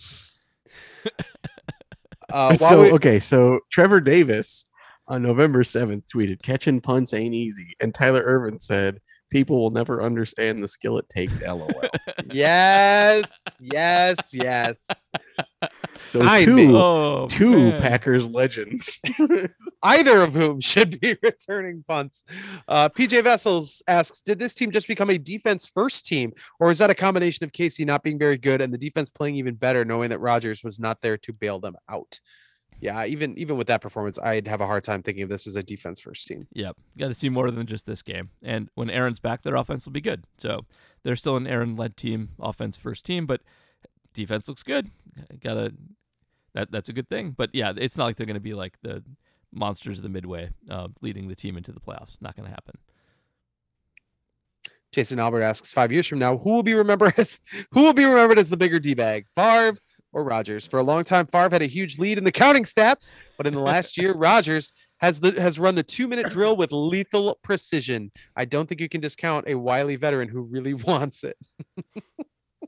uh, 2.33 2.55
so 2.55 2.83
we- 2.83 2.91
okay, 2.93 3.19
so 3.19 3.59
Trevor 3.69 3.99
Davis 3.99 4.65
on 5.07 5.21
November 5.21 5.63
7th 5.63 6.03
tweeted, 6.13 6.41
catching 6.41 6.79
punts 6.79 7.13
ain't 7.13 7.35
easy. 7.35 7.75
And 7.81 7.93
Tyler 7.93 8.23
Ervin 8.23 8.59
said, 8.59 9.01
People 9.33 9.59
will 9.59 9.71
never 9.71 9.99
understand 10.03 10.61
the 10.61 10.67
skill 10.67 10.99
it 10.99 11.09
takes, 11.09 11.41
lol. 11.47 11.67
yes, 12.31 13.41
yes, 13.59 14.31
yes. 14.31 15.09
So 15.93 16.21
Sign 16.21 16.45
two, 16.45 16.55
me. 16.55 16.67
oh, 16.71 17.25
two 17.27 17.71
man. 17.71 17.81
Packers 17.81 18.27
legends. 18.27 19.01
Either 19.83 20.21
of 20.21 20.33
whom 20.33 20.61
should 20.61 20.99
be 20.99 21.17
returning 21.23 21.83
punts. 21.87 22.25
Uh, 22.67 22.89
PJ 22.89 23.23
Vessels 23.23 23.81
asks, 23.87 24.21
did 24.21 24.37
this 24.37 24.53
team 24.53 24.69
just 24.69 24.87
become 24.87 25.09
a 25.09 25.17
defense 25.17 25.65
first 25.65 26.05
team, 26.05 26.31
or 26.59 26.69
is 26.69 26.77
that 26.77 26.91
a 26.91 26.95
combination 26.95 27.43
of 27.43 27.51
Casey 27.51 27.85
not 27.85 28.03
being 28.03 28.19
very 28.19 28.37
good 28.37 28.61
and 28.61 28.71
the 28.71 28.77
defense 28.77 29.09
playing 29.09 29.35
even 29.37 29.55
better, 29.55 29.83
knowing 29.83 30.11
that 30.11 30.19
Rodgers 30.19 30.63
was 30.63 30.79
not 30.79 31.01
there 31.01 31.17
to 31.17 31.33
bail 31.33 31.59
them 31.59 31.75
out? 31.89 32.19
Yeah, 32.83 33.05
even 33.05 33.37
even 33.37 33.55
with 33.55 33.67
that 33.67 33.79
performance, 33.79 34.19
I'd 34.19 34.45
have 34.45 34.59
a 34.59 34.67
hard 34.67 34.83
time 34.83 35.01
thinking 35.01 35.23
of 35.23 35.29
this 35.29 35.47
as 35.47 35.55
a 35.55 35.63
defense 35.63 36.01
first 36.01 36.27
team. 36.27 36.47
Yep. 36.51 36.75
Got 36.97 37.07
to 37.07 37.13
see 37.13 37.29
more 37.29 37.49
than 37.49 37.65
just 37.65 37.85
this 37.85 38.01
game. 38.01 38.31
And 38.43 38.69
when 38.75 38.89
Aaron's 38.89 39.21
back, 39.21 39.41
their 39.41 39.55
offense 39.55 39.85
will 39.85 39.93
be 39.93 40.01
good. 40.01 40.25
So 40.37 40.65
they're 41.03 41.15
still 41.15 41.37
an 41.37 41.47
Aaron 41.47 41.77
led 41.77 41.95
team, 41.95 42.31
offense 42.41 42.75
first 42.75 43.05
team, 43.05 43.25
but 43.25 43.39
defense 44.13 44.49
looks 44.49 44.63
good. 44.63 44.91
Got 45.41 45.53
to 45.53 45.73
that 46.55 46.71
that's 46.73 46.89
a 46.89 46.93
good 46.93 47.07
thing. 47.07 47.31
But 47.37 47.51
yeah, 47.53 47.71
it's 47.73 47.97
not 47.97 48.03
like 48.03 48.17
they're 48.17 48.25
going 48.25 48.33
to 48.33 48.41
be 48.41 48.53
like 48.53 48.77
the 48.81 49.01
monsters 49.53 49.99
of 49.99 50.03
the 50.03 50.09
midway, 50.09 50.49
uh, 50.69 50.89
leading 50.99 51.29
the 51.29 51.35
team 51.35 51.55
into 51.55 51.71
the 51.71 51.79
playoffs. 51.79 52.17
Not 52.19 52.35
going 52.35 52.49
to 52.49 52.51
happen. 52.51 52.75
Jason 54.91 55.19
Albert 55.19 55.41
asks, 55.41 55.71
five 55.71 55.91
years 55.91 56.05
from 56.05 56.19
now, 56.19 56.37
who 56.37 56.51
will 56.51 56.63
be 56.63 56.73
remembered 56.73 57.13
as 57.17 57.39
who 57.71 57.81
will 57.83 57.93
be 57.93 58.03
remembered 58.03 58.39
as 58.39 58.49
the 58.49 58.57
bigger 58.57 58.79
D 58.79 58.93
bag, 58.93 59.25
Favre 59.33 59.77
or 60.13 60.23
Rodgers? 60.23 60.65
For 60.65 60.79
a 60.79 60.83
long 60.83 61.03
time, 61.03 61.27
Favre 61.27 61.49
had 61.51 61.61
a 61.61 61.67
huge 61.67 61.99
lead 61.99 62.17
in 62.17 62.23
the 62.23 62.31
counting 62.31 62.63
stats, 62.63 63.11
but 63.37 63.45
in 63.45 63.53
the 63.53 63.59
last 63.59 63.97
year, 64.01 64.13
Rodgers 64.13 64.71
has 64.97 65.19
the 65.19 65.39
has 65.41 65.59
run 65.59 65.75
the 65.75 65.83
two 65.83 66.07
minute 66.07 66.29
drill 66.29 66.55
with 66.55 66.71
lethal 66.71 67.37
precision. 67.43 68.11
I 68.35 68.45
don't 68.45 68.67
think 68.67 68.79
you 68.79 68.89
can 68.89 69.01
discount 69.01 69.47
a 69.47 69.55
wily 69.55 69.95
veteran 69.97 70.29
who 70.29 70.41
really 70.41 70.73
wants 70.89 71.23
it. 71.23 71.37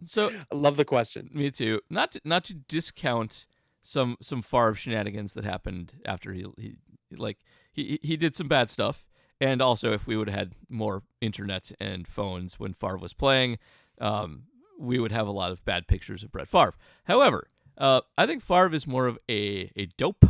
So 0.05 0.29
I 0.29 0.55
love 0.55 0.77
the 0.77 0.85
question. 0.85 1.29
Me 1.33 1.51
too. 1.51 1.81
Not 1.89 2.11
to, 2.11 2.21
not 2.23 2.43
to 2.45 2.53
discount 2.53 3.47
some 3.81 4.17
some 4.21 4.41
Favre 4.41 4.73
shenanigans 4.73 5.33
that 5.33 5.45
happened 5.45 5.93
after 6.05 6.33
he 6.33 6.45
he 6.57 6.75
like 7.15 7.37
he 7.71 7.99
he 8.01 8.17
did 8.17 8.35
some 8.35 8.47
bad 8.47 8.69
stuff, 8.69 9.05
and 9.39 9.61
also 9.61 9.91
if 9.93 10.07
we 10.07 10.17
would 10.17 10.29
have 10.29 10.37
had 10.37 10.53
more 10.69 11.03
internet 11.21 11.71
and 11.79 12.07
phones 12.07 12.59
when 12.59 12.73
Favre 12.73 12.97
was 12.97 13.13
playing, 13.13 13.57
um, 13.99 14.43
we 14.80 14.99
would 14.99 15.11
have 15.11 15.28
a 15.28 15.32
lot 15.32 15.51
of 15.51 15.63
bad 15.65 15.88
pictures 15.88 16.23
of 16.23 16.32
Brett 16.32 16.47
Favre. 16.47 16.73
However, 17.05 17.47
uh, 17.78 18.01
I 18.17 18.26
think 18.26 18.41
Favre 18.43 18.73
is 18.73 18.86
more 18.88 19.07
of 19.07 19.17
a 19.30 19.71
a 19.76 19.88
dope, 19.97 20.26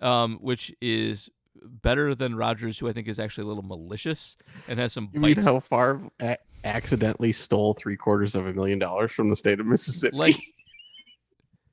um, 0.00 0.38
which 0.40 0.74
is 0.80 1.30
better 1.62 2.14
than 2.14 2.34
Rodgers, 2.34 2.78
who 2.78 2.88
I 2.88 2.92
think 2.92 3.06
is 3.08 3.18
actually 3.20 3.44
a 3.44 3.48
little 3.48 3.62
malicious 3.64 4.36
and 4.68 4.78
has 4.78 4.92
some 4.92 5.10
You 5.12 5.20
mean 5.20 5.34
bites. 5.34 5.46
how 5.46 5.60
Favre 5.60 6.10
a- 6.20 6.38
accidentally 6.64 7.32
stole 7.32 7.74
three 7.74 7.96
quarters 7.96 8.34
of 8.34 8.46
a 8.46 8.52
million 8.52 8.78
dollars 8.78 9.12
from 9.12 9.28
the 9.30 9.36
state 9.36 9.60
of 9.60 9.66
Mississippi? 9.66 10.16
like 10.16 10.36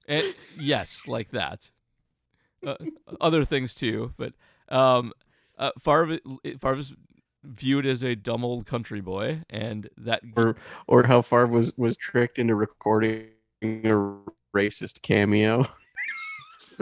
and, 0.07 0.23
yes 0.59 1.07
like 1.07 1.29
that 1.31 1.71
uh, 2.65 2.75
other 3.21 3.43
things 3.43 3.75
too 3.75 4.13
but 4.17 4.33
um 4.69 5.11
uh, 5.59 5.71
Favre, 5.79 6.19
Favre 6.59 6.77
is 6.77 6.93
viewed 7.47 7.85
as 7.85 8.03
a 8.03 8.15
dumb 8.15 8.43
old 8.45 8.65
country 8.65 9.01
boy 9.01 9.41
and 9.49 9.89
that 9.97 10.21
or 10.35 10.55
or 10.87 11.03
how 11.07 11.21
Favre 11.21 11.47
was 11.47 11.73
was 11.77 11.95
tricked 11.97 12.37
into 12.39 12.55
recording 12.55 13.27
a 13.63 14.13
racist 14.55 15.01
cameo. 15.01 15.63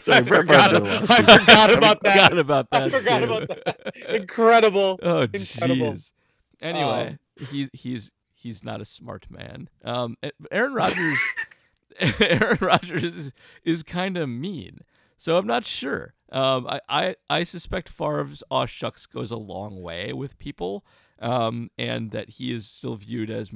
Sorry, 0.00 0.18
I 0.18 0.22
forgot, 0.22 0.26
Favre 0.26 0.42
did 0.44 0.50
a 0.50 0.58
lot 0.58 0.74
of 0.74 1.10
I 1.10 1.16
forgot 1.38 1.72
about 1.72 2.02
that. 2.04 2.30
forgot 2.30 2.38
about 2.38 2.70
that 2.70 2.82
I 2.82 2.90
forgot 2.90 3.18
too. 3.18 3.24
about 3.24 3.48
that. 3.48 3.92
Incredible. 4.14 4.98
oh 5.02 5.22
Incredible. 5.22 5.92
jeez 5.94 6.12
anyway 6.60 7.18
he's 7.48 7.70
he's 7.72 8.12
he's 8.34 8.62
not 8.62 8.80
a 8.80 8.84
smart 8.84 9.26
man 9.30 9.68
um 9.84 10.16
aaron 10.52 10.74
rodgers 10.74 11.18
aaron 12.20 12.58
rodgers 12.60 13.02
is, 13.16 13.32
is 13.64 13.82
kind 13.82 14.16
of 14.16 14.28
mean 14.28 14.80
so 15.16 15.36
i'm 15.38 15.46
not 15.46 15.64
sure 15.64 16.14
um 16.32 16.66
I, 16.66 16.80
I 16.88 17.16
i 17.28 17.44
suspect 17.44 17.88
Favre's 17.88 18.42
aw 18.50 18.66
shucks 18.66 19.06
goes 19.06 19.30
a 19.30 19.36
long 19.36 19.80
way 19.80 20.12
with 20.12 20.38
people 20.38 20.84
um 21.18 21.70
and 21.78 22.10
that 22.12 22.30
he 22.30 22.54
is 22.54 22.66
still 22.66 22.96
viewed 22.96 23.30
as 23.30 23.50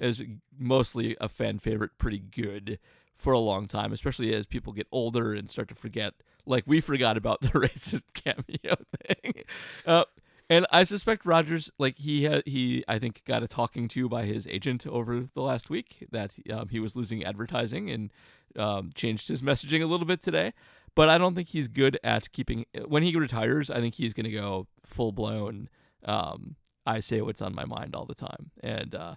as 0.00 0.22
mostly 0.58 1.16
a 1.20 1.28
fan 1.28 1.58
favorite 1.58 1.92
pretty 1.98 2.18
good 2.18 2.78
for 3.14 3.32
a 3.32 3.38
long 3.38 3.66
time 3.66 3.92
especially 3.92 4.34
as 4.34 4.46
people 4.46 4.72
get 4.72 4.86
older 4.92 5.32
and 5.32 5.50
start 5.50 5.68
to 5.68 5.74
forget 5.74 6.14
like 6.44 6.64
we 6.66 6.80
forgot 6.80 7.16
about 7.16 7.40
the 7.42 7.48
racist 7.48 8.04
cameo 8.14 8.76
thing 9.06 9.42
uh, 9.86 10.04
and 10.48 10.66
I 10.70 10.84
suspect 10.84 11.26
Rodgers, 11.26 11.70
like 11.78 11.98
he 11.98 12.24
had, 12.24 12.42
he 12.46 12.84
I 12.86 12.98
think 12.98 13.22
got 13.24 13.42
a 13.42 13.48
talking 13.48 13.88
to 13.88 14.08
by 14.08 14.24
his 14.24 14.46
agent 14.46 14.86
over 14.86 15.20
the 15.20 15.42
last 15.42 15.70
week 15.70 16.06
that 16.12 16.36
um, 16.52 16.68
he 16.68 16.78
was 16.78 16.94
losing 16.94 17.24
advertising 17.24 17.90
and 17.90 18.12
um, 18.56 18.92
changed 18.94 19.28
his 19.28 19.42
messaging 19.42 19.82
a 19.82 19.86
little 19.86 20.06
bit 20.06 20.22
today. 20.22 20.52
But 20.96 21.08
I 21.08 21.18
don't 21.18 21.36
think 21.36 21.50
he's 21.50 21.68
good 21.68 22.00
at 22.02 22.32
keeping. 22.32 22.64
When 22.86 23.04
he 23.04 23.14
retires, 23.14 23.70
I 23.70 23.80
think 23.80 23.94
he's 23.94 24.14
going 24.14 24.24
to 24.24 24.32
go 24.32 24.66
full 24.84 25.12
blown. 25.12 25.68
Um, 26.04 26.56
I 26.84 27.00
say 27.00 27.20
what's 27.20 27.42
on 27.42 27.54
my 27.54 27.66
mind 27.66 27.94
all 27.94 28.06
the 28.06 28.14
time, 28.14 28.50
and 28.62 28.94
uh, 28.94 29.14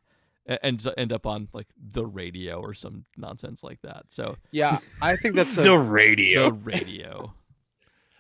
and 0.62 0.86
end 0.98 1.14
up 1.14 1.26
on 1.26 1.48
like 1.54 1.68
the 1.78 2.06
radio 2.06 2.60
or 2.60 2.74
some 2.74 3.06
nonsense 3.18 3.64
like 3.64 3.82
that. 3.84 4.04
So 4.10 4.36
Yeah, 4.52 4.80
I 5.02 5.16
think 5.16 5.36
that's 5.36 5.58
a, 5.58 5.62
the 5.64 5.78
radio. 5.78 6.50
the 6.50 6.54
radio. 6.54 7.34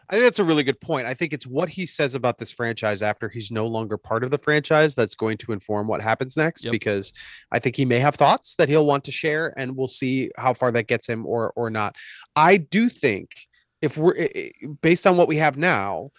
I 0.10 0.14
think 0.14 0.24
that's 0.24 0.39
a 0.39 0.43
really 0.43 0.64
good 0.64 0.82
point. 0.82 1.05
I 1.05 1.14
think 1.14 1.34
it's 1.34 1.45
what 1.45 1.70
he 1.70 1.86
says 1.86 2.16
about 2.16 2.39
this 2.39 2.51
franchise 2.51 3.03
after 3.03 3.30
he's 3.30 3.51
no 3.51 3.68
longer 3.68 3.95
part 3.95 4.24
of 4.24 4.32
the 4.32 4.39
franchise 4.39 4.95
that's 4.95 5.14
going 5.14 5.38
to 5.38 5.51
inform 5.51 5.88
what 5.88 6.01
happens 6.01 6.36
next. 6.36 6.64
Yep. 6.64 6.72
Because 6.72 7.14
I 7.51 7.60
think 7.60 7.76
he 7.76 7.86
may 7.86 7.99
have 7.99 8.16
thoughts 8.16 8.55
that 8.55 8.70
he'll 8.70 8.88
want 8.88 9.03
to 9.03 9.12
share, 9.12 9.53
and 9.55 9.76
we'll 9.76 9.88
see 9.88 10.32
how 10.36 10.55
far 10.55 10.72
that 10.72 10.88
gets 10.88 11.07
him 11.07 11.28
or 11.28 11.53
or 11.55 11.70
not. 11.70 11.95
I 12.36 12.57
do 12.57 12.89
think 12.89 13.30
if 13.82 13.97
we're 13.97 14.30
based 14.82 15.07
on 15.07 15.17
what 15.17 15.27
we 15.27 15.38
have 15.38 15.57
now, 15.57 16.11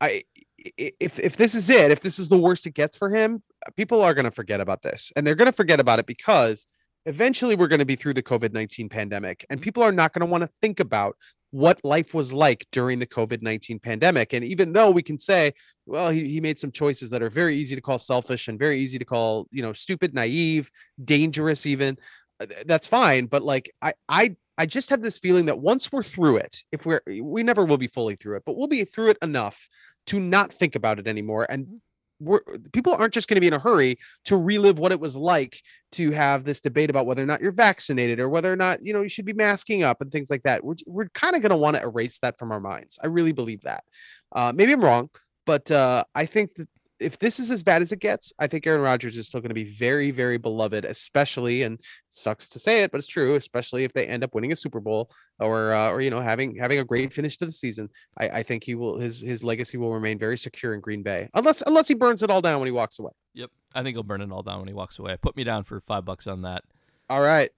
I 0.00 0.24
if 0.58 1.18
if 1.18 1.36
this 1.36 1.54
is 1.54 1.70
it, 1.70 1.90
if 1.90 2.00
this 2.00 2.18
is 2.18 2.28
the 2.28 2.38
worst 2.38 2.66
it 2.66 2.74
gets 2.74 2.96
for 2.96 3.10
him, 3.10 3.42
people 3.76 4.02
are 4.02 4.14
going 4.14 4.24
to 4.24 4.30
forget 4.30 4.60
about 4.60 4.82
this, 4.82 5.12
and 5.16 5.26
they're 5.26 5.34
going 5.34 5.46
to 5.46 5.56
forget 5.56 5.80
about 5.80 5.98
it 5.98 6.06
because 6.06 6.66
eventually 7.06 7.56
we're 7.56 7.68
going 7.68 7.78
to 7.80 7.86
be 7.86 7.96
through 7.96 8.14
the 8.14 8.22
COVID 8.22 8.52
nineteen 8.52 8.88
pandemic, 8.88 9.44
and 9.50 9.60
people 9.60 9.82
are 9.82 9.92
not 9.92 10.12
going 10.12 10.26
to 10.26 10.30
want 10.30 10.42
to 10.42 10.50
think 10.60 10.80
about 10.80 11.16
what 11.50 11.80
life 11.84 12.14
was 12.14 12.32
like 12.32 12.66
during 12.70 12.98
the 12.98 13.06
COVID 13.06 13.42
19 13.42 13.78
pandemic. 13.80 14.32
And 14.32 14.44
even 14.44 14.72
though 14.72 14.90
we 14.90 15.02
can 15.02 15.18
say, 15.18 15.52
well, 15.86 16.10
he, 16.10 16.28
he 16.28 16.40
made 16.40 16.58
some 16.58 16.70
choices 16.70 17.10
that 17.10 17.22
are 17.22 17.30
very 17.30 17.56
easy 17.56 17.74
to 17.74 17.82
call 17.82 17.98
selfish 17.98 18.48
and 18.48 18.58
very 18.58 18.78
easy 18.78 18.98
to 18.98 19.04
call, 19.04 19.46
you 19.50 19.62
know, 19.62 19.72
stupid, 19.72 20.14
naive, 20.14 20.70
dangerous, 21.04 21.66
even 21.66 21.98
uh, 22.40 22.46
that's 22.66 22.86
fine. 22.86 23.26
But 23.26 23.42
like, 23.42 23.72
I, 23.82 23.94
I, 24.08 24.36
I 24.60 24.66
just 24.66 24.90
have 24.90 25.00
this 25.00 25.18
feeling 25.18 25.46
that 25.46 25.58
once 25.58 25.90
we're 25.90 26.02
through 26.02 26.36
it, 26.36 26.64
if 26.70 26.84
we're, 26.84 27.00
we 27.22 27.42
never 27.42 27.64
will 27.64 27.78
be 27.78 27.86
fully 27.86 28.14
through 28.14 28.36
it, 28.36 28.42
but 28.44 28.58
we'll 28.58 28.68
be 28.68 28.84
through 28.84 29.08
it 29.08 29.18
enough 29.22 29.66
to 30.08 30.20
not 30.20 30.52
think 30.52 30.76
about 30.76 30.98
it 30.98 31.06
anymore. 31.06 31.46
And 31.48 31.80
we're, 32.18 32.42
people 32.74 32.94
aren't 32.94 33.14
just 33.14 33.26
going 33.26 33.36
to 33.36 33.40
be 33.40 33.46
in 33.46 33.54
a 33.54 33.58
hurry 33.58 33.98
to 34.26 34.36
relive 34.36 34.78
what 34.78 34.92
it 34.92 35.00
was 35.00 35.16
like 35.16 35.62
to 35.92 36.10
have 36.10 36.44
this 36.44 36.60
debate 36.60 36.90
about 36.90 37.06
whether 37.06 37.22
or 37.22 37.26
not 37.26 37.40
you're 37.40 37.52
vaccinated 37.52 38.20
or 38.20 38.28
whether 38.28 38.52
or 38.52 38.56
not 38.56 38.82
you 38.82 38.92
know 38.92 39.00
you 39.00 39.08
should 39.08 39.24
be 39.24 39.32
masking 39.32 39.82
up 39.82 40.02
and 40.02 40.12
things 40.12 40.28
like 40.28 40.42
that. 40.42 40.62
We're, 40.62 40.74
we're 40.86 41.08
kind 41.14 41.34
of 41.34 41.40
going 41.40 41.50
to 41.50 41.56
want 41.56 41.78
to 41.78 41.82
erase 41.82 42.18
that 42.18 42.38
from 42.38 42.52
our 42.52 42.60
minds. 42.60 42.98
I 43.02 43.06
really 43.06 43.32
believe 43.32 43.62
that. 43.62 43.82
Uh, 44.30 44.52
maybe 44.54 44.72
i'm 44.72 44.84
wrong 44.84 45.08
but 45.46 45.70
uh, 45.70 46.04
i 46.14 46.26
think 46.26 46.54
that 46.54 46.68
if 47.00 47.18
this 47.18 47.40
is 47.40 47.50
as 47.50 47.62
bad 47.62 47.82
as 47.82 47.92
it 47.92 47.98
gets, 47.98 48.32
I 48.38 48.46
think 48.46 48.66
Aaron 48.66 48.80
Rodgers 48.80 49.16
is 49.16 49.26
still 49.26 49.40
going 49.40 49.50
to 49.50 49.54
be 49.54 49.64
very, 49.64 50.10
very 50.10 50.36
beloved, 50.36 50.84
especially 50.84 51.62
and 51.62 51.80
sucks 52.08 52.48
to 52.50 52.58
say 52.58 52.82
it, 52.82 52.92
but 52.92 52.98
it's 52.98 53.08
true, 53.08 53.36
especially 53.36 53.84
if 53.84 53.92
they 53.92 54.06
end 54.06 54.22
up 54.22 54.34
winning 54.34 54.52
a 54.52 54.56
Super 54.56 54.80
Bowl 54.80 55.10
or 55.38 55.72
uh, 55.72 55.90
or 55.90 56.00
you 56.00 56.10
know 56.10 56.20
having 56.20 56.56
having 56.56 56.78
a 56.78 56.84
great 56.84 57.12
finish 57.12 57.36
to 57.38 57.46
the 57.46 57.52
season. 57.52 57.88
I, 58.18 58.28
I 58.28 58.42
think 58.42 58.64
he 58.64 58.74
will 58.74 58.98
his 58.98 59.20
his 59.20 59.42
legacy 59.42 59.78
will 59.78 59.92
remain 59.92 60.18
very 60.18 60.36
secure 60.36 60.74
in 60.74 60.80
Green 60.80 61.02
Bay, 61.02 61.28
unless 61.34 61.62
unless 61.62 61.88
he 61.88 61.94
burns 61.94 62.22
it 62.22 62.30
all 62.30 62.42
down 62.42 62.60
when 62.60 62.66
he 62.66 62.72
walks 62.72 62.98
away. 62.98 63.12
Yep. 63.34 63.50
I 63.74 63.82
think 63.82 63.96
he'll 63.96 64.02
burn 64.02 64.20
it 64.20 64.30
all 64.30 64.42
down 64.42 64.58
when 64.58 64.68
he 64.68 64.74
walks 64.74 64.98
away. 64.98 65.16
Put 65.20 65.36
me 65.36 65.44
down 65.44 65.64
for 65.64 65.80
five 65.80 66.04
bucks 66.04 66.26
on 66.26 66.42
that. 66.42 66.62
All 67.08 67.20
right, 67.20 67.50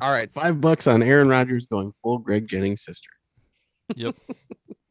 all 0.00 0.10
right. 0.10 0.32
Five 0.32 0.60
bucks 0.60 0.86
on 0.86 1.02
Aaron 1.02 1.28
Rodgers 1.28 1.66
going 1.66 1.92
full 1.92 2.18
Greg 2.18 2.46
Jennings 2.46 2.82
sister. 2.82 3.10
Yep. 3.96 4.16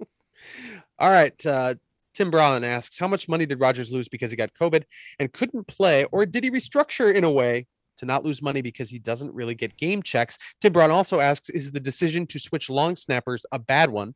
All 1.00 1.10
right. 1.10 1.46
Uh, 1.46 1.76
Tim 2.14 2.32
Brown 2.32 2.64
asks, 2.64 2.98
how 2.98 3.08
much 3.08 3.28
money 3.28 3.46
did 3.46 3.60
Rodgers 3.60 3.92
lose 3.92 4.10
because 4.10 4.32
he 4.32 4.38
got 4.38 4.54
COVID 4.54 4.84
and 5.20 5.32
couldn't 5.32 5.68
play, 5.68 6.06
or 6.06 6.26
did 6.26 6.44
he 6.44 6.52
restructure 6.52 7.14
in 7.14 7.24
a 7.24 7.32
way 7.32 7.68
to 7.98 8.06
not 8.06 8.24
lose 8.24 8.42
money 8.42 8.62
because 8.62 8.90
he 8.90 9.00
doesn't 9.00 9.34
really 9.34 9.56
get 9.56 9.78
game 9.78 10.02
checks? 10.02 10.38
Tim 10.62 10.74
Brown 10.74 10.92
also 10.92 11.20
asks, 11.20 11.50
is 11.50 11.72
the 11.72 11.80
decision 11.80 12.26
to 12.28 12.40
switch 12.40 12.70
long 12.70 12.96
snappers 12.96 13.46
a 13.52 13.60
bad 13.60 13.90
one? 13.90 14.14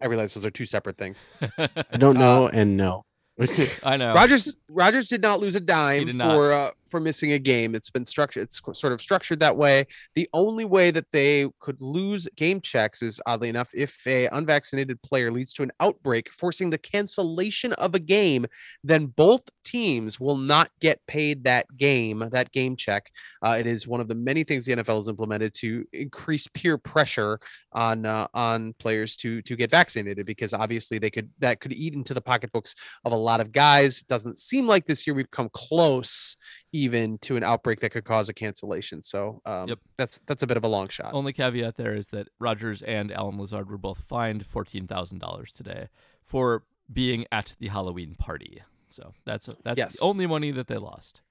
I 0.00 0.06
realize 0.06 0.34
those 0.34 0.44
are 0.44 0.50
two 0.50 0.64
separate 0.64 0.96
things. 0.96 1.24
I 1.58 1.96
don't 1.98 2.18
know 2.18 2.48
and 2.48 2.76
no. 2.76 3.04
I 3.84 3.96
know. 3.96 4.14
Rodgers 4.14 4.56
Rodgers 4.68 5.08
did 5.08 5.22
not 5.22 5.40
lose 5.40 5.54
a 5.54 5.60
dime 5.60 6.18
for 6.18 6.52
uh, 6.52 6.70
for 6.88 7.00
missing 7.00 7.32
a 7.32 7.38
game. 7.38 7.74
It's 7.74 7.90
been 7.90 8.04
structured. 8.04 8.44
It's 8.44 8.60
sort 8.72 8.92
of 8.92 9.00
structured 9.00 9.38
that 9.40 9.56
way. 9.56 9.86
The 10.14 10.28
only 10.32 10.64
way 10.64 10.90
that 10.90 11.06
they 11.12 11.48
could 11.60 11.80
lose 11.80 12.28
game 12.36 12.60
checks 12.60 13.02
is 13.02 13.20
oddly 13.26 13.48
enough 13.48 13.70
if 13.74 14.06
a 14.06 14.28
unvaccinated 14.28 15.00
player 15.02 15.30
leads 15.30 15.52
to 15.54 15.62
an 15.62 15.72
outbreak, 15.80 16.30
forcing 16.30 16.70
the 16.70 16.78
cancellation 16.78 17.72
of 17.74 17.94
a 17.94 17.98
game. 17.98 18.46
Then 18.82 19.06
both 19.06 19.42
teams 19.64 20.18
will 20.18 20.36
not 20.36 20.70
get 20.80 21.00
paid 21.06 21.44
that 21.44 21.66
game. 21.76 22.24
That 22.30 22.50
game 22.52 22.76
check. 22.76 23.10
Uh, 23.42 23.56
it 23.58 23.66
is 23.66 23.86
one 23.86 24.00
of 24.00 24.08
the 24.08 24.14
many 24.14 24.44
things 24.44 24.64
the 24.64 24.72
NFL 24.72 24.96
has 24.96 25.08
implemented 25.08 25.54
to 25.54 25.84
increase 25.92 26.46
peer 26.48 26.78
pressure 26.78 27.38
on 27.72 28.06
uh, 28.06 28.26
on 28.34 28.74
players 28.78 29.16
to 29.18 29.42
to 29.42 29.56
get 29.56 29.70
vaccinated 29.70 30.26
because 30.26 30.54
obviously 30.54 30.98
they 30.98 31.10
could 31.10 31.30
that 31.38 31.60
could 31.60 31.72
eat 31.72 31.94
into 31.94 32.14
the 32.14 32.20
pocketbooks 32.20 32.74
of 33.04 33.12
a 33.12 33.16
lot 33.16 33.40
of 33.40 33.52
guys. 33.52 34.00
It 34.00 34.06
Doesn't 34.06 34.38
seem 34.38 34.66
like 34.66 34.86
this 34.86 35.06
year 35.06 35.14
we've 35.14 35.30
come 35.30 35.50
close 35.52 36.36
even 36.78 37.18
to 37.18 37.36
an 37.36 37.42
outbreak 37.44 37.80
that 37.80 37.90
could 37.90 38.04
cause 38.04 38.28
a 38.28 38.34
cancellation. 38.34 39.02
So 39.02 39.40
um, 39.46 39.68
Yep. 39.68 39.78
that's 39.96 40.20
that's 40.26 40.42
a 40.42 40.46
bit 40.46 40.56
of 40.56 40.64
a 40.64 40.68
long 40.68 40.88
shot. 40.88 41.12
Only 41.14 41.32
caveat 41.32 41.76
there 41.76 41.94
is 41.94 42.08
that 42.08 42.28
Rodgers 42.38 42.82
and 42.82 43.12
Allen 43.12 43.38
Lazard 43.38 43.70
were 43.70 43.78
both 43.78 43.98
fined 43.98 44.46
fourteen 44.46 44.86
thousand 44.86 45.18
dollars 45.18 45.52
today 45.52 45.88
for 46.24 46.64
being 46.92 47.26
at 47.32 47.54
the 47.60 47.68
Halloween 47.68 48.14
party. 48.14 48.62
So 48.88 49.12
that's 49.26 49.48
that's 49.64 49.78
Yes. 49.78 49.98
the 49.98 50.04
only 50.04 50.26
money 50.26 50.50
that 50.52 50.66
they 50.66 50.78
lost. 50.78 51.22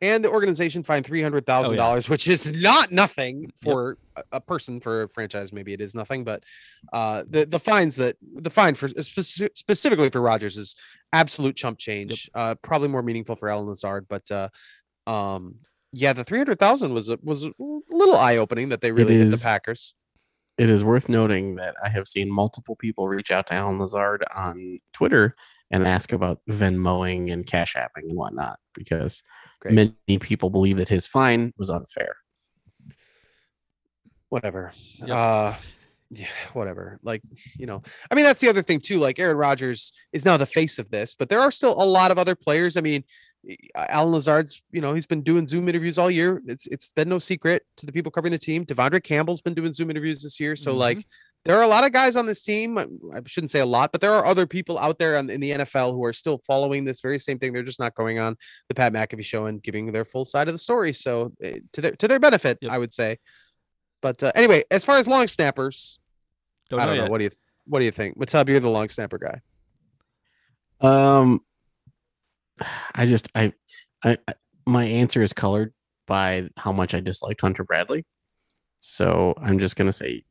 And 0.00 0.24
the 0.24 0.30
organization 0.30 0.82
fined 0.82 1.06
three 1.06 1.22
hundred 1.22 1.46
thousand 1.46 1.76
dollars, 1.76 2.08
which 2.08 2.26
is 2.26 2.50
not 2.50 2.90
nothing 2.90 3.52
for 3.62 3.98
a, 4.16 4.22
a 4.32 4.40
person 4.40 4.80
for 4.80 5.02
a 5.02 5.08
franchise. 5.08 5.52
Maybe 5.52 5.72
it 5.72 5.80
is 5.80 5.94
nothing, 5.94 6.24
but 6.24 6.42
uh, 6.92 7.22
the 7.30 7.44
the 7.46 7.58
fines 7.60 7.94
that 7.96 8.16
the 8.34 8.50
fine 8.50 8.74
for 8.74 8.88
speci- 8.88 9.48
specifically 9.54 10.10
for 10.10 10.20
Rodgers 10.20 10.56
is 10.56 10.74
absolute 11.12 11.54
chump 11.54 11.78
change. 11.78 12.28
Uh, 12.34 12.56
probably 12.62 12.88
more 12.88 13.02
meaningful 13.02 13.36
for 13.36 13.48
Allen 13.48 13.68
Lazard, 13.68 14.06
but 14.08 14.28
uh, 14.32 14.48
um, 15.06 15.56
yeah, 15.92 16.12
the 16.12 16.24
three 16.24 16.38
hundred 16.38 16.58
thousand 16.58 16.94
was 16.94 17.08
a, 17.08 17.18
was 17.22 17.44
a 17.44 17.52
little 17.58 18.16
eye 18.16 18.36
opening 18.36 18.70
that 18.70 18.80
they 18.80 18.92
really 18.92 19.16
hit 19.18 19.30
the 19.30 19.38
Packers. 19.42 19.94
it 20.58 20.70
is 20.70 20.82
worth 20.84 21.08
noting 21.08 21.56
that 21.56 21.74
I 21.82 21.88
have 21.88 22.08
seen 22.08 22.30
multiple 22.30 22.76
people 22.76 23.08
reach 23.08 23.30
out 23.30 23.46
to 23.48 23.54
Allen 23.54 23.78
Lazard 23.78 24.24
on 24.34 24.78
Twitter 24.92 25.34
and 25.70 25.86
ask 25.86 26.12
about 26.12 26.40
Venmoing 26.50 27.32
and 27.32 27.46
Cash 27.46 27.74
Apping 27.74 28.08
and 28.08 28.16
whatnot 28.16 28.58
because 28.74 29.22
Great. 29.60 29.74
many 29.74 30.18
people 30.18 30.50
believe 30.50 30.76
that 30.76 30.88
his 30.88 31.06
fine 31.06 31.52
was 31.56 31.70
unfair. 31.70 32.16
whatever. 34.28 34.72
Yep. 34.98 35.10
Uh 35.10 35.54
yeah, 36.14 36.26
whatever. 36.52 36.98
Like, 37.02 37.22
you 37.56 37.64
know, 37.64 37.82
I 38.10 38.14
mean, 38.14 38.26
that's 38.26 38.42
the 38.42 38.50
other 38.50 38.62
thing 38.62 38.80
too. 38.80 38.98
Like 38.98 39.18
Aaron 39.18 39.36
Rodgers 39.38 39.94
is 40.12 40.26
now 40.26 40.36
the 40.36 40.44
face 40.44 40.78
of 40.78 40.90
this, 40.90 41.14
but 41.14 41.30
there 41.30 41.40
are 41.40 41.50
still 41.50 41.72
a 41.72 41.86
lot 41.86 42.10
of 42.10 42.18
other 42.18 42.34
players. 42.34 42.76
I 42.76 42.82
mean, 42.82 43.02
Allen 43.74 44.12
Lazard's, 44.12 44.62
you 44.70 44.80
know, 44.80 44.94
he's 44.94 45.06
been 45.06 45.22
doing 45.22 45.46
Zoom 45.46 45.68
interviews 45.68 45.98
all 45.98 46.10
year. 46.10 46.40
It's 46.46 46.66
it's 46.66 46.92
been 46.92 47.08
no 47.08 47.18
secret 47.18 47.64
to 47.78 47.86
the 47.86 47.92
people 47.92 48.12
covering 48.12 48.30
the 48.32 48.38
team. 48.38 48.64
De'Vondre 48.64 49.02
Campbell's 49.02 49.40
been 49.40 49.54
doing 49.54 49.72
Zoom 49.72 49.90
interviews 49.90 50.22
this 50.22 50.38
year. 50.38 50.54
So 50.56 50.74
like 50.76 51.04
there 51.44 51.56
are 51.58 51.62
a 51.62 51.66
lot 51.66 51.84
of 51.84 51.90
guys 51.92 52.14
on 52.14 52.24
this 52.26 52.44
team. 52.44 52.78
I 52.78 52.86
I 53.12 53.20
shouldn't 53.26 53.50
say 53.50 53.58
a 53.60 53.66
lot, 53.66 53.90
but 53.90 54.00
there 54.00 54.12
are 54.12 54.24
other 54.24 54.46
people 54.46 54.78
out 54.78 54.98
there 54.98 55.16
in 55.16 55.26
the 55.26 55.50
NFL 55.50 55.92
who 55.92 56.04
are 56.04 56.12
still 56.12 56.38
following 56.46 56.84
this 56.84 57.00
very 57.00 57.18
same 57.18 57.38
thing. 57.40 57.52
They're 57.52 57.64
just 57.64 57.80
not 57.80 57.94
going 57.96 58.20
on 58.20 58.36
the 58.68 58.74
Pat 58.76 58.92
McAfee 58.92 59.24
show 59.24 59.46
and 59.46 59.60
giving 59.60 59.90
their 59.90 60.04
full 60.04 60.24
side 60.24 60.46
of 60.46 60.54
the 60.54 60.58
story. 60.58 60.92
So 60.92 61.32
eh, 61.42 61.58
to 61.72 61.80
their 61.80 61.92
to 61.96 62.06
their 62.08 62.20
benefit, 62.20 62.58
Yep. 62.60 62.70
I 62.70 62.78
would 62.78 62.92
say. 62.92 63.18
But 64.02 64.22
uh, 64.22 64.30
anyway, 64.36 64.62
as 64.70 64.84
far 64.84 64.96
as 64.98 65.08
long 65.08 65.26
snappers, 65.26 65.98
Don't 66.70 66.78
I 66.78 66.86
don't 66.86 66.96
know. 66.96 67.02
yet. 67.02 67.10
What 67.10 67.18
do 67.18 67.24
you 67.24 67.30
what 67.66 67.78
do 67.80 67.84
you 67.86 67.92
think? 67.92 68.16
Matub, 68.18 68.48
you're 68.48 68.60
the 68.60 68.68
long 68.70 68.88
snapper 68.88 69.18
guy. 69.18 69.40
Um, 70.80 71.40
I 72.94 73.06
just 73.06 73.28
I, 73.34 73.52
I 74.04 74.18
I- 74.28 74.34
my 74.66 74.84
answer 74.84 75.22
is 75.22 75.32
colored 75.32 75.72
by 76.06 76.48
how 76.56 76.70
much 76.72 76.94
I 76.94 77.00
disliked 77.00 77.40
Hunter 77.40 77.64
Bradley. 77.64 78.04
So 78.78 79.34
I'm 79.40 79.58
just 79.58 79.76
gonna 79.76 79.92
say 79.92 80.24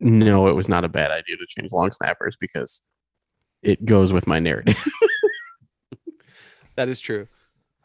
no. 0.00 0.48
It 0.48 0.54
was 0.54 0.68
not 0.68 0.84
a 0.84 0.88
bad 0.88 1.10
idea 1.10 1.36
to 1.36 1.46
change 1.46 1.72
long 1.72 1.92
snappers 1.92 2.36
because 2.40 2.82
it 3.62 3.84
goes 3.84 4.12
with 4.12 4.26
my 4.26 4.38
narrative. 4.40 4.76
That 6.76 6.88
is 6.88 7.00
true. 7.00 7.26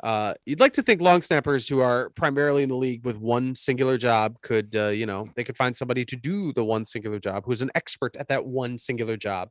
Uh, 0.04 0.36
you'd 0.46 0.60
like 0.60 0.74
to 0.74 0.84
think 0.84 1.02
long 1.02 1.24
snappers 1.24 1.68
who 1.68 1.80
are 1.80 2.12
primarily 2.12 2.62
in 2.62 2.70
the 2.70 2.76
league 2.76 3.04
with 3.04 3.18
one 3.18 3.56
singular 3.56 3.98
job 3.98 4.38
could, 4.44 4.76
uh, 4.76 4.90
you 4.90 5.08
know, 5.08 5.28
they 5.36 5.44
could 5.44 5.58
find 5.58 5.76
somebody 5.76 6.06
to 6.06 6.16
do 6.16 6.54
the 6.54 6.64
one 6.64 6.86
singular 6.86 7.18
job 7.18 7.44
who's 7.44 7.64
an 7.64 7.72
expert 7.74 8.16
at 8.18 8.28
that 8.28 8.46
one 8.46 8.78
singular 8.78 9.18
job, 9.18 9.50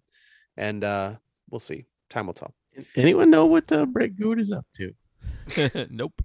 and 0.56 0.85
uh, 0.85 1.14
we'll 1.51 1.59
see. 1.59 1.86
Time 2.09 2.27
will 2.27 2.35
tell. 2.35 2.55
Anyone 2.96 3.30
know 3.30 3.46
what 3.46 3.70
uh, 3.72 3.86
Brett 3.86 4.16
Goode 4.16 4.40
is 4.40 4.52
up 4.52 4.66
to? 4.76 4.94
nope. 5.90 6.22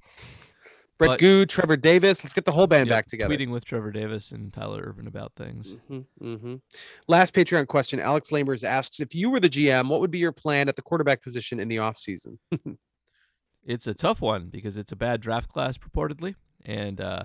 Brett 0.97 1.09
But- 1.11 1.19
Goode, 1.19 1.49
Trevor 1.49 1.77
Davis. 1.77 2.23
Let's 2.23 2.33
get 2.33 2.45
the 2.45 2.51
whole 2.51 2.65
band 2.67 2.87
Yep, 2.87 2.95
back 2.95 3.05
together. 3.05 3.35
Tweeting 3.35 3.51
with 3.51 3.65
Trevor 3.65 3.91
Davis 3.91 4.31
and 4.31 4.51
Tyler 4.51 4.81
Ervin 4.87 5.05
about 5.07 5.33
things. 5.35 5.75
Mhm, 5.91 6.05
mhm. 6.21 6.61
Last 7.07 7.33
Patreon 7.35 7.67
question. 7.67 7.99
Alex 7.99 8.29
Lamers 8.31 8.63
asks 8.63 8.99
if 8.99 9.13
you 9.13 9.29
were 9.29 9.39
the 9.39 9.49
GM, 9.49 9.89
what 9.89 9.99
would 9.99 10.09
be 10.11 10.17
your 10.17 10.31
plan 10.31 10.67
at 10.69 10.75
the 10.75 10.81
quarterback 10.81 11.21
position 11.21 11.59
in 11.59 11.67
the 11.67 11.77
offseason? 11.77 12.37
It's 13.65 13.85
a 13.85 13.93
tough 13.93 14.21
one 14.21 14.47
because 14.47 14.77
it's 14.77 14.93
a 14.93 14.95
bad 14.95 15.19
draft 15.19 15.49
class 15.51 15.77
purportedly, 15.77 16.35
and 16.63 17.01
uh, 17.01 17.23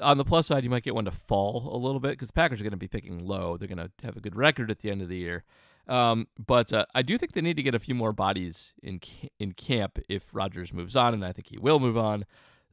on 0.00 0.18
the 0.18 0.24
plus 0.24 0.46
side, 0.46 0.62
you 0.62 0.70
might 0.70 0.84
get 0.84 0.94
one 0.94 1.04
to 1.06 1.10
fall 1.10 1.68
a 1.74 1.76
little 1.76 1.98
bit 1.98 2.10
because 2.12 2.28
the 2.28 2.34
Packers 2.34 2.60
are 2.60 2.62
going 2.62 2.70
to 2.70 2.76
be 2.76 2.86
picking 2.86 3.18
low. 3.26 3.56
They're 3.56 3.66
going 3.66 3.78
to 3.78 3.90
have 4.04 4.16
a 4.16 4.20
good 4.20 4.36
record 4.36 4.70
at 4.70 4.78
the 4.78 4.88
end 4.88 5.02
of 5.02 5.08
the 5.08 5.16
year, 5.16 5.42
um, 5.88 6.26
but 6.44 6.72
uh, 6.72 6.86
I 6.94 7.02
do 7.02 7.16
think 7.18 7.32
they 7.32 7.40
need 7.40 7.56
to 7.56 7.62
get 7.62 7.74
a 7.74 7.78
few 7.78 7.94
more 7.94 8.12
bodies 8.12 8.74
in 8.82 9.00
in 9.38 9.52
camp 9.52 9.98
if 10.08 10.34
Rodgers 10.34 10.72
moves 10.72 10.96
on, 10.96 11.14
and 11.14 11.24
I 11.24 11.32
think 11.32 11.48
he 11.48 11.58
will 11.58 11.80
move 11.80 11.96
on. 11.96 12.24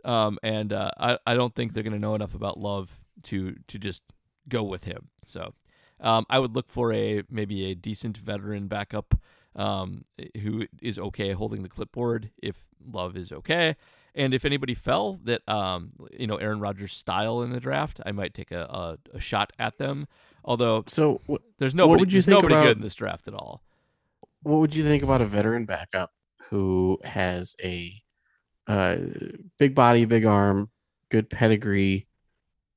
Um, 0.03 0.37
and 0.43 0.73
uh, 0.73 0.91
I 0.97 1.17
I 1.25 1.33
don't 1.35 1.53
think 1.55 1.73
they're 1.73 1.83
going 1.83 1.93
to 1.93 1.99
know 1.99 2.15
enough 2.15 2.33
about 2.33 2.59
Love 2.59 2.99
to 3.23 3.55
to 3.67 3.79
just 3.79 4.03
go 4.49 4.63
with 4.63 4.85
him. 4.85 5.09
So 5.23 5.53
um, 5.99 6.25
I 6.29 6.39
would 6.39 6.55
look 6.55 6.69
for 6.69 6.91
a 6.93 7.23
maybe 7.29 7.65
a 7.71 7.75
decent 7.75 8.17
veteran 8.17 8.67
backup 8.67 9.15
um, 9.55 10.05
who 10.41 10.65
is 10.81 10.97
okay 10.99 11.31
holding 11.33 11.63
the 11.63 11.69
clipboard 11.69 12.31
if 12.41 12.65
Love 12.85 13.15
is 13.17 13.31
okay. 13.31 13.75
And 14.15 14.33
if 14.33 14.45
anybody 14.45 14.73
fell 14.75 15.19
that 15.23 15.47
um, 15.49 15.89
you 16.17 16.27
know 16.27 16.35
Aaron 16.37 16.59
Rodgers' 16.59 16.93
style 16.93 17.41
in 17.41 17.49
the 17.51 17.59
draft, 17.59 17.99
I 18.05 18.11
might 18.11 18.33
take 18.33 18.51
a, 18.51 18.61
a, 18.63 18.97
a 19.15 19.19
shot 19.19 19.51
at 19.57 19.77
them. 19.77 20.07
Although 20.45 20.83
So 20.87 21.21
wh- 21.29 21.37
there's 21.57 21.73
nobody, 21.73 22.01
would 22.01 22.11
you 22.11 22.17
there's 22.17 22.25
think 22.25 22.35
nobody 22.37 22.53
about- 22.55 22.63
good 22.65 22.77
in 22.77 22.83
this 22.83 22.95
draft 22.95 23.27
at 23.27 23.33
all. 23.33 23.63
what 24.43 24.59
would 24.59 24.75
you 24.75 24.83
think 24.83 25.01
about 25.03 25.21
a 25.21 25.25
veteran 25.25 25.65
backup 25.65 26.11
who 26.49 26.99
has 27.03 27.55
a 27.63 27.93
uh, 28.67 28.97
big 29.57 29.73
body, 29.73 30.05
big 30.05 30.25
arm, 30.25 30.69
good 31.09 31.29
pedigree, 31.29 32.07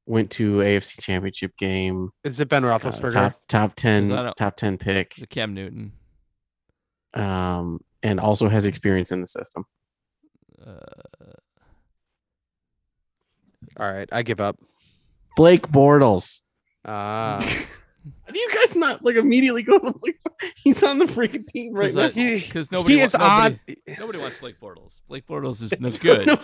went 0.07 0.31
to 0.31 0.59
AFC 0.59 1.03
Championship 1.03 1.57
game, 1.59 2.11
Is 2.25 2.39
it 2.41 2.49
Ben 2.49 2.65
uh, 2.65 2.69
Roethlisberger? 2.79 3.13
top 3.13 3.41
top 3.49 3.75
ten, 3.77 4.11
a- 4.11 4.33
top 4.39 4.57
ten 4.57 4.79
pick, 4.79 5.15
The 5.17 5.27
Cam 5.27 5.53
Newton. 5.55 5.93
Um, 7.15 7.81
and 8.03 8.21
also 8.21 8.49
has 8.49 8.65
experience 8.65 9.11
in 9.13 9.21
the 9.21 9.27
system. 9.27 9.65
Uh, 10.65 10.77
All 13.79 13.93
right, 13.93 14.09
I 14.13 14.23
give 14.23 14.41
up. 14.41 14.59
Blake 15.37 15.69
Bortles. 15.69 16.41
Ah. 16.85 17.39
How 18.25 18.33
do 18.33 18.39
you 18.39 18.49
guys 18.55 18.77
not 18.77 19.05
like 19.05 19.17
immediately 19.17 19.65
go 19.65 19.81
to 19.81 19.93
Blake? 19.93 20.21
He's 20.63 20.81
on 20.85 20.99
the 20.99 21.07
freaking 21.07 21.45
team 21.45 21.75
right 21.75 21.93
now. 21.93 22.07
Because 22.09 22.71
nobody, 22.71 22.95
he 22.95 23.01
wa- 23.01 23.07
is 23.07 23.15
nobody, 23.15 23.59
on 23.89 23.97
nobody 23.99 24.19
wants 24.21 24.37
Blake 24.39 24.61
Bortles. 24.61 25.01
Blake 25.09 25.27
Bortles 25.27 25.61
is 25.61 25.75
no 25.81 25.91
good, 26.01 26.29
No, 26.29 26.39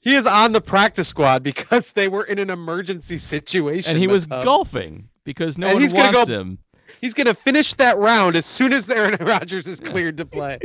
he 0.00 0.14
is 0.14 0.26
on 0.26 0.52
the 0.52 0.62
practice 0.62 1.06
squad 1.08 1.42
because 1.42 1.92
they 1.92 2.08
were 2.08 2.24
in 2.24 2.38
an 2.38 2.48
emergency 2.48 3.18
situation. 3.18 3.90
and 3.90 3.98
he 4.00 4.06
was 4.06 4.26
Matub. 4.26 4.44
golfing 4.44 5.08
because 5.24 5.58
no 5.58 5.66
And 5.66 5.74
one 5.74 5.82
he's 5.82 5.92
gonna 5.92 6.16
wants 6.16 6.28
go- 6.30 6.40
him. 6.40 6.58
He's 7.00 7.14
gonna 7.14 7.34
finish 7.34 7.74
that 7.74 7.96
round 7.98 8.36
as 8.36 8.46
soon 8.46 8.72
as 8.72 8.88
Aaron 8.90 9.16
Rodgers 9.20 9.66
is 9.66 9.80
cleared 9.80 10.16
to 10.18 10.26
play. 10.26 10.58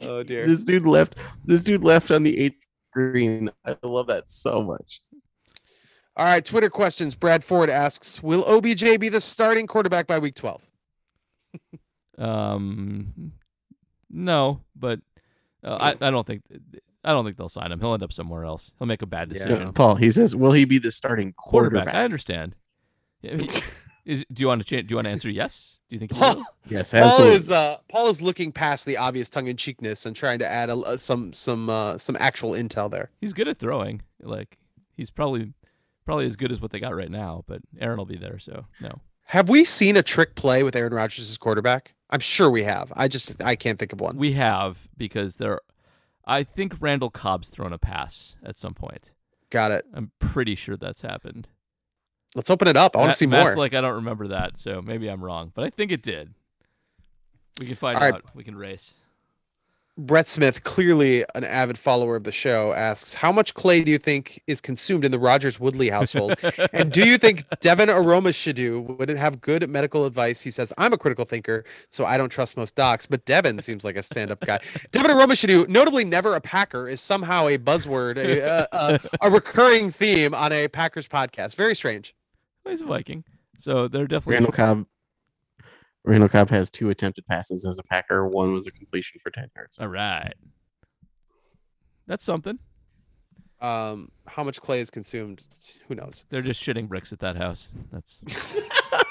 Oh 0.00 0.22
dear. 0.22 0.46
This 0.46 0.64
dude 0.64 0.86
left. 0.86 1.16
This 1.44 1.62
dude 1.62 1.84
left 1.84 2.10
on 2.10 2.22
the 2.22 2.38
eighth 2.38 2.66
green. 2.92 3.50
I 3.64 3.76
love 3.82 4.06
that 4.08 4.30
so 4.30 4.62
much. 4.62 5.00
All 6.16 6.24
right, 6.24 6.44
Twitter 6.44 6.68
questions. 6.70 7.14
Brad 7.14 7.44
Ford 7.44 7.70
asks, 7.70 8.22
"Will 8.22 8.44
OBJ 8.44 8.98
be 8.98 9.08
the 9.08 9.20
starting 9.20 9.66
quarterback 9.66 10.06
by 10.06 10.18
week 10.18 10.34
12?" 10.34 10.62
Um, 12.18 13.32
no, 14.10 14.60
but 14.74 14.98
uh, 15.62 15.76
I 15.80 16.08
I 16.08 16.10
don't 16.10 16.26
think 16.26 16.42
I 17.04 17.12
don't 17.12 17.24
think 17.24 17.36
they'll 17.36 17.48
sign 17.48 17.70
him. 17.70 17.78
He'll 17.78 17.94
end 17.94 18.02
up 18.02 18.12
somewhere 18.12 18.44
else. 18.44 18.72
He'll 18.76 18.88
make 18.88 19.02
a 19.02 19.06
bad 19.06 19.30
Yeah. 19.30 19.44
decision. 19.46 19.72
Paul, 19.72 19.94
he 19.94 20.10
says, 20.10 20.34
"Will 20.34 20.50
he 20.50 20.64
be 20.64 20.78
the 20.78 20.90
starting 20.90 21.32
Quarterback. 21.34 21.84
quarterback?" 21.84 21.94
I 21.94 22.02
understand. 22.04 22.56
Yeah, 24.08 24.14
he- 24.14 24.20
is 24.20 24.24
do 24.32 24.40
you 24.42 24.46
want 24.48 24.60
to 24.60 24.64
change? 24.66 24.88
Do 24.88 24.92
you 24.92 24.96
want 24.96 25.06
to 25.06 25.10
answer 25.10 25.30
yes? 25.30 25.78
Do 25.88 25.94
you 25.96 25.98
think? 26.00 26.10
Paul, 26.12 26.36
will? 26.36 26.44
yes, 26.68 26.92
Paul 26.92 27.22
is 27.28 27.50
uh, 27.50 27.78
Paul 27.88 28.08
is 28.08 28.20
looking 28.22 28.52
past 28.52 28.84
the 28.86 28.96
obvious 28.96 29.30
tongue-in-cheekness 29.30 30.06
and 30.06 30.14
trying 30.14 30.38
to 30.40 30.46
add 30.46 30.70
a, 30.70 30.76
a- 30.90 30.98
some 30.98 31.32
some 31.32 31.68
uh, 31.70 31.98
some 31.98 32.16
actual 32.20 32.50
intel 32.52 32.90
there. 32.90 33.10
He's 33.20 33.32
good 33.32 33.48
at 33.48 33.56
throwing. 33.56 34.02
Like 34.20 34.58
he's 34.96 35.10
probably 35.10 35.52
probably 36.04 36.26
as 36.26 36.36
good 36.36 36.52
as 36.52 36.60
what 36.60 36.70
they 36.70 36.80
got 36.80 36.94
right 36.94 37.10
now. 37.10 37.44
But 37.46 37.60
Aaron 37.80 37.98
will 37.98 38.06
be 38.06 38.16
there, 38.16 38.38
so 38.38 38.66
no. 38.80 39.00
Have 39.24 39.48
we 39.50 39.62
seen 39.64 39.96
a 39.96 40.02
trick 40.02 40.34
play 40.36 40.62
with 40.62 40.74
Aaron 40.74 40.94
Rodgers 40.94 41.28
as 41.30 41.36
quarterback? 41.36 41.94
I'm 42.10 42.20
sure 42.20 42.48
we 42.50 42.62
have. 42.62 42.90
I 42.96 43.08
just 43.08 43.42
I 43.42 43.56
can't 43.56 43.78
think 43.78 43.92
of 43.92 44.00
one. 44.00 44.16
We 44.16 44.32
have 44.32 44.88
because 44.96 45.36
there. 45.36 45.60
I 46.24 46.44
think 46.44 46.76
Randall 46.80 47.10
Cobb's 47.10 47.48
thrown 47.50 47.72
a 47.72 47.78
pass 47.78 48.36
at 48.42 48.56
some 48.56 48.74
point. 48.74 49.14
Got 49.50 49.70
it. 49.72 49.86
I'm 49.94 50.10
pretty 50.18 50.54
sure 50.54 50.76
that's 50.76 51.00
happened. 51.02 51.48
Let's 52.34 52.50
open 52.50 52.68
it 52.68 52.76
up. 52.76 52.96
I 52.96 53.00
want 53.00 53.12
to 53.12 53.16
see 53.16 53.26
more. 53.26 53.44
Matt's 53.44 53.56
like 53.56 53.74
I 53.74 53.80
don't 53.80 53.96
remember 53.96 54.28
that, 54.28 54.58
so 54.58 54.82
maybe 54.82 55.08
I'm 55.08 55.24
wrong, 55.24 55.52
but 55.54 55.64
I 55.64 55.70
think 55.70 55.92
it 55.92 56.02
did. 56.02 56.34
We 57.58 57.66
can 57.66 57.74
find 57.74 57.96
All 57.96 58.02
right. 58.02 58.14
out. 58.14 58.24
We 58.34 58.44
can 58.44 58.56
race. 58.56 58.94
Brett 60.00 60.28
Smith, 60.28 60.62
clearly 60.62 61.24
an 61.34 61.42
avid 61.42 61.76
follower 61.76 62.14
of 62.14 62.22
the 62.22 62.30
show, 62.30 62.72
asks, 62.72 63.14
"How 63.14 63.32
much 63.32 63.54
clay 63.54 63.82
do 63.82 63.90
you 63.90 63.98
think 63.98 64.40
is 64.46 64.60
consumed 64.60 65.04
in 65.04 65.10
the 65.10 65.18
Rodgers 65.18 65.58
Woodley 65.58 65.90
household? 65.90 66.36
and 66.72 66.92
do 66.92 67.04
you 67.04 67.18
think 67.18 67.42
Devin 67.60 67.88
Aromashodu 67.88 68.96
would 68.96 69.08
have 69.08 69.40
good 69.40 69.68
medical 69.68 70.06
advice? 70.06 70.40
He 70.40 70.52
says, 70.52 70.72
I'm 70.78 70.92
a 70.92 70.98
critical 70.98 71.24
thinker, 71.24 71.64
so 71.90 72.04
I 72.06 72.16
don't 72.16 72.28
trust 72.28 72.56
most 72.56 72.76
docs, 72.76 73.06
but 73.06 73.24
Devin 73.24 73.60
seems 73.60 73.84
like 73.84 73.96
a 73.96 74.02
stand 74.04 74.30
up 74.30 74.38
guy. 74.38 74.60
Devin 74.92 75.10
Aromashodu, 75.10 75.68
notably 75.68 76.04
never 76.04 76.36
a 76.36 76.40
Packer, 76.40 76.86
is 76.88 77.00
somehow 77.00 77.48
a 77.48 77.58
buzzword, 77.58 78.18
a, 78.18 78.40
a, 78.40 78.68
a, 78.70 79.00
a 79.22 79.30
recurring 79.30 79.90
theme 79.90 80.32
on 80.32 80.52
a 80.52 80.68
Packers 80.68 81.08
podcast. 81.08 81.56
Very 81.56 81.74
strange. 81.74 82.14
Well, 82.68 82.74
he's 82.74 82.82
a 82.82 82.86
Viking, 82.86 83.24
so 83.56 83.88
they're 83.88 84.06
definitely. 84.06 84.34
Randall 84.34 84.52
Cobb. 84.52 84.84
Randall 86.04 86.28
Cobb 86.28 86.50
has 86.50 86.68
two 86.70 86.90
attempted 86.90 87.26
passes 87.26 87.64
as 87.64 87.78
a 87.78 87.82
Packer. 87.82 88.28
One 88.28 88.52
was 88.52 88.66
a 88.66 88.70
completion 88.70 89.18
for 89.20 89.30
ten 89.30 89.48
yards. 89.56 89.78
All 89.78 89.88
right, 89.88 90.34
that's 92.06 92.22
something. 92.24 92.58
Um, 93.62 94.10
how 94.26 94.44
much 94.44 94.60
clay 94.60 94.80
is 94.80 94.90
consumed? 94.90 95.48
Who 95.88 95.94
knows? 95.94 96.26
They're 96.28 96.42
just 96.42 96.62
shitting 96.62 96.88
bricks 96.88 97.10
at 97.10 97.20
that 97.20 97.36
house. 97.36 97.78
That's 97.90 98.22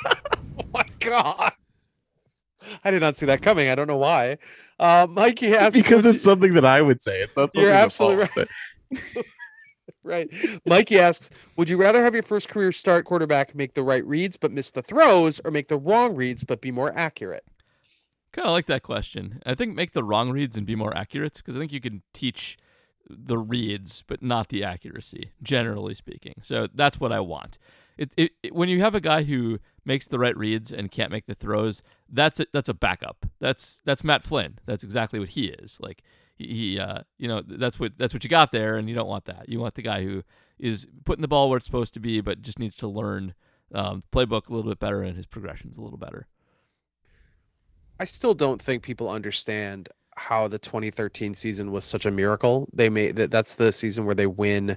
Oh 0.04 0.64
my 0.72 0.86
God. 1.00 1.52
I 2.84 2.92
did 2.92 3.02
not 3.02 3.18
see 3.18 3.26
that 3.26 3.42
coming. 3.42 3.70
I 3.70 3.76
don't 3.76 3.88
know 3.88 3.98
why. 3.98 4.38
Uh, 4.80 5.08
Mikey 5.10 5.56
asks, 5.56 5.74
because 5.82 6.06
it's 6.06 6.24
something 6.24 6.54
that 6.54 6.66
I 6.66 6.84
would 6.84 7.02
say. 7.02 7.22
It's 7.22 7.36
not 7.36 7.46
something 7.46 7.62
You're 7.62 7.72
that 7.72 7.86
absolutely 7.86 8.18
right. 8.18 8.36
would 8.36 9.00
say. 9.00 9.22
right. 10.08 10.30
Mikey 10.66 10.98
asks, 11.00 11.30
would 11.56 11.70
you 11.70 11.78
rather 11.78 12.02
have 12.04 12.14
your 12.14 12.24
first 12.24 12.50
career 12.50 12.72
start 12.72 13.06
quarterback 13.06 13.54
make 13.56 13.74
the 13.74 13.84
right 13.84 14.06
reads 14.06 14.38
but 14.38 14.52
miss 14.52 14.72
the 14.72 14.82
throws, 14.82 15.40
or 15.46 15.52
make 15.52 15.68
the 15.68 15.78
wrong 15.78 16.16
reads 16.16 16.44
but 16.44 16.62
be 16.62 16.72
more 16.72 16.92
accurate? 16.98 17.44
kind 18.34 18.48
of 18.48 18.54
like 18.54 18.68
that 18.68 18.84
question. 18.84 19.42
I 19.46 19.56
think 19.56 19.74
make 19.76 19.94
the 19.94 20.04
wrong 20.04 20.30
reads 20.32 20.58
and 20.58 20.66
be 20.66 20.76
more 20.76 20.96
accurate 20.96 21.34
because 21.36 21.56
I 21.56 21.60
think 21.60 21.72
you 21.74 21.82
can 21.82 22.04
teach 22.14 22.58
the 23.10 23.38
reads 23.38 24.04
but 24.06 24.22
not 24.22 24.50
the 24.50 24.64
accuracy, 24.64 25.32
generally 25.42 25.94
speaking. 25.96 26.36
So 26.42 26.68
that's 26.74 27.00
what 27.00 27.12
I 27.12 27.20
want. 27.20 27.58
It, 27.98 28.12
it, 28.16 28.32
it- 28.44 28.54
when 28.54 28.70
you 28.70 28.82
have 28.82 28.94
a 28.94 29.00
guy 29.00 29.24
who 29.24 29.60
makes 29.86 30.08
the 30.08 30.20
right 30.20 30.38
reads 30.38 30.72
and 30.72 30.92
can't 30.92 31.12
make 31.12 31.26
the 31.26 31.34
throws, 31.34 31.82
that's 32.12 32.40
a, 32.40 32.46
that's 32.54 32.70
a 32.70 32.74
backup. 32.76 33.26
That's 33.40 33.82
that's 33.86 34.04
Matt 34.04 34.24
Flynn. 34.24 34.60
That's 34.68 34.84
exactly 34.84 35.20
what 35.20 35.30
he 35.30 35.46
is. 35.48 35.78
Like 35.80 36.04
he, 36.38 36.80
uh, 36.80 37.01
you 37.18 37.27
know, 37.27 37.41
that's 37.45 37.80
what 37.80 37.97
that's 37.97 38.14
what 38.14 38.23
you 38.23 38.30
got 38.30 38.51
there, 38.51 38.77
and 38.77 38.88
you 38.88 38.95
don't 38.95 39.07
want 39.07 39.26
that. 39.26 39.49
You 39.49 39.59
want 39.59 39.76
the 39.76 39.81
guy 39.81 40.03
who 40.03 40.23
is 40.59 40.88
putting 41.05 41.22
the 41.22 41.27
ball 41.27 41.49
where 41.49 41.57
it's 41.57 41.65
supposed 41.65 41.93
to 41.95 41.99
be, 41.99 42.22
but 42.22 42.41
just 42.41 42.59
needs 42.59 42.76
to 42.76 42.88
learn 42.88 43.34
um, 43.73 44.01
playbook 44.11 44.49
a 44.49 44.53
little 44.53 44.69
bit 44.69 44.80
better 44.80 45.01
and 45.01 45.15
his 45.15 45.26
progressions 45.26 45.77
a 45.77 45.81
little 45.81 45.97
better. 45.97 46.27
I 47.99 48.05
still 48.05 48.34
don't 48.34 48.61
think 48.61 48.84
people 48.84 49.09
understand 49.09 49.89
how 50.18 50.48
the 50.48 50.57
2013 50.57 51.34
season 51.35 51.72
was 51.72 51.85
such 51.85 52.06
a 52.06 52.11
miracle. 52.11 52.68
They 52.73 52.89
made 52.89 53.15
that 53.18 53.31
that's 53.31 53.56
the 53.56 53.72
season 53.72 54.06
where 54.06 54.15
they 54.15 54.26
win 54.27 54.76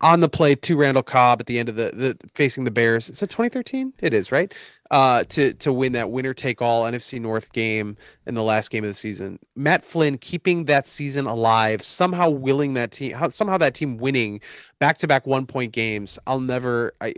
on 0.00 0.20
the 0.20 0.28
play 0.28 0.54
to 0.54 0.76
Randall 0.76 1.02
Cobb 1.02 1.40
at 1.40 1.46
the 1.46 1.58
end 1.58 1.68
of 1.68 1.76
the, 1.76 1.90
the 1.94 2.16
facing 2.34 2.64
the 2.64 2.70
Bears. 2.70 3.08
Is 3.08 3.22
it 3.22 3.30
2013? 3.30 3.92
It 4.00 4.14
is, 4.14 4.30
right? 4.30 4.52
Uh 4.90 5.24
to 5.30 5.54
to 5.54 5.72
win 5.72 5.92
that 5.92 6.10
winner 6.10 6.34
take 6.34 6.60
all 6.60 6.84
NFC 6.84 7.20
North 7.20 7.52
game 7.52 7.96
in 8.26 8.34
the 8.34 8.42
last 8.42 8.70
game 8.70 8.84
of 8.84 8.88
the 8.90 8.94
season. 8.94 9.38
Matt 9.56 9.84
Flynn 9.84 10.18
keeping 10.18 10.66
that 10.66 10.86
season 10.86 11.26
alive, 11.26 11.82
somehow 11.82 12.28
willing 12.28 12.74
that 12.74 12.92
team 12.92 13.16
somehow 13.30 13.58
that 13.58 13.74
team 13.74 13.96
winning 13.96 14.40
back-to-back 14.78 15.26
one-point 15.26 15.72
games. 15.72 16.18
I'll 16.26 16.40
never 16.40 16.92
I 17.00 17.14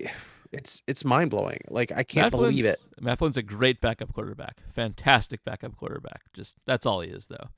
it's 0.54 0.82
it's 0.86 1.04
mind-blowing. 1.04 1.60
Like 1.68 1.92
I 1.92 2.04
can't 2.04 2.26
Matt 2.26 2.30
believe 2.30 2.64
it. 2.64 2.78
Matt 3.00 3.18
Flynn's 3.18 3.36
a 3.36 3.42
great 3.42 3.80
backup 3.80 4.12
quarterback. 4.12 4.58
Fantastic 4.72 5.44
backup 5.44 5.76
quarterback. 5.76 6.22
Just 6.32 6.56
that's 6.66 6.86
all 6.86 7.00
he 7.00 7.10
is, 7.10 7.26
though. 7.26 7.48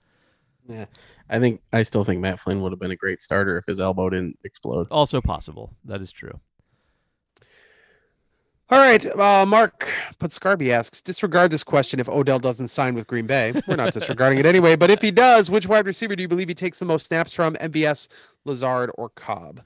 I 1.29 1.39
think 1.39 1.61
I 1.73 1.83
still 1.83 2.05
think 2.05 2.21
Matt 2.21 2.41
Flynn 2.41 2.61
would 2.61 2.73
have 2.73 2.79
been 2.79 2.91
a 2.91 2.97
great 2.97 3.23
starter 3.23 3.57
if 3.57 3.67
his 3.67 3.81
elbow 3.81 4.11
didn't 4.11 4.39
explode. 4.45 4.89
Also 4.91 5.21
possible. 5.21 5.73
That 5.85 6.01
is 6.01 6.13
true. 6.13 6.41
All 8.69 8.81
right, 8.81 9.07
uh, 9.17 9.47
Mark 9.47 9.89
Putscarby 10.19 10.73
asks, 10.73 11.01
disregard 11.01 11.53
this 11.53 11.63
question 11.63 12.01
if 12.01 12.09
Odell 12.09 12.41
doesn't 12.41 12.67
sign 12.67 12.97
with 12.97 13.07
Green 13.07 13.25
Bay. 13.25 13.53
We're 13.69 13.77
not 13.77 13.93
disregarding 13.93 14.41
it 14.41 14.47
anyway, 14.47 14.75
but 14.75 14.91
if 14.91 15.01
he 15.01 15.13
does, 15.13 15.53
which 15.53 15.69
wide 15.69 15.87
receiver 15.87 16.17
do 16.17 16.23
you 16.23 16.27
believe 16.27 16.49
he 16.49 16.55
takes 16.55 16.81
the 16.81 16.85
most 16.85 17.07
snaps 17.07 17.33
from, 17.33 17.55
MVS, 17.55 18.09
Lazard, 18.45 18.91
or 18.99 19.11
Cobb? 19.11 19.61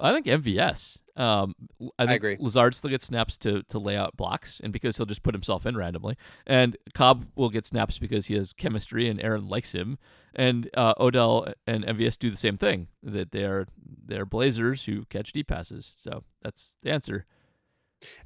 I 0.00 0.12
think 0.12 0.26
MVS. 0.26 0.98
Um, 1.16 1.54
I 1.98 2.06
think 2.06 2.16
agree. 2.18 2.36
Lazard 2.38 2.76
still 2.76 2.90
gets 2.90 3.06
snaps 3.06 3.36
to 3.38 3.62
to 3.64 3.78
lay 3.80 3.96
out 3.96 4.16
blocks, 4.16 4.60
and 4.60 4.72
because 4.72 4.96
he'll 4.96 5.06
just 5.06 5.24
put 5.24 5.34
himself 5.34 5.66
in 5.66 5.76
randomly. 5.76 6.16
And 6.46 6.76
Cobb 6.94 7.26
will 7.34 7.50
get 7.50 7.66
snaps 7.66 7.98
because 7.98 8.26
he 8.26 8.34
has 8.34 8.52
chemistry, 8.52 9.08
and 9.08 9.20
Aaron 9.20 9.48
likes 9.48 9.72
him. 9.72 9.98
And 10.34 10.70
uh, 10.74 10.94
Odell 11.00 11.52
and 11.66 11.84
MVS 11.84 12.18
do 12.18 12.30
the 12.30 12.36
same 12.36 12.56
thing. 12.56 12.86
That 13.02 13.32
they 13.32 13.42
are 13.44 13.66
they're 14.06 14.24
Blazers 14.26 14.84
who 14.84 15.06
catch 15.06 15.32
deep 15.32 15.48
passes. 15.48 15.92
So 15.96 16.22
that's 16.42 16.76
the 16.82 16.90
answer. 16.92 17.26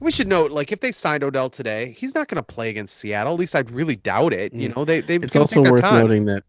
We 0.00 0.10
should 0.12 0.28
note, 0.28 0.50
like, 0.50 0.70
if 0.70 0.80
they 0.80 0.92
signed 0.92 1.24
Odell 1.24 1.48
today, 1.48 1.94
he's 1.96 2.14
not 2.14 2.28
going 2.28 2.36
to 2.36 2.42
play 2.42 2.68
against 2.68 2.94
Seattle. 2.98 3.32
At 3.32 3.38
least 3.40 3.56
I'd 3.56 3.70
really 3.70 3.96
doubt 3.96 4.34
it. 4.34 4.52
You 4.52 4.68
Mm. 4.68 4.76
know, 4.76 4.84
they 4.84 5.00
they 5.00 5.14
It's 5.16 5.34
also 5.34 5.62
take 5.62 5.72
worth 5.72 5.80
time. 5.80 6.02
noting 6.02 6.26
that 6.26 6.44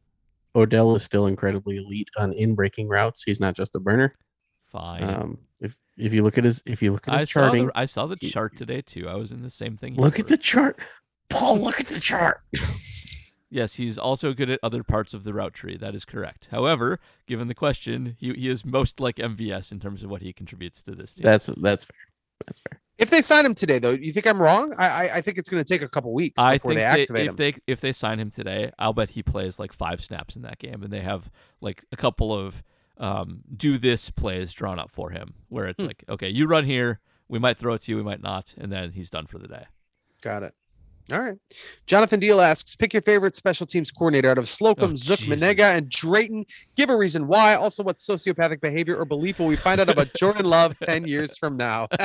Odell 0.57 0.93
is 0.95 1.03
still 1.03 1.27
incredibly 1.27 1.77
elite 1.77 2.09
on 2.17 2.33
in 2.33 2.53
breaking 2.53 2.89
routes. 2.89 3.23
He's 3.23 3.39
not 3.39 3.55
just 3.55 3.75
a 3.75 3.79
burner. 3.79 4.13
Fine. 4.73 5.03
Um, 5.03 5.37
if 5.61 5.77
if 5.97 6.11
you 6.11 6.23
look 6.23 6.37
at 6.37 6.43
his 6.43 6.61
if 6.65 6.81
you 6.81 6.91
look 6.91 7.07
at 7.07 7.13
I 7.13 7.19
his 7.21 7.29
saw 7.31 7.41
charting, 7.41 7.67
the 7.67 7.71
I 7.79 7.85
saw 7.85 8.05
the 8.07 8.17
he- 8.19 8.29
chart 8.29 8.57
today 8.57 8.81
too. 8.81 9.07
I 9.07 9.15
was 9.15 9.31
in 9.31 9.41
the 9.41 9.49
same 9.49 9.77
thing. 9.77 9.95
you 9.95 10.01
look 10.01 10.19
at 10.19 10.25
were. 10.25 10.29
the 10.29 10.37
chart. 10.37 10.77
Paul, 11.29 11.59
look 11.59 11.79
at 11.79 11.87
the 11.87 11.99
chart. 12.01 12.41
Yes, 13.49 13.75
he's 13.75 13.99
also 13.99 14.33
good 14.33 14.49
at 14.49 14.59
other 14.63 14.81
parts 14.83 15.13
of 15.13 15.23
the 15.23 15.31
route 15.31 15.53
tree. 15.53 15.77
That 15.77 15.93
is 15.93 16.05
correct. 16.05 16.47
However, 16.49 16.99
given 17.27 17.47
the 17.47 17.53
question, 17.53 18.15
he, 18.19 18.33
he 18.33 18.49
is 18.49 18.65
most 18.65 18.99
like 18.99 19.17
MVS 19.17 19.71
in 19.71 19.79
terms 19.79 20.01
of 20.03 20.09
what 20.09 20.23
he 20.23 20.33
contributes 20.33 20.81
to 20.81 20.95
this 20.95 21.13
team. 21.13 21.23
That's 21.23 21.51
that's 21.57 21.83
fair. 21.83 21.95
That's 22.47 22.59
fair. 22.61 22.81
If 22.97 23.11
they 23.11 23.21
sign 23.21 23.45
him 23.45 23.53
today, 23.53 23.77
though, 23.77 23.91
you 23.91 24.11
think 24.11 24.25
I'm 24.25 24.41
wrong? 24.41 24.73
I 24.79 24.87
I, 25.07 25.15
I 25.17 25.21
think 25.21 25.37
it's 25.37 25.49
going 25.49 25.63
to 25.63 25.67
take 25.71 25.83
a 25.83 25.87
couple 25.87 26.11
weeks 26.15 26.41
I 26.41 26.55
before 26.55 26.71
think 26.71 26.79
they 26.79 26.81
they- 26.81 27.01
activate 27.01 27.25
if 27.25 27.29
him. 27.29 27.35
they 27.35 27.53
if 27.67 27.79
they 27.79 27.93
sign 27.93 28.19
him 28.19 28.31
today, 28.31 28.71
I'll 28.79 28.91
bet 28.93 29.11
he 29.11 29.21
plays 29.21 29.59
like 29.59 29.71
five 29.71 30.03
snaps 30.03 30.35
in 30.35 30.41
that 30.41 30.57
game, 30.57 30.81
and 30.81 30.91
they 30.91 31.01
have 31.01 31.29
like 31.61 31.85
a 31.91 31.95
couple 31.95 32.33
of 32.33 32.63
um, 32.97 33.41
do 33.55 33.77
this 33.77 34.09
plays 34.09 34.53
drawn 34.53 34.79
up 34.79 34.91
for 34.91 35.09
him, 35.11 35.33
where 35.49 35.65
it's 35.67 35.81
Hmm. 35.81 35.87
like, 35.87 36.03
okay, 36.09 36.29
you 36.29 36.47
run 36.47 36.65
here, 36.65 36.99
we 37.27 37.39
might 37.39 37.57
throw 37.57 37.73
it 37.73 37.81
to 37.83 37.91
you, 37.91 37.97
we 37.97 38.03
might 38.03 38.21
not, 38.21 38.53
and 38.57 38.71
then 38.71 38.91
he's 38.91 39.09
done 39.09 39.25
for 39.25 39.37
the 39.39 39.47
day. 39.47 39.65
Got 40.21 40.43
it. 40.43 40.53
All 41.11 41.19
right. 41.19 41.35
Jonathan 41.85 42.19
Deal 42.21 42.39
asks, 42.39 42.77
pick 42.77 42.93
your 42.93 43.01
favorite 43.01 43.35
special 43.35 43.65
teams 43.67 43.91
coordinator 43.91 44.29
out 44.29 44.37
of 44.37 44.47
Slocum, 44.47 44.93
Oh, 44.93 44.95
Zook, 44.95 45.19
Jesus. 45.19 45.37
Mennenga, 45.43 45.75
and 45.77 45.89
Drayton. 45.89 46.45
Give 46.77 46.89
a 46.89 46.95
reason 46.95 47.27
why. 47.27 47.55
Also, 47.55 47.83
what 47.83 47.97
sociopathic 47.97 48.61
behavior 48.61 48.95
or 48.95 49.03
belief 49.03 49.39
will 49.39 49.47
we 49.47 49.57
find 49.57 49.81
out 49.81 49.89
about 49.89 50.13
Jordan 50.13 50.45
Love 50.45 50.79
10 50.79 51.05
years 51.07 51.37
from 51.37 51.57
now? 51.57 51.87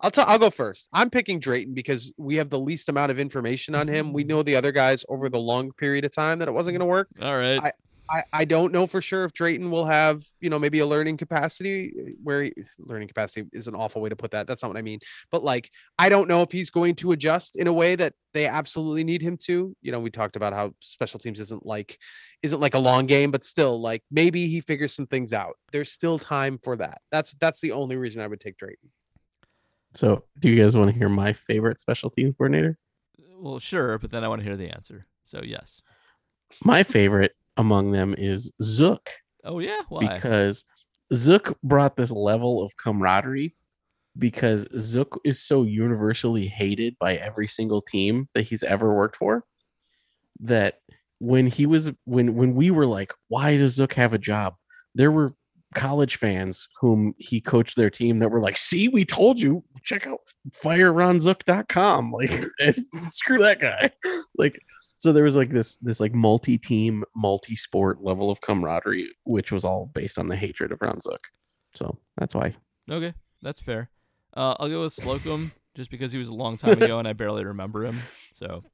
I'll 0.00 0.12
tell 0.12 0.26
I'll 0.28 0.38
go 0.38 0.50
first. 0.50 0.88
I'm 0.92 1.10
picking 1.10 1.40
Drayton 1.40 1.74
because 1.74 2.12
we 2.18 2.36
have 2.36 2.50
the 2.50 2.58
least 2.60 2.88
amount 2.88 3.10
of 3.10 3.18
information 3.18 3.74
on 3.74 3.88
him. 3.88 4.12
We 4.12 4.22
know 4.22 4.44
the 4.44 4.54
other 4.54 4.70
guys 4.70 5.04
over 5.08 5.28
the 5.28 5.40
long 5.40 5.72
period 5.72 6.04
of 6.04 6.12
time 6.12 6.38
that 6.38 6.46
it 6.46 6.52
wasn't 6.52 6.74
going 6.74 6.80
to 6.80 6.86
work. 6.86 7.08
All 7.20 7.36
right, 7.36 7.58
I, 7.60 7.72
I 8.10 8.22
I 8.32 8.44
don't 8.44 8.72
know 8.72 8.86
for 8.86 9.00
sure 9.00 9.24
if 9.24 9.32
Drayton 9.32 9.70
will 9.70 9.84
have, 9.84 10.24
you 10.40 10.50
know, 10.50 10.58
maybe 10.58 10.78
a 10.78 10.86
learning 10.86 11.16
capacity 11.16 11.92
eh, 11.98 12.10
where 12.22 12.42
he, 12.42 12.52
learning 12.78 13.08
capacity 13.08 13.48
is 13.52 13.68
an 13.68 13.74
awful 13.74 14.00
way 14.02 14.08
to 14.08 14.16
put 14.16 14.30
that. 14.32 14.46
That's 14.46 14.62
not 14.62 14.68
what 14.68 14.76
I 14.78 14.82
mean. 14.82 15.00
But 15.30 15.44
like, 15.44 15.70
I 15.98 16.08
don't 16.08 16.28
know 16.28 16.42
if 16.42 16.52
he's 16.52 16.70
going 16.70 16.94
to 16.96 17.12
adjust 17.12 17.56
in 17.56 17.66
a 17.66 17.72
way 17.72 17.96
that 17.96 18.14
they 18.34 18.46
absolutely 18.46 19.04
need 19.04 19.22
him 19.22 19.36
to. 19.44 19.74
You 19.82 19.92
know, 19.92 20.00
we 20.00 20.10
talked 20.10 20.36
about 20.36 20.52
how 20.52 20.72
special 20.80 21.20
teams 21.20 21.40
isn't 21.40 21.66
like 21.66 21.98
isn't 22.42 22.60
like 22.60 22.74
a 22.74 22.78
long 22.78 23.06
game, 23.06 23.30
but 23.30 23.44
still 23.44 23.80
like 23.80 24.02
maybe 24.10 24.48
he 24.48 24.60
figures 24.60 24.94
some 24.94 25.06
things 25.06 25.32
out. 25.32 25.54
There's 25.72 25.90
still 25.90 26.18
time 26.18 26.58
for 26.58 26.76
that. 26.76 27.00
That's 27.10 27.34
that's 27.40 27.60
the 27.60 27.72
only 27.72 27.96
reason 27.96 28.22
I 28.22 28.26
would 28.26 28.40
take 28.40 28.56
Drayton. 28.56 28.90
So, 29.94 30.24
do 30.38 30.48
you 30.48 30.62
guys 30.62 30.76
want 30.76 30.92
to 30.92 30.98
hear 30.98 31.08
my 31.08 31.32
favorite 31.32 31.80
special 31.80 32.10
teams 32.10 32.34
coordinator? 32.36 32.78
Well, 33.40 33.58
sure, 33.58 33.98
but 33.98 34.10
then 34.10 34.24
I 34.24 34.28
want 34.28 34.40
to 34.40 34.44
hear 34.44 34.56
the 34.56 34.68
answer. 34.68 35.06
So 35.24 35.42
yes. 35.44 35.82
My 36.64 36.82
favorite 36.82 37.34
among 37.58 37.92
them 37.92 38.14
is 38.16 38.52
Zook 38.62 39.10
Oh 39.44 39.58
yeah. 39.60 39.80
Why? 39.88 40.14
because 40.14 40.64
Zook 41.12 41.58
brought 41.62 41.96
this 41.96 42.10
level 42.10 42.62
of 42.62 42.76
camaraderie 42.76 43.54
because 44.16 44.68
Zook 44.78 45.20
is 45.24 45.40
so 45.42 45.62
universally 45.62 46.46
hated 46.46 46.96
by 46.98 47.14
every 47.14 47.46
single 47.46 47.80
team 47.80 48.28
that 48.34 48.42
he's 48.42 48.62
ever 48.62 48.94
worked 48.94 49.16
for 49.16 49.44
that 50.40 50.80
when 51.18 51.46
he 51.46 51.66
was 51.66 51.90
when 52.04 52.34
when 52.34 52.54
we 52.54 52.70
were 52.70 52.86
like 52.86 53.12
why 53.28 53.56
does 53.56 53.74
Zook 53.74 53.94
have 53.94 54.12
a 54.12 54.18
job 54.18 54.54
there 54.94 55.10
were 55.10 55.32
college 55.74 56.16
fans 56.16 56.68
whom 56.80 57.14
he 57.18 57.40
coached 57.40 57.76
their 57.76 57.90
team 57.90 58.18
that 58.20 58.30
were 58.30 58.40
like 58.40 58.56
see 58.56 58.88
we 58.88 59.04
told 59.04 59.40
you 59.40 59.62
check 59.82 60.06
out 60.06 60.20
fireronzook.com 60.62 62.12
like 62.12 62.30
screw 62.92 63.38
that 63.38 63.60
guy 63.60 63.90
like 64.38 64.60
so 64.98 65.12
there 65.12 65.24
was 65.24 65.36
like 65.36 65.50
this 65.50 65.76
this 65.76 66.00
like 66.00 66.14
multi-team 66.14 67.04
multi-sport 67.14 68.02
level 68.02 68.30
of 68.30 68.40
camaraderie 68.40 69.08
which 69.24 69.50
was 69.50 69.64
all 69.64 69.86
based 69.94 70.18
on 70.18 70.28
the 70.28 70.36
hatred 70.36 70.72
of 70.72 70.80
Ron 70.82 71.00
Zook 71.00 71.28
so 71.74 71.98
that's 72.16 72.34
why 72.34 72.54
Okay, 72.90 73.12
that's 73.42 73.60
fair. 73.60 73.90
Uh, 74.34 74.54
I'll 74.58 74.68
go 74.68 74.80
with 74.80 74.94
Slocum 74.94 75.52
just 75.74 75.90
because 75.90 76.10
he 76.10 76.18
was 76.18 76.28
a 76.28 76.34
long 76.34 76.56
time 76.56 76.80
ago 76.82 76.98
and 76.98 77.06
I 77.06 77.12
barely 77.12 77.44
remember 77.44 77.84
him. 77.84 78.00
So 78.32 78.64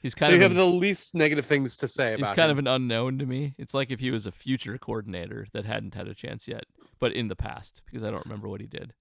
he's 0.00 0.14
kind 0.14 0.30
so 0.30 0.34
of 0.34 0.38
you 0.38 0.42
have 0.44 0.52
an- 0.52 0.58
the 0.58 0.64
least 0.64 1.14
negative 1.14 1.44
things 1.44 1.76
to 1.78 1.88
say 1.88 2.14
he's 2.16 2.28
kind 2.28 2.50
him. 2.50 2.50
of 2.52 2.58
an 2.60 2.66
unknown 2.68 3.18
to 3.18 3.26
me. 3.26 3.54
It's 3.58 3.74
like 3.74 3.90
if 3.90 3.98
he 3.98 4.12
was 4.12 4.26
a 4.26 4.30
future 4.32 4.78
coordinator 4.78 5.46
that 5.54 5.64
hadn't 5.64 5.94
had 5.94 6.06
a 6.06 6.14
chance 6.14 6.46
yet, 6.46 6.64
but 7.00 7.12
in 7.12 7.26
the 7.26 7.34
past 7.34 7.82
because 7.86 8.04
I 8.04 8.10
don't 8.12 8.24
remember 8.24 8.48
what 8.48 8.60
he 8.60 8.68
did. 8.68 8.92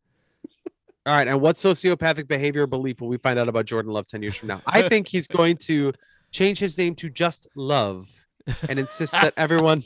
All 1.06 1.16
right. 1.16 1.28
And 1.28 1.40
what 1.42 1.58
sociopathic 1.58 2.28
behavior 2.28 2.64
or 2.64 2.68
belief 2.68 3.00
will 3.02 3.10
we 3.10 3.18
find 3.18 3.38
out 3.38 3.50
about 3.50 3.66
Jordan 3.66 3.92
Love 3.92 4.08
10 4.08 4.24
years 4.24 4.36
from 4.36 4.48
now? 4.48 4.62
I 4.66 4.82
think 4.90 5.08
he's 5.08 5.28
going 5.28 5.58
to 5.58 5.94
change 6.34 6.60
his 6.60 6.78
name 6.78 6.96
to 6.96 7.10
just 7.10 7.48
Love 7.56 8.28
and 8.68 8.78
insist 8.78 9.14
that 9.14 9.34
everyone 9.38 9.84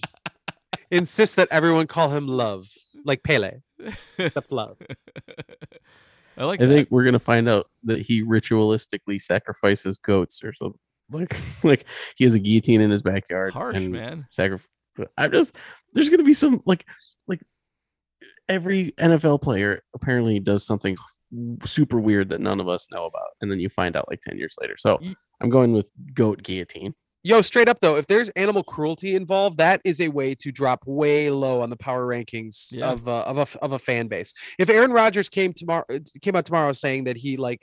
insist 0.90 1.36
that 1.36 1.48
everyone 1.52 1.86
call 1.86 2.10
him 2.10 2.28
Love, 2.28 2.68
like 3.06 3.22
Pele, 3.22 3.60
except 4.18 4.52
Love. 4.52 4.78
I 6.38 6.46
like 6.46 6.62
I 6.62 6.66
that. 6.66 6.74
think 6.74 6.88
we're 6.90 7.04
gonna 7.04 7.20
find 7.20 7.48
out 7.48 7.68
that 7.84 8.00
he 8.00 8.24
ritualistically 8.24 9.22
sacrifices 9.22 10.00
goats 10.00 10.44
or 10.44 10.54
something. 10.54 10.80
Like, 11.10 11.34
like 11.64 11.86
he 12.18 12.26
has 12.26 12.34
a 12.34 12.40
guillotine 12.40 12.82
in 12.82 12.92
his 12.92 13.02
backyard. 13.02 13.54
Harsh, 13.54 13.78
and 13.78 13.94
man. 13.94 14.28
Sacrifice. 14.32 14.68
I'm 15.18 15.32
just 15.32 15.56
there's 15.94 16.10
gonna 16.10 16.24
be 16.26 16.34
some 16.34 16.62
like 16.66 16.86
like 17.30 17.40
every 18.50 18.92
NFL 18.94 19.42
player 19.42 19.84
apparently 19.94 20.40
does 20.40 20.66
something 20.66 20.96
super 21.64 22.00
weird 22.00 22.30
that 22.30 22.42
none 22.42 22.60
of 22.60 22.68
us 22.68 22.88
know 22.92 23.06
about, 23.06 23.30
and 23.42 23.52
then 23.52 23.60
you 23.60 23.70
find 23.70 23.96
out 23.96 24.08
like 24.10 24.22
ten 24.22 24.38
years 24.38 24.56
later. 24.62 24.76
So 24.78 25.00
I'm 25.42 25.50
going 25.50 25.74
with 25.74 25.92
goat 26.14 26.44
guillotine. 26.44 26.94
Yo, 27.24 27.42
straight 27.42 27.68
up 27.68 27.80
though, 27.82 27.98
if 27.98 28.08
there's 28.08 28.30
animal 28.30 28.64
cruelty 28.64 29.16
involved, 29.16 29.58
that 29.58 29.82
is 29.84 30.00
a 30.00 30.08
way 30.08 30.34
to 30.36 30.52
drop 30.52 30.82
way 30.86 31.30
low 31.30 31.62
on 31.62 31.70
the 31.70 31.76
power 31.76 32.08
rankings 32.08 32.68
Yeah. 32.72 32.92
of 32.92 33.08
uh, 33.08 33.24
of 33.24 33.38
a 33.38 33.60
of 33.62 33.74
a 33.74 33.80
fan 33.80 34.08
base. 34.08 34.34
If 34.58 34.70
Aaron 34.70 34.92
Rodgers 34.92 35.28
came 35.28 35.52
tomorrow 35.52 35.84
came 36.22 36.36
out 36.36 36.46
tomorrow 36.46 36.72
saying 36.72 37.04
that 37.06 37.18
he 37.18 37.36
like 37.36 37.62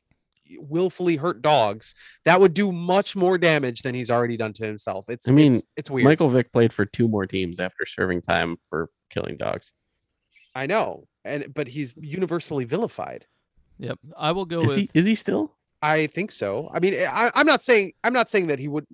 willfully 0.59 1.17
hurt 1.17 1.41
dogs, 1.41 1.95
that 2.27 2.39
would 2.39 2.53
do 2.53 2.71
much 2.73 3.17
more 3.17 3.39
damage 3.39 3.81
than 3.81 3.95
he's 3.95 4.11
already 4.11 4.37
done 4.37 4.53
to 4.55 4.67
himself. 4.67 5.07
It's 5.09 5.27
I 5.27 5.33
mean, 5.33 5.55
it's, 5.55 5.65
it's 5.77 5.91
weird. 5.91 6.05
Michael 6.05 6.29
Vick 6.29 6.53
played 6.53 6.73
for 6.73 6.85
two 6.85 7.09
more 7.09 7.27
teams 7.27 7.59
after 7.59 7.87
serving 7.87 8.21
time 8.21 8.57
for 8.69 8.91
killing 9.09 9.39
dogs. 9.39 9.73
I 10.55 10.67
know, 10.67 11.07
and 11.25 11.53
but 11.53 11.69
he's 11.69 11.95
universally 11.97 12.65
vilified. 12.65 13.27
Yep. 13.79 13.99
I 14.17 14.33
will 14.33 14.45
go 14.45 14.61
Is 14.63 14.69
with 14.69 14.77
he? 14.77 14.91
Is 14.95 15.07
he 15.07 15.15
still? 15.15 15.57
I 15.83 16.07
think 16.07 16.31
so. 16.31 16.71
I 16.73 16.81
mean, 16.81 16.95
I, 16.95 17.31
I'm 17.35 17.47
not 17.47 17.63
saying 17.63 17.93
I'm 18.05 18.13
not 18.15 18.31
saying 18.31 18.47
that 18.47 18.59
he 18.59 18.69
would. 18.69 18.87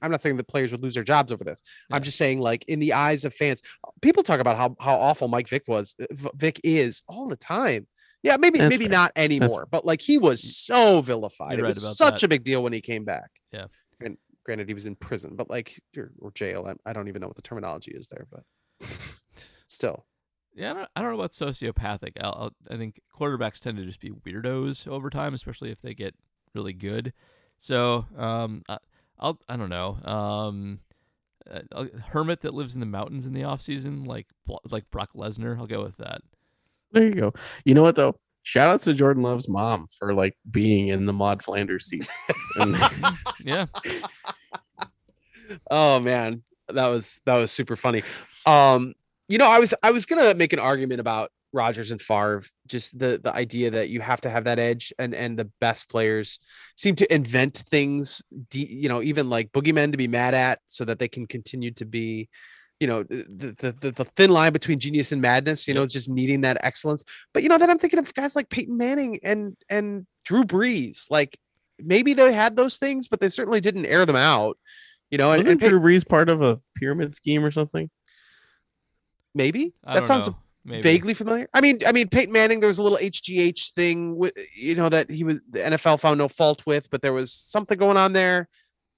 I'm 0.00 0.10
not 0.10 0.22
saying 0.22 0.36
that 0.38 0.48
players 0.48 0.72
would 0.72 0.82
lose 0.82 0.94
their 0.94 1.04
jobs 1.04 1.30
over 1.30 1.44
this. 1.44 1.62
Yeah. 1.90 1.96
I'm 1.96 2.02
just 2.02 2.16
saying, 2.16 2.40
like 2.40 2.64
in 2.68 2.78
the 2.78 2.94
eyes 2.94 3.24
of 3.24 3.34
fans, 3.34 3.60
people 4.00 4.22
talk 4.22 4.40
about 4.40 4.56
how 4.56 4.76
how 4.80 4.96
awful 4.96 5.28
Mike 5.28 5.48
Vick 5.48 5.64
was. 5.68 5.94
uh, 6.00 6.06
Vick 6.34 6.60
is 6.64 7.02
all 7.08 7.28
the 7.28 7.36
time. 7.36 7.86
Yeah, 8.22 8.36
maybe 8.38 8.58
That's 8.58 8.70
maybe 8.70 8.86
fair. 8.86 8.92
not 8.92 9.12
anymore, 9.14 9.68
but 9.70 9.84
like 9.84 10.00
he 10.00 10.18
was 10.18 10.56
so 10.56 11.00
vilified. 11.02 11.52
You're 11.58 11.66
it 11.66 11.68
right 11.68 11.74
was 11.74 11.84
about 11.84 11.96
such 11.96 12.20
that. 12.22 12.26
a 12.26 12.28
big 12.28 12.44
deal 12.44 12.62
when 12.62 12.72
he 12.72 12.80
came 12.80 13.04
back. 13.04 13.30
Yeah. 13.52 13.66
And 14.00 14.16
granted, 14.44 14.68
he 14.68 14.74
was 14.74 14.86
in 14.86 14.96
prison, 14.96 15.36
but 15.36 15.50
like 15.50 15.80
or, 15.96 16.12
or 16.18 16.32
jail. 16.32 16.66
I, 16.66 16.90
I 16.90 16.92
don't 16.94 17.08
even 17.08 17.20
know 17.20 17.28
what 17.28 17.36
the 17.36 17.42
terminology 17.42 17.92
is 17.92 18.08
there, 18.08 18.26
but 18.30 18.88
still. 19.68 20.06
Yeah, 20.58 20.70
I 20.70 20.74
don't, 20.74 20.88
I 20.96 21.02
don't 21.02 21.12
know 21.12 21.18
about 21.18 21.30
sociopathic. 21.30 22.12
I'll, 22.20 22.34
I'll, 22.36 22.50
I 22.68 22.76
think 22.76 23.00
quarterbacks 23.16 23.60
tend 23.60 23.78
to 23.78 23.84
just 23.84 24.00
be 24.00 24.10
weirdos 24.10 24.88
over 24.88 25.08
time, 25.08 25.32
especially 25.32 25.70
if 25.70 25.80
they 25.80 25.94
get 25.94 26.14
really 26.52 26.72
good. 26.72 27.12
So, 27.58 28.06
um, 28.16 28.62
I, 28.68 28.78
I'll, 29.20 29.40
I 29.48 29.56
don't 29.56 29.68
know. 29.68 29.98
Um, 30.04 30.80
uh, 31.48 31.60
a 31.72 31.86
hermit 32.10 32.40
that 32.40 32.54
lives 32.54 32.74
in 32.74 32.80
the 32.80 32.86
mountains 32.86 33.24
in 33.24 33.34
the 33.34 33.44
off 33.44 33.60
season, 33.62 34.04
like 34.04 34.26
like 34.70 34.90
Brock 34.90 35.10
Lesnar. 35.14 35.56
I'll 35.58 35.66
go 35.66 35.82
with 35.82 35.96
that. 35.98 36.22
There 36.92 37.04
you 37.04 37.14
go. 37.14 37.34
You 37.64 37.74
know 37.74 37.82
what 37.82 37.94
though? 37.94 38.16
Shout 38.42 38.68
outs 38.68 38.84
to 38.84 38.94
Jordan 38.94 39.22
Love's 39.22 39.48
mom 39.48 39.86
for 39.98 40.12
like 40.12 40.36
being 40.50 40.88
in 40.88 41.06
the 41.06 41.12
Maud 41.12 41.42
Flanders 41.42 41.86
seats. 41.86 42.14
Yeah, 43.44 43.66
oh 45.70 46.00
man 46.00 46.42
that 46.68 46.88
was 46.88 47.20
that 47.24 47.36
was 47.36 47.50
super 47.50 47.76
funny 47.76 48.02
um 48.46 48.94
you 49.28 49.38
know 49.38 49.46
i 49.46 49.58
was 49.58 49.74
i 49.82 49.90
was 49.90 50.06
gonna 50.06 50.34
make 50.34 50.52
an 50.52 50.58
argument 50.58 51.00
about 51.00 51.30
Rodgers 51.52 51.90
and 51.90 52.00
Favre, 52.00 52.42
just 52.66 52.98
the 52.98 53.20
the 53.22 53.34
idea 53.34 53.70
that 53.70 53.88
you 53.88 54.00
have 54.00 54.20
to 54.22 54.30
have 54.30 54.44
that 54.44 54.58
edge, 54.58 54.92
and 54.98 55.14
and 55.14 55.38
the 55.38 55.50
best 55.60 55.88
players 55.88 56.40
seem 56.76 56.94
to 56.96 57.12
invent 57.12 57.56
things, 57.56 58.22
de- 58.50 58.70
you 58.70 58.88
know, 58.88 59.02
even 59.02 59.30
like 59.30 59.52
boogeymen 59.52 59.92
to 59.92 59.98
be 59.98 60.08
mad 60.08 60.34
at, 60.34 60.60
so 60.66 60.84
that 60.84 60.98
they 60.98 61.08
can 61.08 61.26
continue 61.26 61.70
to 61.72 61.86
be, 61.86 62.28
you 62.80 62.86
know, 62.86 63.02
the 63.04 63.54
the 63.58 63.76
the, 63.80 63.90
the 63.92 64.04
thin 64.04 64.30
line 64.30 64.52
between 64.52 64.78
genius 64.78 65.12
and 65.12 65.22
madness. 65.22 65.66
You 65.66 65.74
know, 65.74 65.86
just 65.86 66.10
needing 66.10 66.42
that 66.42 66.58
excellence. 66.62 67.04
But 67.32 67.42
you 67.42 67.48
know, 67.48 67.58
then 67.58 67.70
I'm 67.70 67.78
thinking 67.78 67.98
of 67.98 68.12
guys 68.14 68.36
like 68.36 68.50
Peyton 68.50 68.76
Manning 68.76 69.20
and 69.22 69.56
and 69.70 70.06
Drew 70.24 70.44
Brees. 70.44 71.10
Like 71.10 71.38
maybe 71.78 72.12
they 72.12 72.32
had 72.32 72.56
those 72.56 72.76
things, 72.76 73.08
but 73.08 73.20
they 73.20 73.30
certainly 73.30 73.60
didn't 73.60 73.86
air 73.86 74.04
them 74.04 74.16
out. 74.16 74.58
You 75.10 75.16
know, 75.16 75.32
and, 75.32 75.38
wasn't 75.38 75.62
and 75.62 75.70
Drew 75.70 75.80
Brees 75.80 76.06
part 76.06 76.28
of 76.28 76.42
a 76.42 76.60
pyramid 76.76 77.16
scheme 77.16 77.42
or 77.42 77.50
something? 77.50 77.88
Maybe 79.34 79.74
I 79.84 79.94
that 79.94 80.06
sounds 80.06 80.26
know. 80.28 80.36
Maybe. 80.64 80.82
vaguely 80.82 81.14
familiar. 81.14 81.48
I 81.54 81.60
mean, 81.62 81.78
I 81.86 81.92
mean, 81.92 82.08
Peyton 82.08 82.32
Manning, 82.32 82.60
there 82.60 82.68
was 82.68 82.78
a 82.78 82.82
little 82.82 82.98
HGH 82.98 83.72
thing 83.72 84.16
with, 84.16 84.34
you 84.54 84.74
know, 84.74 84.88
that 84.90 85.10
he 85.10 85.24
was 85.24 85.36
the 85.50 85.60
NFL 85.60 86.00
found 86.00 86.18
no 86.18 86.28
fault 86.28 86.66
with, 86.66 86.90
but 86.90 87.00
there 87.00 87.12
was 87.14 87.32
something 87.32 87.78
going 87.78 87.96
on 87.96 88.12
there. 88.12 88.48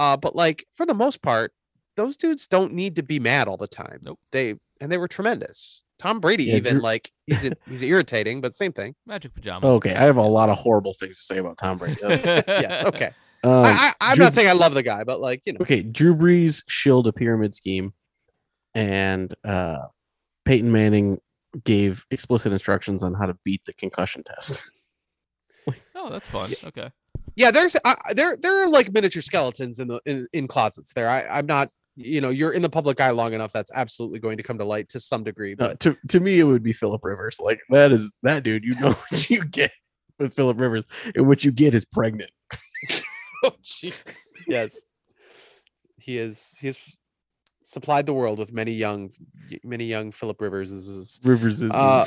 Uh, 0.00 0.16
but 0.16 0.34
like 0.34 0.64
for 0.72 0.84
the 0.86 0.94
most 0.94 1.22
part, 1.22 1.52
those 1.96 2.16
dudes 2.16 2.48
don't 2.48 2.72
need 2.72 2.96
to 2.96 3.02
be 3.02 3.20
mad 3.20 3.46
all 3.46 3.56
the 3.56 3.68
time. 3.68 3.98
Nope. 4.02 4.18
They 4.32 4.54
and 4.80 4.90
they 4.90 4.96
were 4.98 5.06
tremendous. 5.08 5.82
Tom 5.98 6.18
Brady, 6.18 6.44
Yeah, 6.44 6.56
even 6.56 6.74
Drew- 6.76 6.82
like 6.82 7.12
he's 7.26 7.46
he's 7.68 7.82
irritating, 7.82 8.40
but 8.40 8.56
same 8.56 8.72
thing. 8.72 8.94
Magic 9.06 9.34
pajamas. 9.34 9.64
Okay, 9.68 9.94
I 9.94 10.04
have 10.04 10.16
a 10.16 10.22
lot 10.22 10.48
of 10.48 10.56
horrible 10.56 10.94
things 10.94 11.18
to 11.18 11.22
say 11.24 11.38
about 11.38 11.58
Tom 11.58 11.76
Brady. 11.78 12.00
Okay. 12.02 12.42
Yes, 12.48 12.84
okay. 12.86 13.10
Um, 13.42 13.64
I, 13.64 13.70
I, 13.70 13.92
I'm 14.10 14.16
Drew- 14.16 14.24
not 14.26 14.34
saying 14.34 14.48
I 14.48 14.52
love 14.52 14.74
the 14.74 14.82
guy, 14.82 15.02
but 15.04 15.18
like 15.18 15.46
you 15.46 15.54
know, 15.54 15.58
okay, 15.62 15.82
Drew 15.82 16.14
Brees 16.14 16.62
shilled 16.68 17.06
a 17.06 17.12
pyramid 17.12 17.54
scheme, 17.54 17.94
and 18.74 19.32
uh, 19.44 19.78
Peyton 20.50 20.72
Manning 20.72 21.20
gave 21.62 22.04
explicit 22.10 22.52
instructions 22.52 23.04
on 23.04 23.14
how 23.14 23.26
to 23.26 23.38
beat 23.44 23.64
the 23.66 23.72
concussion 23.72 24.24
test. 24.24 24.68
Oh, 25.94 26.10
that's 26.10 26.26
fun. 26.26 26.52
Okay. 26.64 26.90
yeah, 27.36 27.52
there's 27.52 27.76
uh, 27.84 27.94
there 28.14 28.36
there 28.36 28.64
are 28.64 28.68
like 28.68 28.92
miniature 28.92 29.22
skeletons 29.22 29.78
in 29.78 29.86
the 29.86 30.00
in, 30.06 30.26
in 30.32 30.48
closets 30.48 30.92
there. 30.92 31.08
I, 31.08 31.22
I'm 31.22 31.46
not. 31.46 31.70
You 31.94 32.20
know, 32.20 32.30
you're 32.30 32.50
in 32.50 32.62
the 32.62 32.68
public 32.68 33.00
eye 33.00 33.10
long 33.10 33.32
enough. 33.32 33.52
That's 33.52 33.70
absolutely 33.72 34.18
going 34.18 34.38
to 34.38 34.42
come 34.42 34.58
to 34.58 34.64
light 34.64 34.88
to 34.88 34.98
some 34.98 35.22
degree. 35.22 35.52
Uh, 35.52 35.68
But 35.68 35.80
to 35.80 35.96
to 36.08 36.18
me, 36.18 36.40
it 36.40 36.44
would 36.44 36.64
be 36.64 36.72
Philip 36.72 37.04
Rivers. 37.04 37.38
Like 37.40 37.60
that 37.70 37.92
is 37.92 38.10
that 38.24 38.42
dude. 38.42 38.64
You 38.64 38.74
know 38.80 38.90
what 39.10 39.30
you 39.30 39.44
get 39.44 39.70
with 40.18 40.34
Philip 40.34 40.58
Rivers, 40.58 40.84
and 41.14 41.28
what 41.28 41.44
you 41.44 41.52
get 41.52 41.74
is 41.74 41.84
pregnant. 41.84 42.32
oh 43.44 43.52
jeez 43.62 44.32
yes 44.48 44.82
he 45.98 46.18
is 46.18 46.56
he 46.60 46.66
has 46.66 46.78
supplied 47.70 48.04
the 48.06 48.12
world 48.12 48.38
with 48.38 48.52
many 48.52 48.72
young 48.72 49.10
many 49.62 49.84
young 49.84 50.10
philip 50.12 50.40
Riverses. 50.40 51.20
Riverses. 51.22 51.70
Uh, 51.72 52.04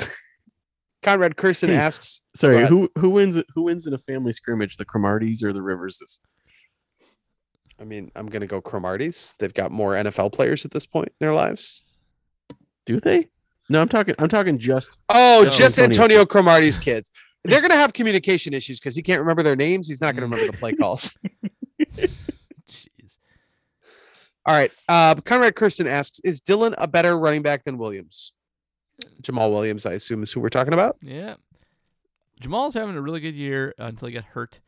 conrad 1.02 1.36
Kirsten 1.36 1.70
Hey, 1.70 1.76
asks 1.76 2.20
sorry, 2.36 2.66
who 2.66 2.90
who 2.98 3.10
wins? 3.10 3.42
Who 3.54 3.64
wins 3.64 3.86
in 3.86 3.94
a 3.94 3.98
family 3.98 4.32
scrimmage? 4.32 4.76
The 4.76 4.84
Cromarties 4.84 5.42
or 5.42 5.52
the 5.52 5.62
Riverses? 5.62 6.20
i 7.80 7.84
mean 7.84 8.08
i'm 8.14 8.28
gonna 8.28 8.46
go 8.46 8.60
cromarties 8.60 9.34
they've 9.40 9.52
got 9.52 9.72
more 9.72 9.94
nfl 9.94 10.32
players 10.32 10.64
at 10.64 10.70
this 10.70 10.86
point 10.86 11.08
in 11.08 11.14
their 11.18 11.34
lives 11.34 11.82
Do 12.86 13.00
they? 13.00 13.28
No, 13.70 13.80
I'm 13.80 13.88
talking. 13.88 14.14
I'm 14.18 14.28
talking 14.28 14.58
just. 14.58 15.00
Oh, 15.08 15.46
just 15.48 15.78
Antonio 15.78 16.20
kids. 16.20 16.30
Cromartie's 16.30 16.78
kids. 16.78 17.10
They're 17.44 17.62
gonna 17.62 17.74
have 17.76 17.92
communication 17.94 18.52
issues 18.54 18.78
because 18.78 18.94
he 18.94 19.02
can't 19.02 19.20
remember 19.20 19.42
their 19.42 19.56
names. 19.56 19.88
He's 19.88 20.00
not 20.00 20.14
gonna 20.14 20.26
remember 20.26 20.46
the 20.52 20.58
play 20.58 20.72
calls. 20.74 21.18
Jeez. 24.46 24.50
All 24.52 24.54
right. 24.54 24.70
Uh, 24.88 25.14
Conrad 25.20 25.56
Kirsten 25.56 25.86
asks, 25.86 26.20
is 26.20 26.40
Dillon 26.40 26.74
a 26.78 26.86
better 26.86 27.18
running 27.18 27.42
back 27.42 27.64
than 27.64 27.78
Williams? 27.78 28.32
Jamaal 29.22 29.50
Williams, 29.50 29.86
I 29.86 29.92
assume, 29.92 30.22
is 30.22 30.32
who 30.32 30.40
we're 30.40 30.48
talking 30.48 30.72
about. 30.72 30.96
Yeah. 31.02 31.34
Jamaal's 32.40 32.74
having 32.74 32.96
a 32.96 33.00
really 33.00 33.20
good 33.20 33.34
year 33.34 33.74
until 33.78 34.08
he 34.08 34.14
got 34.14 34.24
hurt. 34.24 34.60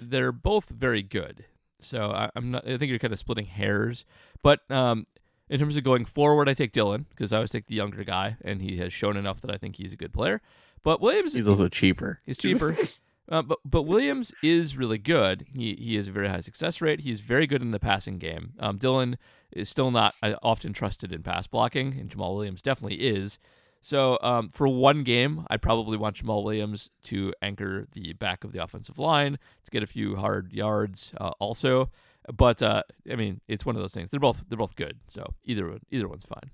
They're 0.00 0.32
both 0.32 0.68
very 0.68 1.02
good. 1.02 1.44
So 1.80 2.10
I, 2.10 2.30
I'm 2.34 2.50
not. 2.50 2.66
I 2.66 2.78
think 2.78 2.90
you're 2.90 2.98
kind 2.98 3.12
of 3.12 3.18
splitting 3.18 3.46
hairs. 3.46 4.04
But 4.42 4.68
um, 4.70 5.04
in 5.50 5.58
terms 5.58 5.76
of 5.76 5.84
going 5.84 6.04
forward, 6.04 6.48
I 6.48 6.54
take 6.54 6.72
Dillon 6.72 7.06
because 7.10 7.32
I 7.32 7.36
always 7.36 7.50
take 7.50 7.66
the 7.66 7.74
younger 7.74 8.02
guy, 8.04 8.36
and 8.42 8.62
he 8.62 8.78
has 8.78 8.92
shown 8.92 9.16
enough 9.16 9.40
that 9.42 9.50
I 9.50 9.58
think 9.58 9.76
he's 9.76 9.92
a 9.92 9.96
good 9.96 10.12
player. 10.12 10.40
But 10.82 11.00
Williams, 11.00 11.34
He's 11.34 11.48
also 11.48 11.68
cheaper. 11.68 12.20
He's 12.24 12.38
cheaper. 12.38 12.76
uh, 13.28 13.42
but 13.42 13.58
but 13.64 13.82
Williams 13.82 14.32
is 14.42 14.76
really 14.76 14.98
good. 14.98 15.46
He 15.52 15.74
he 15.74 15.96
has 15.96 16.08
a 16.08 16.12
very 16.12 16.28
high 16.28 16.40
success 16.40 16.80
rate. 16.80 17.00
He's 17.00 17.20
very 17.20 17.46
good 17.46 17.62
in 17.62 17.70
the 17.70 17.80
passing 17.80 18.18
game. 18.18 18.52
Um, 18.58 18.78
Dillon 18.78 19.18
is 19.52 19.68
still 19.68 19.90
not 19.90 20.14
uh, 20.22 20.34
often 20.42 20.72
trusted 20.72 21.12
in 21.12 21.22
pass 21.22 21.46
blocking, 21.46 21.98
and 21.98 22.08
Jamaal 22.10 22.34
Williams 22.34 22.62
definitely 22.62 22.96
is. 22.96 23.38
So 23.80 24.18
um, 24.20 24.48
for 24.48 24.66
one 24.66 25.04
game, 25.04 25.46
I 25.48 25.58
probably 25.58 25.96
want 25.96 26.16
Jamaal 26.16 26.42
Williams 26.42 26.90
to 27.04 27.32
anchor 27.40 27.86
the 27.92 28.14
back 28.14 28.42
of 28.42 28.52
the 28.52 28.62
offensive 28.62 28.98
line 28.98 29.38
to 29.64 29.70
get 29.70 29.82
a 29.82 29.86
few 29.86 30.16
hard 30.16 30.52
yards. 30.52 31.12
Uh, 31.20 31.30
also, 31.38 31.90
but 32.34 32.62
uh, 32.62 32.82
I 33.10 33.16
mean, 33.16 33.40
it's 33.46 33.64
one 33.64 33.76
of 33.76 33.82
those 33.82 33.94
things. 33.94 34.10
They're 34.10 34.20
both 34.20 34.44
they're 34.48 34.58
both 34.58 34.76
good. 34.76 34.98
So 35.06 35.34
either 35.44 35.78
either 35.90 36.08
one's 36.08 36.24
fine. 36.24 36.50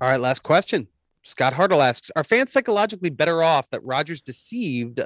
All 0.00 0.08
right, 0.08 0.20
last 0.20 0.42
question. 0.42 0.88
Scott 1.26 1.52
Hartle 1.54 1.84
asks, 1.84 2.10
are 2.14 2.22
fans 2.22 2.52
psychologically 2.52 3.10
better 3.10 3.42
off 3.42 3.68
that 3.70 3.82
Rodgers 3.82 4.20
deceived 4.20 5.00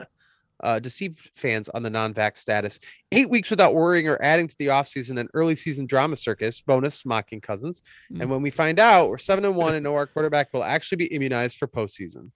uh, 0.63 0.79
deceived 0.79 1.31
fans 1.35 1.71
on 1.71 1.83
the 1.83 1.89
non-vax 1.89 2.37
status? 2.37 2.79
Eight 3.13 3.31
weeks 3.31 3.49
without 3.49 3.75
worrying 3.75 4.07
or 4.07 4.23
adding 4.23 4.47
to 4.47 4.55
the 4.59 4.67
offseason 4.67 5.19
and 5.19 5.31
early 5.33 5.57
season 5.57 5.87
drama 5.87 6.17
circus, 6.17 6.61
bonus 6.61 7.07
mocking 7.07 7.41
cousins. 7.41 7.81
Hmm. 8.11 8.21
And 8.21 8.31
when 8.31 8.43
we 8.43 8.51
find 8.51 8.79
out 8.79 9.09
we're 9.09 9.17
seven 9.17 9.47
and 9.47 9.57
one 9.57 9.75
and 9.75 9.83
know 9.83 9.95
our 9.95 10.07
quarterback 10.07 10.53
will 10.53 10.63
actually 10.63 10.97
be 10.97 11.07
immunized 11.07 11.57
for 11.57 11.67
postseason. 11.67 12.31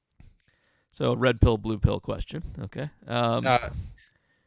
So 0.92 1.14
red 1.14 1.38
pill, 1.40 1.58
blue 1.58 1.78
pill 1.78 2.00
question. 2.00 2.42
Okay. 2.62 2.88
Um, 3.06 3.46
Uh, 3.46 3.68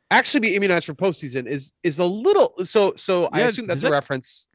actually 0.09 0.39
be 0.39 0.55
immunized 0.55 0.85
for 0.87 0.95
postseason 0.95 1.45
is 1.45 1.73
is 1.83 1.99
a 1.99 2.05
little 2.05 2.53
so 2.63 2.93
so 2.95 3.25
I 3.31 3.41
assume 3.41 3.67
that's 3.67 3.81
a 3.83 3.87
that- 3.87 3.91
reference. 3.91 4.47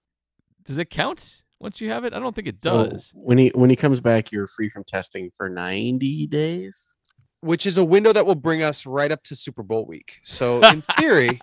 does 0.65 0.79
it 0.79 0.91
count 0.91 1.42
once 1.63 1.81
you 1.81 1.89
have 1.91 2.05
it? 2.05 2.13
I 2.13 2.19
don't 2.19 2.35
think 2.35 2.49
it 2.49 2.61
So 2.63 2.89
does. 2.91 3.11
when 3.15 3.39
he 3.39 3.49
when 3.55 3.71
he 3.71 3.77
comes 3.77 4.01
back, 4.01 4.31
you're 4.33 4.47
free 4.47 4.69
from 4.69 4.85
testing 4.85 5.31
for 5.37 5.49
90 5.49 6.27
days. 6.27 6.95
which 7.41 7.65
is 7.67 7.79
a 7.79 7.85
window 7.85 8.13
that 8.13 8.27
will 8.27 8.35
bring 8.35 8.63
us 8.63 8.85
right 8.87 9.11
up 9.11 9.23
to 9.25 9.35
Super 9.37 9.63
Bowl 9.63 9.87
week. 9.87 10.19
So 10.23 10.61
in 10.63 10.83
theory, 10.99 11.41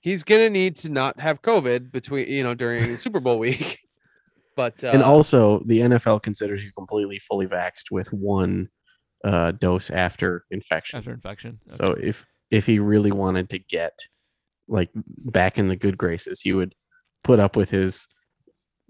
he's 0.00 0.24
gonna 0.24 0.50
need 0.50 0.76
to 0.76 0.88
not 0.88 1.20
have 1.20 1.42
COVID 1.42 1.90
between 1.92 2.28
you 2.28 2.42
know 2.42 2.54
during 2.54 2.96
Super 2.96 3.20
Bowl 3.20 3.38
week. 3.38 3.78
But 4.56 4.82
uh, 4.82 4.88
and 4.88 5.04
also, 5.04 5.62
the 5.66 5.78
NFL 5.82 6.20
considers 6.24 6.64
you 6.64 6.72
completely 6.76 7.20
fully 7.20 7.46
vaxxed 7.46 7.92
with 7.92 8.12
one 8.12 8.70
uh, 9.24 9.52
dose 9.52 9.88
after 9.88 10.46
infection. 10.50 10.98
after 10.98 11.12
infection. 11.12 11.60
So 11.70 11.92
if 11.92 12.26
if 12.50 12.66
he 12.66 12.80
really 12.80 13.12
wanted 13.12 13.50
to 13.50 13.60
get 13.60 13.96
like 14.66 14.90
back 15.26 15.58
in 15.58 15.68
the 15.68 15.76
good 15.76 15.96
graces, 15.96 16.40
he 16.40 16.52
would 16.52 16.74
put 17.22 17.38
up 17.38 17.54
with 17.54 17.70
his 17.70 18.08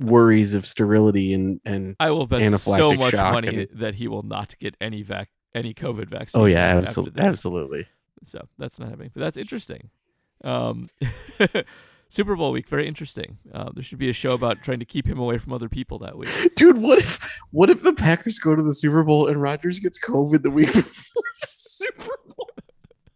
worries 0.01 0.55
of 0.55 0.65
sterility 0.67 1.33
and 1.33 1.61
and 1.65 1.97
I 1.99 2.11
will 2.11 2.27
bet 2.27 2.49
so 2.61 2.95
much 2.95 3.15
money 3.15 3.69
and- 3.71 3.81
that 3.81 3.97
he 3.97 4.09
will 4.09 4.23
not 4.23 4.57
get 4.59 4.77
any 4.81 5.03
vac 5.03 5.31
any 5.55 5.75
COVID 5.75 6.09
vaccine. 6.09 6.41
oh 6.43 6.45
yeah, 6.47 6.77
absolutely, 6.77 7.23
absolutely. 7.23 7.87
So 8.25 8.47
that's 8.59 8.79
not 8.79 8.91
happening, 8.91 9.11
but 9.15 9.21
that's 9.21 9.37
interesting. 9.37 9.91
Um, 10.45 10.89
Super 12.11 12.37
Bowl 12.37 12.53
week, 12.53 12.69
very 12.69 12.87
interesting. 12.89 13.39
Uh, 13.53 13.71
there 13.75 13.83
should 13.83 13.99
be 13.99 14.09
a 14.09 14.13
show 14.15 14.33
about 14.35 14.63
trying 14.63 14.79
to 14.79 14.85
keep 14.87 15.07
him 15.07 15.19
away 15.19 15.37
from 15.37 15.53
other 15.53 15.69
people 15.69 15.99
that 15.99 16.17
week. 16.17 16.31
Dude, 16.57 16.79
what 16.79 16.99
if 16.99 17.39
what 17.51 17.69
if 17.71 17.83
the 17.83 17.93
Packers 17.93 18.39
go 18.39 18.55
to 18.57 18.63
the 18.63 18.75
Super 18.75 19.03
Bowl 19.03 19.27
and 19.29 19.41
Rodgers 19.41 19.79
gets 19.79 19.99
COVID 19.99 20.43
the 20.43 20.51
week 20.51 20.73
before 20.73 21.23
the 21.41 21.47
Super 21.49 22.15
Bowl? 22.37 22.49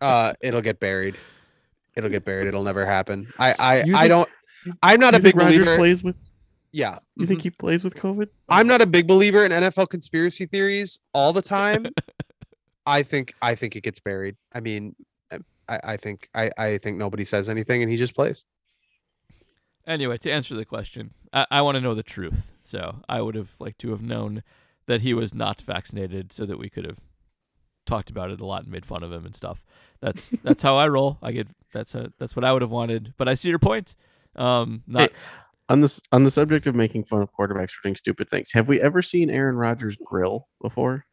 uh, 0.00 0.32
it'll 0.40 0.60
get 0.60 0.78
buried. 0.80 1.16
It'll 1.96 2.10
get 2.10 2.24
buried. 2.24 2.48
It'll 2.48 2.64
never 2.64 2.84
happen. 2.84 3.32
I 3.38 3.54
I, 3.58 3.82
You 3.84 3.96
I 3.96 4.08
don't. 4.08 4.28
I'm 4.82 5.00
not 5.00 5.14
a 5.14 5.18
big 5.18 5.34
think 5.34 5.36
Rodgers 5.36 5.56
believer. 5.58 5.76
plays 5.76 6.04
with? 6.04 6.16
Yeah, 6.72 6.98
You 7.16 7.26
think 7.26 7.42
he 7.42 7.50
plays 7.50 7.84
with 7.84 7.94
COVID? 7.94 8.28
I'm 8.48 8.66
not 8.66 8.80
a 8.80 8.86
big 8.86 9.06
believer 9.06 9.44
in 9.44 9.52
NFL 9.52 9.90
conspiracy 9.90 10.46
theories 10.46 11.00
all 11.12 11.32
the 11.32 11.42
time. 11.42 11.86
I 12.86 13.02
think 13.02 13.34
I 13.40 13.54
think 13.54 13.76
it 13.76 13.82
gets 13.82 14.00
buried. 14.00 14.36
I 14.52 14.60
mean, 14.60 14.96
I, 15.68 15.80
I 15.84 15.96
think 15.96 16.28
I, 16.34 16.50
I 16.58 16.78
think 16.78 16.96
nobody 16.96 17.24
says 17.24 17.48
anything 17.48 17.82
and 17.82 17.90
he 17.90 17.96
just 17.96 18.14
plays. 18.14 18.44
Anyway, 19.86 20.16
to 20.18 20.30
answer 20.30 20.54
the 20.54 20.64
question, 20.64 21.12
I, 21.32 21.46
I 21.50 21.62
want 21.62 21.74
to 21.76 21.80
know 21.80 21.94
the 21.94 22.02
truth. 22.02 22.52
So 22.62 23.02
I 23.08 23.20
would 23.20 23.34
have 23.34 23.50
liked 23.58 23.80
to 23.80 23.90
have 23.90 24.02
known 24.02 24.42
that 24.86 25.02
he 25.02 25.14
was 25.14 25.34
not 25.34 25.60
vaccinated, 25.60 26.32
so 26.32 26.44
that 26.46 26.58
we 26.58 26.68
could 26.68 26.84
have 26.84 26.98
talked 27.86 28.10
about 28.10 28.30
it 28.30 28.40
a 28.40 28.46
lot 28.46 28.62
and 28.62 28.72
made 28.72 28.86
fun 28.86 29.02
of 29.02 29.12
him 29.12 29.24
and 29.26 29.36
stuff. 29.36 29.64
That's 30.00 30.28
that's 30.42 30.62
how 30.62 30.76
I 30.76 30.88
roll. 30.88 31.18
I 31.22 31.32
get 31.32 31.48
that's 31.72 31.94
a, 31.94 32.12
that's 32.18 32.34
what 32.34 32.44
I 32.44 32.52
would 32.52 32.62
have 32.62 32.70
wanted. 32.70 33.14
But 33.16 33.28
I 33.28 33.34
see 33.34 33.48
your 33.48 33.58
point. 33.58 33.94
Um, 34.34 34.82
not 34.86 35.10
Hey, 35.10 35.16
on 35.68 35.80
this 35.80 36.00
on 36.10 36.24
the 36.24 36.30
subject 36.30 36.66
of 36.66 36.74
making 36.74 37.04
fun 37.04 37.22
of 37.22 37.30
quarterbacks 37.32 37.70
for 37.70 37.82
doing 37.82 37.96
stupid 37.96 38.28
things, 38.28 38.52
have 38.52 38.68
we 38.68 38.80
ever 38.80 39.02
seen 39.02 39.30
Aaron 39.30 39.56
Rodgers 39.56 39.96
grill 40.04 40.48
before? 40.60 41.06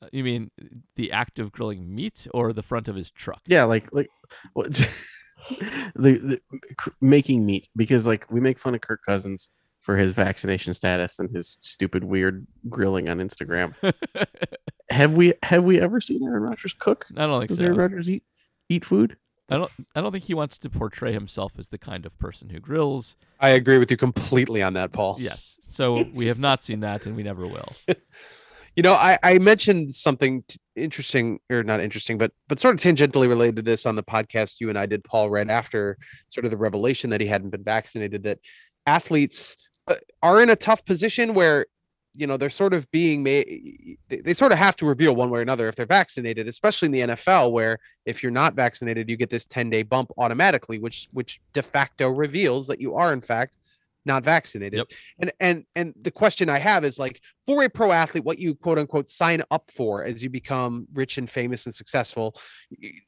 Uh, 0.00 0.08
you 0.12 0.22
mean 0.22 0.50
uh, 0.60 0.66
the 0.96 1.12
act 1.12 1.38
of 1.38 1.50
grilling 1.50 1.94
meat 1.94 2.26
or 2.32 2.52
the 2.52 2.62
front 2.62 2.88
of 2.88 2.94
his 2.94 3.10
truck? 3.10 3.40
Yeah, 3.46 3.64
like 3.64 3.92
like 3.92 4.08
what 4.52 4.72
the, 5.96 6.18
the 6.18 6.40
making 7.00 7.44
meat 7.44 7.68
because 7.74 8.06
like 8.06 8.30
we 8.30 8.40
make 8.40 8.58
fun 8.58 8.74
of 8.74 8.80
Kirk 8.80 9.00
Cousins 9.04 9.50
for 9.80 9.96
his 9.96 10.12
vaccination 10.12 10.74
status 10.74 11.18
and 11.18 11.30
his 11.30 11.58
stupid 11.60 12.04
weird 12.04 12.46
grilling 12.68 13.08
on 13.08 13.18
Instagram. 13.18 13.74
have 14.90 15.14
we 15.14 15.34
have 15.42 15.64
we 15.64 15.80
ever 15.80 16.00
seen 16.00 16.22
Aaron 16.22 16.42
Rodgers 16.42 16.74
cook? 16.74 17.06
I 17.16 17.26
don't 17.26 17.40
think 17.40 17.50
so. 17.50 17.54
Does 17.54 17.58
so. 17.58 17.64
Aaron 17.64 17.78
Rodgers 17.78 18.10
eat 18.10 18.24
eat 18.68 18.84
food? 18.84 19.16
I 19.48 19.56
don't. 19.56 19.70
I 19.94 20.00
don't 20.00 20.12
think 20.12 20.24
he 20.24 20.34
wants 20.34 20.58
to 20.58 20.70
portray 20.70 21.12
himself 21.12 21.52
as 21.58 21.68
the 21.68 21.78
kind 21.78 22.04
of 22.04 22.18
person 22.18 22.50
who 22.50 22.60
grills. 22.60 23.16
I 23.40 23.50
agree 23.50 23.78
with 23.78 23.90
you 23.90 23.96
completely 23.96 24.62
on 24.62 24.74
that, 24.74 24.92
Paul. 24.92 25.16
Yes. 25.18 25.58
So 25.62 26.04
we 26.12 26.26
have 26.26 26.38
not 26.38 26.62
seen 26.62 26.80
that, 26.80 27.06
and 27.06 27.16
we 27.16 27.22
never 27.22 27.46
will. 27.46 27.68
You 28.76 28.82
know, 28.82 28.92
I, 28.92 29.18
I 29.24 29.38
mentioned 29.40 29.92
something 29.92 30.44
t- 30.46 30.60
interesting, 30.76 31.40
or 31.50 31.64
not 31.64 31.80
interesting, 31.80 32.16
but 32.16 32.30
but 32.46 32.60
sort 32.60 32.76
of 32.76 32.80
tangentially 32.80 33.28
related 33.28 33.56
to 33.56 33.62
this 33.62 33.86
on 33.86 33.96
the 33.96 34.04
podcast 34.04 34.60
you 34.60 34.68
and 34.68 34.78
I 34.78 34.86
did, 34.86 35.02
Paul, 35.02 35.30
right 35.30 35.50
after 35.50 35.98
sort 36.28 36.44
of 36.44 36.52
the 36.52 36.56
revelation 36.56 37.10
that 37.10 37.20
he 37.20 37.26
hadn't 37.26 37.50
been 37.50 37.64
vaccinated. 37.64 38.22
That 38.22 38.38
athletes 38.86 39.56
uh, 39.88 39.96
are 40.22 40.40
in 40.40 40.50
a 40.50 40.54
tough 40.54 40.84
position 40.84 41.34
where 41.34 41.66
you 42.18 42.26
know 42.26 42.36
they're 42.36 42.50
sort 42.50 42.74
of 42.74 42.90
being 42.90 43.22
made 43.22 43.96
they, 44.08 44.34
sort 44.34 44.52
of 44.52 44.58
have 44.58 44.74
to 44.76 44.84
reveal 44.84 45.14
one 45.14 45.30
way 45.30 45.38
or 45.38 45.42
another 45.42 45.68
if 45.68 45.76
they're 45.76 45.86
vaccinated 45.86 46.48
especially 46.48 46.86
in 46.86 46.92
the 46.92 47.14
nfl 47.14 47.52
where 47.52 47.78
if 48.04 48.22
you're 48.22 48.32
not 48.32 48.54
vaccinated 48.54 49.08
you 49.08 49.16
get 49.16 49.30
this 49.30 49.46
10 49.46 49.70
day 49.70 49.82
bump 49.82 50.10
automatically 50.18 50.78
which 50.78 51.08
which 51.12 51.40
de 51.52 51.62
facto 51.62 52.08
reveals 52.08 52.66
that 52.66 52.80
you 52.80 52.94
are 52.94 53.12
in 53.12 53.20
fact 53.20 53.56
not 54.04 54.24
vaccinated 54.24 54.78
Yep. 54.78 54.88
and 55.20 55.32
and 55.40 55.64
and 55.76 55.94
the 56.02 56.10
question 56.10 56.48
i 56.48 56.58
have 56.58 56.84
is 56.84 56.98
like 56.98 57.20
for 57.46 57.62
a 57.62 57.70
pro 57.70 57.92
athlete 57.92 58.24
what 58.24 58.38
you 58.38 58.54
quote 58.54 58.78
unquote 58.78 59.08
sign 59.08 59.42
up 59.50 59.70
for 59.70 60.04
as 60.04 60.22
you 60.22 60.30
become 60.30 60.88
rich 60.94 61.18
and 61.18 61.30
famous 61.30 61.66
and 61.66 61.74
successful 61.74 62.34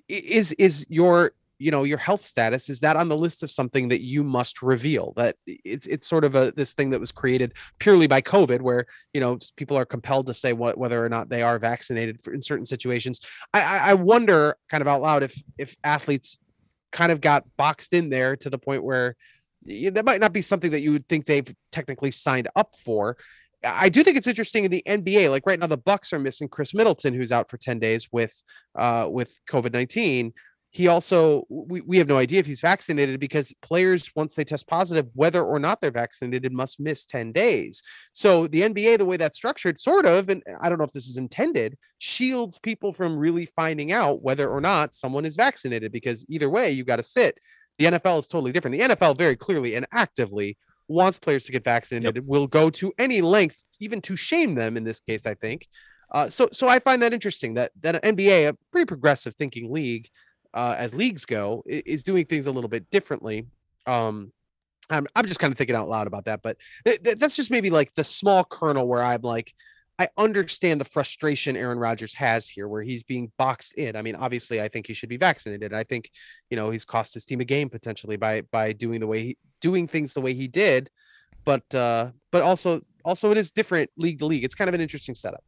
is 0.08 0.52
is 0.52 0.86
your 0.88 1.32
you 1.60 1.70
know 1.70 1.84
your 1.84 1.98
health 1.98 2.24
status 2.24 2.70
is 2.70 2.80
that 2.80 2.96
on 2.96 3.08
the 3.08 3.16
list 3.16 3.42
of 3.42 3.50
something 3.50 3.88
that 3.88 4.02
you 4.02 4.24
must 4.24 4.62
reveal? 4.62 5.12
That 5.16 5.36
it's 5.46 5.86
it's 5.86 6.06
sort 6.06 6.24
of 6.24 6.34
a 6.34 6.52
this 6.56 6.72
thing 6.74 6.90
that 6.90 7.00
was 7.00 7.12
created 7.12 7.54
purely 7.78 8.06
by 8.06 8.22
covid 8.22 8.62
where 8.62 8.86
you 9.12 9.20
know 9.20 9.38
people 9.56 9.76
are 9.76 9.84
compelled 9.84 10.26
to 10.26 10.34
say 10.34 10.52
what 10.52 10.78
whether 10.78 11.04
or 11.04 11.08
not 11.08 11.28
they 11.28 11.42
are 11.42 11.58
vaccinated 11.58 12.22
for, 12.22 12.32
in 12.32 12.42
certain 12.42 12.64
situations. 12.64 13.20
I, 13.52 13.60
I 13.60 13.76
i 13.90 13.94
wonder 13.94 14.56
kind 14.70 14.80
of 14.80 14.88
out 14.88 15.02
loud 15.02 15.22
if 15.22 15.40
if 15.58 15.76
athletes 15.84 16.38
kind 16.92 17.12
of 17.12 17.20
got 17.20 17.44
boxed 17.56 17.92
in 17.92 18.08
there 18.08 18.36
to 18.36 18.50
the 18.50 18.58
point 18.58 18.82
where 18.82 19.16
that 19.64 20.04
might 20.04 20.20
not 20.20 20.32
be 20.32 20.42
something 20.42 20.70
that 20.70 20.80
you 20.80 20.92
would 20.92 21.08
think 21.08 21.26
they've 21.26 21.54
technically 21.70 22.10
signed 22.10 22.48
up 22.56 22.74
for. 22.82 23.16
I 23.62 23.90
do 23.90 24.02
think 24.02 24.16
it's 24.16 24.26
interesting 24.26 24.64
in 24.64 24.70
the 24.70 24.82
NBA. 24.86 25.30
Like 25.30 25.42
right 25.44 25.60
now, 25.60 25.66
the 25.66 25.76
Bucks 25.76 26.14
are 26.14 26.18
missing 26.18 26.48
Khris 26.48 26.72
Middleton, 26.72 27.12
who's 27.12 27.30
out 27.30 27.50
for 27.50 27.58
10 27.58 27.78
days 27.78 28.08
with 28.10 28.42
uh 28.74 29.06
with 29.10 29.38
COVID-19 29.50 30.32
he 30.72 30.86
also 30.86 31.44
we, 31.48 31.80
we 31.80 31.98
have 31.98 32.08
no 32.08 32.16
idea 32.16 32.38
if 32.38 32.46
he's 32.46 32.60
vaccinated 32.60 33.18
because 33.18 33.52
players 33.60 34.10
once 34.14 34.34
they 34.34 34.44
test 34.44 34.66
positive 34.68 35.06
whether 35.14 35.42
or 35.42 35.58
not 35.58 35.80
they're 35.80 35.90
vaccinated 35.90 36.52
must 36.52 36.78
miss 36.80 37.06
10 37.06 37.32
days 37.32 37.82
so 38.12 38.46
the 38.46 38.62
nba 38.62 38.98
the 38.98 39.04
way 39.04 39.16
that's 39.16 39.36
structured 39.36 39.80
sort 39.80 40.06
of 40.06 40.28
and 40.28 40.42
i 40.60 40.68
don't 40.68 40.78
know 40.78 40.84
if 40.84 40.92
this 40.92 41.08
is 41.08 41.16
intended 41.16 41.76
shields 41.98 42.58
people 42.58 42.92
from 42.92 43.16
really 43.16 43.46
finding 43.46 43.92
out 43.92 44.22
whether 44.22 44.48
or 44.48 44.60
not 44.60 44.94
someone 44.94 45.24
is 45.24 45.36
vaccinated 45.36 45.92
because 45.92 46.24
either 46.28 46.48
way 46.48 46.70
you 46.70 46.84
got 46.84 46.96
to 46.96 47.02
sit 47.02 47.38
the 47.78 47.86
nfl 47.86 48.18
is 48.18 48.28
totally 48.28 48.52
different 48.52 48.78
the 48.78 48.94
nfl 48.94 49.16
very 49.16 49.36
clearly 49.36 49.74
and 49.74 49.86
actively 49.92 50.56
wants 50.90 51.18
players 51.18 51.44
to 51.44 51.52
get 51.52 51.64
vaccinated, 51.64 52.26
will 52.26 52.48
go 52.48 52.68
to 52.68 52.92
any 52.98 53.20
length, 53.22 53.64
even 53.78 54.02
to 54.02 54.16
shame 54.16 54.56
them. 54.56 54.76
In 54.76 54.84
this 54.84 55.00
case, 55.00 55.24
I 55.24 55.34
think. 55.34 55.66
Uh, 56.12 56.28
so, 56.28 56.48
so 56.52 56.68
I 56.68 56.80
find 56.80 57.00
that 57.02 57.14
interesting 57.14 57.54
that 57.54 57.70
that 57.82 58.04
an 58.04 58.16
NBA, 58.16 58.48
a 58.48 58.56
pretty 58.72 58.86
progressive 58.86 59.34
thinking 59.36 59.72
league, 59.72 60.08
uh, 60.54 60.74
as 60.78 60.94
leagues 60.94 61.24
go, 61.24 61.62
is 61.66 62.04
doing 62.04 62.24
things 62.24 62.46
a 62.46 62.52
little 62.52 62.70
bit 62.70 62.90
differently. 62.90 63.46
Um, 63.86 64.32
I'm, 64.90 65.06
I'm 65.14 65.26
just 65.26 65.40
kind 65.40 65.52
of 65.52 65.58
thinking 65.58 65.76
out 65.76 65.88
loud 65.88 66.06
about 66.06 66.24
that, 66.24 66.42
but 66.42 66.56
th- 66.84 67.02
th- 67.02 67.16
that's 67.16 67.36
just 67.36 67.50
maybe 67.50 67.70
like 67.70 67.94
the 67.94 68.04
small 68.04 68.44
kernel 68.44 68.88
where 68.88 69.02
I'm 69.02 69.22
like, 69.22 69.54
I 70.00 70.08
understand 70.16 70.80
the 70.80 70.86
frustration 70.86 71.58
Aaron 71.58 71.78
Rodgers 71.78 72.14
has 72.14 72.48
here, 72.48 72.68
where 72.68 72.80
he's 72.80 73.02
being 73.02 73.30
boxed 73.36 73.74
in. 73.74 73.96
I 73.96 74.02
mean, 74.02 74.16
obviously, 74.16 74.62
I 74.62 74.66
think 74.66 74.86
he 74.86 74.94
should 74.94 75.10
be 75.10 75.18
vaccinated. 75.18 75.74
I 75.74 75.84
think, 75.84 76.10
you 76.48 76.56
know, 76.56 76.70
he's 76.70 76.86
cost 76.86 77.12
his 77.12 77.26
team 77.26 77.40
a 77.40 77.44
game 77.44 77.68
potentially 77.68 78.16
by 78.16 78.40
by 78.50 78.72
doing 78.72 79.00
the 79.00 79.06
way 79.06 79.20
he 79.20 79.38
doing 79.60 79.86
things 79.86 80.14
the 80.14 80.22
way 80.22 80.32
he 80.32 80.48
did, 80.48 80.88
but 81.44 81.74
uh, 81.74 82.12
but 82.32 82.40
also 82.40 82.80
also 83.04 83.30
it 83.30 83.36
is 83.36 83.52
different 83.52 83.90
league 83.98 84.18
to 84.20 84.26
league. 84.26 84.42
It's 84.42 84.54
kind 84.54 84.68
of 84.68 84.74
an 84.74 84.80
interesting 84.80 85.14
setup. 85.14 85.44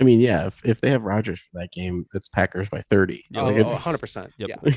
I 0.00 0.04
mean, 0.04 0.20
yeah, 0.20 0.46
if, 0.46 0.64
if 0.64 0.80
they 0.80 0.90
have 0.90 1.02
Rodgers 1.02 1.40
for 1.40 1.60
that 1.60 1.70
game, 1.70 2.06
it's 2.14 2.28
Packers 2.28 2.68
by 2.68 2.80
30. 2.80 3.24
Yeah, 3.30 3.40
Oh, 3.40 3.44
Like, 3.44 3.52
like 3.54 3.60
it's- 3.60 3.74
100 3.74 3.98
percent. 3.98 4.32
Yep. 4.38 4.50
Yeah. 4.64 4.72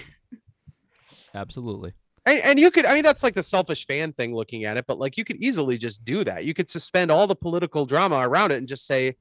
Absolutely. 1.33 1.93
And, 2.25 2.39
and 2.39 2.59
you 2.59 2.71
could, 2.71 2.85
I 2.85 2.93
mean, 2.93 3.03
that's 3.03 3.23
like 3.23 3.35
the 3.35 3.43
selfish 3.43 3.85
fan 3.85 4.13
thing 4.13 4.33
looking 4.35 4.65
at 4.65 4.77
it, 4.77 4.85
but 4.87 4.97
like 4.97 5.17
you 5.17 5.23
could 5.25 5.37
easily 5.41 5.77
just 5.77 6.03
do 6.03 6.23
that. 6.23 6.43
You 6.45 6.53
could 6.53 6.69
suspend 6.69 7.11
all 7.11 7.27
the 7.27 7.35
political 7.35 7.85
drama 7.85 8.27
around 8.27 8.51
it 8.51 8.55
and 8.57 8.67
just 8.67 8.87
say, 8.87 9.15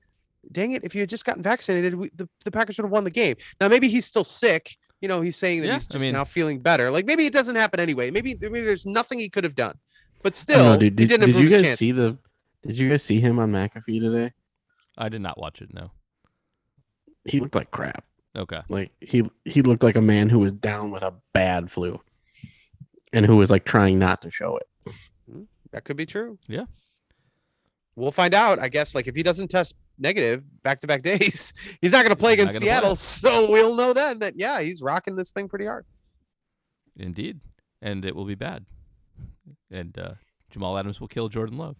dang 0.53 0.73
it, 0.73 0.85
if 0.85 0.95
you 0.95 1.01
had 1.03 1.11
just 1.11 1.25
gotten 1.25 1.43
vaccinated, 1.43 1.95
we, 1.95 2.11
the, 2.17 2.29
the 2.45 2.51
Packers 2.51 2.79
would 2.79 2.85
have 2.85 2.91
won 2.93 3.05
the 3.05 3.11
game. 3.11 3.37
Now, 3.61 3.69
maybe 3.69 3.89
he's 3.89 4.07
still 4.07 4.25
sick. 4.25 4.77
You 5.01 5.09
know, 5.09 5.21
he's 5.21 5.37
saying 5.37 5.61
that 5.63 5.67
Yeah, 5.67 5.75
he's 5.75 5.89
I 5.91 5.93
just 5.93 6.05
mean- 6.05 6.15
now 6.15 6.25
feeling 6.25 6.61
better. 6.61 6.91
Like 6.91 7.05
maybe 7.05 7.27
it 7.27 7.33
doesn't 7.33 7.57
happen 7.57 7.79
anyway. 7.79 8.11
Maybe, 8.11 8.37
maybe 8.41 8.63
there's 8.63 8.87
nothing 8.87 9.19
he 9.19 9.29
could 9.29 9.45
have 9.45 9.55
done. 9.55 9.77
But 10.23 10.35
still, 10.35 10.65
know, 10.65 10.73
dude. 10.79 10.99
he 10.99 11.07
Did, 11.07 11.09
didn't 11.21 11.27
did 11.27 11.35
you 11.37 11.43
improve 11.43 11.53
his 11.53 11.63
guys 11.63 11.79
see 11.79 11.93
the? 11.93 12.17
Did 12.67 12.79
you 12.79 12.89
guys 12.89 13.03
see 13.03 13.21
him 13.21 13.39
on 13.39 13.53
McAfee 13.53 14.01
today? 14.01 14.33
I 14.97 15.09
did 15.09 15.21
not 15.23 15.39
watch 15.39 15.61
it. 15.63 15.73
No. 15.75 15.91
He 17.25 17.41
looked 17.41 17.55
like 17.55 17.71
crap. 17.71 18.05
Okay. 18.37 18.61
Like 18.69 18.93
he 19.01 19.29
he 19.45 19.63
looked 19.63 19.83
like 19.83 19.97
a 19.97 20.01
man 20.01 20.29
who 20.29 20.39
was 20.41 20.53
down 20.53 20.91
with 20.91 21.03
a 21.03 21.15
bad 21.33 21.71
flu, 21.71 22.01
and 23.13 23.25
who 23.25 23.37
was 23.37 23.51
like 23.51 23.65
trying 23.65 23.99
not 23.99 24.23
to 24.23 24.31
show 24.31 24.59
it. 24.59 25.47
That 25.73 25.85
could 25.85 25.97
be 25.97 26.07
true. 26.07 26.39
Yeah. 26.47 26.65
We'll 27.97 28.13
find 28.13 28.35
out. 28.35 28.59
I 28.59 28.69
guess 28.69 28.95
like 28.95 29.07
if 29.07 29.15
he 29.15 29.23
doesn't 29.23 29.49
test 29.49 29.75
negative 29.99 30.45
back 30.63 30.81
to 30.81 30.87
back 30.87 31.03
days, 31.03 31.53
he's 31.81 31.93
not 31.93 32.03
going 32.03 32.11
to 32.11 32.17
play 32.17 32.33
He's 32.33 32.41
against 32.43 32.61
gonna 32.61 32.71
play. 32.71 32.81
Seattle. 32.81 32.97
So 32.97 33.51
we'll 33.51 33.77
know 33.77 33.93
then 33.93 34.19
that 34.19 34.35
yeah, 34.37 34.61
he's 34.61 34.83
rocking 34.83 35.17
this 35.17 35.31
thing 35.31 35.49
pretty 35.49 35.67
hard. 35.67 35.87
Indeed. 36.97 37.41
And 37.83 38.05
it 38.05 38.15
will 38.15 38.25
be 38.25 38.35
bad. 38.35 38.65
And 39.71 39.97
uh, 39.99 40.15
Jamal 40.51 40.77
Adams 40.79 41.01
will 41.01 41.09
kill 41.09 41.29
Jordan 41.29 41.59
Love. 41.59 41.77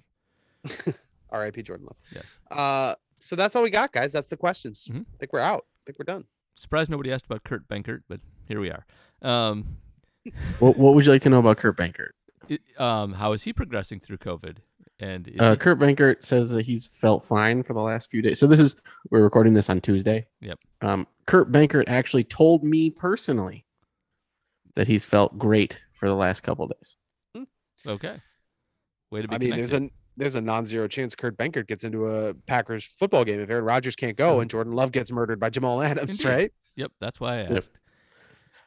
R.I.P. 1.31 1.63
Jordan 1.63 1.87
Love. 1.87 1.97
Yes. 2.13 2.39
Uh, 2.51 2.95
so 3.25 3.37
that's 3.37 3.57
all 3.57 3.63
we 3.63 3.71
got, 3.71 3.93
guys. 3.93 4.13
That's 4.13 4.29
the 4.29 4.37
questions. 4.37 4.89
Mhm. 4.91 5.03
I 5.03 5.17
think 5.19 5.33
we're 5.33 5.41
out. 5.41 5.65
I 5.67 5.81
think 5.87 5.99
we're 5.99 6.05
done. 6.05 6.25
Surprised 6.57 6.91
nobody 6.91 7.13
asked 7.13 7.27
about 7.27 7.43
Kurt 7.45 7.67
Benkert, 7.69 8.03
but 8.09 8.21
here 8.47 8.61
we 8.61 8.71
are. 8.71 8.85
Um, 9.23 9.77
What 10.59 10.77
What 10.79 10.95
would 10.95 11.05
you 11.05 11.13
like 11.13 11.23
to 11.23 11.31
know 11.31 11.39
about 11.41 11.59
Kurt 11.59 11.77
Benkert? 11.77 12.11
it, 12.49 12.61
um, 12.79 13.15
how 13.15 13.33
is 13.33 13.43
he 13.43 13.53
progressing 13.53 14.01
through 14.01 14.19
COVID? 14.19 14.59
And 15.01 15.29
Uh, 15.41 15.51
he- 15.53 15.57
Kurt 15.57 15.79
Benkert 15.79 16.25
says 16.25 16.51
that 16.51 16.67
he's 16.67 16.87
felt 16.87 17.25
fine 17.25 17.63
for 17.63 17.73
the 17.75 17.81
last 17.83 18.11
few 18.11 18.23
days. 18.23 18.39
So 18.39 18.47
this 18.47 18.61
is 18.61 18.77
we're 19.11 19.23
recording 19.23 19.55
this 19.55 19.69
on 19.71 19.81
Tuesday. 19.81 20.27
Yep. 20.41 20.59
Um, 20.83 21.07
Kurt 21.27 21.51
Benkert 21.51 21.85
actually 21.89 22.23
told 22.25 22.63
me 22.63 22.91
personally 22.91 23.65
that 24.77 24.87
he's 24.87 25.05
felt 25.05 25.37
great 25.39 25.83
for 25.93 26.07
the 26.09 26.15
last 26.15 26.43
couple 26.43 26.69
days. 26.69 26.97
okay. 27.87 28.19
Way 29.11 29.23
to 29.23 29.29
be 29.29 29.35
I 29.35 29.39
mean, 29.39 29.51
there's 29.57 29.71
connected. 29.71 29.97
A 30.17 30.19
there's 30.19 30.35
a 30.37 30.41
non-zero 30.41 30.89
chance 30.89 31.15
Kurt 31.15 31.37
Benkert 31.37 31.67
gets 31.67 31.85
into 31.85 32.07
a 32.07 32.35
Packers 32.35 32.85
football 32.85 33.25
game 33.25 33.41
if 33.41 33.51
Aaron 33.51 33.65
Rodgers 33.65 33.97
can't 33.97 34.17
go 34.17 34.41
and 34.41 34.51
Jordan 34.51 34.73
Love 34.73 34.93
gets 34.93 35.11
murdered 35.11 35.41
by 35.41 35.51
Jamal 35.51 35.83
Adams, 35.83 36.11
Indeed. 36.25 36.25
right? 36.29 36.53
Yep, 36.77 36.93
that's 37.01 37.21
why 37.21 37.35
I 37.35 37.43
Yep. 37.43 37.51
asked. 37.53 37.79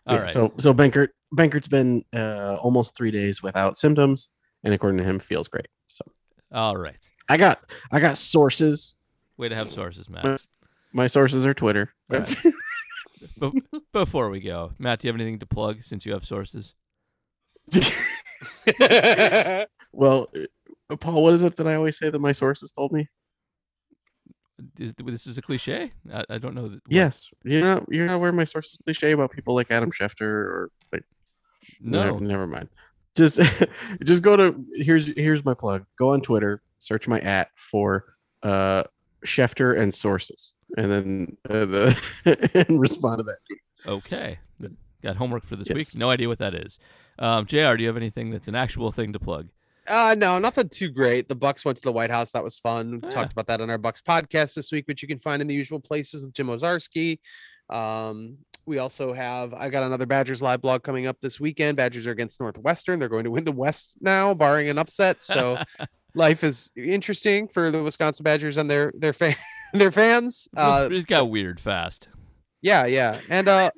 All 0.08 0.16
Yeah, 0.16 0.22
right. 0.22 0.30
So 0.30 0.54
so 0.58 0.74
Benkert 0.74 1.10
Benkert's 1.36 1.68
been 1.68 2.04
uh, 2.14 2.56
almost 2.62 2.96
three 2.96 3.12
days 3.12 3.44
without 3.44 3.76
symptoms, 3.78 4.30
and 4.64 4.74
according 4.74 4.98
to 5.00 5.04
him, 5.04 5.20
feels 5.20 5.48
great. 5.48 5.68
So 5.88 6.04
All 6.52 6.78
right. 6.78 6.98
I 7.30 7.36
got 7.38 7.60
I 7.92 8.00
got 8.00 8.18
sources. 8.18 9.00
Way 9.38 9.50
to 9.50 9.56
have 9.56 9.72
sources, 9.72 10.10
Matt. 10.10 10.24
My, 10.24 10.38
my 10.94 11.08
sources 11.08 11.46
are 11.46 11.54
Twitter. 11.54 11.94
All 12.12 12.20
right. 12.20 12.36
Be- 13.40 13.62
before 13.94 14.30
we 14.30 14.40
go, 14.40 14.72
Matt, 14.80 15.00
do 15.00 15.08
you 15.08 15.12
have 15.12 15.20
anything 15.20 15.40
to 15.40 15.46
plug 15.46 15.82
since 15.82 16.06
you 16.06 16.14
have 16.14 16.24
sources? 16.26 16.74
well, 19.92 20.28
Paul, 21.00 21.24
what 21.24 21.34
is 21.34 21.44
it 21.44 21.56
that 21.58 21.68
I 21.68 21.76
always 21.76 21.98
say 21.98 22.10
that 22.10 22.20
my 22.20 22.32
sources 22.32 22.72
told 22.72 22.92
me? 22.92 23.08
Is, 24.80 24.94
this 24.96 25.28
is 25.28 25.38
a 25.38 25.42
cliche. 25.42 25.92
I, 26.12 26.24
I 26.32 26.38
don't 26.40 26.56
know. 26.56 26.68
That, 26.68 26.82
Yes, 26.90 27.30
you're 27.44 27.62
not 27.62 27.86
you're 27.90 28.08
not 28.08 28.16
aware 28.16 28.30
of 28.30 28.36
my 28.36 28.44
sources 28.44 28.78
cliche 28.84 29.12
about 29.12 29.32
people 29.32 29.54
like 29.54 29.70
Adam 29.70 29.92
Schefter 29.92 30.22
or 30.22 30.72
like 30.92 31.04
No. 31.80 32.06
never, 32.06 32.20
never 32.20 32.48
mind. 32.48 32.70
Just 33.16 33.40
just 34.04 34.24
go 34.24 34.36
to 34.36 34.66
here's 34.74 35.08
here's 35.16 35.46
my 35.46 35.54
plug. 35.54 35.86
Go 35.98 36.10
on 36.10 36.22
Twitter, 36.22 36.64
search 36.80 37.08
my 37.08 37.20
at 37.20 37.50
for 37.56 38.06
uh 38.42 38.84
Schefter 39.26 39.78
and 39.80 39.94
sources, 39.94 40.56
and 40.76 40.92
then 40.92 41.38
uh, 41.50 41.66
the 41.66 42.66
and 42.68 42.80
respond 42.80 43.20
to 43.20 43.24
that. 43.24 43.38
Okay. 43.86 44.40
Got 45.04 45.16
homework 45.18 45.46
for 45.46 45.56
this 45.56 45.70
week. 45.70 45.88
No 45.96 46.10
idea 46.10 46.28
what 46.28 46.40
that 46.40 46.56
is. 46.56 46.80
Um, 47.20 47.46
JR 47.46 47.76
Do 47.76 47.84
you 47.84 47.88
have 47.88 47.98
anything 47.98 48.32
that's 48.32 48.48
an 48.48 48.56
actual 48.56 48.92
thing 48.92 49.14
to 49.14 49.20
plug? 49.20 49.50
Uh 49.88 50.16
no, 50.18 50.38
nothing 50.40 50.70
too 50.70 50.90
great. 50.90 51.30
The 51.30 51.36
Bucks 51.36 51.64
went 51.64 51.78
to 51.78 51.84
the 51.84 51.92
White 51.92 52.10
House. 52.12 52.32
That 52.32 52.44
was 52.44 52.58
fun. 52.58 52.92
We 53.02 53.08
Oh, 53.08 53.10
talked 53.10 53.32
about 53.32 53.48
that 53.48 53.62
on 53.62 53.70
our 53.70 53.78
Bucks 53.78 54.02
podcast 54.02 54.54
this 54.54 54.72
week, 54.72 54.88
which 54.88 55.02
you 55.02 55.08
can 55.08 55.20
find 55.20 55.42
in 55.42 55.48
the 55.48 55.56
usual 55.56 55.80
places 55.80 56.24
with 56.24 56.34
Jim 56.34 56.48
Owczarski. 56.48 57.20
Um, 57.70 58.38
we 58.66 58.80
also 58.80 59.14
have 59.14 59.54
I 59.54 59.70
got 59.70 59.84
another 59.84 60.06
Badgers 60.06 60.42
live 60.42 60.62
blog 60.62 60.84
coming 60.84 61.08
up 61.08 61.18
this 61.22 61.40
weekend. 61.40 61.78
Badgers 61.78 62.06
are 62.06 62.12
against 62.12 62.40
Northwestern. 62.42 63.00
They're 63.00 63.08
going 63.10 63.24
to 63.24 63.32
win 63.32 63.46
the 63.46 63.52
West 63.54 63.96
now, 64.02 64.34
barring 64.34 64.68
an 64.70 64.78
upset. 64.78 65.22
So 65.22 65.58
life 66.16 66.44
is 66.44 66.70
interesting 66.76 67.48
for 67.48 67.72
the 67.72 67.82
Wisconsin 67.82 68.24
Badgers 68.24 68.58
and 68.58 68.70
their 68.70 68.92
their 68.98 69.14
fan 69.22 69.36
their 69.74 69.92
fans. 69.92 70.50
Uh, 70.56 70.90
it 70.92 71.08
got 71.08 71.30
weird 71.30 71.60
fast. 71.62 72.10
yeah, 72.62 72.86
yeah, 72.86 73.18
and 73.30 73.48
uh, 73.48 73.72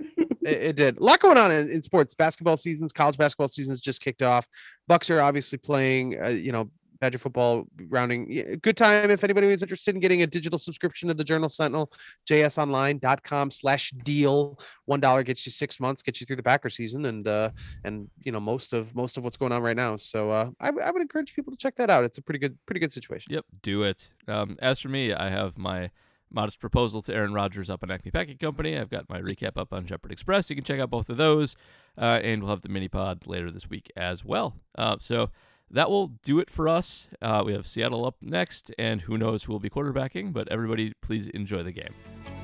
it, 0.44 0.62
it 0.62 0.76
did 0.76 0.98
a 0.98 1.04
lot 1.04 1.20
going 1.20 1.38
on 1.38 1.52
in, 1.52 1.70
in 1.70 1.82
sports. 1.82 2.16
Basketball 2.16 2.58
seasons, 2.58 2.92
college 2.94 3.18
basketball 3.18 3.48
seasons 3.48 3.82
just 3.82 4.02
kicked 4.02 4.22
off. 4.22 4.48
Bucks 4.88 5.10
are 5.10 5.22
obviously 5.22 5.58
playing. 5.58 6.22
Uh, 6.22 6.28
you 6.28 6.52
know, 6.52 6.70
Badger 7.00 7.18
football 7.18 7.66
rounding. 7.88 8.60
Good 8.62 8.76
time 8.76 9.10
if 9.10 9.24
anybody 9.24 9.48
was 9.48 9.62
interested 9.62 9.96
in 9.96 10.02
getting 10.02 10.22
a 10.22 10.28
digital 10.28 10.60
subscription 10.60 11.08
to 11.08 11.14
the 11.14 11.24
Journal 11.24 11.48
Sentinel. 11.48 11.92
JSOnline.com 12.28 13.52
slash 13.52 13.92
deal. 14.04 14.60
One 14.86 15.00
dollar 15.00 15.24
gets 15.24 15.46
you 15.46 15.52
six 15.52 15.80
months, 15.80 16.02
gets 16.02 16.20
you 16.20 16.28
through 16.28 16.36
the 16.36 16.44
Packer 16.44 16.70
season, 16.70 17.06
and 17.06 17.28
uh, 17.28 17.52
and 17.86 18.10
you 18.24 18.32
know 18.32 18.40
most 18.40 18.74
of 18.74 18.94
most 18.96 19.18
of 19.18 19.24
what's 19.24 19.38
going 19.38 19.54
on 19.54 19.62
right 19.62 19.78
now. 19.78 19.96
So 19.96 20.30
uh, 20.32 20.50
I, 20.60 20.68
I 20.68 20.92
would 20.92 21.02
encourage 21.02 21.34
people 21.34 21.52
to 21.52 21.58
check 21.58 21.76
that 21.78 21.90
out. 21.90 22.04
It's 22.04 22.18
a 22.18 22.22
pretty 22.22 22.40
good 22.40 22.58
pretty 22.66 22.82
good 22.82 22.92
situation. 22.92 23.34
Yep, 23.34 23.46
do 23.62 23.84
it. 23.84 24.10
Um, 24.28 24.58
as 24.62 24.80
for 24.82 24.90
me, 24.90 25.14
I 25.14 25.30
have 25.30 25.58
my 25.58 25.92
modest 26.32 26.60
proposal 26.60 27.02
to 27.04 27.14
Aaron 27.14 27.34
Rodgers 27.34 27.70
up 27.70 27.84
on 27.84 27.92
Acme 27.92 28.12
Packing 28.12 28.38
Company. 28.38 28.78
I've 28.78 28.90
got 28.90 29.10
my 29.10 29.20
recap 29.20 29.58
up 29.58 29.74
on 29.74 29.86
Shepherd 29.86 30.12
Express. 30.12 30.50
You 30.50 30.56
can 30.56 30.66
check 30.66 30.80
out 30.80 30.90
both 30.90 31.10
of 31.10 31.18
those, 31.18 31.56
uh, 31.98 32.20
and 32.24 32.42
we'll 32.42 32.52
have 32.52 32.62
the 32.62 32.70
mini 32.70 32.88
pod 32.88 33.26
later 33.26 33.52
this 33.52 33.70
week 33.70 33.92
as 33.96 34.24
well. 34.24 34.56
Uh, 34.78 34.98
so 35.00 35.30
that 35.72 35.90
will 35.90 36.08
do 36.08 36.40
it 36.40 36.50
for 36.50 36.68
us. 36.68 37.08
Uh, 37.22 37.44
we 37.46 37.54
have 37.54 37.68
Seattle 37.68 38.06
up 38.06 38.16
next, 38.22 38.72
and 38.78 39.02
who 39.02 39.18
knows 39.18 39.44
who 39.44 39.52
will 39.52 39.60
be 39.60 39.70
quarterbacking, 39.70 40.34
but 40.34 40.48
everybody, 40.50 40.94
please 41.02 41.28
enjoy 41.30 41.64
the 41.64 41.72
game. 41.72 42.39